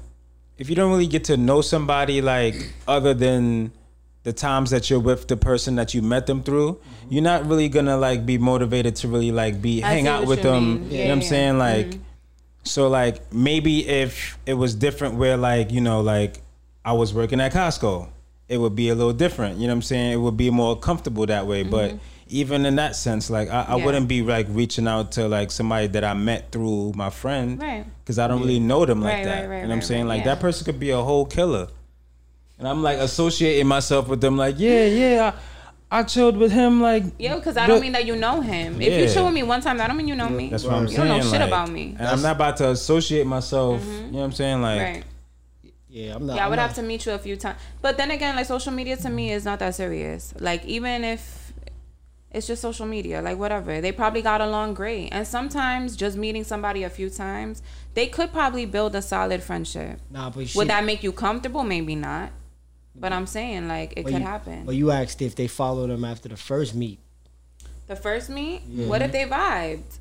if 0.63 0.69
you 0.69 0.77
don't 0.77 0.89
really 0.91 1.07
get 1.07 1.25
to 1.25 1.35
know 1.35 1.59
somebody 1.59 2.21
like 2.21 2.55
other 2.87 3.13
than 3.13 3.69
the 4.23 4.31
times 4.31 4.69
that 4.69 4.89
you're 4.89 4.97
with 4.97 5.27
the 5.27 5.35
person 5.35 5.75
that 5.75 5.93
you 5.93 6.01
met 6.01 6.25
them 6.25 6.41
through, 6.41 6.79
you're 7.09 7.21
not 7.21 7.45
really 7.45 7.67
gonna 7.67 7.97
like 7.97 8.25
be 8.25 8.37
motivated 8.37 8.95
to 8.95 9.09
really 9.09 9.33
like 9.33 9.61
be 9.61 9.83
I 9.83 9.89
hang 9.95 10.07
out 10.07 10.25
with 10.25 10.37
you 10.39 10.43
them. 10.45 10.63
mean. 10.75 10.91
You 10.91 10.97
Yeah, 10.99 11.03
know 11.03 11.09
what 11.09 11.15
I'm 11.17 11.21
saying? 11.23 11.57
Like. 11.57 11.87
Mhm. 11.87 11.99
So 12.63 12.87
like 12.87 13.33
maybe 13.33 13.85
if 13.85 14.37
it 14.45 14.53
was 14.53 14.73
different 14.73 15.15
where 15.15 15.35
like, 15.35 15.69
you 15.73 15.81
know, 15.81 15.99
like 15.99 16.41
I 16.85 16.93
was 16.93 17.13
working 17.13 17.41
at 17.41 17.51
Costco, 17.51 18.07
it 18.47 18.57
would 18.57 18.73
be 18.73 18.87
a 18.87 18.95
little 18.95 19.11
different. 19.11 19.57
You 19.57 19.67
know 19.67 19.73
what 19.73 19.79
I'm 19.79 19.81
saying? 19.81 20.13
It 20.13 20.21
would 20.21 20.37
be 20.37 20.49
more 20.49 20.79
comfortable 20.79 21.25
that 21.25 21.45
way. 21.45 21.63
But 21.63 21.95
even 22.27 22.65
in 22.65 22.75
that 22.77 22.95
sense, 22.95 23.29
like 23.29 23.49
I, 23.49 23.61
I 23.61 23.63
Mm-hmm. 23.63 23.77
Yeah. 23.79 23.85
wouldn't 23.85 24.07
be 24.07 24.21
like 24.21 24.47
reaching 24.49 24.87
out 24.87 25.11
to 25.13 25.27
like 25.27 25.51
somebody 25.51 25.87
that 25.87 26.03
I 26.03 26.13
met 26.13 26.51
through 26.51 26.93
my 26.95 27.09
friend. 27.09 27.61
Right. 27.61 27.85
Because 28.03 28.19
I 28.19 28.27
don't 28.27 28.41
really 28.41 28.59
know 28.59 28.85
them 28.85 29.01
like 29.01 29.13
Right, 29.15 29.25
that. 29.25 29.41
right, 29.41 29.49
right, 29.49 29.55
you 29.57 29.61
know 29.63 29.67
what 29.67 29.73
I'm 29.73 29.79
right, 29.79 29.83
saying? 29.83 30.01
right, 30.03 30.09
Like 30.17 30.25
yeah. 30.25 30.35
that 30.35 30.39
person 30.41 30.65
could 30.65 30.79
be 30.79 30.89
a 30.91 31.01
whole 31.01 31.25
killer. 31.25 31.67
And 32.59 32.67
I'm 32.67 32.81
like 32.83 32.97
associating 32.99 33.67
myself 33.67 34.07
with 34.07 34.21
them 34.21 34.37
like, 34.37 34.55
yeah, 34.57 34.85
yeah, 34.85 35.33
I, 35.91 35.99
I 35.99 36.03
chilled 36.03 36.37
with 36.37 36.51
him 36.51 36.81
like 36.81 37.03
Yeah, 37.19 37.35
because 37.35 37.57
I 37.57 37.67
but- 37.67 37.73
don't 37.73 37.81
mean 37.81 37.91
that 37.91 38.05
you 38.05 38.15
know 38.15 38.41
him. 38.41 38.81
If 38.81 38.93
you 39.07 39.13
chill 39.13 39.25
with 39.25 39.33
me 39.33 39.43
one 39.43 39.61
time, 39.61 39.77
that 39.77 39.87
don't 39.87 39.97
mean 39.97 40.07
you 40.07 40.15
know 40.15 40.29
me. 40.29 40.49
That's 40.49 40.63
what 40.63 40.73
I'm 40.73 40.83
you 40.83 40.95
saying. 40.95 41.07
don't 41.07 41.17
know 41.19 41.23
shit 41.23 41.39
like, 41.41 41.47
about 41.49 41.69
me. 41.71 41.95
And 41.99 42.07
I'm 42.07 42.21
not 42.21 42.35
about 42.37 42.57
to 42.57 42.69
associate 42.71 43.27
myself. 43.27 43.83
You 43.85 44.11
know 44.11 44.19
what 44.19 44.23
I'm 44.25 44.31
saying? 44.31 44.61
Like 44.61 44.81
Right. 44.81 45.03
Yeah, 45.89 46.15
I'm 46.15 46.25
not. 46.25 46.37
Yeah, 46.37 46.45
I 46.45 46.49
would 46.49 46.55
not- 46.55 46.67
have 46.69 46.75
to 46.77 46.81
meet 46.81 47.05
you 47.05 47.11
a 47.11 47.19
few 47.19 47.35
times. 47.35 47.59
But 47.81 47.97
then 47.97 48.09
again, 48.09 48.35
like 48.35 48.47
social 48.47 48.71
media 48.71 48.97
to 48.97 49.09
me 49.09 49.31
is 49.31 49.45
not 49.45 49.59
that 49.59 49.75
serious. 49.75 50.33
Like 50.39 50.65
even 50.65 51.03
if 51.03 51.42
it's 52.33 52.47
just 52.47 52.61
social 52.61 52.85
media, 52.85 53.21
like 53.21 53.37
whatever. 53.37 53.79
They 53.79 53.91
probably 53.91 54.21
got 54.21 54.41
along 54.41 54.73
great. 54.73 55.09
And 55.11 55.25
sometimes 55.27 55.95
just 55.95 56.17
meeting 56.17 56.43
somebody 56.43 56.83
a 56.83 56.89
few 56.89 57.09
times, 57.09 57.61
they 57.93 58.07
could 58.07 58.31
probably 58.33 58.65
build 58.65 58.95
a 58.95 59.01
solid 59.01 59.43
friendship. 59.43 59.99
Nah, 60.09 60.29
but 60.31 60.53
Would 60.55 60.67
that 60.69 60.83
make 60.83 61.03
you 61.03 61.11
comfortable? 61.11 61.63
Maybe 61.63 61.95
not. 61.95 62.31
But 62.95 63.13
I'm 63.13 63.25
saying 63.27 63.67
like 63.67 63.93
it 63.97 64.03
could 64.05 64.13
you- 64.15 64.19
happen. 64.19 64.65
But 64.65 64.75
you 64.75 64.91
asked 64.91 65.21
if 65.21 65.35
they 65.35 65.47
followed 65.47 65.89
them 65.89 66.03
after 66.05 66.29
the 66.29 66.37
first 66.37 66.75
meet. 66.75 66.99
The 67.87 67.95
first 67.95 68.29
meet, 68.29 68.61
Yeah. 68.67 68.87
what 68.87 69.01
if 69.01 69.11
they 69.11 69.25
vibed 69.25 69.97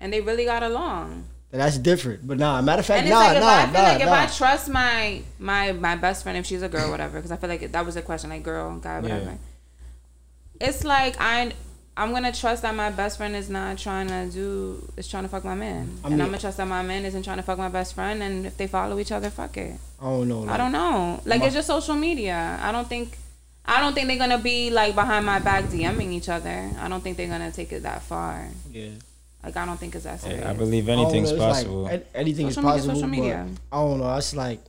and 0.00 0.12
they 0.12 0.20
really 0.20 0.44
got 0.44 0.62
along? 0.62 1.24
That's 1.50 1.78
different. 1.78 2.26
But 2.26 2.38
nah, 2.38 2.60
matter 2.60 2.80
of 2.80 2.86
fact, 2.86 3.02
And 3.02 3.10
nah, 3.10 3.18
like 3.18 3.40
nah, 3.40 3.48
I 3.48 3.64
feel 3.66 3.72
nah, 3.72 3.88
like 3.88 4.02
if. 4.02 4.08
I 4.08 4.26
trust 4.26 4.68
my 4.68 5.22
my 5.38 5.72
my 5.72 5.96
best 5.96 6.22
friend 6.22 6.36
if 6.38 6.44
she's 6.46 6.62
a 6.62 6.68
girl 6.68 6.90
whatever 6.90 7.18
because 7.18 7.32
I 7.32 7.36
feel 7.36 7.48
like 7.48 7.72
that 7.72 7.86
was 7.86 7.96
a 7.96 8.02
question 8.02 8.30
like 8.30 8.42
girl 8.42 8.76
guy 8.78 9.00
whatever. 9.00 9.30
Yeah. 10.60 10.68
It's 10.68 10.84
like 10.84 11.16
I 11.20 11.52
I'm 11.98 12.12
gonna 12.12 12.32
trust 12.32 12.62
that 12.62 12.74
my 12.76 12.90
best 12.90 13.16
friend 13.18 13.34
is 13.34 13.50
not 13.50 13.76
trying 13.76 14.06
to 14.08 14.30
do 14.32 14.88
is 14.96 15.08
trying 15.08 15.24
to 15.24 15.28
fuck 15.28 15.44
my 15.44 15.56
man, 15.56 15.98
I 16.04 16.06
and 16.06 16.22
I'm 16.22 16.28
gonna 16.28 16.38
trust 16.38 16.56
that 16.58 16.68
my 16.68 16.82
man 16.82 17.04
isn't 17.04 17.24
trying 17.24 17.38
to 17.38 17.42
fuck 17.42 17.58
my 17.58 17.68
best 17.68 17.94
friend. 17.96 18.22
And 18.22 18.46
if 18.46 18.56
they 18.56 18.68
follow 18.68 18.98
each 19.00 19.10
other, 19.10 19.30
fuck 19.30 19.56
it. 19.56 19.74
I 20.00 20.04
don't 20.04 20.28
know. 20.28 20.48
I 20.48 20.56
don't 20.56 20.70
know. 20.72 21.20
Like 21.24 21.40
My- 21.40 21.46
it's 21.46 21.54
just 21.56 21.66
social 21.66 21.96
media. 21.96 22.58
I 22.62 22.70
don't 22.72 22.88
think. 22.88 23.18
I 23.64 23.80
don't 23.80 23.94
think 23.94 24.06
they're 24.08 24.16
gonna 24.26 24.38
be 24.38 24.70
like 24.70 24.94
behind 24.94 25.26
my 25.26 25.40
back 25.40 25.64
DMing 25.64 26.12
each 26.12 26.28
other. 26.28 26.70
I 26.78 26.88
don't 26.88 27.02
think 27.02 27.16
they're 27.16 27.26
gonna 27.28 27.50
take 27.50 27.72
it 27.72 27.82
that 27.82 28.02
far. 28.02 28.46
Yeah. 28.72 28.90
Like 29.42 29.56
I 29.56 29.66
don't 29.66 29.78
think 29.78 29.94
it's 29.96 30.04
that 30.04 30.20
serious. 30.20 30.46
I 30.46 30.52
believe 30.52 30.88
I 30.88 30.92
don't 30.94 31.04
anything's 31.06 31.30
know, 31.32 31.36
it's 31.36 31.40
like, 31.42 31.52
possible. 31.66 31.86
an- 31.86 32.04
anything 32.14 32.46
Social 32.50 32.68
is 32.70 32.72
possible. 32.86 32.94
social 32.94 33.08
media. 33.08 33.46
But 33.70 33.76
I 33.76 33.80
don't 33.82 33.98
know. 33.98 34.14
It's 34.16 34.34
like, 34.36 34.60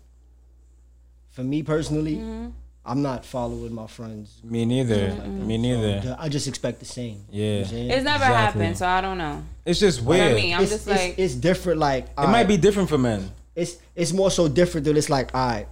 for 1.32 1.44
me 1.44 1.62
personally, 1.64 2.16
Mm-hmm. 2.18 2.50
I'm 2.86 3.02
not 3.02 3.26
following 3.26 3.74
my 3.74 3.88
friends. 3.88 4.40
Me 4.44 4.66
neither. 4.66 5.10
Mm-hmm. 5.10 5.48
Me 5.48 5.58
neither. 5.58 6.02
So, 6.02 6.16
I 6.18 6.30
just 6.30 6.48
expect 6.48 6.80
the 6.80 6.86
same. 6.86 7.24
Yeah. 7.30 7.44
You 7.46 7.52
know 7.52 7.58
what 7.58 7.60
I'm 7.66 7.70
saying? 7.72 7.92
It's 7.92 8.04
never 8.04 8.24
Exactly. 8.24 8.36
happened, 8.62 8.78
so 8.78 8.88
I 8.88 9.02
don't 9.02 9.18
know. 9.18 9.44
It's 9.66 9.80
just 9.80 10.02
What 10.02 10.20
I 10.20 10.26
weird. 10.28 10.36
mean, 10.36 10.54
I'm 10.56 10.62
it's, 10.64 10.72
just 10.72 10.88
it's- 10.88 11.08
like 11.08 11.20
it's 11.20 11.36
different. 11.36 11.80
Like 11.80 12.08
It 12.18 12.28
might 12.28 12.48
be 12.48 12.58
different 12.58 12.90
for 12.90 12.98
men. 12.98 13.32
It's 13.56 13.78
it's 13.96 14.14
more 14.14 14.32
so 14.32 14.48
different 14.48 14.86
that 14.86 14.96
it's 14.98 15.10
like, 15.10 15.36
all 15.36 15.48
right, 15.50 15.68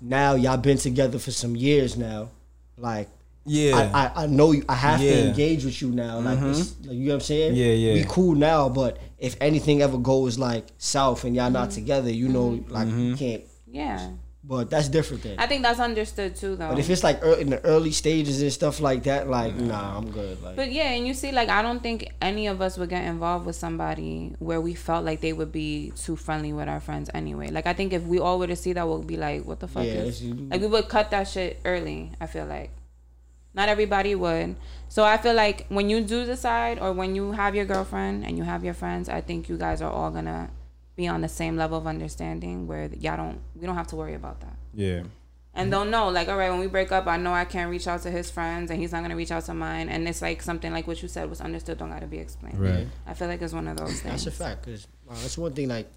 now 0.00 0.34
y'all 0.34 0.56
been 0.56 0.78
together 0.78 1.18
for 1.18 1.30
some 1.30 1.54
years 1.54 1.96
now, 1.96 2.30
like. 2.76 3.08
Yeah. 3.48 3.76
I, 3.94 4.06
I, 4.06 4.24
I 4.24 4.26
know 4.26 4.50
you, 4.50 4.64
I 4.68 4.74
have 4.74 5.00
Yeah. 5.00 5.12
to 5.12 5.28
engage 5.28 5.64
with 5.64 5.80
you 5.80 5.92
now. 5.92 6.18
Like, 6.18 6.40
Mhm. 6.40 6.50
it's, 6.50 6.74
like, 6.84 6.96
you 6.96 7.04
know 7.04 7.08
what 7.10 7.14
I'm 7.14 7.20
saying? 7.20 7.54
Yeah, 7.54 7.66
yeah. 7.66 7.94
We 7.94 8.04
cool 8.08 8.34
now, 8.34 8.68
but 8.68 8.98
if 9.20 9.36
anything 9.40 9.82
ever 9.82 9.98
goes 9.98 10.36
like 10.36 10.64
south 10.78 11.22
and 11.22 11.36
y'all 11.36 11.48
not 11.48 11.70
together, 11.70 12.10
you 12.10 12.26
know, 12.26 12.58
like 12.68 12.88
Mm-hmm. 12.88 13.00
you 13.10 13.16
can't. 13.16 13.42
yeah. 13.70 14.08
But 14.48 14.70
that's 14.70 14.88
different 14.88 15.24
then. 15.24 15.38
I 15.38 15.46
think 15.46 15.62
that's 15.62 15.80
understood 15.80 16.36
too, 16.36 16.54
though. 16.54 16.68
But 16.68 16.78
if 16.78 16.88
it's 16.88 17.02
like 17.02 17.20
in 17.22 17.50
the 17.50 17.64
early 17.64 17.90
stages 17.90 18.40
and 18.40 18.52
stuff 18.52 18.80
like 18.80 19.02
that, 19.02 19.28
like 19.28 19.52
mm-hmm. 19.52 19.68
nah, 19.68 19.98
I'm 19.98 20.10
good. 20.10 20.40
Like 20.40 20.54
But 20.54 20.70
yeah, 20.70 20.90
and 20.90 21.04
you 21.04 21.14
see, 21.14 21.32
like 21.32 21.48
I 21.48 21.62
don't 21.62 21.82
think 21.82 22.12
any 22.22 22.46
of 22.46 22.62
us 22.62 22.78
would 22.78 22.88
get 22.88 23.04
involved 23.04 23.44
with 23.44 23.56
somebody 23.56 24.36
where 24.38 24.60
we 24.60 24.74
felt 24.74 25.04
like 25.04 25.20
they 25.20 25.32
would 25.32 25.50
be 25.50 25.92
too 25.96 26.14
friendly 26.14 26.52
with 26.52 26.68
our 26.68 26.78
friends 26.78 27.10
anyway. 27.12 27.50
Like 27.50 27.66
I 27.66 27.72
think 27.72 27.92
if 27.92 28.04
we 28.04 28.20
all 28.20 28.38
were 28.38 28.46
to 28.46 28.54
see 28.54 28.72
that, 28.74 28.86
we'll 28.86 29.02
be 29.02 29.16
like, 29.16 29.44
"What 29.44 29.58
the 29.58 29.66
fuck 29.66 29.84
Yeah, 29.84 30.06
is?" 30.06 30.22
Like 30.22 30.60
we 30.60 30.68
would 30.68 30.88
cut 30.88 31.10
that 31.10 31.24
shit 31.26 31.60
early. 31.64 32.12
I 32.20 32.26
feel 32.26 32.46
like 32.46 32.70
not 33.52 33.68
everybody 33.68 34.14
would. 34.14 34.54
So 34.88 35.02
I 35.02 35.16
feel 35.16 35.34
like 35.34 35.66
when 35.70 35.90
you 35.90 36.02
do 36.02 36.24
decide, 36.24 36.78
or 36.78 36.92
when 36.92 37.16
you 37.16 37.32
have 37.32 37.56
your 37.56 37.64
girlfriend 37.64 38.24
and 38.24 38.38
you 38.38 38.44
have 38.44 38.62
your 38.62 38.74
friends, 38.74 39.08
I 39.08 39.22
think 39.22 39.48
you 39.48 39.56
guys 39.56 39.82
are 39.82 39.90
all 39.90 40.12
gonna 40.12 40.50
be 40.96 41.06
on 41.06 41.20
the 41.20 41.28
same 41.28 41.56
level 41.56 41.76
of 41.78 41.86
understanding 41.86 42.66
where 42.66 42.86
y'all 42.98 43.16
don't. 43.16 43.40
We 43.54 43.66
don't 43.66 43.76
have 43.76 43.86
to 43.88 43.96
worry 43.96 44.14
about 44.14 44.40
that 44.40 44.56
Yeah. 44.74 45.02
and 45.54 45.72
they'll 45.72 45.84
know 45.84 46.08
like 46.08 46.28
all 46.28 46.36
right 46.36 46.50
when 46.50 46.60
we 46.60 46.66
break 46.66 46.90
up 46.92 47.06
i 47.06 47.16
know 47.16 47.32
i 47.32 47.44
can't 47.44 47.70
reach 47.70 47.86
out 47.86 48.02
to 48.02 48.10
his 48.10 48.30
friends 48.30 48.70
and 48.70 48.78
he's 48.80 48.92
not 48.92 48.98
going 49.00 49.10
to 49.10 49.16
reach 49.16 49.30
out 49.30 49.44
to 49.44 49.54
mine 49.54 49.88
and 49.88 50.06
it's 50.08 50.20
like 50.20 50.42
something 50.42 50.70
like 50.72 50.86
what 50.86 51.00
you 51.02 51.08
said 51.08 51.28
was 51.30 51.40
understood 51.40 51.78
don't 51.78 51.90
got 51.90 52.00
to 52.00 52.06
be 52.06 52.18
explained 52.18 52.58
Right. 52.60 52.86
i 53.06 53.14
feel 53.14 53.28
like 53.28 53.40
it's 53.42 53.52
one 53.54 53.66
of 53.68 53.76
those 53.76 54.00
things 54.00 54.24
that's 54.24 54.26
a 54.26 54.30
fact. 54.30 54.64
Cause 54.64 54.86
uh, 55.08 55.14
that's 55.14 55.38
one 55.38 55.52
thing 55.52 55.68
like 55.68 55.88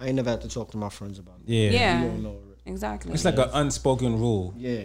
I 0.00 0.06
ain't 0.06 0.14
never 0.16 0.30
had 0.30 0.42
to 0.42 0.48
talk 0.48 0.70
to 0.70 0.76
my 0.76 0.90
friends 0.90 1.18
about. 1.18 1.34
it. 1.44 1.50
Yeah. 1.52 1.70
Yeah. 1.70 2.02
We 2.04 2.08
all 2.08 2.16
know. 2.18 2.36
exactly 2.64 3.12
It's 3.12 3.24
like 3.24 3.36
an 3.36 3.50
unspoken 3.52 4.16
rule. 4.20 4.54
Yeah, 4.56 4.84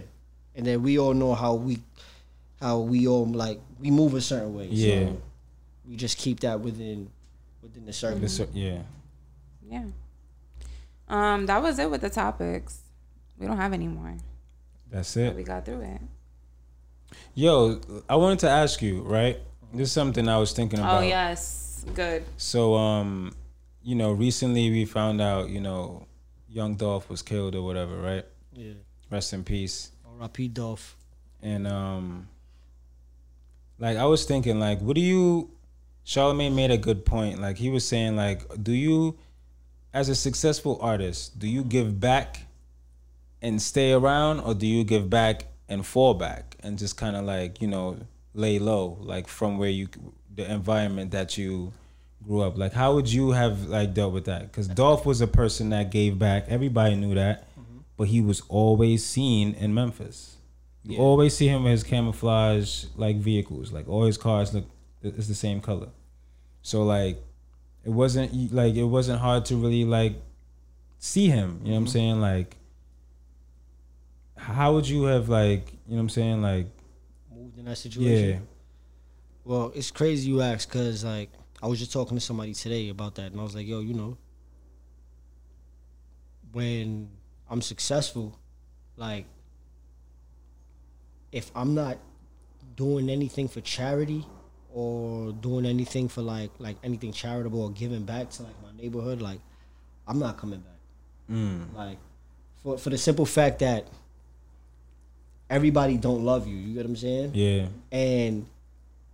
and 0.56 0.66
then 0.66 0.82
we 0.82 0.98
all 0.98 1.14
know 1.14 1.36
how 1.36 1.54
we, 1.54 1.78
how 2.60 2.80
we 2.80 3.08
all 3.08 3.26
like 3.28 3.60
we 3.80 3.92
move 3.92 4.16
a 4.16 4.22
certain 4.22 4.56
way. 4.56 4.68
Yeah. 4.72 5.06
So 5.10 5.22
we 5.88 5.96
just 5.98 6.18
keep 6.18 6.40
that 6.40 6.62
within 6.62 7.12
within 7.62 7.86
the 7.86 7.94
circle. 7.94 8.20
This- 8.22 8.42
yeah. 8.54 8.80
Yeah 9.74 9.86
um 11.10 11.46
that 11.50 11.62
was 11.62 11.76
it 11.80 11.90
with 11.94 12.02
the 12.02 12.10
topics 12.10 12.74
we 13.38 13.48
don't 13.48 13.58
have 13.58 13.74
any 13.74 13.88
more 13.88 14.14
That's 14.92 15.14
but 15.16 15.22
it. 15.24 15.36
we 15.36 15.44
got 15.44 15.66
through 15.66 15.82
it 15.82 16.02
Yo, 17.36 17.80
I 18.10 18.16
wanted 18.16 18.40
to 18.40 18.50
ask 18.50 18.82
you, 18.82 19.02
right? 19.02 19.38
This 19.72 19.90
is 19.90 19.92
something 19.92 20.28
I 20.28 20.38
was 20.44 20.52
thinking 20.52 20.80
about. 20.80 21.02
oh 21.04 21.06
yes 21.06 21.86
good 21.96 22.24
So, 22.38 22.76
um, 22.76 23.36
you 23.84 23.96
know, 23.96 24.12
recently 24.14 24.70
we 24.72 24.86
found 24.86 25.22
out, 25.22 25.50
you 25.50 25.60
know, 25.60 26.08
Young 26.50 26.76
Dolph 26.76 27.10
was 27.10 27.22
killed 27.22 27.54
or 27.56 27.62
whatever, 27.64 27.96
right? 27.98 28.26
Yeah. 28.54 28.74
Rest 29.12 29.34
in 29.34 29.44
peace. 29.44 29.92
R.I.P. 30.20 30.48
Dolph. 30.50 30.96
And 31.42 31.68
um, 31.68 32.28
like 33.80 33.98
I 33.98 34.06
was 34.06 34.26
thinking, 34.26 34.60
like, 34.60 34.80
what 34.82 34.96
do 34.96 35.02
you? 35.02 35.50
Charlemagne 36.06 36.56
made 36.56 36.72
a 36.72 36.78
good 36.78 37.06
point. 37.06 37.42
Like 37.42 37.58
he 37.58 37.70
was 37.70 37.86
saying, 37.88 38.16
like, 38.16 38.40
do 38.64 38.72
you, 38.72 39.18
as 39.94 40.10
a 40.10 40.16
successful 40.16 40.78
artist, 40.82 41.38
do 41.40 41.48
you 41.48 41.64
give 41.64 42.00
back 42.00 42.48
and 43.42 43.62
stay 43.62 43.92
around, 43.92 44.40
or 44.40 44.54
do 44.54 44.66
you 44.66 44.84
give 44.84 45.10
back 45.10 45.46
and 45.70 45.86
fall 45.86 46.14
back 46.14 46.56
and 46.62 46.78
just 46.78 46.98
kind 46.98 47.16
of 47.16 47.26
like 47.26 47.62
you 47.62 47.68
know 47.68 47.98
lay 48.34 48.60
low, 48.60 48.98
like 49.02 49.28
from 49.28 49.58
where 49.58 49.70
you, 49.70 49.88
the 50.34 50.52
environment 50.52 51.12
that 51.12 51.38
you 51.38 51.72
grew 52.24 52.42
up. 52.42 52.58
Like, 52.58 52.74
how 52.74 52.96
would 52.96 53.12
you 53.12 53.32
have 53.32 53.66
like 53.66 53.94
dealt 53.94 54.14
with 54.14 54.26
that? 54.26 54.44
Because 54.44 54.68
Dolph 54.68 55.06
was 55.06 55.22
a 55.22 55.28
person 55.28 55.70
that 55.70 55.92
gave 55.92 56.18
back. 56.18 56.46
Everybody 56.48 56.96
knew 56.96 57.14
that, 57.16 57.48
mm-hmm. 57.60 57.80
but 57.98 58.08
he 58.08 58.22
was 58.22 58.42
always 58.50 59.06
seen 59.06 59.54
in 59.56 59.74
Memphis. 59.74 60.38
You 60.86 60.98
always 60.98 61.36
see 61.36 61.48
him 61.48 61.64
with 61.64 61.72
his 61.72 61.84
camouflage 61.84 62.86
like 62.98 63.18
vehicles. 63.18 63.72
Like 63.72 63.88
all 63.88 64.04
his 64.04 64.18
cars 64.18 64.54
look 64.54 64.66
it's 65.02 65.28
the 65.28 65.36
same 65.36 65.62
color. 65.62 65.90
So 66.62 66.84
like 66.84 67.22
it 67.84 67.90
wasn't 67.90 68.54
like 68.54 68.76
it 68.76 68.84
wasn't 68.84 69.20
hard 69.20 69.46
to 69.46 69.56
really 69.56 69.86
like 69.86 70.16
see 71.00 71.28
him. 71.28 71.60
You 71.64 71.70
know 71.70 71.72
what 71.72 71.78
I'm 71.78 71.86
mm-hmm. 71.86 71.92
saying? 71.92 72.22
Like 72.22 72.58
how 74.38 74.74
would 74.74 74.88
you 74.88 75.04
have 75.04 75.30
like 75.30 75.72
you 75.88 75.92
know 75.92 75.96
what 75.96 76.00
I'm 76.02 76.10
saying? 76.10 76.42
Like 76.42 76.68
Moved 77.34 77.58
in 77.58 77.66
that 77.66 77.78
situation. 77.78 78.30
yeah. 78.30 78.40
Well, 79.46 79.72
it's 79.76 79.92
crazy 79.92 80.30
you 80.30 80.42
ask 80.42 80.70
because 80.70 81.04
like 81.04 81.30
I 81.62 81.68
was 81.68 81.80
just 81.80 81.94
talking 81.94 82.18
to 82.18 82.22
somebody 82.22 82.54
today 82.54 82.90
about 82.90 83.16
that, 83.16 83.32
and 83.32 83.40
I 83.40 83.44
was 83.44 83.56
like, 83.56 83.68
yo, 83.68 83.80
you 83.80 83.94
know, 83.94 84.18
when 86.52 87.10
I'm 87.50 87.62
successful, 87.62 88.38
like 88.98 89.26
if 91.32 91.52
I'm 91.56 91.74
not 91.74 91.98
doing 92.76 93.10
anything 93.10 93.48
for 93.48 93.62
charity 93.62 94.26
or 94.74 95.32
doing 95.34 95.66
anything 95.66 96.08
for 96.10 96.22
like 96.22 96.52
like 96.60 96.78
anything 96.84 97.12
charitable 97.14 97.62
or 97.62 97.72
giving 97.72 98.04
back 98.04 98.30
to 98.32 98.44
like 98.44 98.56
my 98.64 98.82
neighborhood, 98.82 99.22
like 99.22 99.40
I'm 100.08 100.20
not 100.20 100.38
coming 100.38 100.60
back. 100.60 100.80
Mm. 101.32 101.74
Like 101.76 101.98
for 102.64 102.78
for 102.78 102.90
the 102.90 102.98
simple 102.98 103.26
fact 103.26 103.60
that 103.60 103.88
everybody 105.50 105.98
don't 105.98 106.24
love 106.26 106.48
you. 106.48 106.56
You 106.56 106.74
get 106.74 106.78
what 106.84 106.86
I'm 106.88 106.96
saying? 106.96 107.32
Yeah. 107.36 107.68
and 107.92 108.48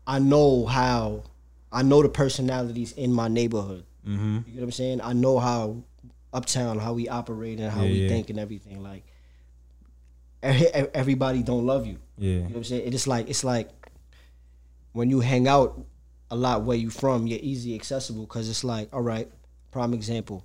I 0.07 0.17
know 0.19 0.65
how 0.65 1.23
I 1.71 1.83
know 1.83 2.01
the 2.01 2.09
personalities 2.09 2.93
in 2.93 3.13
my 3.13 3.27
neighborhood. 3.27 3.83
Mm-hmm. 4.07 4.35
You 4.37 4.41
get 4.53 4.55
what 4.55 4.63
I'm 4.63 4.71
saying? 4.71 5.01
I 5.01 5.13
know 5.13 5.37
how 5.39 5.83
uptown, 6.33 6.79
how 6.79 6.93
we 6.93 7.07
operate 7.09 7.59
and 7.59 7.69
how 7.71 7.81
Yeah, 7.83 7.89
we 7.91 8.01
yeah. 8.03 8.07
think 8.09 8.29
and 8.29 8.39
everything. 8.39 8.81
Like 8.81 9.03
everybody 10.41 11.43
don't 11.43 11.65
love 11.65 11.85
you. 11.85 11.97
Yeah. 12.17 12.29
You 12.31 12.39
know 12.39 12.45
what 12.47 12.55
I'm 12.57 12.63
saying? 12.63 12.93
It's 12.93 13.07
like 13.07 13.29
it's 13.29 13.43
like 13.43 13.69
when 14.93 15.09
you 15.09 15.19
hang 15.19 15.47
out 15.47 15.79
a 16.31 16.35
lot 16.35 16.63
where 16.63 16.77
you 16.77 16.89
from, 16.89 17.27
you're 17.27 17.39
easy 17.41 17.75
accessible 17.75 18.23
because 18.23 18.49
it's 18.49 18.63
like, 18.63 18.89
all 18.93 19.01
right, 19.01 19.29
prime 19.71 19.93
example, 19.93 20.43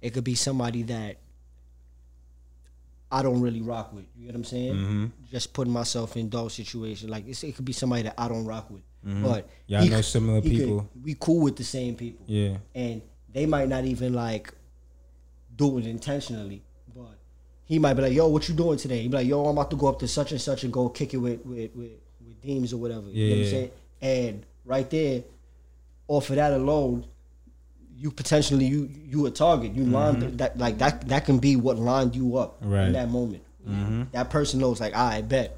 it 0.00 0.10
could 0.14 0.24
be 0.24 0.34
somebody 0.34 0.82
that 0.84 1.16
I 3.10 3.22
don't 3.22 3.40
really 3.40 3.62
rock 3.62 3.92
with. 3.92 4.04
You 4.16 4.26
get 4.26 4.34
what 4.34 4.38
I'm 4.40 4.44
saying? 4.44 4.74
Mhm. 4.74 5.10
Just 5.30 5.52
putting 5.52 5.72
myself 5.72 6.16
in 6.16 6.28
those 6.28 6.54
situations, 6.54 7.08
like 7.10 7.26
it's, 7.28 7.42
it 7.44 7.54
could 7.54 7.64
be 7.64 7.72
somebody 7.72 8.02
that 8.02 8.14
I 8.18 8.28
don't 8.28 8.44
rock 8.44 8.68
with, 8.70 8.82
Mhm. 9.06 9.22
but 9.22 9.48
Y'all 9.68 9.82
he 9.82 9.88
know 9.88 10.00
similar 10.00 10.40
he 10.40 10.50
could- 10.50 10.58
people. 10.58 10.88
we 11.02 11.14
cool 11.18 11.40
with 11.40 11.56
the 11.56 11.64
same 11.64 11.94
people, 11.94 12.24
Yeah. 12.28 12.58
and 12.74 13.00
they 13.32 13.46
might 13.46 13.68
not 13.68 13.84
even 13.84 14.12
like 14.12 14.52
do 15.56 15.78
it 15.78 15.86
intentionally, 15.86 16.62
but 16.94 17.16
he 17.64 17.78
might 17.78 17.94
be 17.94 18.02
like, 18.02 18.12
"Yo, 18.12 18.26
what 18.28 18.48
you 18.48 18.54
doing 18.54 18.76
today?" 18.78 19.02
He 19.02 19.08
be 19.08 19.16
like, 19.16 19.26
"Yo, 19.26 19.44
I'm 19.44 19.56
about 19.56 19.70
to 19.70 19.76
go 19.76 19.86
up 19.86 19.98
to 20.00 20.08
such 20.08 20.32
and 20.32 20.40
such 20.40 20.64
and 20.64 20.72
go 20.72 20.88
kick 20.88 21.14
it 21.14 21.18
with 21.18 21.44
with 21.46 21.74
with, 21.76 21.92
with 22.26 22.42
Deems 22.42 22.72
or 22.72 22.78
whatever." 22.78 23.08
You 23.08 23.24
know 23.24 23.30
what 23.30 23.38
Yeah. 23.38 23.44
I'm 23.44 23.50
saying? 23.50 23.70
And 24.02 24.44
right 24.64 24.88
there, 24.90 25.22
off 26.08 26.30
of 26.30 26.36
that 26.36 26.52
alone, 26.52 27.06
you 27.98 28.10
potentially 28.10 28.66
you 28.66 28.90
you 29.08 29.26
a 29.26 29.30
target. 29.30 29.72
You 29.74 29.84
lined 29.84 30.22
Mhm. 30.22 30.36
that 30.38 30.58
like 30.58 30.78
that 30.78 31.08
that 31.08 31.24
can 31.24 31.38
be 31.38 31.56
what 31.56 31.78
lined 31.78 32.14
you 32.14 32.36
up 32.36 32.58
Right. 32.60 32.86
in 32.88 32.92
that 32.92 33.10
moment. 33.10 33.42
Mhm. 33.68 34.10
That 34.12 34.30
person 34.30 34.60
knows 34.60 34.80
like, 34.80 34.94
I 34.94 35.22
bet. 35.22 35.56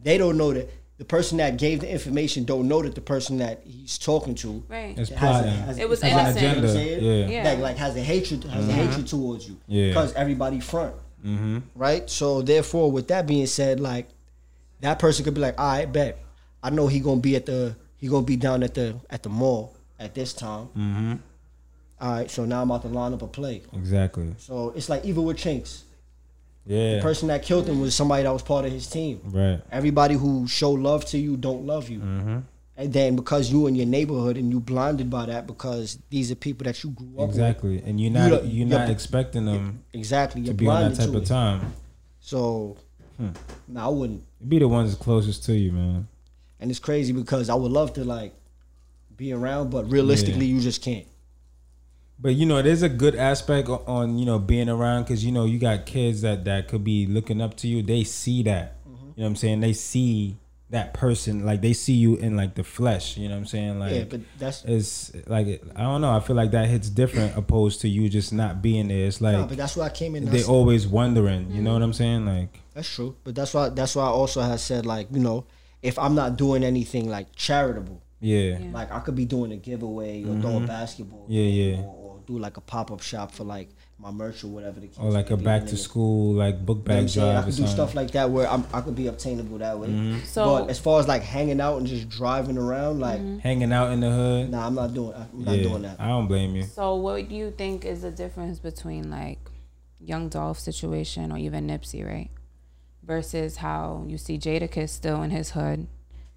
They 0.00 0.16
don't 0.18 0.36
know 0.38 0.52
that 0.54 0.70
the 0.98 1.04
person 1.04 1.38
that 1.38 1.56
gave 1.58 1.80
the 1.80 1.90
information 1.90 2.44
don't 2.44 2.66
know 2.68 2.82
that 2.82 2.94
the 2.94 3.00
person 3.00 3.38
that 3.38 3.62
he's 3.64 3.98
talking 3.98 4.34
to 4.36 4.62
Right. 4.68 4.96
It's 4.98 5.10
has 5.10 5.44
a- 5.44 5.50
has- 5.50 5.78
It 5.78 5.88
was 5.88 6.00
has 6.02 6.36
innocent. 6.36 6.40
you 6.40 6.48
know 6.48 6.54
what 6.68 6.76
I'm 6.76 6.86
Agenda, 6.86 7.04
yeah. 7.04 7.42
Yeah. 7.42 7.50
Like, 7.50 7.58
like 7.60 7.76
has 7.76 7.96
a 7.96 8.00
hatred 8.02 8.44
has 8.44 8.68
a 8.68 8.72
hatred 8.72 9.06
towards 9.08 9.48
you. 9.48 9.56
Yeah. 9.66 9.88
Because 9.88 10.12
everybody 10.14 10.60
front. 10.60 10.94
Mm-hmm. 11.26 11.58
Right? 11.74 12.08
So 12.08 12.40
therefore, 12.42 12.90
with 12.92 13.08
that 13.08 13.26
being 13.26 13.46
said, 13.46 13.80
like 13.80 14.08
that 14.80 14.98
person 15.00 15.24
could 15.24 15.34
be 15.34 15.40
like, 15.40 15.58
I 15.58 15.84
bet. 15.86 16.18
I 16.62 16.70
know 16.70 16.86
he 16.86 17.00
gonna 17.00 17.20
be 17.20 17.36
at 17.36 17.46
the 17.46 17.76
he 17.96 18.08
gonna 18.08 18.24
be 18.26 18.36
down 18.36 18.62
at 18.62 18.74
the 18.74 18.96
at 19.10 19.22
the 19.22 19.28
mall 19.28 19.74
at 19.98 20.14
this 20.14 20.32
time. 20.32 20.66
Mm-hmm. 20.76 21.14
All 22.00 22.12
right, 22.12 22.30
so 22.30 22.44
now 22.44 22.62
I'm 22.62 22.70
about 22.70 22.82
to 22.82 22.88
line 22.88 23.12
up 23.12 23.22
a 23.22 23.26
play. 23.26 23.62
Exactly. 23.72 24.34
So 24.38 24.70
it's 24.76 24.88
like 24.88 25.04
even 25.04 25.24
with 25.24 25.36
Chinx, 25.36 25.82
Yeah. 26.64 26.96
the 26.96 27.02
person 27.02 27.26
that 27.28 27.42
killed 27.42 27.66
him 27.68 27.80
was 27.80 27.94
somebody 27.94 28.22
that 28.22 28.32
was 28.32 28.42
part 28.42 28.64
of 28.64 28.70
his 28.72 28.86
team. 28.88 29.20
right. 29.24 29.60
Everybody 29.72 30.14
who 30.14 30.46
show 30.46 30.70
love 30.70 31.04
to 31.06 31.18
you 31.18 31.36
don't 31.36 31.66
love 31.66 31.88
you. 31.88 31.98
Mm-hmm. 31.98 32.38
And 32.76 32.92
then 32.92 33.16
because 33.16 33.50
you 33.50 33.66
in 33.66 33.74
your 33.74 33.86
neighborhood 33.86 34.36
and 34.36 34.52
you 34.52 34.60
blinded 34.60 35.10
by 35.10 35.26
that 35.26 35.48
because 35.48 35.98
these 36.10 36.30
are 36.30 36.36
people 36.36 36.64
that 36.66 36.84
you 36.84 36.90
grew 36.90 37.08
up 37.14 37.14
with. 37.16 37.30
Exactly. 37.30 37.82
And 37.84 38.00
you're 38.00 38.12
not 38.12 38.28
you're 38.30 38.44
you're- 38.44 38.64
not 38.70 38.88
expecting 38.90 39.46
them. 39.46 39.82
Exactly. 39.92 40.42
to 40.42 40.46
You're 40.46 40.54
be 40.54 40.68
on 40.68 40.90
that 40.90 40.96
type 40.96 41.08
of 41.08 41.22
it. 41.22 41.26
time. 41.26 41.72
So, 42.20 42.76
Hmm. 43.16 43.30
nah, 43.66 43.86
I 43.86 43.88
wouldn't. 43.88 44.22
Be 44.48 44.60
the 44.60 44.68
ones 44.68 44.94
closest 44.94 45.42
to 45.46 45.54
you, 45.54 45.72
man. 45.72 46.06
And 46.60 46.70
it's 46.70 46.80
crazy 46.80 47.12
because 47.12 47.48
I 47.50 47.54
would 47.54 47.70
love 47.70 47.92
to 47.94 48.04
like 48.04 48.34
be 49.16 49.32
around, 49.32 49.70
but 49.70 49.90
realistically, 49.90 50.46
you 50.46 50.60
just 50.60 50.82
can't. 50.82 51.06
But 52.20 52.34
you 52.34 52.46
know, 52.46 52.60
there's 52.62 52.82
a 52.82 52.88
good 52.88 53.14
aspect 53.14 53.68
on 53.68 54.18
you 54.18 54.26
know 54.26 54.38
being 54.38 54.68
around 54.68 55.04
because 55.04 55.24
you 55.24 55.30
know 55.30 55.44
you 55.44 55.58
got 55.58 55.86
kids 55.86 56.22
that 56.22 56.44
that 56.46 56.68
could 56.68 56.82
be 56.82 57.06
looking 57.06 57.40
up 57.40 57.56
to 57.58 57.68
you. 57.68 57.82
They 57.82 58.04
see 58.04 58.42
that. 58.44 58.82
Mm-hmm. 58.82 58.90
You 58.90 58.98
know 58.98 59.12
what 59.16 59.26
I'm 59.26 59.36
saying? 59.36 59.60
They 59.60 59.72
see 59.72 60.36
that 60.70 60.92
person 60.92 61.46
like 61.46 61.62
they 61.62 61.72
see 61.72 61.94
you 61.94 62.16
in 62.16 62.36
like 62.36 62.54
the 62.54 62.64
flesh. 62.64 63.16
You 63.16 63.28
know 63.28 63.34
what 63.34 63.40
I'm 63.40 63.46
saying? 63.46 63.78
Like 63.78 63.94
yeah, 63.94 64.04
but 64.04 64.20
that's 64.38 64.64
it's 64.64 65.12
like 65.26 65.62
I 65.76 65.82
don't 65.82 66.00
know. 66.00 66.14
I 66.14 66.20
feel 66.20 66.36
like 66.36 66.50
that 66.50 66.68
hits 66.68 66.90
different 66.90 67.36
opposed 67.36 67.80
to 67.82 67.88
you 67.88 68.08
just 68.08 68.32
not 68.32 68.60
being 68.60 68.88
there. 68.88 69.06
It's 69.06 69.20
like 69.20 69.36
nah, 69.36 69.46
but 69.46 69.56
that's 69.56 69.76
why 69.76 69.86
I 69.86 69.90
came 69.90 70.14
in. 70.14 70.26
they 70.26 70.44
always 70.44 70.86
wondering. 70.86 71.50
You 71.50 71.62
know 71.62 71.72
what 71.72 71.82
I'm 71.82 71.92
saying? 71.92 72.26
Like 72.26 72.60
That's 72.74 72.92
true, 72.92 73.16
but 73.24 73.34
that's 73.34 73.54
why 73.54 73.70
that's 73.70 73.96
why 73.96 74.04
I 74.04 74.10
also 74.10 74.40
have 74.40 74.60
said 74.60 74.84
like 74.84 75.08
you 75.10 75.20
know 75.20 75.46
if 75.82 75.98
I'm 75.98 76.14
not 76.14 76.36
doing 76.36 76.64
anything 76.64 77.08
like 77.08 77.34
charitable, 77.36 78.02
yeah, 78.20 78.58
like 78.72 78.90
I 78.92 78.98
could 79.00 79.14
be 79.14 79.24
doing 79.24 79.52
a 79.52 79.56
giveaway 79.56 80.24
or 80.24 80.40
throw 80.40 80.56
a 80.56 80.60
basketball, 80.66 81.22
Mm-hmm. 81.24 81.32
Yeah, 81.32 81.42
game 81.44 81.74
yeah. 81.80 81.86
or, 81.86 81.94
or 82.16 82.20
do 82.26 82.38
like 82.38 82.56
a 82.56 82.60
pop 82.60 82.90
up 82.90 83.00
shop 83.00 83.30
for 83.32 83.44
like 83.44 83.68
my 84.00 84.10
merch 84.10 84.44
or 84.44 84.48
whatever 84.48 84.78
the 84.80 84.86
case. 84.88 84.96
or 84.98 85.10
like 85.10 85.30
a 85.30 85.36
back 85.36 85.66
to 85.66 85.76
school 85.76 86.34
like 86.34 86.64
book 86.64 86.78
You 86.78 86.84
know 86.84 86.94
what 86.94 86.98
I'm 86.98 87.04
bag 87.06 87.10
saying? 87.10 87.36
I 87.36 87.40
or 87.40 87.42
could 87.42 87.46
do 87.50 87.52
something. 87.56 87.74
stuff 87.74 87.94
like 87.96 88.10
that 88.12 88.30
where 88.30 88.48
I'm, 88.48 88.64
I 88.72 88.80
could 88.80 88.94
be 88.94 89.06
obtainable 89.08 89.58
that 89.58 89.78
way. 89.78 89.88
Mm-hmm. 89.88 90.20
So- 90.24 90.60
but 90.60 90.70
as 90.70 90.78
far 90.78 91.00
as 91.00 91.08
like 91.08 91.22
hanging 91.22 91.60
out 91.60 91.78
and 91.78 91.86
just 91.86 92.08
driving 92.08 92.58
around, 92.58 93.00
like 93.00 93.20
Hanging 93.40 93.72
out 93.72 93.90
in 93.92 94.00
the 94.00 94.10
hood. 94.10 94.50
nah, 94.50 94.66
I'm 94.66 94.74
not 94.74 94.94
doing. 94.94 95.14
I'm 95.14 95.44
not 95.44 95.56
yeah, 95.56 95.62
doing 95.62 95.82
that. 95.82 96.00
I 96.00 96.08
don't 96.08 96.26
blame 96.28 96.54
you. 96.56 96.62
So, 96.64 96.94
what 96.96 97.28
do 97.28 97.34
you 97.34 97.50
think 97.52 97.84
is 97.84 98.02
the 98.02 98.10
difference 98.12 98.58
between 98.60 99.10
like 99.10 99.38
Young 100.00 100.28
Dolph 100.28 100.58
situation 100.60 101.32
or 101.32 101.38
even 101.38 101.66
Nipsey, 101.66 102.06
right? 102.06 102.30
Versus 103.08 103.56
how 103.56 104.04
you 104.06 104.18
see 104.18 104.36
Jadakiss 104.38 104.90
still 104.90 105.22
in 105.22 105.30
his 105.30 105.52
hood, 105.52 105.86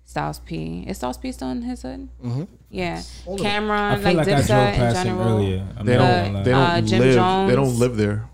Styles 0.05 0.39
P. 0.39 0.85
Is 0.87 0.95
Styles 0.99 1.17
P 1.17 1.33
still 1.33 1.49
in 1.49 1.63
his 1.63 1.81
hood? 1.81 2.07
Mm-hmm. 2.23 2.43
Yeah. 2.69 3.01
All 3.25 3.35
of. 3.35 3.45
I 3.45 3.49
Cam'ron, 3.49 4.03
like, 4.05 4.15
like, 4.15 4.27
Dipset 4.27 4.73
in 4.75 4.93
general. 4.93 5.27
earlier. 5.27 5.67
I'm 5.77 5.85
They 5.85 5.97
not 5.97 6.03
But. 6.31 6.43
They 6.45 6.51
don't 6.51 6.61
Uh, 6.61 6.81
Jim 6.81 6.99
live. 7.01 7.49
They 7.49 7.55
don't 7.55 7.77
live 7.77 7.97
there. 7.97 8.29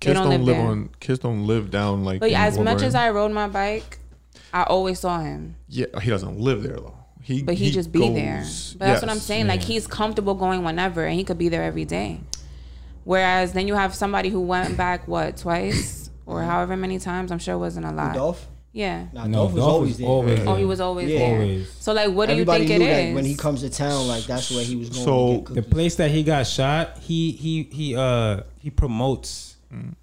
Kids 0.00 0.14
don't 0.14 0.22
don't, 0.22 0.30
live 0.30 0.40
live 0.40 0.56
there. 0.56 0.66
on. 0.66 0.90
Kids 1.00 1.18
don't 1.18 1.46
live 1.46 1.70
down 1.70 2.02
like. 2.02 2.20
But 2.20 2.30
in 2.30 2.36
as 2.36 2.58
much 2.58 2.80
as 2.80 2.94
I 2.94 3.10
rode 3.10 3.32
my 3.32 3.46
bike, 3.46 3.98
I 4.54 4.62
always 4.62 5.00
saw 5.00 5.20
him. 5.20 5.56
yeah, 5.68 5.84
he 6.00 6.08
doesn't 6.08 6.38
live 6.40 6.62
there 6.62 6.76
though. 6.76 6.96
He 7.20 7.42
But 7.42 7.56
he, 7.56 7.70
just 7.70 7.92
be 7.92 8.08
there. 8.08 8.42
But 8.78 8.86
that's 8.86 9.02
what 9.02 9.10
I'm 9.10 9.16
yes. 9.16 9.24
saying. 9.26 9.48
Like 9.48 9.60
he's 9.62 9.86
comfortable 9.86 10.34
going 10.34 10.64
whenever, 10.64 11.04
and 11.04 11.14
he 11.14 11.24
could 11.24 11.36
be 11.36 11.50
there 11.50 11.62
every 11.64 11.84
day. 11.84 12.20
Whereas 13.04 13.52
then 13.52 13.68
you 13.68 13.74
have 13.74 13.94
somebody 13.94 14.30
who 14.30 14.40
went 14.40 14.78
back 14.78 15.06
what 15.06 15.36
twice 15.36 16.05
or 16.26 16.42
however 16.42 16.76
many 16.76 16.98
times. 16.98 17.30
I'm 17.32 17.38
sure 17.38 17.54
it 17.54 17.58
wasn't 17.58 17.86
a 17.86 17.92
lot. 17.92 18.14
Dolph, 18.14 18.46
Yeah. 18.72 19.06
nah, 19.12 19.26
No, 19.26 19.32
Dolph 19.38 19.52
was 19.52 19.60
Dolph 19.62 19.72
always 19.72 19.88
was 19.90 19.98
there. 19.98 20.08
always 20.08 20.40
Oh, 20.40 20.44
there. 20.44 20.56
he 20.58 20.64
was 20.64 20.80
always 20.80 21.08
Yeah. 21.10 21.18
there. 21.18 21.32
Always. 21.40 21.70
So 21.80 21.92
like, 21.92 22.10
what 22.12 22.26
do 22.26 22.32
Everybody 22.32 22.62
you 22.64 22.68
think 22.68 22.80
knew 22.82 22.86
it 22.88 22.90
that 22.90 23.04
is? 23.08 23.14
when 23.14 23.24
he 23.24 23.34
comes 23.36 23.60
to 23.62 23.70
town, 23.70 24.06
like 24.08 24.24
that's 24.24 24.50
where 24.50 24.64
he 24.64 24.76
was 24.76 24.90
going. 24.90 25.04
So, 25.04 25.40
to 25.46 25.54
get 25.54 25.54
the 25.54 25.70
place 25.70 25.94
that 25.96 26.10
he 26.10 26.22
got 26.22 26.46
shot, 26.46 26.98
he 26.98 27.30
he 27.32 27.62
he 27.72 27.96
uh 27.96 28.40
he 28.58 28.70
promotes 28.70 29.56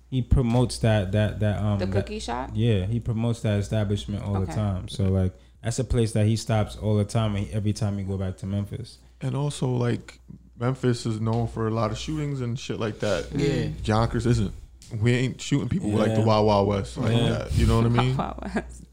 he 0.10 0.22
promotes 0.22 0.78
that 0.80 1.12
that 1.12 1.40
that 1.40 1.60
um 1.62 1.80
the 1.80 1.86
that- 1.88 1.92
cookie 2.06 2.20
shop. 2.20 2.52
yeah, 2.54 2.86
he 2.86 3.00
promotes 3.00 3.42
that 3.42 3.60
establishment 3.60 4.24
all 4.24 4.40
the 4.40 4.46
time. 4.48 4.88
So 4.88 5.06
like 5.06 5.34
that's 5.64 5.80
a 5.80 5.84
place 5.84 6.12
that 6.14 6.26
he 6.28 6.36
stops 6.36 6.76
all 6.76 6.96
the 6.98 7.06
time 7.06 7.36
and 7.36 7.48
every 7.52 7.74
time 7.74 7.98
he 7.98 8.04
go 8.04 8.18
back 8.18 8.38
to 8.38 8.46
Memphis. 8.46 8.98
and 9.22 9.36
also 9.36 9.68
like 9.70 10.20
Memphis 10.60 11.06
is 11.06 11.20
known 11.22 11.48
for 11.48 11.68
a 11.68 11.72
lot 11.72 11.92
of 11.92 11.98
shootings 11.98 12.42
and 12.42 12.60
shit 12.60 12.80
like 12.80 13.00
that. 13.00 13.28
Yeah. 13.34 13.70
Yonkers 13.86 14.26
isn't. 14.26 14.54
We 15.02 15.14
ain't 15.14 15.42
shooting 15.42 15.70
people 15.70 15.90
like 15.92 16.14
the 16.14 16.20
Yeah. 16.20 16.26
Wild 16.26 16.46
Wild 16.48 16.68
West 16.68 16.98
like 16.98 17.12
Yeah. 17.14 17.30
that. 17.30 17.54
You 17.58 17.66
know 17.66 17.78
what 17.78 17.86
I 17.86 17.90
mean? 17.90 18.18
Wow. 18.18 18.38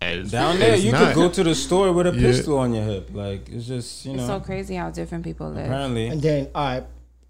It's- 0.02 0.30
Down 0.30 0.58
there, 0.58 0.76
you 0.76 0.92
not. 0.92 1.08
could 1.08 1.14
go 1.14 1.28
to 1.30 1.44
the 1.44 1.54
store 1.54 1.92
with 1.92 2.06
a 2.06 2.14
Yeah. 2.14 2.20
pistol 2.20 2.58
on 2.58 2.72
your 2.74 2.84
hip. 2.84 3.10
Like 3.12 3.48
it's 3.50 3.66
just 3.66 4.06
you 4.06 4.12
know. 4.14 4.18
It's 4.20 4.26
so 4.28 4.40
crazy 4.40 4.74
how 4.76 4.90
different 4.90 5.24
people 5.24 5.50
live. 5.50 5.66
apparently, 5.66 6.06
And 6.06 6.22
then, 6.22 6.48
all 6.54 6.64
right, 6.64 6.84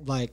like, 0.07 0.33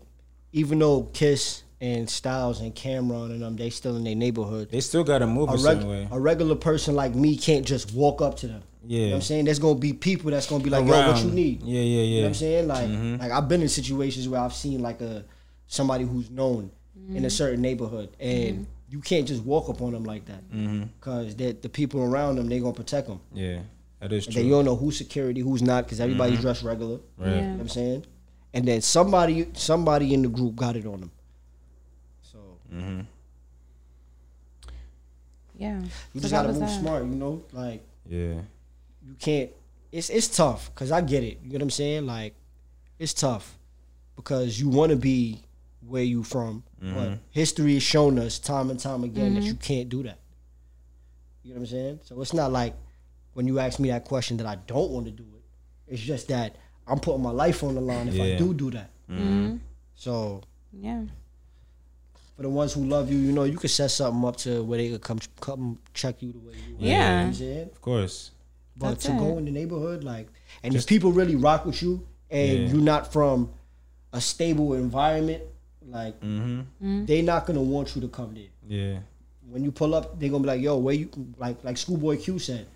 even 0.54 0.80
though 0.80 1.04
Kiss 1.14 1.64
and 1.82 2.10
Styles 2.10 2.60
and 2.62 2.74
Cam'ron 2.76 3.32
and 3.32 3.42
them, 3.42 3.56
they 3.56 3.70
still 3.70 3.96
in 3.96 4.04
their 4.04 4.16
neighborhood. 4.16 4.70
they 4.72 4.80
still 4.82 5.04
got 5.04 5.20
to 5.20 5.28
move 5.28 5.50
a, 5.50 5.54
A, 5.54 5.58
reg- 5.58 5.84
way. 5.84 6.08
a 6.12 6.20
regular 6.20 6.56
person 6.56 6.96
like 6.96 7.14
me 7.16 7.36
can't 7.38 7.66
just 7.66 7.94
walk 7.94 8.22
up 8.22 8.36
to 8.38 8.48
them. 8.48 8.62
You 8.86 8.98
know 9.00 9.04
Yeah. 9.04 9.10
what 9.10 9.16
I'm 9.16 9.22
saying? 9.24 9.46
There's 9.46 9.60
gonna 9.60 9.76
be 9.80 9.94
people 9.94 10.32
that's 10.32 10.48
gonna 10.48 10.64
be 10.64 10.70
like, 10.70 10.86
yo, 10.86 11.12
what 11.12 11.24
you 11.24 11.30
need? 11.32 11.62
Yeah, 11.64 11.82
yeah, 11.82 11.82
You 11.82 11.98
know 11.98 12.04
yeah. 12.04 12.22
what 12.22 12.28
I'm 12.28 12.34
saying? 12.36 12.68
Like, 12.68 12.88
Mhm. 12.90 13.20
like 13.20 13.32
I've 13.32 13.48
been 13.50 13.62
in 13.62 13.68
situations 13.70 14.30
where 14.30 14.40
I've 14.40 14.54
seen 14.54 14.82
like 14.82 15.02
a 15.02 15.26
somebody 15.68 16.06
who's 16.06 16.30
known 16.30 16.72
in 17.14 17.26
a 17.26 17.30
certain 17.30 17.62
neighborhood, 17.62 18.10
and 18.20 18.68
you 18.90 19.00
can't 19.02 19.28
just 19.28 19.44
walk 19.44 19.70
up 19.70 19.82
on 19.82 19.92
them 19.94 20.04
like 20.04 20.26
that 20.26 20.44
Mm-hmm. 20.52 20.84
because 21.00 21.36
the 21.36 21.54
people 21.70 22.02
around 22.04 22.36
them 22.38 22.48
they 22.50 22.60
gonna 22.60 22.74
protect 22.74 23.08
them. 23.08 23.20
Yeah, 23.34 23.60
that 24.00 24.12
is 24.12 24.26
And 24.26 24.34
true. 24.34 24.42
then 24.42 24.50
you 24.50 24.56
don't 24.56 24.66
know 24.66 24.76
who's 24.76 24.98
security, 24.98 25.42
who's 25.42 25.62
not, 25.62 25.86
because 25.86 26.00
everybody's 26.00 26.40
dressed 26.42 26.64
regular. 26.64 27.00
right. 27.18 27.30
You 27.36 27.42
know 27.42 27.52
what 27.54 27.62
I'm 27.62 27.70
saying? 27.70 28.06
And 28.54 28.66
then 28.68 28.82
somebody 28.82 29.48
somebody 29.54 30.14
in 30.14 30.22
the 30.22 30.30
group 30.30 30.56
got 30.56 30.76
it 30.76 30.86
on 30.86 31.00
them. 31.02 31.12
So 32.22 32.38
Mm-hmm. 32.74 33.02
Yeah. 35.58 35.80
you 35.82 35.90
So 36.16 36.20
just 36.22 36.32
gotta 36.32 36.50
move 36.50 36.60
that. 36.60 36.80
smart, 36.80 37.04
you 37.06 37.16
know? 37.16 37.44
Like 37.52 37.84
Yeah. 38.08 38.42
you 39.06 39.16
can't 39.20 39.50
it's 39.92 40.10
it's 40.10 40.28
tough 40.28 40.70
because 40.74 40.92
I 40.92 41.02
get 41.02 41.24
it. 41.24 41.40
You 41.44 41.52
know 41.52 41.56
what 41.56 41.62
I'm 41.64 41.70
saying? 41.72 42.06
Like 42.06 42.36
it's 43.00 43.14
tough 43.14 43.58
because 44.16 44.60
you 44.60 44.70
want 44.70 44.90
to 44.92 44.96
be 44.98 45.42
where 45.88 46.04
you 46.04 46.24
from, 46.24 46.64
but 46.80 46.88
mm-hmm. 46.88 47.14
history 47.32 47.74
has 47.76 47.84
shown 47.84 48.20
us 48.20 48.40
time 48.40 48.70
and 48.70 48.80
time 48.80 49.04
again 49.04 49.36
that 49.36 49.44
you 49.44 49.54
mm-hmm. 49.54 49.62
can't 49.62 49.90
do 49.90 50.04
that. 50.04 50.20
You 51.44 51.54
know 51.54 51.62
what 51.62 51.62
I'm 51.62 51.68
saying? 51.68 52.00
So 52.04 52.22
it's 52.22 52.34
not 52.34 52.52
like 52.52 52.76
when 53.34 53.48
you 53.48 53.60
ask 53.60 53.80
me 53.80 53.90
that 53.90 54.04
question 54.04 54.38
that 54.38 54.46
I 54.46 54.56
don't 54.68 54.92
want 54.92 55.06
to 55.06 55.12
do 55.12 55.24
it. 55.24 55.44
It's 55.94 56.02
just 56.02 56.28
that 56.28 56.56
I'm 56.88 57.00
putting 57.00 57.22
my 57.22 57.32
life 57.32 57.64
on 57.64 57.76
the 57.76 57.82
line 57.82 58.08
if 58.08 58.20
I 58.20 58.36
do 58.36 58.54
do 58.54 58.72
that. 58.72 58.90
Mm-hmm. 59.10 59.24
mm-hmm. 59.24 59.56
So 59.96 60.42
Yeah. 60.72 61.04
for 62.36 62.44
the 62.44 62.50
ones 62.50 62.74
who 62.74 62.84
love 62.86 63.12
you, 63.12 63.18
you 63.18 63.32
know, 63.32 63.46
you 63.46 63.58
could 63.58 63.70
set 63.70 63.90
something 63.92 64.28
up 64.28 64.38
to 64.38 64.64
where 64.64 64.78
they 64.78 64.90
could 64.90 65.02
come 65.02 65.20
come 65.40 65.80
check 65.94 66.22
you 66.22 66.34
the 66.34 66.40
way 66.40 66.54
you 66.54 66.76
are. 66.76 66.80
You 66.80 66.92
know 66.98 67.28
what 67.28 67.40
Yeah. 67.40 67.62
I'm? 67.62 67.70
Of 67.70 67.82
course. 67.82 68.32
But 68.76 68.90
That's 68.90 69.06
to 69.06 69.14
it. 69.14 69.18
go 69.18 69.38
in 69.38 69.46
the 69.46 69.52
neighborhood, 69.52 70.04
like, 70.04 70.28
and 70.64 70.76
if 70.76 70.86
people 70.86 71.12
really 71.12 71.36
rock 71.36 71.66
with 71.66 71.82
you 71.82 72.08
and 72.30 72.60
Yeah. 72.60 72.68
you're 72.68 72.82
not 72.82 73.12
from 73.12 73.52
a 74.14 74.22
stable 74.22 74.74
environment, 74.74 75.44
like, 75.88 76.20
Mm-hmm. 76.22 77.06
they 77.06 77.22
not 77.22 77.46
gonna 77.46 77.62
want 77.62 77.96
you 77.96 78.02
to 78.02 78.08
come 78.08 78.34
there. 78.34 78.44
Yeah. 78.68 79.00
When 79.50 79.64
you 79.64 79.72
pull 79.72 79.96
up, 79.96 80.20
they 80.20 80.28
gonna 80.30 80.42
be 80.44 80.48
like, 80.48 80.62
"Yo, 80.62 80.78
where 80.78 80.94
you?" 80.94 81.10
Like, 81.38 81.64
like 81.64 81.78
Schoolboy 81.78 82.18
Q 82.18 82.38
said, 82.40 82.68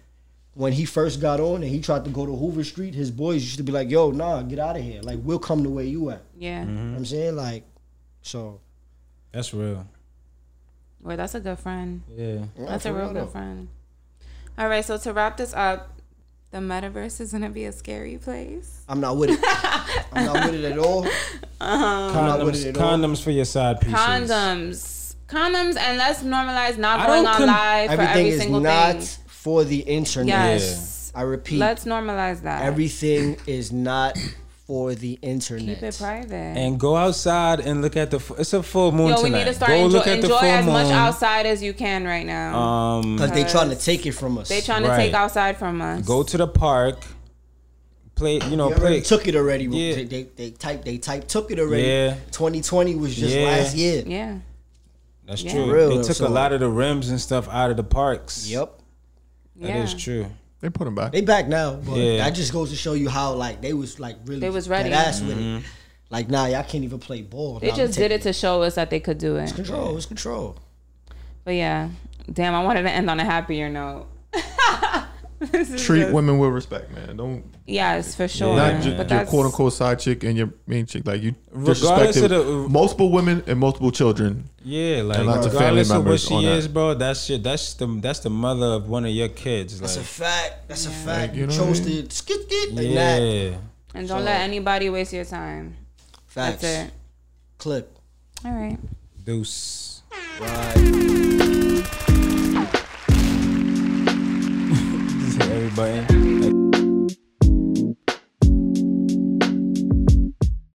when 0.53 0.71
he 0.73 0.85
first 0.85 1.19
got 1.21 1.39
on 1.39 1.55
and 1.63 1.71
he 1.71 1.81
tried 1.81 2.03
to 2.05 2.09
go 2.09 2.25
to 2.25 2.35
Hoover 2.35 2.63
Street, 2.63 2.93
his 2.95 3.11
boys 3.11 3.43
used 3.43 3.57
to 3.57 3.63
be 3.63 3.71
like, 3.71 3.89
"Yo, 3.89 4.11
nah, 4.11 4.41
get 4.41 4.59
out 4.59 4.77
of 4.77 4.83
here. 4.83 5.01
Like, 5.01 5.19
we'll 5.21 5.39
come 5.39 5.63
to 5.63 5.69
where 5.69 5.83
you 5.83 6.09
at." 6.11 6.21
Yeah. 6.37 6.61
You 6.63 6.67
know 6.71 6.91
what 6.91 6.97
I'm 6.99 7.05
saying, 7.05 7.35
like, 7.35 7.63
so 8.21 8.59
That's 9.33 9.53
real. 9.53 9.85
Well, 11.01 11.17
that's 11.17 11.35
a 11.35 11.39
good 11.39 11.57
friend. 11.59 12.03
Yeah. 12.15 12.45
That's 12.57 12.85
a 12.85 12.93
real 12.93 13.05
real 13.11 13.13
good 13.25 13.31
friend. 13.31 13.67
All 14.57 14.67
right, 14.67 14.83
so 14.85 14.97
to 14.97 15.13
wrap 15.13 15.37
this 15.37 15.53
up, 15.53 15.90
the 16.51 16.57
metaverse 16.59 17.19
is 17.21 17.31
gonna 17.31 17.49
be 17.49 17.65
a 17.65 17.71
scary 17.71 18.17
place. 18.17 18.83
I'm 18.89 18.99
not 18.99 19.17
with 19.17 19.29
it. 19.31 19.39
I'm 20.13 20.25
not 20.25 20.45
with 20.51 20.55
it 20.63 20.71
at 20.71 20.77
all. 20.77 21.05
Um, 21.05 21.09
I'm 21.61 22.13
not 22.25 22.45
with 22.45 22.55
Condoms, 22.55 22.65
it 22.65 22.77
at 22.77 22.81
all. 22.81 23.15
for 23.15 23.31
your 23.31 23.45
side 23.45 23.79
pieces. 23.81 23.95
Condoms, 23.99 25.15
condoms, 25.27 25.77
and 25.77 25.97
let's 25.97 26.23
normalize 26.23 26.77
not 26.77 26.99
I 26.99 27.07
going 27.07 27.23
don't 27.23 27.31
on 27.33 27.37
con- 27.37 27.47
live 27.47 27.87
for 27.87 27.93
Everything 27.93 28.17
every 28.17 28.29
is 28.29 28.41
single 28.41 28.59
not 28.61 28.95
thing. 28.97 29.23
for 29.27 29.63
the 29.63 29.79
internet. 29.79 30.27
Yes. 30.59 31.11
I 31.13 31.21
repeat. 31.23 31.59
Let's 31.59 31.85
normalize 31.85 32.41
that. 32.43 32.61
Everything 32.63 33.37
is 33.45 33.71
not 33.71 34.17
for 34.71 34.95
the 34.95 35.19
internet. 35.21 35.79
Keep 35.79 35.83
it 35.83 35.97
private. 35.99 36.33
And 36.33 36.79
go 36.79 36.95
outside 36.95 37.59
and 37.59 37.81
look 37.81 37.97
at 37.97 38.09
the. 38.09 38.21
It's 38.39 38.53
a 38.53 38.63
full 38.63 38.93
moon 38.93 39.09
Yo, 39.09 39.15
we 39.17 39.23
tonight. 39.23 39.37
need 39.39 39.43
to 39.47 39.53
start 39.53 39.69
go 39.71 39.75
enjoy, 39.83 39.97
look 39.97 40.07
at 40.07 40.21
the 40.21 40.27
enjoy 40.27 40.39
full 40.39 40.47
as 40.49 40.65
moon. 40.65 40.73
much 40.73 40.91
outside 40.93 41.45
as 41.45 41.61
you 41.61 41.73
can 41.73 42.05
right 42.05 42.25
now. 42.25 42.57
Um, 42.57 43.17
Because 43.17 43.31
they 43.33 43.43
trying 43.43 43.69
to 43.71 43.75
take 43.75 44.05
it 44.05 44.13
from 44.13 44.37
us. 44.37 44.47
they 44.47 44.61
trying 44.61 44.83
to 44.83 44.95
take 44.95 45.13
outside 45.13 45.57
from 45.57 45.81
us. 45.81 46.05
go 46.07 46.23
to 46.23 46.37
the 46.37 46.47
park. 46.47 46.99
Play. 48.15 48.35
You 48.49 48.55
know, 48.55 48.69
You 48.69 48.75
play. 48.75 49.01
took 49.01 49.27
it 49.27 49.35
already. 49.35 49.65
Yeah. 49.65 49.95
They, 49.95 50.03
they, 50.05 50.23
they 50.37 50.49
type 50.51 50.85
they 50.85 50.97
type 50.99 51.27
took 51.27 51.51
it 51.51 51.59
already. 51.59 51.83
Yeah. 51.87 52.13
2020 52.31 52.95
was 52.95 53.13
just 53.13 53.35
Yeah. 53.35 53.43
last 53.47 53.75
year. 53.75 54.03
Yeah. 54.07 54.37
That's 55.27 55.43
Yeah. 55.43 55.51
true. 55.51 55.73
Real, 55.73 55.97
they 55.97 56.03
took 56.07 56.15
so- 56.15 56.27
a 56.27 56.29
lot 56.29 56.53
of 56.53 56.61
the 56.61 56.69
rims 56.69 57.09
and 57.09 57.19
stuff 57.19 57.49
out 57.49 57.71
of 57.71 57.75
the 57.77 57.83
parks. 57.83 58.47
Yep. 58.47 58.79
That 59.57 59.75
is 59.83 59.91
Yeah. 59.91 59.99
true. 59.99 60.25
They 60.61 60.69
put 60.69 60.87
him 60.87 60.95
back. 60.95 61.11
They 61.11 61.21
back 61.21 61.47
now, 61.47 61.73
but 61.75 61.95
Yeah. 61.97 62.17
that 62.17 62.31
just 62.35 62.53
goes 62.53 62.69
to 62.69 62.75
show 62.75 62.93
you 62.93 63.09
how 63.09 63.33
like 63.33 63.61
they 63.61 63.73
was 63.73 63.99
like 63.99 64.17
really 64.25 64.39
They 64.41 64.49
was 64.49 64.69
ready. 64.69 64.89
dead 64.89 65.07
ass 65.07 65.21
with 65.21 65.37
Mm-hmm. 65.37 65.57
it. 65.57 65.63
Like 66.11 66.29
nah, 66.29 66.45
y'all 66.45 66.63
can't 66.63 66.83
even 66.83 66.99
play 66.99 67.21
ball. 67.21 67.59
They 67.59 67.69
Nah, 67.69 67.75
just 67.75 67.93
did 67.95 68.09
take 68.09 68.19
it 68.19 68.21
to 68.23 68.33
show 68.33 68.61
us 68.61 68.75
that 68.75 68.89
they 68.89 68.99
could 68.99 69.17
do 69.17 69.37
it. 69.37 69.43
It's 69.43 69.53
Control. 69.53 69.97
It's 69.97 70.05
control. 70.05 70.57
But 71.43 71.55
yeah, 71.55 71.89
damn, 72.31 72.53
I 72.53 72.63
wanted 72.63 72.83
to 72.83 72.91
end 72.91 73.09
on 73.09 73.19
a 73.19 73.25
happier 73.25 73.69
note. 73.69 74.07
This 75.51 75.71
is 75.71 75.83
Treat 75.83 76.01
just- 76.01 76.13
women 76.13 76.37
with 76.37 76.51
respect, 76.51 76.91
man. 76.93 77.17
Don't 77.17 77.43
Yes, 77.65 78.13
for 78.15 78.27
sure. 78.27 78.55
not 78.55 78.81
ju- 78.83 78.95
but 78.95 79.09
your 79.09 79.25
quote 79.25 79.47
unquote 79.47 79.73
side 79.73 79.97
chick 79.99 80.23
and 80.23 80.37
your 80.37 80.49
main 80.67 80.85
chick. 80.85 81.03
Like 81.05 81.21
you 81.23 81.33
Regardless 81.51 82.17
of 82.21 82.29
the- 82.29 82.41
uh, 82.41 82.67
multiple 82.69 83.09
women 83.11 83.43
and 83.47 83.59
multiple 83.59 83.91
children. 83.91 84.49
Yeah, 84.63 85.01
like 85.01 85.17
And 85.17 85.25
lots 85.27 85.47
of 85.47 85.53
family 85.53 85.81
regardless 85.81 85.91
of 85.91 86.05
what 86.05 86.19
she 86.19 86.35
is, 86.35 86.43
that. 86.43 86.57
is, 86.57 86.67
bro, 86.67 86.93
that's 86.93 87.23
shit. 87.25 87.41
That's 87.41 87.73
the 87.73 87.87
that's 87.99 88.19
the 88.19 88.29
mother 88.29 88.67
of 88.77 88.87
one 88.87 89.03
of 89.05 89.11
your 89.11 89.29
kids. 89.29 89.79
That's 89.79 89.97
a 89.97 90.03
fact. 90.03 90.67
That's 90.67 90.85
a 90.85 90.89
fact. 90.91 91.33
you 91.33 91.41
You 91.41 91.47
know 91.47 91.53
chose 91.53 91.79
what 91.81 91.89
I 91.89 91.91
mean? 91.91 92.07
to 92.07 92.15
skit 92.15 92.41
skit 92.47 92.73
like 92.75 92.93
that. 92.93 93.19
yeah. 93.21 93.57
and 93.95 94.07
don't 94.07 94.19
So- 94.19 94.25
let 94.25 94.41
anybody 94.41 94.89
waste 94.91 95.11
your 95.13 95.25
time. 95.25 95.75
Facts. 96.27 96.61
That's 96.61 96.87
it. 96.87 96.93
Clip. 97.57 97.97
All 98.45 98.51
right. 98.51 98.77
Deuce. 99.25 100.03
Right. 100.39 101.57
button. 105.81 106.20